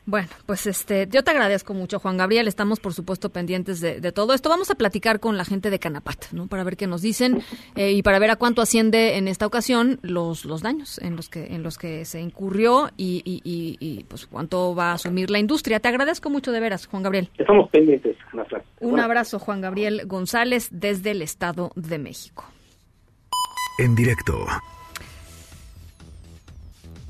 Bueno, 0.05 0.27
pues 0.45 0.67
este, 0.67 1.07
yo 1.09 1.23
te 1.23 1.31
agradezco 1.31 1.73
mucho, 1.73 1.97
Juan 1.99 2.17
Gabriel. 2.17 2.47
Estamos, 2.47 2.79
por 2.81 2.93
supuesto, 2.93 3.29
pendientes 3.29 3.79
de, 3.79 4.01
de 4.01 4.11
todo 4.11 4.33
esto. 4.33 4.49
Vamos 4.49 4.69
a 4.69 4.75
platicar 4.75 5.21
con 5.21 5.37
la 5.37 5.45
gente 5.45 5.69
de 5.69 5.79
Canapat, 5.79 6.31
¿no? 6.33 6.47
Para 6.47 6.65
ver 6.65 6.75
qué 6.75 6.87
nos 6.87 7.01
dicen 7.01 7.41
eh, 7.75 7.91
y 7.91 8.03
para 8.03 8.19
ver 8.19 8.31
a 8.31 8.35
cuánto 8.35 8.61
asciende 8.61 9.17
en 9.17 9.29
esta 9.29 9.45
ocasión 9.45 9.99
los, 10.01 10.43
los 10.43 10.61
daños 10.61 10.99
en 10.99 11.15
los 11.15 11.29
que 11.29 11.55
en 11.55 11.63
los 11.63 11.77
que 11.77 12.03
se 12.03 12.19
incurrió 12.19 12.89
y, 12.97 13.21
y, 13.23 13.41
y, 13.43 13.77
y, 13.79 14.03
pues 14.03 14.27
cuánto 14.27 14.75
va 14.75 14.91
a 14.91 14.93
asumir 14.95 15.29
la 15.29 15.39
industria. 15.39 15.79
Te 15.79 15.87
agradezco 15.87 16.29
mucho 16.29 16.51
de 16.51 16.59
veras, 16.59 16.85
Juan 16.87 17.03
Gabriel. 17.03 17.29
Estamos 17.37 17.69
pendientes, 17.69 18.17
Ana. 18.33 18.45
Un 18.81 18.99
abrazo, 18.99 19.39
Juan 19.39 19.61
Gabriel 19.61 20.01
González, 20.05 20.67
desde 20.71 21.11
el 21.11 21.21
Estado 21.21 21.71
de 21.75 21.97
México. 21.97 22.45
En 23.79 23.95
directo. 23.95 24.45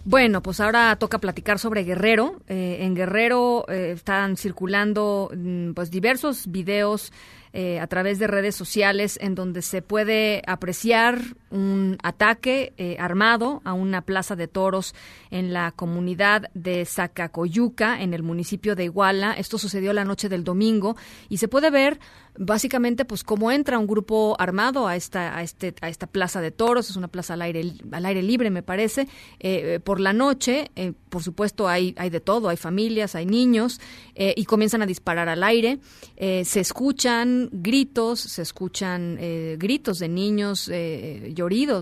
Bueno, 0.06 0.44
pues 0.44 0.60
ahora 0.60 0.96
toca 0.98 1.20
platicar 1.20 1.60
sobre 1.60 1.84
Guerrero. 1.84 2.42
Eh, 2.50 2.80
en 2.82 2.94
Guerrero 2.94 3.66
eh, 3.70 3.94
están 3.96 4.36
circulando 4.36 5.32
mm, 5.34 5.72
pues 5.72 5.92
diversos 5.92 6.52
videos 6.52 7.14
eh, 7.54 7.80
a 7.80 7.88
través 7.88 8.20
de 8.20 8.28
redes 8.28 8.56
sociales 8.56 9.18
en 9.22 9.34
donde 9.34 9.62
se 9.62 9.82
puede 9.82 10.42
apreciar 10.46 11.22
un 11.54 11.98
ataque 12.04 12.74
eh, 12.78 12.98
armado 13.00 13.62
a 13.64 13.74
una 13.74 14.02
plaza 14.02 14.36
de 14.36 14.48
toros 14.48 14.96
en 15.30 15.54
la 15.54 15.72
comunidad 15.72 16.50
de 16.54 16.84
Zacacoyuca, 16.86 18.02
en 18.02 18.14
el 18.14 18.24
municipio 18.24 18.76
de 18.76 18.86
Iguala. 18.86 19.34
Esto 19.34 19.58
sucedió 19.58 19.94
la 19.94 20.04
noche 20.04 20.30
del 20.30 20.44
domingo 20.44 20.98
y 21.30 21.38
se 21.38 21.48
puede 21.48 21.70
ver 21.70 22.00
básicamente 22.36 23.06
pues 23.06 23.24
cómo 23.24 23.52
entra 23.52 23.78
un 23.78 23.86
grupo 23.86 24.36
armado 24.40 24.88
a 24.88 24.96
esta 24.96 25.38
a 25.38 25.44
este 25.44 25.76
a 25.82 25.90
esta 25.90 26.08
plaza 26.08 26.42
de 26.42 26.52
toros. 26.52 26.90
Es 26.90 26.96
una 26.96 27.08
plaza 27.08 27.36
al 27.36 27.44
aire 27.44 27.74
al 27.92 28.06
aire 28.06 28.24
libre 28.24 28.50
me 28.50 28.64
parece. 28.64 29.04
Eh, 29.40 29.76
eh, 29.76 29.80
por 29.80 30.00
la 30.00 30.14
noche 30.14 30.72
por 31.10 31.22
supuesto 31.22 31.68
hay 31.68 31.94
hay 31.98 32.10
de 32.10 32.20
todo. 32.20 32.50
Hay 32.50 32.58
familias 32.58 33.16
hay 33.16 33.28
niños 33.28 33.80
y 34.16 34.46
comienzan 34.46 34.82
a 34.82 34.86
disparar 34.86 35.30
al 35.30 35.44
aire. 35.44 35.80
Se 36.18 36.60
escuchan 36.60 37.50
gritos 37.52 38.20
se 38.20 38.42
escuchan 38.42 39.20
gritos 39.58 40.00
de 40.00 40.10
niños 40.10 40.70
eh, 40.70 41.34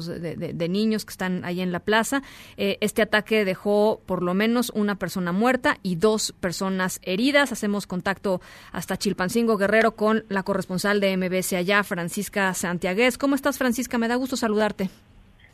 de, 0.08 0.36
de- 0.36 0.54
de 0.54 0.70
niños 0.70 1.06
que 1.06 1.12
están 1.12 1.44
ahí 1.46 1.62
en 1.62 1.72
la 1.72 1.80
plaza 1.80 2.22
Eh, 2.58 2.78
este 2.82 3.02
ataque 3.02 3.46
dejó 3.46 4.02
por 4.06 4.22
lo 4.24 4.34
menos 4.34 4.72
una 4.76 4.96
persona 4.96 5.32
muerta 5.32 5.78
y 5.84 5.96
dos 5.96 6.34
personas 6.40 7.00
heridas 7.04 7.52
hacemos 7.52 7.88
contacto 7.88 8.42
hasta 8.72 8.98
Chilpancingo 8.98 9.58
Guerrero 9.58 9.96
con 9.96 10.26
la 10.30 10.44
corresponsal 10.44 11.00
de 11.00 11.16
MBS 11.18 11.54
allá, 11.54 11.84
Francisca 11.84 12.54
Santiagués. 12.54 13.18
¿Cómo 13.18 13.36
estás, 13.36 13.58
Francisca? 13.58 13.98
Me 13.98 14.08
da 14.08 14.16
gusto 14.16 14.36
saludarte. 14.36 14.90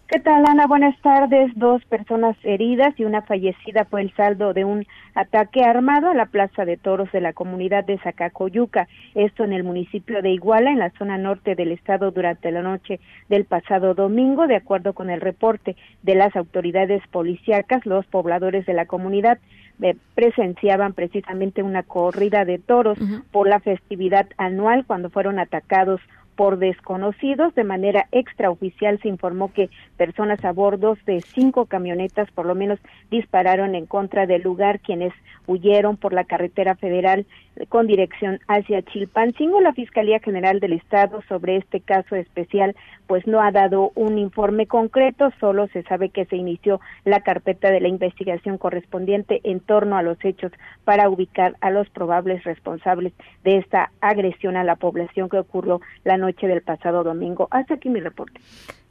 ¿Qué 0.09 0.21
tal, 0.21 0.45
Ana? 0.47 0.67
Buenas 0.67 0.97
tardes. 1.01 1.51
Dos 1.55 1.83
personas 1.83 2.37
heridas 2.43 2.97
y 2.97 3.03
una 3.03 3.23
fallecida 3.23 3.83
fue 3.83 4.01
el 4.01 4.15
saldo 4.15 4.53
de 4.53 4.63
un 4.63 4.85
ataque 5.15 5.65
armado 5.65 6.09
a 6.09 6.13
la 6.13 6.27
Plaza 6.27 6.63
de 6.63 6.77
Toros 6.77 7.11
de 7.11 7.19
la 7.19 7.33
comunidad 7.33 7.83
de 7.83 7.97
Zacacoyuca, 7.97 8.87
esto 9.15 9.43
en 9.43 9.51
el 9.51 9.65
municipio 9.65 10.21
de 10.21 10.29
Iguala, 10.31 10.71
en 10.71 10.79
la 10.79 10.91
zona 10.91 11.17
norte 11.17 11.55
del 11.55 11.73
estado, 11.73 12.11
durante 12.11 12.51
la 12.51 12.61
noche 12.61 13.01
del 13.27 13.43
pasado 13.43 13.95
domingo. 13.95 14.47
De 14.47 14.55
acuerdo 14.55 14.93
con 14.93 15.09
el 15.09 15.19
reporte 15.19 15.75
de 16.03 16.15
las 16.15 16.33
autoridades 16.37 17.05
policíacas, 17.11 17.85
los 17.85 18.05
pobladores 18.05 18.65
de 18.65 18.75
la 18.75 18.85
comunidad 18.85 19.39
eh, 19.81 19.97
presenciaban 20.15 20.93
precisamente 20.93 21.63
una 21.63 21.83
corrida 21.83 22.45
de 22.45 22.59
toros 22.59 22.97
por 23.33 23.49
la 23.49 23.59
festividad 23.59 24.25
anual 24.37 24.85
cuando 24.85 25.09
fueron 25.09 25.37
atacados 25.37 25.99
por 26.37 26.57
desconocidos. 26.59 27.53
De 27.55 27.65
manera 27.65 28.07
extraoficial 28.13 28.97
se 29.01 29.09
informó 29.09 29.51
que 29.51 29.69
personas 29.97 30.45
a 30.45 30.53
bordo 30.53 30.97
de 31.05 31.19
cinco 31.19 31.65
camionetas 31.65 32.31
por 32.31 32.45
lo 32.45 32.55
menos 32.55 32.79
dispararon 33.11 33.75
en 33.75 33.87
contra 33.87 34.25
del 34.25 34.43
lugar, 34.43 34.79
quienes 34.79 35.11
huyeron 35.47 35.97
por 35.97 36.13
la 36.13 36.25
carretera 36.25 36.75
federal 36.75 37.25
con 37.69 37.87
dirección 37.87 38.39
hacia 38.47 38.83
Chilpancingo. 38.83 39.59
La 39.59 39.73
Fiscalía 39.73 40.19
General 40.19 40.59
del 40.59 40.73
Estado 40.73 41.21
sobre 41.27 41.57
este 41.57 41.81
caso 41.81 42.15
especial 42.15 42.75
pues 43.07 43.25
no 43.25 43.41
ha 43.41 43.51
dado 43.51 43.91
un 43.95 44.17
informe 44.17 44.67
concreto, 44.67 45.31
solo 45.39 45.67
se 45.69 45.81
sabe 45.83 46.09
que 46.09 46.25
se 46.25 46.35
inició 46.35 46.81
la 47.05 47.21
carpeta 47.21 47.71
de 47.71 47.79
la 47.79 47.87
investigación 47.87 48.57
correspondiente 48.57 49.39
en 49.43 49.61
torno 49.61 49.97
a 49.97 50.03
los 50.03 50.23
hechos 50.23 50.51
para 50.83 51.09
ubicar 51.09 51.55
a 51.61 51.71
los 51.71 51.89
probables 51.89 52.43
responsables 52.43 53.13
de 53.45 53.57
esta 53.57 53.91
agresión 54.01 54.57
a 54.57 54.65
la 54.65 54.75
población 54.75 55.29
que 55.29 55.39
ocurrió 55.39 55.79
la 56.03 56.17
noche 56.17 56.26
del 56.35 56.61
pasado 56.61 57.03
domingo. 57.03 57.47
Hasta 57.51 57.75
aquí 57.75 57.89
mi 57.89 57.99
reporte. 57.99 58.39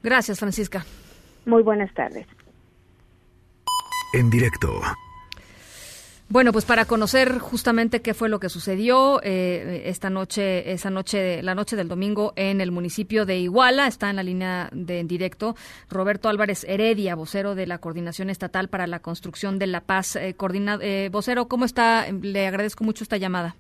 Gracias, 0.03 0.39
Francisca. 0.39 0.85
Muy 1.45 1.63
buenas 1.63 1.93
tardes. 1.95 2.27
En 4.15 4.31
directo. 4.31 4.81
Bueno, 6.29 6.51
pues 6.53 6.65
para 6.65 6.87
conocer 6.87 7.39
justamente 7.39 8.03
qué 8.03 8.13
fue 8.13 8.29
lo 8.29 8.41
que 8.41 8.49
sucedió 8.49 9.21
eh, 9.23 9.83
esta 9.87 10.11
noche, 10.11 10.73
esa 10.73 10.91
noche, 10.91 11.41
la 11.41 11.55
noche 11.55 11.77
del 11.77 11.87
domingo 11.87 12.33
en 12.35 12.61
el 12.61 12.73
municipio 12.73 13.27
de 13.27 13.39
Iguala, 13.39 13.87
está 13.87 14.11
en 14.11 14.17
la 14.17 14.25
línea 14.25 14.69
de 14.73 14.99
en 14.99 15.07
directo 15.07 15.55
Roberto 15.89 16.29
Álvarez 16.29 16.65
Heredia, 16.65 17.15
vocero 17.15 17.55
de 17.55 17.69
la 17.69 17.79
Coordinación 17.79 18.29
Estatal 18.29 18.69
para 18.69 18.89
la 18.89 18.99
Construcción 18.99 19.61
de 19.61 19.69
la 19.69 19.83
Paz. 19.83 20.17
Eh, 20.17 20.35
coordina- 20.37 20.81
eh, 20.83 21.11
vocero, 21.13 21.47
¿cómo 21.47 21.65
está? 21.65 22.11
Le 22.11 22.49
agradezco 22.49 22.83
mucho 22.83 23.05
esta 23.05 23.19
llamada. 23.19 23.55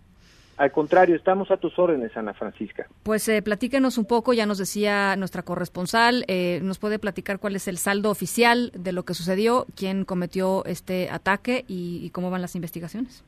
Al 0.56 0.72
contrario, 0.72 1.16
estamos 1.16 1.50
a 1.50 1.58
tus 1.58 1.78
órdenes, 1.78 2.16
Ana 2.16 2.32
Francisca. 2.32 2.86
Pues 3.02 3.28
eh, 3.28 3.42
platíquenos 3.42 3.98
un 3.98 4.06
poco, 4.06 4.32
ya 4.32 4.46
nos 4.46 4.56
decía 4.56 5.14
nuestra 5.16 5.42
corresponsal, 5.42 6.24
eh, 6.28 6.60
nos 6.62 6.78
puede 6.78 6.98
platicar 6.98 7.38
cuál 7.38 7.56
es 7.56 7.68
el 7.68 7.76
saldo 7.76 8.10
oficial 8.10 8.72
de 8.74 8.92
lo 8.92 9.04
que 9.04 9.12
sucedió, 9.12 9.66
quién 9.76 10.04
cometió 10.04 10.64
este 10.64 11.10
ataque 11.10 11.64
y, 11.68 12.00
y 12.02 12.10
cómo 12.10 12.30
van 12.30 12.40
las 12.40 12.54
investigaciones. 12.54 13.22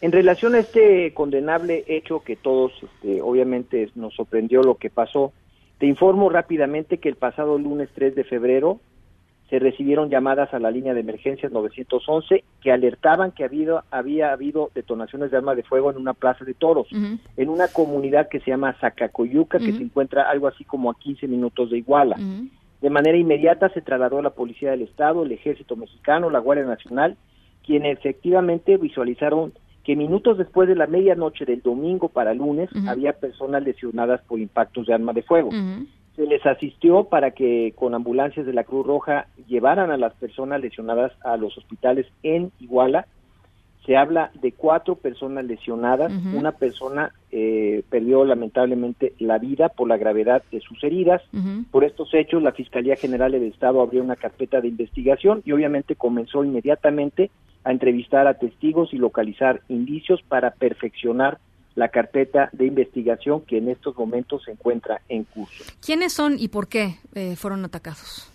En 0.00 0.12
relación 0.12 0.54
a 0.54 0.60
este 0.60 1.12
condenable 1.12 1.84
hecho 1.88 2.20
que 2.20 2.36
todos, 2.36 2.72
este, 2.82 3.20
obviamente, 3.20 3.90
nos 3.96 4.14
sorprendió 4.14 4.62
lo 4.62 4.76
que 4.76 4.88
pasó, 4.88 5.32
te 5.78 5.86
informo 5.86 6.30
rápidamente 6.30 6.98
que 6.98 7.08
el 7.08 7.16
pasado 7.16 7.58
lunes 7.58 7.88
3 7.94 8.14
de 8.14 8.24
febrero 8.24 8.80
se 9.50 9.58
recibieron 9.58 10.08
llamadas 10.08 10.54
a 10.54 10.60
la 10.60 10.70
línea 10.70 10.94
de 10.94 11.00
emergencias 11.00 11.50
911 11.50 12.44
que 12.62 12.70
alertaban 12.70 13.32
que 13.32 13.44
había, 13.44 13.82
había 13.90 14.32
habido 14.32 14.70
detonaciones 14.74 15.32
de 15.32 15.38
armas 15.38 15.56
de 15.56 15.64
fuego 15.64 15.90
en 15.90 15.96
una 15.96 16.14
plaza 16.14 16.44
de 16.44 16.54
toros, 16.54 16.86
en 16.92 17.48
una 17.48 17.66
comunidad 17.66 18.28
que 18.28 18.38
se 18.40 18.52
llama 18.52 18.76
Zacacoyuca, 18.80 19.58
que 19.58 19.72
se 19.72 19.82
encuentra 19.82 20.30
algo 20.30 20.46
así 20.46 20.64
como 20.64 20.88
a 20.88 20.94
15 20.94 21.26
minutos 21.26 21.70
de 21.70 21.78
Iguala. 21.78 22.16
De 22.80 22.90
manera 22.90 23.18
inmediata 23.18 23.68
se 23.70 23.82
trasladó 23.82 24.20
a 24.20 24.22
la 24.22 24.30
Policía 24.30 24.70
del 24.70 24.82
Estado, 24.82 25.24
el 25.24 25.32
Ejército 25.32 25.74
Mexicano, 25.74 26.30
la 26.30 26.38
Guardia 26.38 26.64
Nacional, 26.64 27.16
quienes 27.66 27.98
efectivamente 27.98 28.76
visualizaron 28.76 29.52
que 29.84 29.96
minutos 29.96 30.38
después 30.38 30.68
de 30.68 30.76
la 30.76 30.86
medianoche 30.86 31.44
del 31.44 31.60
domingo 31.60 32.08
para 32.08 32.34
lunes 32.34 32.70
había 32.86 33.14
personas 33.14 33.64
lesionadas 33.64 34.20
por 34.22 34.38
impactos 34.38 34.86
de 34.86 34.94
arma 34.94 35.12
de 35.12 35.22
fuego. 35.22 35.50
Se 36.20 36.26
les 36.26 36.44
asistió 36.44 37.04
para 37.04 37.30
que 37.30 37.72
con 37.74 37.94
ambulancias 37.94 38.44
de 38.44 38.52
la 38.52 38.64
Cruz 38.64 38.86
Roja 38.86 39.28
llevaran 39.48 39.90
a 39.90 39.96
las 39.96 40.12
personas 40.12 40.60
lesionadas 40.60 41.12
a 41.24 41.38
los 41.38 41.56
hospitales 41.56 42.08
en 42.22 42.52
Iguala. 42.60 43.06
Se 43.86 43.96
habla 43.96 44.30
de 44.34 44.52
cuatro 44.52 44.96
personas 44.96 45.46
lesionadas. 45.46 46.12
Una 46.34 46.52
persona 46.52 47.14
eh, 47.32 47.84
perdió 47.88 48.26
lamentablemente 48.26 49.14
la 49.18 49.38
vida 49.38 49.70
por 49.70 49.88
la 49.88 49.96
gravedad 49.96 50.42
de 50.52 50.60
sus 50.60 50.84
heridas. 50.84 51.22
Por 51.70 51.84
estos 51.84 52.12
hechos, 52.12 52.42
la 52.42 52.52
Fiscalía 52.52 52.96
General 52.96 53.32
del 53.32 53.44
Estado 53.44 53.80
abrió 53.80 54.02
una 54.02 54.16
carpeta 54.16 54.60
de 54.60 54.68
investigación 54.68 55.40
y 55.46 55.52
obviamente 55.52 55.96
comenzó 55.96 56.44
inmediatamente 56.44 57.30
a 57.64 57.72
entrevistar 57.72 58.26
a 58.26 58.34
testigos 58.34 58.92
y 58.92 58.98
localizar 58.98 59.62
indicios 59.70 60.20
para 60.28 60.50
perfeccionar 60.50 61.38
la 61.80 61.88
carpeta 61.88 62.50
de 62.52 62.66
investigación 62.66 63.40
que 63.40 63.56
en 63.56 63.70
estos 63.70 63.96
momentos 63.96 64.44
se 64.44 64.52
encuentra 64.52 65.00
en 65.08 65.24
curso. 65.24 65.64
¿Quiénes 65.84 66.12
son 66.12 66.36
y 66.38 66.48
por 66.48 66.68
qué 66.68 66.96
eh, 67.14 67.36
fueron 67.36 67.64
atacados? 67.64 68.30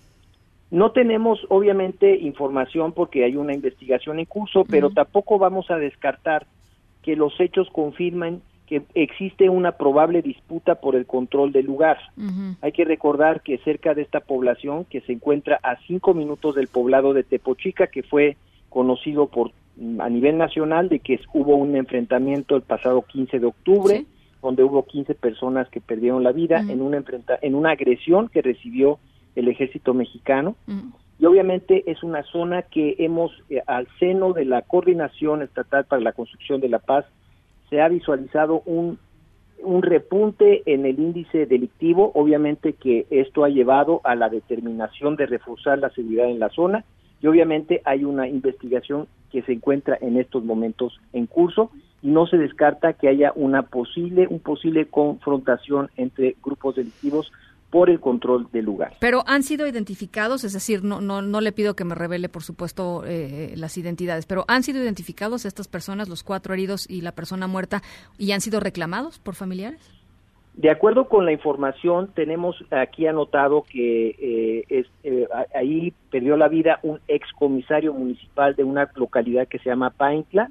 No 0.72 0.92
tenemos 0.92 1.40
obviamente 1.50 2.18
información 2.18 2.92
porque 2.92 3.24
hay 3.24 3.36
una 3.36 3.54
investigación 3.54 4.18
en 4.18 4.26
curso, 4.26 4.66
pero 4.68 4.90
tampoco 4.90 5.38
vamos 5.38 5.70
a 5.70 5.78
descartar 5.78 6.48
que 7.04 7.16
los 7.16 7.40
hechos 7.40 7.70
confirman 7.72 8.42
que 8.66 8.82
existe 8.96 9.48
una 9.48 9.74
probable 9.74 10.24
disputa 10.24 10.74
por 10.74 10.96
el 10.96 11.06
control 11.06 11.52
del 11.52 11.68
lugar. 11.68 12.00
Hay 12.62 12.72
que 12.72 12.84
recordar 12.84 13.42
que 13.42 13.60
cerca 13.60 13.94
de 13.94 14.02
esta 14.02 14.22
población, 14.22 14.86
que 14.86 15.02
se 15.02 15.14
encuentra 15.14 15.60
a 15.62 15.78
cinco 15.86 16.16
minutos 16.16 16.56
del 16.56 16.68
poblado 16.68 17.14
de 17.14 17.22
Tepochica, 17.22 17.86
que 17.86 18.02
fue 18.02 18.38
conocido 18.76 19.28
por 19.28 19.52
a 20.00 20.10
nivel 20.10 20.38
nacional 20.38 20.90
de 20.90 21.00
que 21.00 21.18
hubo 21.34 21.56
un 21.56 21.78
enfrentamiento 21.78 22.58
el 22.58 22.62
pasado 22.62 23.04
15 23.04 23.40
de 23.40 23.46
octubre, 23.46 24.06
donde 24.42 24.66
hubo 24.66 24.86
15 24.86 25.16
personas 25.16 25.70
que 25.70 25.80
perdieron 25.80 26.24
la 26.24 26.34
vida 26.34 26.60
en 26.60 26.82
una 26.82 26.98
enfrenta 26.98 27.40
en 27.42 27.56
una 27.56 27.72
agresión 27.72 28.28
que 28.28 28.42
recibió 28.42 29.00
el 29.38 29.48
ejército 29.48 29.94
mexicano. 29.94 30.58
Y 31.18 31.26
obviamente 31.26 31.90
es 31.90 32.04
una 32.04 32.24
zona 32.24 32.64
que 32.64 32.98
hemos, 33.00 33.32
eh, 33.50 33.62
al 33.66 33.88
seno 33.98 34.34
de 34.34 34.44
la 34.44 34.62
Coordinación 34.62 35.42
Estatal 35.42 35.86
para 35.86 36.02
la 36.02 36.12
Construcción 36.12 36.60
de 36.60 36.68
la 36.68 36.80
Paz, 36.80 37.06
se 37.70 37.80
ha 37.80 37.88
visualizado 37.88 38.62
un, 38.66 39.00
un 39.64 39.82
repunte 39.84 40.64
en 40.66 40.86
el 40.86 41.00
índice 41.00 41.46
delictivo. 41.46 42.12
Obviamente 42.14 42.74
que 42.74 43.06
esto 43.10 43.46
ha 43.46 43.50
llevado 43.50 44.02
a 44.04 44.16
la 44.16 44.28
determinación 44.28 45.16
de 45.16 45.28
reforzar 45.28 45.80
la 45.80 45.92
seguridad 45.92 46.30
en 46.30 46.40
la 46.40 46.50
zona 46.50 46.84
y 47.22 47.28
obviamente 47.28 47.82
hay 47.86 48.04
una 48.04 48.28
investigación 48.28 49.08
que 49.32 49.42
se 49.44 49.54
encuentra 49.54 49.98
en 50.02 50.18
estos 50.18 50.44
momentos 50.44 51.00
en 51.14 51.26
curso 51.26 51.72
y 52.02 52.10
no 52.10 52.28
se 52.28 52.38
descarta 52.38 52.94
que 52.94 53.08
haya 53.08 53.32
una 53.36 53.64
posible 53.64 54.28
un 54.30 54.40
posible 54.40 54.88
confrontación 54.88 55.90
entre 55.98 56.36
grupos 56.44 56.76
delictivos 56.76 57.32
por 57.70 57.90
el 57.90 58.00
control 58.00 58.48
del 58.54 58.64
lugar. 58.64 58.96
Pero 59.00 59.24
han 59.28 59.44
sido 59.44 59.68
identificados, 59.68 60.44
es 60.44 60.54
decir, 60.54 60.84
no 60.84 61.02
no 61.02 61.22
no 61.22 61.42
le 61.42 61.52
pido 61.52 61.76
que 61.76 61.84
me 61.84 61.96
revele, 61.96 62.30
por 62.30 62.44
supuesto, 62.44 63.04
eh, 63.06 63.54
las 63.58 63.78
identidades, 63.78 64.26
pero 64.26 64.46
han 64.48 64.64
sido 64.64 64.82
identificados 64.82 65.46
estas 65.46 65.68
personas, 65.68 66.08
los 66.08 66.24
cuatro 66.24 66.54
heridos 66.54 66.90
y 66.90 67.02
la 67.02 67.12
persona 67.12 67.48
muerta, 67.48 67.82
y 68.18 68.32
han 68.32 68.42
sido 68.42 68.60
reclamados 68.60 69.20
por 69.20 69.36
familiares. 69.36 69.95
De 70.58 70.70
acuerdo 70.70 71.10
con 71.10 71.26
la 71.26 71.34
información, 71.34 72.10
tenemos 72.16 72.56
aquí 72.72 73.08
anotado 73.08 73.64
que 73.64 74.16
eh, 74.18 74.64
es, 74.70 74.88
eh, 75.04 75.28
ahí 75.54 75.94
perdió 76.10 76.38
la 76.38 76.48
vida 76.48 76.80
un 76.82 77.00
excomisario 77.10 77.94
municipal 77.94 78.56
de 78.56 78.64
una 78.64 78.90
localidad 78.96 79.50
que 79.50 79.60
se 79.60 79.70
llama 79.70 79.90
Paintla. 79.90 80.50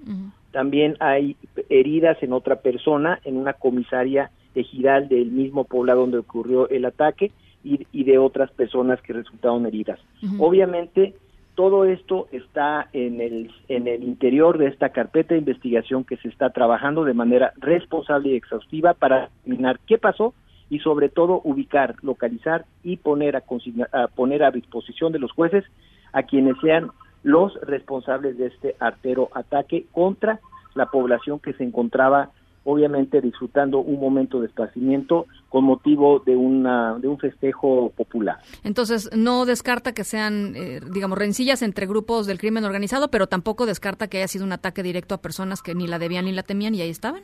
También 0.53 0.97
hay 1.01 1.37
heridas 1.71 2.23
en 2.23 2.35
otra 2.35 2.57
persona, 2.57 3.19
en 3.25 3.39
una 3.39 3.55
comisaria 3.55 4.31
ejidal 4.55 5.09
del 5.09 5.31
mismo 5.31 5.65
poblado 5.65 6.03
donde 6.03 6.19
ocurrió 6.19 6.69
el 6.69 6.85
ataque 6.85 7.33
y, 7.65 7.87
y 7.91 8.05
de 8.05 8.19
otras 8.19 8.51
personas 8.51 9.01
que 9.01 9.15
resultaron 9.15 9.65
heridas. 9.65 9.99
Obviamente, 10.39 11.15
todo 11.55 11.85
esto 11.85 12.27
está 12.33 12.89
en 12.93 13.21
el, 13.21 13.51
en 13.69 13.87
el 13.87 14.03
interior 14.03 14.59
de 14.59 14.67
esta 14.67 14.89
carpeta 14.91 15.35
de 15.35 15.41
investigación 15.41 16.05
que 16.05 16.17
se 16.17 16.29
está 16.29 16.51
trabajando 16.51 17.05
de 17.05 17.15
manera 17.15 17.53
responsable 17.57 18.31
y 18.31 18.37
exhaustiva 18.37 18.95
para 18.95 19.29
determinar 19.45 19.79
qué 19.87 19.99
pasó 19.99 20.35
y 20.71 20.81
sobre 20.81 21.09
todo 21.09 21.41
ubicar, 21.45 21.95
localizar 22.03 22.65
y 22.83 22.97
poner 22.97 23.37
a, 23.37 23.43
consigna- 23.43 23.89
a 23.93 24.09
poner 24.09 24.43
a 24.43 24.51
disposición 24.51 25.13
de 25.13 25.19
los 25.21 25.31
jueces 25.33 25.65
a 26.13 26.25
quienes 26.25 26.57
sean 26.61 26.91
los 27.23 27.55
responsables 27.63 28.37
de 28.37 28.47
este 28.47 28.77
artero 28.81 29.29
ataque 29.35 29.87
contra 29.93 30.41
la 30.75 30.87
población 30.87 31.39
que 31.39 31.53
se 31.53 31.65
encontraba 31.65 32.31
obviamente 32.65 33.21
disfrutando 33.21 33.79
un 33.79 34.01
momento 34.01 34.41
de 34.41 34.47
esparcimiento 34.47 35.27
con 35.49 35.65
motivo 35.65 36.21
de 36.21 36.37
una 36.37 36.99
de 36.99 37.09
un 37.09 37.19
festejo 37.19 37.91
popular. 37.91 38.39
Entonces, 38.65 39.11
no 39.17 39.45
descarta 39.45 39.93
que 39.93 40.05
sean, 40.05 40.55
eh, 40.57 40.81
digamos, 40.93 41.19
rencillas 41.19 41.63
entre 41.63 41.87
grupos 41.87 42.27
del 42.27 42.39
crimen 42.39 42.65
organizado, 42.65 43.09
pero 43.09 43.27
tampoco 43.27 43.67
descarta 43.67 44.09
que 44.09 44.19
haya 44.19 44.29
sido 44.29 44.45
un 44.45 44.53
ataque 44.53 44.83
directo 44.83 45.15
a 45.15 45.19
personas 45.23 45.63
que 45.63 45.75
ni 45.75 45.87
la 45.87 45.99
debían 45.99 46.25
ni 46.25 46.33
la 46.33 46.43
temían 46.43 46.75
y 46.75 46.81
ahí 46.81 46.91
estaban. 46.91 47.23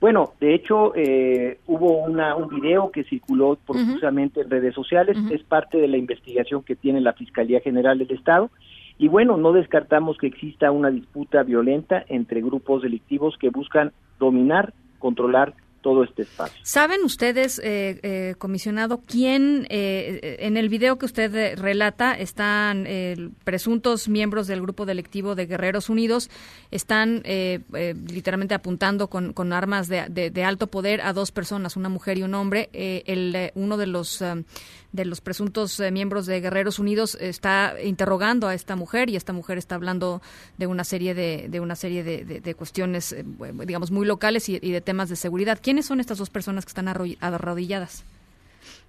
Bueno, 0.00 0.32
de 0.40 0.54
hecho, 0.54 0.94
eh, 0.96 1.58
hubo 1.66 1.98
una, 1.98 2.34
un 2.34 2.48
video 2.48 2.90
que 2.90 3.04
circuló 3.04 3.58
profusamente 3.66 4.40
en 4.40 4.48
redes 4.48 4.74
sociales, 4.74 5.16
es 5.30 5.42
parte 5.42 5.76
de 5.76 5.88
la 5.88 5.98
investigación 5.98 6.62
que 6.62 6.74
tiene 6.74 7.02
la 7.02 7.12
Fiscalía 7.12 7.60
General 7.60 7.98
del 7.98 8.10
Estado. 8.10 8.50
Y 8.96 9.08
bueno, 9.08 9.36
no 9.36 9.52
descartamos 9.52 10.16
que 10.16 10.26
exista 10.26 10.70
una 10.70 10.90
disputa 10.90 11.42
violenta 11.42 12.02
entre 12.08 12.40
grupos 12.40 12.82
delictivos 12.82 13.36
que 13.38 13.50
buscan 13.50 13.92
dominar, 14.20 14.72
controlar 15.00 15.54
todo 15.80 16.04
este 16.04 16.22
espacio. 16.22 16.58
¿Saben 16.62 17.02
ustedes, 17.04 17.58
eh, 17.58 18.00
eh, 18.02 18.34
comisionado, 18.38 19.00
quién 19.06 19.66
eh, 19.70 20.36
en 20.40 20.56
el 20.56 20.68
video 20.68 20.98
que 20.98 21.06
usted 21.06 21.34
eh, 21.34 21.56
relata 21.56 22.12
están 22.12 22.84
eh, 22.86 23.30
presuntos 23.44 24.08
miembros 24.08 24.46
del 24.46 24.60
grupo 24.60 24.86
delictivo 24.86 25.34
de 25.34 25.46
Guerreros 25.46 25.88
Unidos, 25.88 26.30
están 26.70 27.22
eh, 27.24 27.60
eh, 27.74 27.94
literalmente 28.10 28.54
apuntando 28.54 29.08
con, 29.08 29.52
armas 29.52 29.88
de, 29.88 30.44
alto 30.44 30.66
poder 30.68 31.00
a 31.00 31.12
dos 31.12 31.32
personas, 31.32 31.76
una 31.76 31.88
mujer 31.88 32.18
y 32.18 32.22
un 32.22 32.34
hombre. 32.34 32.68
Eh, 32.72 33.02
el, 33.06 33.34
eh, 33.34 33.52
uno 33.54 33.76
de 33.76 33.86
los 33.86 34.22
eh, 34.22 34.44
de 34.92 35.04
los 35.04 35.20
presuntos 35.20 35.78
eh, 35.78 35.90
miembros 35.92 36.26
de 36.26 36.40
Guerreros 36.40 36.78
Unidos 36.78 37.16
está 37.20 37.74
interrogando 37.82 38.48
a 38.48 38.54
esta 38.54 38.74
mujer 38.74 39.08
y 39.08 39.16
esta 39.16 39.32
mujer 39.32 39.56
está 39.58 39.76
hablando 39.76 40.20
de 40.58 40.66
una 40.66 40.82
serie 40.84 41.14
de, 41.14 41.46
de 41.48 41.60
una 41.60 41.76
serie 41.76 42.02
de, 42.02 42.24
de- 42.24 42.40
de 42.40 42.54
cuestiones, 42.54 43.12
eh, 43.12 43.24
digamos, 43.66 43.90
muy 43.92 44.06
locales 44.06 44.48
y, 44.48 44.58
y 44.60 44.72
de 44.72 44.80
temas 44.80 45.08
de 45.08 45.16
seguridad. 45.16 45.60
¿Quiénes 45.62 45.86
son 45.86 46.00
estas 46.00 46.18
dos 46.18 46.30
personas 46.30 46.64
que 46.64 46.70
están 46.70 46.86
arro- 46.86 47.16
arrodilladas? 47.20 48.04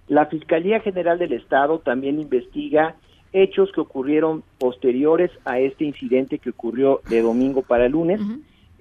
La 0.08 0.26
Fiscalía 0.26 0.80
General 0.80 1.18
del 1.18 1.32
Estado 1.32 1.78
también 1.78 2.18
investiga 2.20 2.96
hechos 3.32 3.70
que 3.72 3.80
ocurrieron 3.80 4.42
posteriores 4.58 5.30
a 5.44 5.58
este 5.60 5.84
incidente 5.84 6.38
que 6.38 6.50
ocurrió 6.50 7.00
de 7.08 7.22
domingo 7.22 7.62
para 7.62 7.88
lunes. 7.88 8.20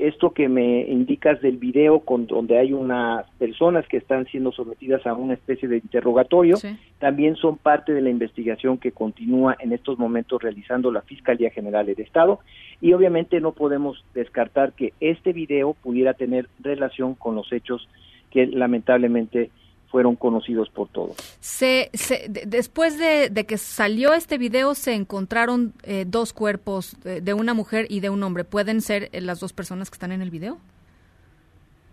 Esto 0.02 0.32
que 0.32 0.50
me 0.50 0.82
indicas 0.82 1.40
del 1.42 1.58
video 1.58 2.00
con 2.00 2.26
donde 2.26 2.58
hay 2.58 2.74
unas 2.74 3.30
personas 3.38 3.88
que 3.88 3.98
están 3.98 4.26
siendo 4.26 4.52
sometidas 4.52 5.06
a 5.06 5.14
una 5.14 5.36
especie 5.36 5.68
de 5.68 5.76
interrogatorio, 5.78 6.58
también 6.98 7.36
son 7.36 7.60
parte 7.60 7.94
de 7.94 8.02
la 8.02 8.10
investigación 8.10 8.80
que 8.80 8.94
continúa 8.94 9.56
en 9.60 9.74
estos 9.74 10.00
momentos 10.00 10.42
realizando 10.42 10.92
la 10.92 11.04
Fiscalía 11.04 11.52
General 11.52 11.86
del 11.86 12.00
Estado. 12.00 12.40
Y 12.82 12.94
obviamente 12.94 13.40
no 13.42 13.52
podemos 13.52 14.04
descartar 14.16 14.74
que 14.74 14.94
este 15.02 15.34
video 15.34 15.76
pudiera 15.76 16.16
tener 16.16 16.48
relación 16.60 17.14
con 17.14 17.36
los 17.36 17.54
hechos 17.54 17.88
que 18.32 18.48
lamentablemente 18.48 19.52
fueron 19.92 20.16
conocidos 20.16 20.70
por 20.70 20.88
todos. 20.88 21.18
Se, 21.42 21.90
se- 21.94 22.28
de- 22.30 22.46
después 22.48 22.98
de, 22.98 23.30
de 23.30 23.46
que 23.46 23.58
salió 23.58 24.14
este 24.14 24.38
video, 24.38 24.74
se 24.74 24.94
encontraron 24.94 25.74
eh, 25.84 26.06
dos 26.08 26.32
cuerpos 26.34 26.96
eh, 27.06 27.20
de 27.22 27.34
una 27.34 27.54
mujer 27.54 27.86
y 27.90 28.00
de 28.00 28.10
un 28.10 28.24
hombre. 28.24 28.44
¿Pueden 28.46 28.82
ser 28.82 29.10
eh, 29.12 29.22
las 29.22 29.40
dos 29.40 29.52
personas 29.54 29.90
que 29.90 29.96
están 29.96 30.12
en 30.14 30.22
el 30.22 30.30
video? 30.32 30.58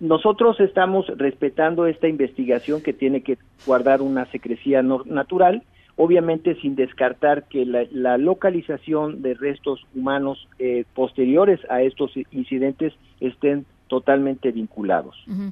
Nosotros 0.01 0.61
estamos 0.61 1.07
respetando 1.17 1.87
esta 1.87 2.07
investigación 2.07 2.81
que 2.83 2.93
tiene 2.93 3.23
que 3.23 3.37
guardar 3.67 4.01
una 4.01 4.27
secrecía 4.31 4.81
no- 4.81 5.03
natural, 5.05 5.65
obviamente 5.97 6.55
sin 6.61 6.77
descartar 6.77 7.49
que 7.49 7.67
la, 7.67 7.83
la 7.91 8.17
localización 8.17 9.23
de 9.23 9.35
restos 9.35 9.85
humanos 9.97 10.47
eh, 10.61 10.85
posteriores 10.95 11.59
a 11.69 11.83
estos 11.83 12.13
incidentes 12.31 12.93
estén 13.19 13.67
totalmente 13.89 14.53
vinculados. 14.53 15.17
Ujú. 15.27 15.51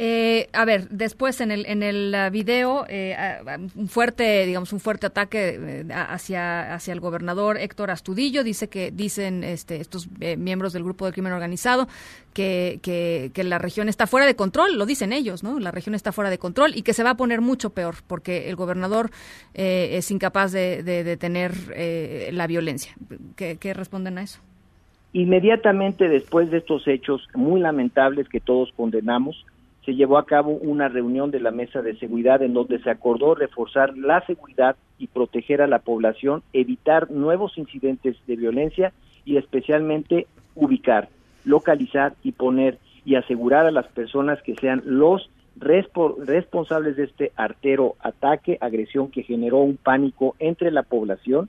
Eh, 0.00 0.46
a 0.52 0.64
ver, 0.64 0.88
después 0.90 1.40
en 1.40 1.50
el 1.50 1.66
en 1.66 1.82
el 1.82 2.14
ah, 2.14 2.30
video 2.30 2.86
eh, 2.88 3.16
ah, 3.18 3.38
ah, 3.44 3.58
un 3.74 3.88
fuerte, 3.88 4.46
digamos, 4.46 4.72
un 4.72 4.78
fuerte 4.78 5.06
ataque 5.06 5.58
eh, 5.60 5.84
hacia 5.92 6.72
hacia 6.72 6.92
el 6.92 7.00
gobernador 7.00 7.58
Héctor 7.58 7.90
Astudillo 7.90 8.44
dice 8.44 8.68
que 8.68 8.92
dicen 8.92 9.42
este 9.42 9.80
estos 9.80 10.08
eh, 10.20 10.36
miembros 10.36 10.72
del 10.72 10.84
grupo 10.84 11.04
de 11.04 11.10
crimen 11.10 11.32
organizado 11.32 11.88
que, 12.32 12.78
que 12.80 13.32
que 13.34 13.42
la 13.42 13.58
región 13.58 13.88
está 13.88 14.06
fuera 14.06 14.24
de 14.24 14.36
control, 14.36 14.78
lo 14.78 14.86
dicen 14.86 15.12
ellos, 15.12 15.42
¿no? 15.42 15.58
La 15.58 15.72
región 15.72 15.96
está 15.96 16.12
fuera 16.12 16.30
de 16.30 16.38
control 16.38 16.76
y 16.76 16.82
que 16.82 16.92
se 16.92 17.02
va 17.02 17.10
a 17.10 17.16
poner 17.16 17.40
mucho 17.40 17.70
peor 17.70 17.96
porque 18.06 18.48
el 18.48 18.54
gobernador 18.54 19.10
eh, 19.54 19.96
es 19.96 20.12
incapaz 20.12 20.52
de, 20.52 20.84
de 20.84 21.02
detener 21.02 21.52
la 22.32 22.46
violencia. 22.46 22.94
¿Qué, 23.34 23.56
¿Qué 23.56 23.74
responden 23.74 24.18
a 24.18 24.22
eso? 24.22 24.38
Inmediatamente 25.12 26.08
después 26.08 26.52
de 26.52 26.58
estos 26.58 26.86
hechos 26.86 27.26
muy 27.34 27.60
lamentables 27.60 28.28
que 28.28 28.38
todos 28.38 28.70
condenamos, 28.76 29.44
se 29.88 29.94
llevó 29.94 30.18
a 30.18 30.26
cabo 30.26 30.50
una 30.50 30.88
reunión 30.88 31.30
de 31.30 31.40
la 31.40 31.50
mesa 31.50 31.80
de 31.80 31.96
seguridad 31.96 32.42
en 32.42 32.52
donde 32.52 32.78
se 32.80 32.90
acordó 32.90 33.34
reforzar 33.34 33.96
la 33.96 34.20
seguridad 34.26 34.76
y 34.98 35.06
proteger 35.06 35.62
a 35.62 35.66
la 35.66 35.78
población, 35.78 36.42
evitar 36.52 37.10
nuevos 37.10 37.56
incidentes 37.56 38.14
de 38.26 38.36
violencia 38.36 38.92
y 39.24 39.38
especialmente 39.38 40.26
ubicar, 40.54 41.08
localizar 41.46 42.12
y 42.22 42.32
poner 42.32 42.76
y 43.06 43.14
asegurar 43.14 43.64
a 43.64 43.70
las 43.70 43.86
personas 43.86 44.42
que 44.42 44.56
sean 44.56 44.82
los 44.84 45.30
respo- 45.58 46.16
responsables 46.22 46.96
de 46.96 47.04
este 47.04 47.32
artero 47.34 47.94
ataque, 48.00 48.58
agresión 48.60 49.10
que 49.10 49.22
generó 49.22 49.56
un 49.56 49.78
pánico 49.78 50.36
entre 50.38 50.70
la 50.70 50.82
población. 50.82 51.48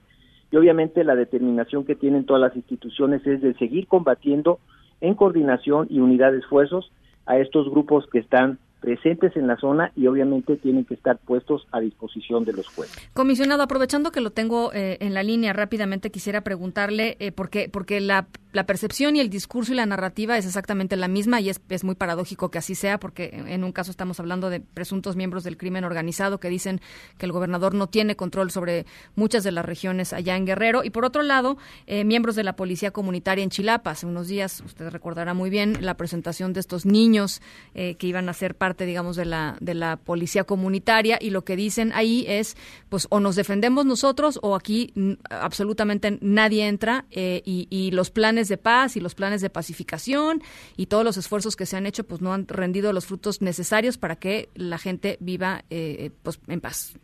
Y 0.49 0.55
obviamente 0.55 1.03
la 1.03 1.15
determinación 1.17 1.83
que 1.83 1.95
tienen 1.95 2.23
todas 2.23 2.41
las 2.41 2.55
instituciones 2.55 3.27
es 3.27 3.41
de 3.41 3.53
seguir 3.55 3.87
combatiendo 3.87 4.59
en 5.01 5.15
coordinación 5.15 5.87
y 5.89 5.99
unidad 5.99 6.31
de 6.31 6.37
esfuerzos 6.37 6.89
a 7.29 7.37
estos 7.37 7.69
grupos 7.69 8.07
que 8.11 8.17
están 8.17 8.57
presentes 8.79 9.35
en 9.35 9.47
la 9.47 9.57
zona 9.57 9.91
y 9.95 10.07
obviamente 10.07 10.57
tienen 10.57 10.85
que 10.85 10.95
estar 10.95 11.17
puestos 11.19 11.67
a 11.71 11.79
disposición 11.79 12.45
de 12.45 12.53
los 12.53 12.67
jueces. 12.67 13.09
Comisionado, 13.13 13.61
aprovechando 13.61 14.11
que 14.11 14.21
lo 14.21 14.31
tengo 14.31 14.73
eh, 14.73 14.97
en 15.01 15.13
la 15.13 15.21
línea 15.21 15.53
rápidamente, 15.53 16.09
quisiera 16.11 16.41
preguntarle, 16.41 17.17
eh, 17.19 17.31
porque, 17.31 17.69
porque 17.71 17.99
la, 18.01 18.27
percepción 18.65 19.15
y 19.15 19.19
el 19.19 19.29
discurso 19.29 19.73
y 19.73 19.75
la 19.75 19.85
narrativa 19.85 20.37
es 20.37 20.45
exactamente 20.45 20.95
la 20.95 21.07
misma 21.07 21.39
y 21.39 21.49
es, 21.49 21.61
es 21.69 21.83
muy 21.83 21.95
paradójico 21.95 22.49
que 22.49 22.57
así 22.57 22.75
sea, 22.75 22.99
porque 22.99 23.29
en 23.33 23.59
en 23.59 23.65
un 23.65 23.71
caso 23.71 23.91
estamos 23.91 24.19
hablando 24.19 24.49
de 24.49 24.59
presuntos 24.61 25.15
miembros 25.15 25.43
del 25.43 25.57
crimen 25.57 25.83
organizado 25.83 26.39
que 26.39 26.49
dicen 26.49 26.81
que 27.17 27.25
el 27.25 27.31
gobernador 27.31 27.75
no 27.75 27.87
tiene 27.87 28.15
control 28.15 28.51
sobre 28.51 28.85
muchas 29.15 29.43
de 29.43 29.51
las 29.51 29.65
regiones 29.65 30.13
allá 30.13 30.35
en 30.35 30.45
Guerrero, 30.45 30.83
y 30.83 30.89
por 30.89 31.05
otro 31.05 31.21
lado, 31.21 31.57
eh, 31.87 32.05
miembros 32.05 32.35
de 32.35 32.43
la 32.43 32.55
policía 32.55 32.91
comunitaria 32.91 33.43
en 33.43 33.49
Chilapa. 33.49 33.91
Hace 33.91 34.05
unos 34.05 34.27
días, 34.27 34.61
usted 34.65 34.89
recordará 34.89 35.33
muy 35.33 35.49
bien 35.49 35.77
la 35.81 35.95
presentación 35.95 36.53
de 36.53 36.61
estos 36.61 36.85
niños 36.85 37.41
eh, 37.75 37.95
que 37.95 38.07
iban 38.07 38.29
a 38.29 38.33
ser 38.33 38.55
parte, 38.55 38.68
digamos, 38.77 39.15
de 39.15 39.25
la, 39.25 39.57
de 39.59 39.73
la 39.73 39.97
policía 39.97 40.43
comunitaria, 40.43 41.17
y 41.21 41.29
lo 41.29 41.43
que 41.43 41.55
dicen 41.55 41.91
ahí 41.93 42.25
es, 42.27 42.57
pues, 42.89 43.07
o 43.09 43.19
nos 43.19 43.35
defendemos 43.35 43.85
nosotros 43.85 44.39
o 44.41 44.55
aquí 44.55 44.93
absolutamente 45.29 46.17
nadie 46.21 46.67
entra 46.67 47.05
eh, 47.11 47.41
y, 47.45 47.67
y 47.69 47.91
los 47.91 48.11
planes 48.11 48.47
de 48.47 48.57
paz 48.57 48.95
y 48.95 48.99
los 48.99 49.15
planes 49.15 49.41
de 49.41 49.49
pacificación 49.49 50.41
y 50.77 50.87
todos 50.87 51.03
los 51.03 51.17
esfuerzos 51.17 51.55
que 51.55 51.65
se 51.65 51.77
han 51.77 51.85
hecho, 51.85 52.03
pues, 52.03 52.21
no 52.21 52.33
han 52.33 52.47
rendido 52.47 52.93
los 52.93 53.05
frutos 53.05 53.41
necesarios 53.41 53.97
para 53.97 54.15
que 54.15 54.49
la 54.55 54.77
gente 54.77 55.17
viva, 55.19 55.63
eh, 55.69 56.11
pues, 56.23 56.39
en 56.47 56.61
paz, 56.61 56.97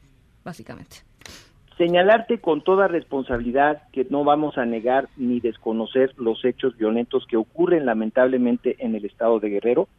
básicamente. 0.43 0.97
Señalarte 1.77 2.39
con 2.39 2.63
toda 2.63 2.87
responsabilidad 2.87 3.81
que 3.91 4.07
no 4.09 4.23
vamos 4.23 4.57
a 4.57 4.65
negar 4.65 5.09
ni 5.17 5.41
desconocer 5.41 6.13
los 6.17 6.45
hechos 6.45 6.77
violentos 6.77 7.25
que 7.27 7.35
ocurren 7.35 7.85
lamentablemente 7.85 8.77
en 8.79 8.95
el 8.95 9.03
estado 9.03 9.41
de 9.41 9.49
Guerrero. 9.49 9.89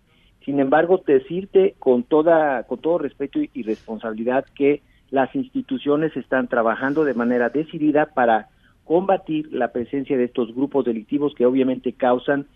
Sin 0.47 0.61
embargo, 0.61 1.03
decirte 1.05 1.75
con 1.81 2.05
toda 2.05 2.63
con 2.63 2.79
todo 2.79 2.99
respeto 2.99 3.41
y, 3.41 3.63
responsabilidad 3.65 4.47
que 4.55 4.81
las 5.11 5.35
instituciones 5.35 6.17
están 6.17 6.47
trabajando 6.47 7.03
de 7.03 7.15
manera 7.15 7.49
decidida 7.49 8.07
para 8.15 8.49
combatir 8.85 9.53
la 9.53 9.73
presencia 9.73 10.17
de 10.17 10.23
estos 10.23 10.55
grupos 10.55 10.85
delictivos 10.85 11.35
que 11.35 11.47
obviamente 11.47 11.93
causan 11.95 12.47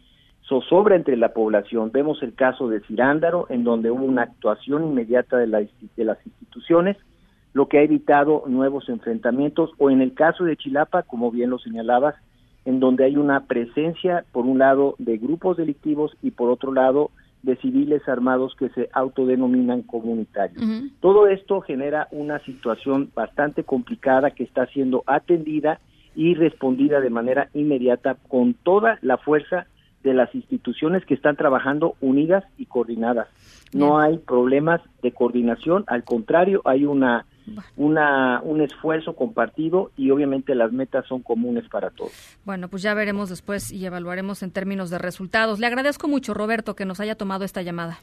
zozobra 0.48 0.94
entre 0.94 1.16
la 1.16 1.32
población. 1.32 1.90
Vemos 1.92 2.22
el 2.22 2.34
caso 2.34 2.68
de 2.68 2.78
Cirándaro, 2.82 3.46
en 3.50 3.64
donde 3.64 3.90
hubo 3.90 4.04
una 4.04 4.22
actuación 4.22 4.84
inmediata 4.84 5.36
de, 5.38 5.68
de 5.96 6.04
las 6.04 6.24
instituciones, 6.24 6.96
lo 7.54 7.66
que 7.66 7.78
ha 7.78 7.82
evitado 7.82 8.44
nuevos 8.46 8.88
enfrentamientos, 8.88 9.70
o 9.78 9.90
en 9.90 10.00
el 10.00 10.14
caso 10.14 10.44
de 10.44 10.56
Chilapa, 10.56 11.02
como 11.02 11.32
bien 11.32 11.50
lo 11.50 11.58
señalabas, 11.58 12.14
en 12.64 12.78
donde 12.78 13.04
hay 13.04 13.16
una 13.16 13.46
presencia, 13.46 14.24
por 14.30 14.46
un 14.46 14.60
lado, 14.60 14.94
de 14.98 15.18
grupos 15.18 15.56
delictivos 15.56 16.16
y 16.22 16.30
por 16.30 16.50
otro 16.50 16.72
lado, 16.72 17.10
de 17.42 17.56
civiles 17.56 18.06
armados 18.08 18.54
que 18.58 18.68
se 18.70 18.88
autodenominan 18.92 19.82
comunitarios. 19.82 20.62
Todo 21.00 21.26
esto 21.26 21.60
genera 21.60 22.08
una 22.10 22.38
situación 22.40 23.10
bastante 23.14 23.64
complicada 23.64 24.32
que 24.32 24.44
está 24.44 24.66
siendo 24.66 25.02
atendida 25.06 25.80
y 26.14 26.34
respondida 26.34 27.00
de 27.00 27.10
manera 27.10 27.48
inmediata 27.54 28.16
con 28.28 28.54
toda 28.54 28.98
la 29.00 29.16
fuerza 29.16 29.66
de 30.02 30.14
las 30.14 30.34
instituciones 30.34 31.04
que 31.04 31.14
están 31.14 31.36
trabajando 31.36 31.94
unidas 32.00 32.44
y 32.58 32.66
coordinadas. 32.66 33.28
No 33.72 33.98
hay 33.98 34.18
problemas 34.18 34.80
de 35.02 35.12
coordinación, 35.12 35.84
al 35.86 36.04
contrario, 36.04 36.62
hay 36.64 36.84
una 36.84 37.26
una 37.76 38.40
un 38.42 38.60
esfuerzo 38.60 39.14
compartido 39.14 39.90
y 39.96 40.10
obviamente 40.10 40.54
las 40.54 40.72
metas 40.72 41.06
son 41.06 41.22
comunes 41.22 41.68
para 41.68 41.90
todos. 41.90 42.12
Bueno, 42.44 42.68
pues 42.68 42.82
ya 42.82 42.94
veremos 42.94 43.28
después 43.28 43.70
y 43.72 43.84
evaluaremos 43.86 44.42
en 44.42 44.50
términos 44.50 44.90
de 44.90 44.98
resultados. 44.98 45.58
Le 45.58 45.66
agradezco 45.66 46.08
mucho, 46.08 46.34
Roberto, 46.34 46.76
que 46.76 46.84
nos 46.84 47.00
haya 47.00 47.14
tomado 47.14 47.44
esta 47.44 47.62
llamada. 47.62 47.98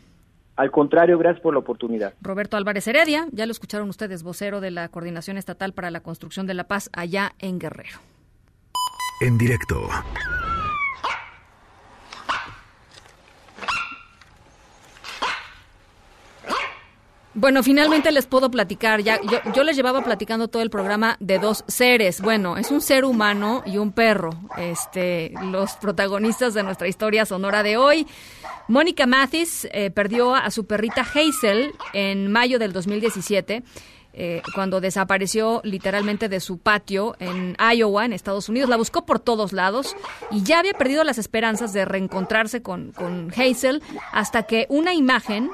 Al 0.56 0.72
contrario, 0.72 1.20
gracias 1.20 1.42
por 1.42 1.54
la 1.54 1.60
oportunidad. 1.60 2.16
Roberto 2.20 2.58
Álvarez 2.58 2.88
Heredia, 2.88 3.28
ya 3.32 3.46
lo 3.46 3.52
escucharon 3.52 3.90
ustedes, 3.90 4.24
vocero 4.24 4.60
de 4.60 4.72
la 4.72 4.90
Coordinación 4.90 5.38
Estatal 5.38 5.72
para 5.74 5.92
la 5.92 6.00
Construcción 6.00 6.48
de 6.48 6.56
la 6.56 6.64
Paz 6.64 6.90
allá 6.94 7.34
en 7.38 7.60
Guerrero. 7.60 8.00
En 9.22 9.38
directo. 9.38 9.88
Bueno, 17.40 17.62
finalmente 17.62 18.12
les 18.12 18.26
puedo 18.26 18.50
platicar. 18.50 19.02
Ya, 19.02 19.20
yo, 19.54 19.64
les 19.64 19.76
llevaba 19.76 20.04
platicando 20.04 20.48
todo 20.48 20.64
el 20.64 20.72
programa 20.72 21.18
de 21.20 21.38
dos 21.38 21.64
seres. 21.68 22.20
Bueno, 22.20 22.58
es 22.58 22.72
un 22.72 22.82
ser 22.82 23.06
humano 23.06 23.62
y 23.64 23.78
un 23.78 23.92
perro. 23.92 24.32
Este, 24.58 25.32
los 25.44 25.74
protagonistas 25.74 26.56
de 26.56 26.64
nuestra 26.64 26.88
historia 26.88 27.28
sonora 27.28 27.62
de 27.62 27.78
hoy. 27.78 28.08
Mónica 28.68 29.06
Mathis 29.06 29.68
eh, 29.72 29.92
perdió 29.92 30.34
a 30.34 30.50
su 30.50 30.66
perrita 30.66 31.02
Hazel 31.02 31.74
en 31.94 32.32
mayo 32.32 32.58
del 32.58 32.74
2017. 32.74 33.62
Eh, 34.14 34.42
cuando 34.56 34.82
desapareció 34.82 35.62
literalmente 35.64 36.30
de 36.30 36.40
su 36.40 36.58
patio 36.58 37.16
en 37.20 37.56
Iowa, 37.60 38.04
en 38.06 38.14
Estados 38.14 38.50
Unidos. 38.50 38.68
La 38.68 38.78
buscó 38.78 39.06
por 39.06 39.20
todos 39.20 39.54
lados 39.54 39.96
y 40.32 40.42
ya 40.42 40.58
había 40.58 40.74
perdido 40.74 41.04
las 41.04 41.20
esperanzas 41.20 41.72
de 41.72 41.86
reencontrarse 41.86 42.64
con, 42.64 42.94
con 42.94 43.32
Hazel 43.32 43.84
hasta 44.12 44.42
que 44.42 44.66
una 44.70 44.96
imagen 44.96 45.52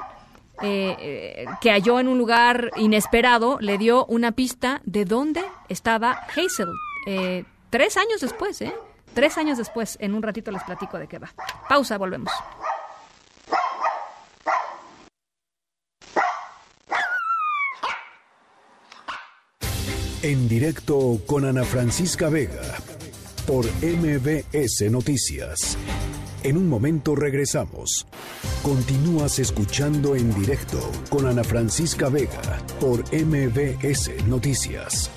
eh, 0.62 1.46
que 1.60 1.70
halló 1.70 2.00
en 2.00 2.08
un 2.08 2.18
lugar 2.18 2.70
inesperado 2.76 3.58
le 3.60 3.78
dio 3.78 4.04
una 4.06 4.32
pista 4.32 4.80
de 4.84 5.04
dónde 5.04 5.42
estaba 5.68 6.12
Hazel. 6.12 6.68
Eh, 7.06 7.44
tres 7.70 7.96
años 7.96 8.20
después, 8.20 8.60
¿eh? 8.62 8.74
Tres 9.14 9.38
años 9.38 9.58
después. 9.58 9.96
En 10.00 10.14
un 10.14 10.22
ratito 10.22 10.50
les 10.50 10.62
platico 10.62 10.98
de 10.98 11.06
qué 11.06 11.18
va. 11.18 11.32
Pausa, 11.68 11.98
volvemos. 11.98 12.32
En 20.22 20.48
directo 20.48 21.20
con 21.26 21.44
Ana 21.44 21.64
Francisca 21.64 22.30
Vega 22.30 22.62
por 23.46 23.66
MBS 23.66 24.90
Noticias. 24.90 25.76
En 26.44 26.58
un 26.58 26.68
momento 26.68 27.16
regresamos. 27.16 28.06
Continúas 28.62 29.38
escuchando 29.38 30.14
en 30.14 30.34
directo 30.34 30.78
con 31.08 31.26
Ana 31.26 31.42
Francisca 31.42 32.10
Vega 32.10 32.60
por 32.78 33.00
MBS 33.14 34.26
Noticias. 34.26 35.10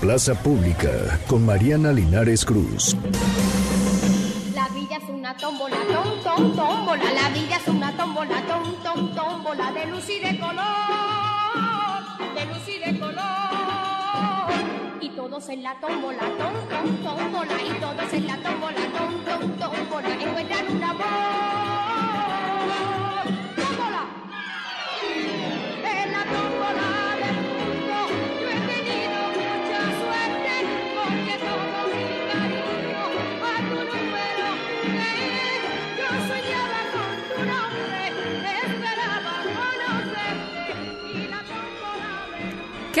Plaza 0.00 0.34
Pública 0.42 1.20
con 1.28 1.46
Mariana 1.46 1.92
Linares 1.92 2.44
Cruz. 2.44 2.96
La 4.56 4.68
vida 4.70 4.96
es 4.96 5.08
una 5.08 5.36
tómbola, 5.36 5.76
tom, 5.92 6.24
tom, 6.24 6.56
tómbola. 6.56 7.12
La 7.14 7.28
vida 7.28 7.58
es 7.62 7.68
una 7.68 7.96
tómbola, 7.96 8.44
tom, 8.48 8.74
tom, 8.82 9.14
tómbola. 9.14 9.70
De 9.70 9.86
luz 9.86 10.10
y 10.10 10.18
de 10.18 10.36
color, 10.40 10.64
de 12.34 12.44
luz 12.46 12.66
y 12.66 12.90
de 12.92 12.98
color. 12.98 13.69
Y 15.02 15.08
todos 15.10 15.48
en 15.48 15.62
la 15.62 15.74
tómbola, 15.80 16.18
tom, 16.18 16.54
tom, 16.68 16.96
tómbola. 17.02 17.62
Y 17.62 17.70
todos 17.80 18.12
en 18.12 18.26
la 18.26 18.36
tómbola, 18.36 18.80
tom, 18.96 19.24
tom, 19.24 19.50
tómbola. 19.58 20.14
Encuentran 20.14 20.76
un 20.76 20.84
amor. 20.84 21.06
Tómbola. 23.56 24.04
En 25.84 26.12
la 26.12 26.24
tómbola 26.24 26.99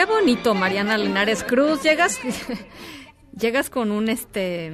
Qué 0.00 0.06
bonito, 0.06 0.54
Mariana 0.54 0.96
Linares 0.96 1.44
Cruz. 1.44 1.82
Llegas, 1.82 2.18
llegas 3.38 3.68
con 3.68 3.90
un 3.90 4.08
este, 4.08 4.72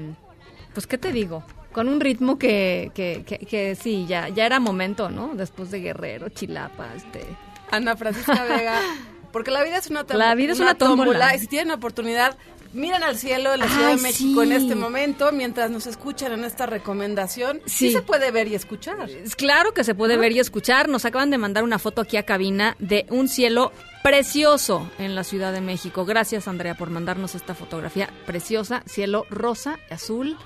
pues 0.73 0.87
qué 0.87 0.99
te 0.99 1.11
digo, 1.11 1.43
con 1.73 1.89
un 1.89 1.99
ritmo 1.99 2.39
que, 2.39 2.93
que, 2.95 3.25
que, 3.27 3.39
que 3.39 3.75
sí, 3.75 4.07
ya, 4.07 4.29
ya 4.29 4.47
era 4.47 4.61
momento, 4.61 5.11
¿no? 5.11 5.33
Después 5.35 5.73
de 5.73 5.81
Guerrero, 5.81 6.29
Chilapa, 6.29 6.95
este. 6.95 7.27
Ana 7.73 7.97
Francisca 7.97 8.45
Vega, 8.45 8.81
porque 9.33 9.51
la 9.51 9.65
vida 9.65 9.79
es 9.79 9.91
una 9.91 10.05
tómbola. 10.05 10.29
La 10.29 10.35
vida 10.37 10.53
es 10.53 10.61
una 10.61 10.77
tómbola. 10.77 11.35
Y 11.35 11.41
si 11.41 11.49
tienen 11.49 11.73
oportunidad, 11.73 12.37
miren 12.73 13.03
al 13.03 13.19
cielo 13.19 13.51
de 13.51 13.57
la 13.57 13.69
Ciudad 13.69 13.97
de 13.97 14.03
México 14.03 14.45
en 14.45 14.53
este 14.53 14.77
momento, 14.77 15.33
mientras 15.33 15.73
nos 15.73 15.89
escuchan 15.89 16.31
en 16.35 16.45
esta 16.45 16.67
recomendación. 16.67 17.61
Sí, 17.67 17.89
Sí. 17.89 17.95
se 17.95 18.03
puede 18.03 18.31
ver 18.31 18.47
y 18.47 18.55
escuchar. 18.55 19.09
Claro 19.37 19.75
que 19.75 19.83
se 19.83 19.97
puede 19.97 20.19
ver 20.19 20.31
y 20.31 20.39
escuchar. 20.39 20.89
Nos 20.89 21.05
acaban 21.05 21.31
de 21.31 21.39
mandar 21.39 21.65
una 21.65 21.81
foto 21.81 22.01
aquí 22.01 22.17
a 22.17 22.23
cabina 22.23 22.77
de 22.79 23.07
un 23.11 23.27
cielo 23.27 23.73
precioso 24.11 24.89
en 25.01 25.17
la 25.17 25.25
Ciudad 25.25 25.53
de 25.53 25.61
México. 25.61 26.05
Gracias, 26.05 26.47
Andrea, 26.47 26.77
por 26.77 26.91
mandarnos 26.91 27.35
esta 27.35 27.57
fotografía 27.57 28.09
preciosa. 28.25 28.85
Cielo 28.87 29.27
rosa, 29.31 29.81
azul, 29.91 30.37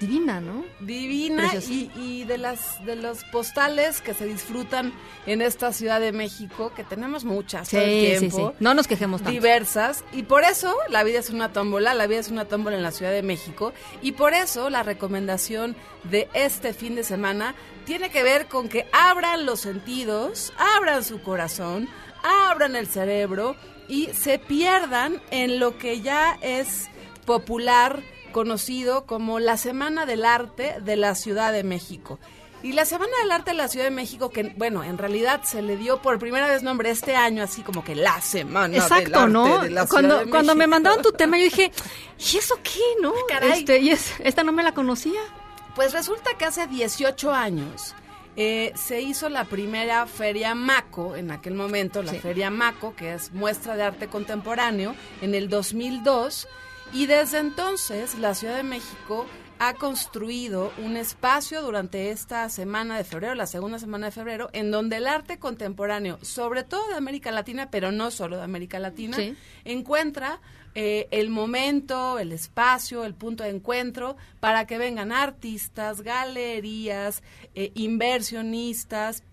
divina, 0.00 0.40
¿no? 0.40 0.64
Divina 0.80 1.52
y, 1.68 1.90
y 1.96 2.24
de 2.24 2.38
las 2.38 2.82
de 2.86 2.96
los 2.96 3.22
postales 3.24 4.00
que 4.00 4.14
se 4.14 4.24
disfrutan 4.24 4.94
en 5.26 5.42
esta 5.42 5.74
Ciudad 5.74 6.00
de 6.00 6.12
México, 6.12 6.72
que 6.74 6.82
tenemos 6.82 7.24
muchas 7.26 7.68
todo 7.68 7.82
el 7.82 7.90
Sí, 7.90 8.06
sí, 8.14 8.18
tiempo. 8.20 8.52
sí. 8.52 8.56
No 8.64 8.72
nos 8.72 8.86
quejemos 8.86 9.20
tanto. 9.20 9.32
diversas 9.32 10.02
y 10.14 10.22
por 10.22 10.42
eso 10.44 10.74
la 10.88 11.04
vida 11.04 11.18
es 11.18 11.28
una 11.28 11.52
tómbola, 11.52 11.92
la 11.92 12.06
vida 12.06 12.20
es 12.20 12.30
una 12.30 12.46
tómbola 12.46 12.76
en 12.78 12.82
la 12.82 12.90
Ciudad 12.90 13.12
de 13.12 13.22
México 13.22 13.74
y 14.00 14.12
por 14.12 14.32
eso 14.32 14.70
la 14.70 14.82
recomendación 14.82 15.76
de 16.04 16.26
este 16.32 16.72
fin 16.72 16.94
de 16.94 17.04
semana 17.04 17.54
tiene 17.84 18.08
que 18.08 18.22
ver 18.22 18.46
con 18.46 18.70
que 18.70 18.86
abran 18.92 19.44
los 19.44 19.60
sentidos, 19.60 20.54
abran 20.56 21.04
su 21.04 21.20
corazón, 21.20 21.86
abran 22.22 22.76
el 22.76 22.86
cerebro 22.86 23.56
y 23.88 24.08
se 24.14 24.38
pierdan 24.38 25.20
en 25.30 25.58
lo 25.58 25.76
que 25.78 26.00
ya 26.00 26.38
es 26.40 26.88
popular, 27.26 28.02
conocido 28.32 29.06
como 29.06 29.40
la 29.40 29.56
Semana 29.56 30.06
del 30.06 30.24
Arte 30.24 30.76
de 30.80 30.96
la 30.96 31.14
Ciudad 31.14 31.52
de 31.52 31.64
México. 31.64 32.18
Y 32.62 32.72
la 32.72 32.84
Semana 32.84 33.12
del 33.22 33.32
Arte 33.32 33.52
de 33.52 33.56
la 33.56 33.68
Ciudad 33.68 33.86
de 33.86 33.90
México, 33.90 34.30
que 34.30 34.52
bueno, 34.56 34.84
en 34.84 34.98
realidad 34.98 35.42
se 35.44 35.62
le 35.62 35.76
dio 35.76 36.02
por 36.02 36.18
primera 36.18 36.46
vez 36.46 36.62
nombre 36.62 36.90
este 36.90 37.16
año, 37.16 37.42
así 37.42 37.62
como 37.62 37.82
que 37.82 37.94
la 37.94 38.20
Semana 38.20 38.68
del 38.68 38.82
Exacto, 38.82 39.20
Arte 39.20 39.32
¿no? 39.32 39.62
de 39.62 39.70
la 39.70 39.86
Ciudad 39.86 39.88
Cuando, 39.88 40.18
de 40.18 40.30
cuando 40.30 40.54
me 40.54 40.66
mandaron 40.66 41.02
tu 41.02 41.12
tema, 41.12 41.38
yo 41.38 41.44
dije, 41.44 41.72
¿y 42.18 42.36
eso 42.36 42.58
qué, 42.62 42.80
no? 43.00 43.14
caray. 43.28 43.60
Este, 43.60 43.78
y 43.78 43.90
es, 43.90 44.12
esta 44.20 44.44
no 44.44 44.52
me 44.52 44.62
la 44.62 44.72
conocía. 44.72 45.20
Pues 45.74 45.92
resulta 45.92 46.30
que 46.36 46.44
hace 46.44 46.66
18 46.66 47.32
años 47.32 47.94
eh, 48.42 48.72
se 48.74 49.02
hizo 49.02 49.28
la 49.28 49.44
primera 49.44 50.06
Feria 50.06 50.54
Maco, 50.54 51.14
en 51.14 51.30
aquel 51.30 51.52
momento, 51.52 52.02
la 52.02 52.14
Feria 52.14 52.48
Maco, 52.48 52.96
que 52.96 53.12
es 53.12 53.32
muestra 53.32 53.76
de 53.76 53.82
arte 53.82 54.06
contemporáneo, 54.06 54.94
en 55.20 55.34
el 55.34 55.50
2002. 55.50 56.48
Y 56.94 57.04
desde 57.04 57.36
entonces 57.38 58.14
la 58.18 58.34
Ciudad 58.34 58.56
de 58.56 58.62
México 58.62 59.26
ha 59.58 59.74
construido 59.74 60.72
un 60.78 60.96
espacio 60.96 61.60
durante 61.60 62.10
esta 62.10 62.48
semana 62.48 62.96
de 62.96 63.04
febrero, 63.04 63.34
la 63.34 63.46
segunda 63.46 63.78
semana 63.78 64.06
de 64.06 64.12
febrero, 64.12 64.48
en 64.54 64.70
donde 64.70 64.96
el 64.96 65.06
arte 65.06 65.38
contemporáneo, 65.38 66.18
sobre 66.22 66.64
todo 66.64 66.88
de 66.88 66.94
América 66.94 67.30
Latina, 67.30 67.68
pero 67.70 67.92
no 67.92 68.10
solo 68.10 68.38
de 68.38 68.42
América 68.44 68.78
Latina, 68.78 69.18
Sí. 69.18 69.36
encuentra 69.66 70.40
eh, 70.74 71.08
el 71.10 71.30
momento, 71.30 72.18
el 72.18 72.32
espacio, 72.32 73.04
el 73.04 73.14
punto 73.14 73.44
de 73.44 73.50
encuentro 73.50 74.16
para 74.40 74.66
que 74.66 74.78
vengan 74.78 75.12
artistas, 75.12 76.02
galerías, 76.02 77.22
eh, 77.54 77.72
inversionistas, 77.74 79.24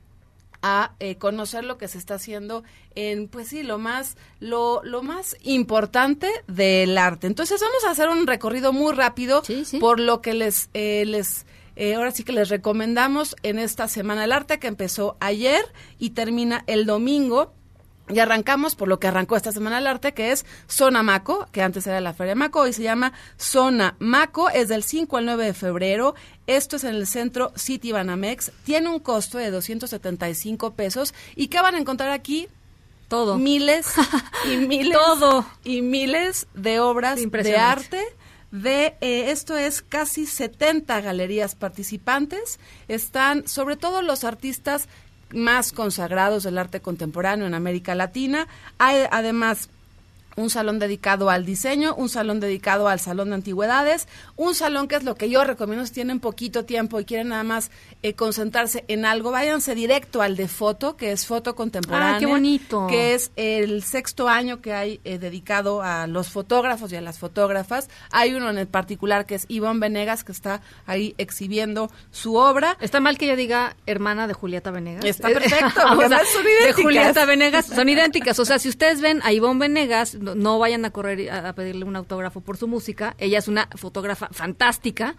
a 0.62 0.96
eh, 1.00 1.16
conocer 1.16 1.64
lo 1.64 1.78
que 1.78 1.88
se 1.88 1.98
está 1.98 2.16
haciendo 2.16 2.64
en 2.96 3.28
pues 3.28 3.50
sí 3.50 3.64
lo 3.64 3.78
más 3.78 4.18
lo, 4.40 4.82
lo 4.84 5.04
más 5.04 5.36
importante 5.44 6.30
del 6.48 6.98
arte. 6.98 7.28
Entonces 7.28 7.62
vamos 7.62 7.84
a 7.86 7.92
hacer 7.92 8.10
un 8.10 8.26
recorrido 8.28 8.74
muy 8.74 8.94
rápido 8.94 9.44
por 9.80 10.00
lo 10.00 10.22
que 10.22 10.34
les 10.34 10.70
eh, 10.74 11.06
les 11.06 11.46
eh, 11.76 11.94
ahora 11.94 12.10
sí 12.10 12.24
que 12.24 12.34
les 12.34 12.50
recomendamos 12.50 13.36
en 13.44 13.60
esta 13.60 13.88
semana. 13.88 14.22
Del 14.22 14.32
arte 14.32 14.60
que 14.60 14.68
empezó 14.68 15.16
ayer 15.20 15.64
y 16.00 16.12
termina 16.12 16.64
el 16.66 16.88
domingo 16.88 17.54
y 18.10 18.20
arrancamos 18.20 18.76
por 18.76 18.88
lo 18.88 19.00
que 19.00 19.08
arrancó 19.08 19.36
esta 19.36 19.52
Semana 19.52 19.78
del 19.78 19.88
Arte, 19.88 20.14
que 20.14 20.32
es 20.32 20.46
Zona 20.68 21.04
Maco, 21.04 21.48
que 21.52 21.62
antes 21.62 21.86
era 21.88 22.00
la 22.00 22.14
Feria 22.14 22.36
Maco, 22.36 22.62
hoy 22.62 22.74
se 22.74 22.84
llama 22.84 23.14
Zona 23.38 23.96
Maco, 24.00 24.50
es 24.50 24.70
del 24.70 24.84
5 24.84 25.18
al 25.18 25.26
9 25.26 25.46
de 25.46 25.54
febrero. 25.54 26.16
Esto 26.48 26.78
es 26.78 26.84
en 26.84 26.96
el 26.96 27.08
centro 27.08 27.52
City 27.56 27.92
Banamex. 27.92 28.52
Tiene 28.64 28.90
un 28.90 29.00
costo 29.00 29.38
de 29.38 29.52
275 29.52 30.74
pesos. 30.74 31.14
¿Y 31.36 31.48
qué 31.48 31.62
van 31.62 31.76
a 31.76 31.80
encontrar 31.80 32.12
aquí? 32.12 32.48
Todo. 33.10 33.38
Miles 33.38 33.94
y 34.50 34.58
miles. 34.68 34.98
Todo. 34.98 35.46
Y 35.64 35.82
miles 35.82 36.48
de 36.54 36.80
obras 36.80 37.20
de 37.20 37.58
arte 37.58 38.02
de 38.52 38.96
eh, 39.02 39.32
esto 39.32 39.58
es 39.58 39.82
casi 39.82 40.26
70 40.26 41.02
galerías 41.02 41.56
participantes. 41.56 42.60
Están 42.88 43.48
sobre 43.48 43.76
todo 43.76 44.02
los 44.02 44.24
artistas 44.24 44.88
más 45.34 45.72
consagrados 45.72 46.44
del 46.44 46.58
arte 46.58 46.82
contemporáneo 46.82 47.48
en 47.48 47.54
América 47.54 47.96
Latina. 47.96 48.48
Hay 48.78 49.04
además 49.12 49.70
un 50.38 50.52
salón 50.52 50.78
dedicado 50.78 51.30
al 51.30 51.46
diseño, 51.46 51.96
un 51.96 52.10
salón 52.10 52.40
dedicado 52.40 52.88
al 52.88 53.00
salón 53.00 53.30
de 53.30 53.36
antigüedades, 53.36 54.08
un 54.36 54.54
salón 54.54 54.88
que 54.88 54.96
es 54.96 55.04
lo 55.04 55.16
que 55.16 55.30
yo 55.30 55.44
recomiendo 55.44 55.86
si 55.86 55.94
tienen 55.94 56.20
poquito 56.20 56.64
tiempo 56.64 57.00
y 57.00 57.06
quieren 57.06 57.30
nada 57.30 57.44
más 57.44 57.72
eh, 58.04 58.14
concentrarse 58.14 58.86
en 58.88 59.06
algo, 59.06 59.32
váyanse 59.32 59.74
directo 59.74 60.22
al 60.22 60.36
de 60.38 60.48
foto, 60.48 60.96
que 60.96 61.12
es 61.12 61.26
foto 61.26 61.56
contemporánea. 61.56 62.16
Ah, 62.16 62.20
qué 62.20 62.28
bonito. 62.28 62.86
Que 62.88 63.16
es 63.16 63.32
el 63.36 63.84
sexto 63.84 64.30
año 64.30 64.62
que 64.62 64.74
hay 64.74 65.02
eh, 65.04 65.18
dedicado 65.18 65.82
a 65.82 66.06
los 66.06 66.30
fotógrafos 66.30 66.94
y 66.94 66.96
a 66.96 67.02
las 67.02 67.18
fotógrafas. 67.18 67.90
Hay 68.12 68.36
uno 68.36 68.52
en 68.52 68.60
el 68.60 68.68
particular 68.68 69.26
que 69.26 69.36
es 69.36 69.46
Ivonne 69.50 69.80
Venegas, 69.80 70.24
que 70.24 70.34
está 70.34 70.62
ahí 70.86 71.16
exhibiendo 71.18 71.92
su 72.12 72.36
obra. 72.36 72.78
Está 72.80 73.00
mal 73.00 73.18
que 73.18 73.26
yo 73.26 73.36
diga 73.36 73.76
hermana 73.88 74.28
de 74.28 74.36
Julieta 74.36 74.70
Venegas. 74.70 75.04
Está 75.04 75.30
perfecto, 75.30 75.82
O 75.98 76.08
sea, 76.08 76.22
son 76.26 76.44
De 76.44 76.52
idénticas. 76.52 76.84
Julieta 76.84 77.26
Venegas 77.26 77.66
son 77.66 77.90
idénticas. 77.90 78.38
O 78.38 78.46
sea, 78.46 78.60
si 78.60 78.70
ustedes 78.70 79.02
ven 79.02 79.20
a 79.24 79.34
Ivonne 79.34 79.62
Venegas, 79.62 80.16
no, 80.28 80.36
no 80.36 80.60
vayan 80.60 80.86
a 80.86 80.92
correr 80.92 81.30
a, 81.30 81.50
a 81.50 81.54
pedirle 81.54 81.86
un 81.86 81.96
autógrafo 81.96 82.42
por 82.42 82.58
su 82.58 82.68
música. 82.68 83.16
Ella 83.18 83.40
es 83.40 83.48
una 83.48 83.68
fotógrafa 83.76 84.30
fantástica 84.32 85.16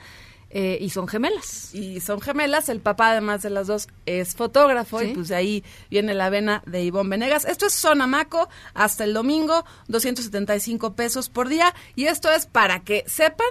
eh, 0.50 0.78
y 0.80 0.88
son 0.90 1.06
gemelas. 1.08 1.74
y 1.74 2.00
son 2.00 2.20
gemelas. 2.20 2.68
El 2.70 2.80
papá, 2.80 3.10
además 3.12 3.42
de 3.42 3.50
las 3.50 3.66
dos, 3.66 3.88
es 4.06 4.34
fotógrafo 4.34 4.98
Sí. 5.00 5.06
y 5.10 5.14
pues 5.14 5.28
de 5.28 5.34
ahí 5.36 5.64
viene 5.90 6.14
la 6.14 6.30
vena 6.30 6.62
de 6.66 6.82
Ivonne 6.84 7.10
Venegas. 7.10 7.44
Esto 7.44 7.66
es 7.66 7.74
Sonamaco 7.74 8.48
hasta 8.74 9.04
el 9.04 9.12
domingo, 9.12 9.64
275 9.88 10.94
pesos 10.94 11.28
por 11.28 11.48
día. 11.48 11.74
Y 11.96 12.06
esto 12.06 12.30
es 12.30 12.46
para 12.46 12.80
que 12.80 13.04
sepan 13.06 13.46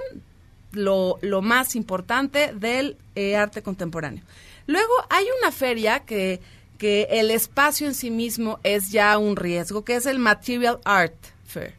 lo, 0.72 1.18
lo 1.22 1.42
más 1.42 1.76
importante 1.76 2.52
del 2.54 2.98
eh, 3.16 3.36
arte 3.36 3.62
contemporáneo. 3.62 4.24
Luego 4.66 4.92
hay 5.10 5.26
una 5.42 5.52
feria 5.52 6.00
que, 6.02 6.42
que 6.78 7.08
el 7.12 7.32
espacio 7.32 7.88
en 7.88 7.94
sí 7.96 8.12
mismo 8.12 8.60
es 8.64 8.92
ya 8.92 9.18
un 9.18 9.36
riesgo, 9.36 9.84
que 9.86 9.96
es 9.96 10.06
el 10.06 10.20
Material 10.20 10.80
Art 10.84 11.14
Fair. 11.48 11.74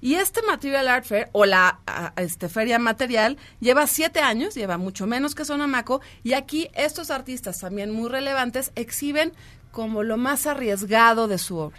Y 0.00 0.14
este 0.14 0.42
Material 0.42 0.88
Art 0.88 1.06
Fair, 1.06 1.28
o 1.32 1.46
la 1.46 1.80
este, 2.16 2.48
feria 2.48 2.78
material, 2.78 3.38
lleva 3.60 3.86
siete 3.86 4.20
años, 4.20 4.54
lleva 4.54 4.76
mucho 4.78 5.06
menos 5.06 5.34
que 5.34 5.44
Sonamaco, 5.44 6.00
y 6.22 6.34
aquí 6.34 6.68
estos 6.74 7.10
artistas 7.10 7.58
también 7.60 7.90
muy 7.90 8.08
relevantes 8.08 8.72
exhiben 8.74 9.32
como 9.72 10.02
lo 10.02 10.16
más 10.16 10.46
arriesgado 10.46 11.28
de 11.28 11.38
su 11.38 11.56
obra. 11.56 11.78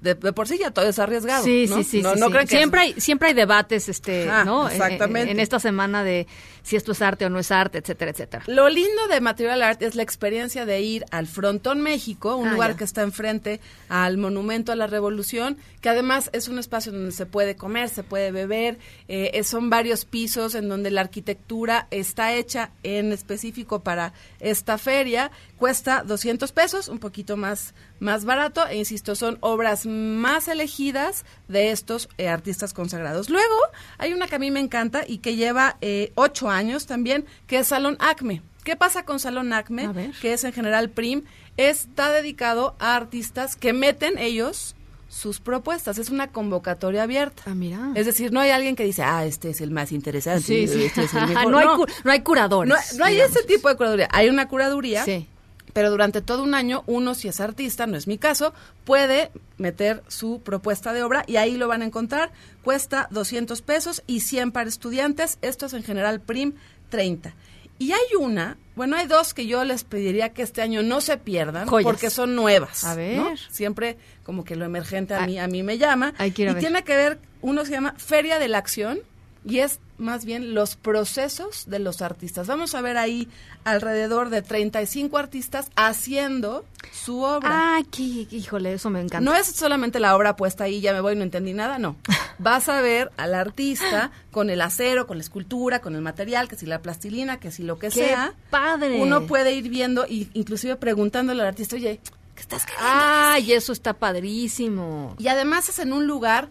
De, 0.00 0.14
de 0.14 0.32
por 0.32 0.46
sí 0.46 0.58
ya 0.58 0.70
todo 0.70 0.86
es 0.88 0.98
arriesgado. 0.98 1.42
Sí, 1.42 1.66
¿no? 1.68 1.76
sí, 1.78 1.84
sí. 1.84 2.02
No, 2.02 2.14
sí, 2.14 2.20
no 2.20 2.46
siempre 2.46 2.80
hay 2.80 2.94
siempre 3.00 3.28
hay 3.28 3.34
debates, 3.34 3.88
este, 3.88 4.26
¿no? 4.44 4.66
En- 4.68 4.72
exactamente. 4.72 5.30
En, 5.30 5.36
en 5.38 5.40
esta 5.40 5.58
semana 5.58 6.04
de 6.04 6.26
si 6.62 6.76
esto 6.76 6.92
es 6.92 7.00
arte 7.00 7.24
o 7.24 7.30
no 7.30 7.38
es 7.38 7.50
arte, 7.50 7.78
etcétera, 7.78 8.10
etcétera. 8.10 8.44
Lo 8.46 8.68
lindo 8.68 9.06
de 9.08 9.20
Material 9.20 9.62
Art 9.62 9.80
es 9.82 9.94
la 9.94 10.02
experiencia 10.02 10.66
de 10.66 10.80
ir 10.80 11.04
al 11.12 11.26
Frontón 11.28 11.80
México, 11.80 12.36
un 12.36 12.48
Ah, 12.48 12.52
lugar 12.52 12.72
ya. 12.72 12.76
que 12.78 12.84
está 12.84 13.02
enfrente 13.02 13.60
al 13.88 14.18
Monumento 14.18 14.72
a 14.72 14.76
la 14.76 14.86
Revolución, 14.88 15.56
que 15.80 15.88
además 15.88 16.28
es 16.32 16.48
un 16.48 16.58
espacio 16.58 16.90
donde 16.92 17.12
se 17.12 17.24
puede 17.24 17.54
comer, 17.56 17.88
se 17.88 18.02
puede 18.02 18.32
beber, 18.32 18.78
eh, 19.08 19.42
son 19.44 19.70
varios 19.70 20.04
pisos 20.04 20.54
en 20.56 20.68
donde 20.68 20.90
la 20.90 21.02
arquitectura 21.02 21.86
está 21.90 22.34
hecha 22.34 22.70
en 22.82 23.12
específico 23.12 23.80
para 23.80 24.12
esta 24.40 24.76
feria, 24.76 25.30
cuesta 25.56 26.02
200 26.04 26.50
pesos, 26.52 26.88
un 26.88 26.98
poquito 26.98 27.36
más, 27.36 27.74
más 28.00 28.24
barato, 28.24 28.66
e 28.66 28.76
insisto, 28.76 29.14
son 29.14 29.38
obras 29.40 29.86
más 29.86 30.48
elegidas 30.48 31.24
de 31.48 31.70
estos 31.70 32.08
eh, 32.18 32.28
artistas 32.28 32.72
consagrados. 32.72 33.30
Luego, 33.30 33.54
hay 33.98 34.12
una 34.12 34.26
que 34.26 34.36
a 34.36 34.38
mí 34.38 34.50
me 34.50 34.60
encanta 34.60 35.04
y 35.06 35.18
que 35.18 35.36
lleva 35.36 35.76
eh, 35.80 36.12
ocho 36.14 36.50
años 36.50 36.86
también, 36.86 37.24
que 37.46 37.58
es 37.58 37.68
Salón 37.68 37.96
Acme. 38.00 38.42
¿Qué 38.64 38.74
pasa 38.76 39.04
con 39.04 39.20
Salón 39.20 39.52
Acme? 39.52 40.12
Que 40.20 40.32
es 40.32 40.42
en 40.44 40.52
general 40.52 40.90
PRIM, 40.90 41.22
está 41.56 42.10
dedicado 42.10 42.74
a 42.80 42.96
artistas 42.96 43.54
que 43.56 43.72
meten 43.72 44.18
ellos 44.18 44.74
sus 45.08 45.38
propuestas. 45.38 45.98
Es 45.98 46.10
una 46.10 46.26
convocatoria 46.32 47.04
abierta. 47.04 47.44
Ah, 47.46 47.54
mira. 47.54 47.92
Es 47.94 48.06
decir, 48.06 48.32
no 48.32 48.40
hay 48.40 48.50
alguien 48.50 48.74
que 48.74 48.82
dice, 48.84 49.02
ah, 49.04 49.24
este 49.24 49.50
es 49.50 49.60
el 49.60 49.70
más 49.70 49.92
interesante. 49.92 50.42
Sí, 50.42 50.66
sí. 50.66 50.82
este 50.84 51.04
es 51.04 51.14
el 51.14 51.28
mejor. 51.28 51.46
no, 51.52 51.58
hay 51.58 51.66
cu- 51.76 51.86
no 52.04 52.10
hay 52.10 52.20
curadores. 52.22 52.68
No, 52.92 52.98
no 52.98 53.04
hay 53.04 53.20
ese 53.20 53.44
tipo 53.44 53.68
de 53.68 53.76
curaduría. 53.76 54.08
Hay 54.10 54.28
una 54.28 54.48
curaduría. 54.48 55.04
Sí. 55.04 55.28
Pero 55.76 55.90
durante 55.90 56.22
todo 56.22 56.42
un 56.42 56.54
año, 56.54 56.84
uno, 56.86 57.14
si 57.14 57.28
es 57.28 57.38
artista, 57.38 57.86
no 57.86 57.98
es 57.98 58.06
mi 58.06 58.16
caso, 58.16 58.54
puede 58.86 59.30
meter 59.58 60.02
su 60.08 60.40
propuesta 60.40 60.94
de 60.94 61.02
obra 61.02 61.22
y 61.26 61.36
ahí 61.36 61.58
lo 61.58 61.68
van 61.68 61.82
a 61.82 61.84
encontrar. 61.84 62.32
Cuesta 62.62 63.08
200 63.10 63.60
pesos 63.60 64.02
y 64.06 64.20
100 64.20 64.52
para 64.52 64.70
estudiantes. 64.70 65.36
Esto 65.42 65.66
es 65.66 65.74
en 65.74 65.82
general 65.82 66.22
PRIM 66.22 66.54
30. 66.88 67.34
Y 67.78 67.92
hay 67.92 68.14
una, 68.18 68.56
bueno, 68.74 68.96
hay 68.96 69.06
dos 69.06 69.34
que 69.34 69.46
yo 69.46 69.64
les 69.64 69.84
pediría 69.84 70.32
que 70.32 70.40
este 70.40 70.62
año 70.62 70.82
no 70.82 71.02
se 71.02 71.18
pierdan 71.18 71.68
Joyas. 71.68 71.84
porque 71.84 72.08
son 72.08 72.34
nuevas. 72.34 72.82
A 72.84 72.94
ver. 72.94 73.18
¿no? 73.18 73.36
Siempre 73.50 73.98
como 74.22 74.44
que 74.44 74.56
lo 74.56 74.64
emergente 74.64 75.12
a 75.12 75.26
mí, 75.26 75.38
a 75.38 75.46
mí 75.46 75.62
me 75.62 75.76
llama. 75.76 76.14
quiero 76.34 76.52
y 76.52 76.54
ver. 76.54 76.62
tiene 76.62 76.84
que 76.84 76.96
ver, 76.96 77.18
uno 77.42 77.66
se 77.66 77.72
llama 77.72 77.92
Feria 77.98 78.38
de 78.38 78.48
la 78.48 78.56
Acción 78.56 79.00
y 79.48 79.60
es 79.60 79.78
más 79.98 80.24
bien 80.24 80.54
los 80.54 80.76
procesos 80.76 81.64
de 81.68 81.78
los 81.78 82.02
artistas. 82.02 82.46
Vamos 82.48 82.74
a 82.74 82.80
ver 82.82 82.98
ahí 82.98 83.28
alrededor 83.64 84.28
de 84.28 84.42
35 84.42 85.16
artistas 85.16 85.70
haciendo 85.76 86.64
su 86.92 87.22
obra. 87.22 87.48
Ah, 87.50 87.82
qué, 87.90 88.26
híjole, 88.30 88.72
eso 88.74 88.90
me 88.90 89.00
encanta. 89.00 89.20
No 89.20 89.34
es 89.34 89.46
solamente 89.46 90.00
la 90.00 90.14
obra 90.16 90.36
puesta 90.36 90.64
ahí, 90.64 90.80
ya 90.80 90.92
me 90.92 91.00
voy, 91.00 91.16
no 91.16 91.22
entendí 91.22 91.52
nada, 91.54 91.78
no. 91.78 91.96
Vas 92.38 92.68
a 92.68 92.80
ver 92.82 93.10
al 93.16 93.34
artista 93.34 94.10
con 94.32 94.50
el 94.50 94.60
acero, 94.60 95.06
con 95.06 95.16
la 95.18 95.22
escultura, 95.22 95.80
con 95.80 95.94
el 95.94 96.02
material, 96.02 96.48
que 96.48 96.56
si 96.56 96.66
la 96.66 96.82
plastilina, 96.82 97.38
que 97.38 97.50
si 97.50 97.62
lo 97.62 97.78
que 97.78 97.88
¡Qué 97.88 98.06
sea. 98.08 98.34
padre! 98.50 99.00
Uno 99.00 99.26
puede 99.26 99.52
ir 99.54 99.68
viendo 99.70 100.06
y 100.06 100.28
inclusive 100.34 100.76
preguntándole 100.76 101.40
al 101.42 101.48
artista, 101.48 101.76
oye, 101.76 102.00
¿qué 102.34 102.40
estás 102.42 102.66
queriendo 102.66 102.86
Ay, 102.92 103.52
eso 103.52 103.72
está 103.72 103.94
padrísimo. 103.94 105.14
y 105.18 105.28
además 105.28 105.68
es 105.68 105.78
en 105.78 105.92
un 105.92 106.06
lugar 106.06 106.48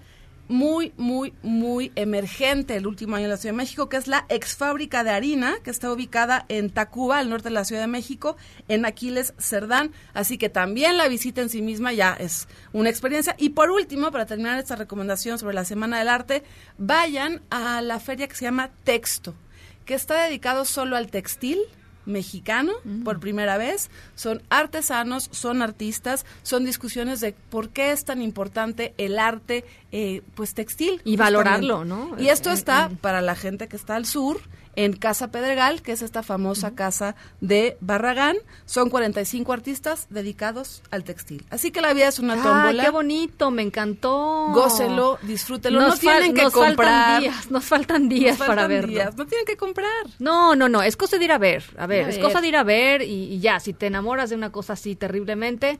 muy, 0.47 0.93
muy, 0.97 1.33
muy 1.43 1.91
emergente 1.95 2.75
el 2.75 2.87
último 2.87 3.15
año 3.15 3.25
en 3.25 3.31
la 3.31 3.37
Ciudad 3.37 3.53
de 3.53 3.57
México, 3.57 3.89
que 3.89 3.97
es 3.97 4.07
la 4.07 4.25
ex 4.29 4.55
fábrica 4.55 5.03
de 5.03 5.11
harina, 5.11 5.55
que 5.63 5.71
está 5.71 5.91
ubicada 5.91 6.45
en 6.49 6.69
Tacuba, 6.69 7.19
al 7.19 7.29
norte 7.29 7.49
de 7.49 7.55
la 7.55 7.65
Ciudad 7.65 7.81
de 7.81 7.87
México, 7.87 8.37
en 8.67 8.85
Aquiles 8.85 9.33
Cerdán. 9.37 9.91
Así 10.13 10.37
que 10.37 10.49
también 10.49 10.97
la 10.97 11.07
visita 11.07 11.41
en 11.41 11.49
sí 11.49 11.61
misma 11.61 11.93
ya 11.93 12.13
es 12.13 12.47
una 12.73 12.89
experiencia. 12.89 13.35
Y 13.37 13.49
por 13.49 13.71
último, 13.71 14.11
para 14.11 14.25
terminar 14.25 14.59
esta 14.59 14.75
recomendación 14.75 15.39
sobre 15.39 15.55
la 15.55 15.65
Semana 15.65 15.99
del 15.99 16.09
Arte, 16.09 16.43
vayan 16.77 17.41
a 17.49 17.81
la 17.81 17.99
feria 17.99 18.27
que 18.27 18.35
se 18.35 18.45
llama 18.45 18.71
Texto, 18.83 19.33
que 19.85 19.93
está 19.93 20.23
dedicado 20.23 20.65
solo 20.65 20.95
al 20.95 21.09
textil 21.09 21.59
mexicano 22.05 22.73
por 23.03 23.19
primera 23.19 23.57
vez. 23.57 23.89
Son 24.15 24.41
artesanos, 24.49 25.29
son 25.31 25.61
artistas, 25.61 26.25
son 26.43 26.65
discusiones 26.65 27.19
de 27.19 27.33
por 27.49 27.69
qué 27.69 27.91
es 27.91 28.05
tan 28.05 28.21
importante 28.21 28.93
el 28.97 29.19
arte 29.19 29.65
eh, 29.91 30.21
pues 30.35 30.53
textil. 30.53 31.01
Y 31.03 31.15
valorarlo, 31.17 31.85
¿no? 31.85 32.15
Y 32.19 32.29
esto 32.29 32.49
En- 32.49 32.55
está 32.55 32.89
para 33.01 33.21
la 33.21 33.35
gente 33.35 33.67
que 33.67 33.75
está 33.75 33.95
al 33.95 34.05
sur, 34.05 34.41
en 34.75 34.93
Casa 34.93 35.31
Pedregal, 35.31 35.81
que 35.81 35.91
es 35.91 36.01
esta 36.01 36.23
famosa 36.23 36.75
casa 36.75 37.15
de 37.41 37.77
Barragán. 37.81 38.35
Son 38.65 38.89
45 38.89 39.53
artistas 39.53 40.07
dedicados 40.09 40.81
al 40.91 41.03
textil. 41.03 41.45
Así 41.49 41.71
que 41.71 41.81
la 41.81 41.93
vida 41.93 42.07
es 42.07 42.19
una 42.19 42.41
tómbola. 42.41 42.83
qué 42.83 42.89
bonito, 42.89 43.51
me 43.51 43.61
encantó. 43.61 44.49
Gócelo, 44.53 45.17
disfrútelo. 45.23 45.79
Nos 45.79 45.95
no 45.95 45.97
tienen 45.99 46.33
que 46.33 46.43
nos 46.43 46.53
comprar. 46.53 46.75
Faltan 46.75 47.21
días, 47.21 47.51
nos 47.51 47.65
faltan 47.65 48.09
días 48.09 48.39
Nos 48.39 48.47
para 48.47 48.61
faltan 48.63 48.69
verlo. 48.69 48.87
días, 48.91 49.15
No 49.17 49.25
tienen 49.25 49.45
que 49.45 49.57
comprar. 49.57 49.89
No, 50.19 50.55
no, 50.55 50.69
no, 50.69 50.81
es 50.83 50.97
cosa 50.97 51.17
de 51.17 51.25
ir 51.25 51.31
a 51.31 51.37
ver. 51.37 51.63
A 51.77 51.87
ver, 51.87 52.05
A 52.05 52.09
es 52.09 52.15
ver. 52.15 52.23
cosa 52.25 52.41
de 52.41 52.47
ir 52.47 52.55
a 52.57 52.63
ver 52.63 53.01
y, 53.01 53.33
y 53.33 53.39
ya, 53.39 53.59
si 53.59 53.73
te 53.73 53.87
enamoras 53.87 54.29
de 54.29 54.35
una 54.35 54.51
cosa 54.51 54.73
así 54.73 54.95
terriblemente, 54.95 55.79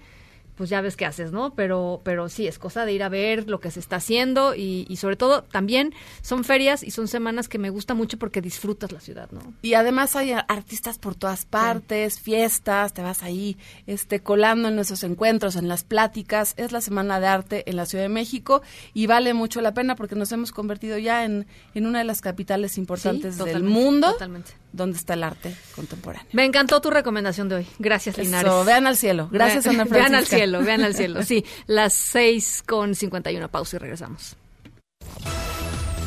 pues 0.56 0.70
ya 0.70 0.82
ves 0.82 0.96
qué 0.96 1.06
haces, 1.06 1.32
¿no? 1.32 1.54
Pero, 1.54 2.02
pero 2.04 2.30
sí, 2.30 2.48
es 2.48 2.60
cosa 2.60 2.86
de 2.86 2.94
ir 2.94 3.04
a 3.04 3.10
ver 3.10 3.50
lo 3.50 3.60
que 3.60 3.72
se 3.72 3.80
está 3.80 3.98
haciendo 3.98 4.56
y, 4.56 4.86
y 4.90 4.98
sobre 4.98 5.16
todo 5.16 5.44
también 5.44 5.94
son 6.22 6.44
ferias 6.44 6.84
y 6.84 6.92
son 6.92 7.08
semanas 7.08 7.48
que 7.48 7.58
me 7.58 7.70
gusta 7.70 7.94
mucho 7.94 8.18
porque 8.18 8.42
disfrutas 8.42 8.92
la 8.92 9.00
ciudad, 9.00 9.30
¿no? 9.32 9.42
Y 9.62 9.74
además 9.74 10.16
hay 10.16 10.32
artistas 10.32 10.98
por 11.00 11.16
todas 11.16 11.46
partes, 11.46 12.20
fiestas, 12.20 12.94
te 12.94 13.02
vas 13.02 13.24
ahí 13.24 13.58
este 13.88 14.20
colando 14.22 14.68
en 14.70 14.80
esos 14.80 15.04
encuentros, 15.04 15.56
en 15.56 15.68
las 15.68 15.84
pláticas. 15.84 16.54
Es 16.58 16.72
la 16.72 16.82
Semana 16.82 17.20
de 17.20 17.28
Arte 17.28 17.70
en 17.70 17.76
la 17.76 17.86
Ciudad 17.86 18.04
de 18.04 18.10
México 18.10 18.62
y 18.94 19.08
vale 19.08 19.34
mucho 19.34 19.62
la 19.62 19.74
pena 19.74 19.96
porque 19.96 20.16
nos 20.16 20.32
hemos 20.32 20.52
convertido 20.52 20.98
ya 20.98 21.26
en, 21.26 21.48
en 21.74 21.86
una 21.86 22.00
de 22.00 22.06
las 22.06 22.22
capitales 22.22 22.78
importantes 22.78 23.38
del 23.38 23.64
mundo 23.64 24.12
totalmente. 24.14 24.52
donde 24.72 24.98
está 24.98 25.14
el 25.14 25.24
arte 25.24 25.56
contemporáneo. 25.76 26.28
Me 26.32 26.46
encantó 26.46 26.82
tu 26.82 26.90
recomendación 26.90 27.50
de 27.50 27.56
hoy. 27.56 27.68
Gracias, 27.80 28.18
Eso, 28.18 28.24
Linares. 28.24 28.66
vean 28.66 28.88
al 28.88 28.98
cielo. 28.98 29.30
Gracias, 29.32 29.68
Ana 29.68 29.84
Vean 29.90 30.16
al 30.16 30.26
Francisca. 30.26 30.36
Vean 30.62 30.82
al 30.82 30.96
cielo. 30.96 31.24
Sí, 31.24 31.46
las 31.68 31.94
6 31.94 32.64
con 32.66 32.96
51. 32.96 33.50
Pausa 33.50 33.78
y 33.78 33.80
regresamos. 33.80 34.36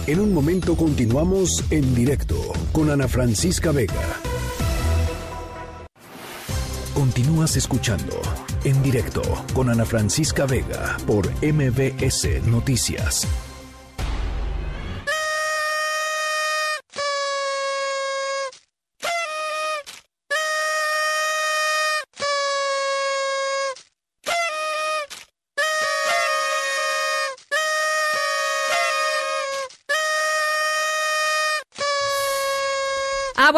En 0.07 0.21
un 0.21 0.33
momento 0.33 0.75
continuamos 0.75 1.65
en 1.71 1.95
directo 1.95 2.37
con 2.73 2.91
Ana 2.91 3.09
Francisca 3.09 3.73
Vega. 3.73 4.21
Continúas 6.95 7.57
escuchando 7.57 8.21
en 8.65 8.83
directo 8.83 9.23
con 9.55 9.69
Ana 9.69 9.85
Francisca 9.85 10.47
Vega 10.47 10.97
por 11.07 11.29
MBS 11.43 12.43
Noticias. 12.47 13.27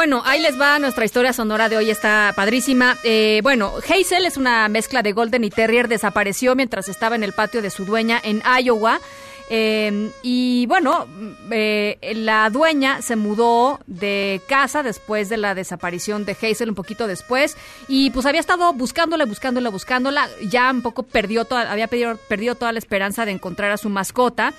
Bueno, 0.00 0.22
ahí 0.24 0.40
les 0.40 0.58
va 0.58 0.78
nuestra 0.78 1.04
historia 1.04 1.34
sonora 1.34 1.68
de 1.68 1.76
hoy, 1.76 1.90
está 1.90 2.32
padrísima. 2.34 2.96
Eh, 3.04 3.40
bueno, 3.42 3.74
Hazel 3.86 4.24
es 4.24 4.38
una 4.38 4.66
mezcla 4.70 5.02
de 5.02 5.12
Golden 5.12 5.44
y 5.44 5.50
Terrier, 5.50 5.88
desapareció 5.88 6.56
mientras 6.56 6.88
estaba 6.88 7.16
en 7.16 7.22
el 7.22 7.34
patio 7.34 7.60
de 7.60 7.68
su 7.68 7.84
dueña 7.84 8.18
en 8.24 8.40
Iowa. 8.62 8.98
Eh, 9.52 10.12
y 10.22 10.64
bueno, 10.66 11.06
mm, 11.06 11.50
eh, 11.50 11.98
la 12.14 12.48
dueña 12.50 13.02
se 13.02 13.16
mudó 13.16 13.80
de 13.88 14.40
casa 14.48 14.84
después 14.84 15.28
de 15.28 15.38
la 15.38 15.56
desaparición 15.56 16.24
de 16.24 16.36
Hazel, 16.40 16.68
un 16.68 16.76
poquito 16.76 17.08
después, 17.08 17.56
y 17.88 18.10
pues 18.10 18.26
había 18.26 18.38
estado 18.38 18.72
buscándola, 18.72 19.24
buscándola, 19.24 19.70
buscándola, 19.70 20.28
ya 20.48 20.70
un 20.70 20.82
poco 20.82 21.02
perdió 21.02 21.44
toda, 21.44 21.70
había 21.70 21.88
perdido, 21.88 22.54
toda 22.54 22.70
la 22.70 22.78
esperanza 22.78 23.24
de 23.24 23.32
encontrar 23.32 23.72
a 23.72 23.76
su 23.76 23.88
mascota. 23.88 24.54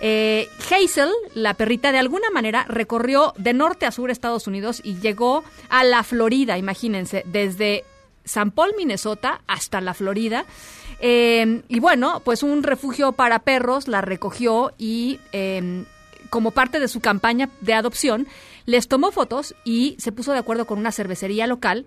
Eh, 0.00 0.50
Hazel, 0.70 1.10
la 1.32 1.54
perrita, 1.54 1.90
de 1.90 1.98
alguna 1.98 2.28
manera 2.30 2.66
recorrió 2.68 3.32
de 3.38 3.54
norte 3.54 3.86
a 3.86 3.92
sur 3.92 4.10
Estados 4.10 4.46
Unidos 4.46 4.82
y 4.84 4.96
llegó 4.96 5.42
a 5.70 5.84
la 5.84 6.02
Florida, 6.02 6.58
imagínense, 6.58 7.22
desde 7.24 7.84
San 8.26 8.50
Paul, 8.50 8.74
Minnesota, 8.76 9.40
hasta 9.46 9.80
la 9.80 9.94
Florida. 9.94 10.44
Eh, 11.00 11.62
y 11.68 11.80
bueno, 11.80 12.20
pues 12.24 12.42
un 12.42 12.62
refugio 12.62 13.12
para 13.12 13.40
perros 13.40 13.88
la 13.88 14.00
recogió 14.00 14.72
y 14.78 15.20
eh, 15.32 15.84
como 16.30 16.50
parte 16.50 16.80
de 16.80 16.88
su 16.88 17.00
campaña 17.00 17.50
de 17.60 17.74
adopción, 17.74 18.26
les 18.66 18.88
tomó 18.88 19.12
fotos 19.12 19.54
y 19.64 19.96
se 19.98 20.12
puso 20.12 20.32
de 20.32 20.38
acuerdo 20.38 20.66
con 20.66 20.78
una 20.78 20.92
cervecería 20.92 21.46
local 21.46 21.86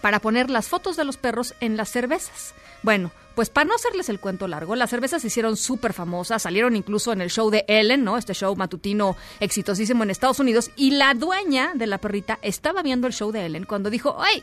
para 0.00 0.20
poner 0.20 0.48
las 0.48 0.68
fotos 0.68 0.96
de 0.96 1.04
los 1.04 1.16
perros 1.16 1.54
en 1.60 1.76
las 1.76 1.90
cervezas. 1.90 2.54
Bueno, 2.82 3.10
pues 3.34 3.50
para 3.50 3.66
no 3.66 3.74
hacerles 3.74 4.08
el 4.08 4.18
cuento 4.18 4.48
largo, 4.48 4.76
las 4.76 4.90
cervezas 4.90 5.22
se 5.22 5.28
hicieron 5.28 5.56
súper 5.56 5.92
famosas, 5.92 6.42
salieron 6.42 6.74
incluso 6.74 7.12
en 7.12 7.20
el 7.20 7.30
show 7.30 7.50
de 7.50 7.64
Ellen, 7.68 8.02
¿no? 8.02 8.18
Este 8.18 8.34
show 8.34 8.54
matutino 8.56 9.16
exitosísimo 9.40 10.02
en 10.02 10.10
Estados 10.10 10.40
Unidos, 10.40 10.70
y 10.76 10.92
la 10.92 11.14
dueña 11.14 11.72
de 11.74 11.86
la 11.86 11.98
perrita 11.98 12.38
estaba 12.42 12.82
viendo 12.82 13.06
el 13.06 13.12
show 13.12 13.30
de 13.30 13.46
Ellen 13.46 13.64
cuando 13.64 13.90
dijo, 13.90 14.16
¡ay! 14.20 14.42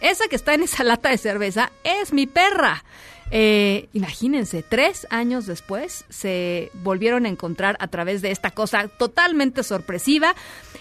Esa 0.00 0.28
que 0.28 0.36
está 0.36 0.54
en 0.54 0.62
esa 0.62 0.82
lata 0.82 1.10
de 1.10 1.18
cerveza 1.18 1.72
es 1.84 2.12
mi 2.12 2.26
perra. 2.26 2.84
Eh, 3.32 3.88
imagínense, 3.92 4.62
tres 4.62 5.06
años 5.10 5.46
después 5.46 6.04
se 6.08 6.70
volvieron 6.74 7.26
a 7.26 7.28
encontrar 7.28 7.76
a 7.78 7.86
través 7.88 8.22
de 8.22 8.32
esta 8.32 8.50
cosa 8.50 8.88
totalmente 8.88 9.62
sorpresiva. 9.62 10.34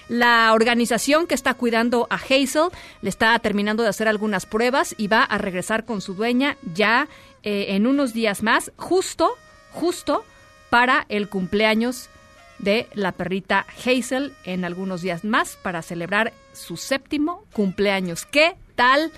La 0.07 0.51
organización 0.53 1.27
que 1.27 1.35
está 1.35 1.53
cuidando 1.53 2.07
a 2.09 2.15
Hazel 2.15 2.69
le 3.01 3.09
está 3.09 3.38
terminando 3.39 3.84
de 3.84 3.89
hacer 3.89 4.07
algunas 4.07 4.47
pruebas 4.47 4.95
y 4.97 5.07
va 5.07 5.23
a 5.23 5.38
regresar 5.38 5.85
con 5.85 6.01
su 6.01 6.15
dueña 6.15 6.57
ya 6.73 7.07
eh, 7.43 7.67
en 7.69 7.85
unos 7.85 8.13
días 8.13 8.41
más, 8.41 8.71
justo, 8.77 9.38
justo 9.71 10.26
para 10.71 11.05
el 11.09 11.30
cumpleaños 11.30 12.09
de 12.57 12.88
la 12.93 13.13
perrita 13.13 13.65
Hazel 13.85 14.34
en 14.43 14.65
algunos 14.65 15.01
días 15.01 15.23
más 15.23 15.57
para 15.61 15.81
celebrar 15.81 16.34
su 16.53 16.77
séptimo 16.77 17.45
cumpleaños. 17.53 18.26
¿Qué 18.26 18.55
tal? 18.76 19.11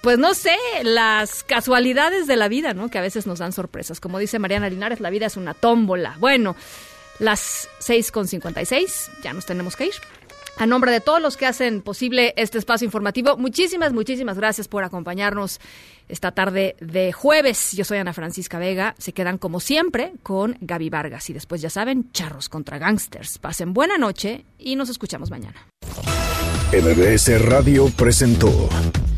Pues 0.00 0.18
no 0.18 0.34
sé, 0.34 0.56
las 0.82 1.42
casualidades 1.42 2.26
de 2.26 2.36
la 2.36 2.48
vida, 2.48 2.72
¿no? 2.72 2.88
Que 2.88 2.98
a 2.98 3.02
veces 3.02 3.26
nos 3.26 3.40
dan 3.40 3.52
sorpresas. 3.52 4.00
Como 4.00 4.18
dice 4.18 4.38
Mariana 4.38 4.70
Linares, 4.70 5.00
la 5.00 5.10
vida 5.10 5.26
es 5.26 5.36
una 5.36 5.54
tómbola. 5.54 6.16
Bueno, 6.20 6.54
las 7.18 7.68
6.56, 7.80 9.22
ya 9.22 9.32
nos 9.32 9.44
tenemos 9.44 9.74
que 9.76 9.86
ir. 9.86 9.94
A 10.56 10.66
nombre 10.66 10.90
de 10.90 11.00
todos 11.00 11.22
los 11.22 11.36
que 11.36 11.46
hacen 11.46 11.82
posible 11.82 12.34
este 12.36 12.58
espacio 12.58 12.84
informativo, 12.84 13.36
muchísimas, 13.36 13.92
muchísimas 13.92 14.36
gracias 14.36 14.66
por 14.66 14.82
acompañarnos 14.82 15.60
esta 16.08 16.32
tarde 16.32 16.74
de 16.80 17.12
jueves. 17.12 17.72
Yo 17.72 17.84
soy 17.84 17.98
Ana 17.98 18.12
Francisca 18.12 18.58
Vega. 18.58 18.96
Se 18.98 19.12
quedan 19.12 19.38
como 19.38 19.60
siempre 19.60 20.14
con 20.24 20.56
Gaby 20.60 20.90
Vargas. 20.90 21.30
Y 21.30 21.32
después, 21.32 21.60
ya 21.60 21.70
saben, 21.70 22.10
charros 22.10 22.48
contra 22.48 22.78
gangsters. 22.78 23.38
Pasen 23.38 23.72
buena 23.72 23.98
noche 23.98 24.44
y 24.58 24.74
nos 24.74 24.88
escuchamos 24.88 25.30
mañana. 25.30 25.68
MBS 26.72 27.40
Radio 27.42 27.88
presentó 27.96 28.68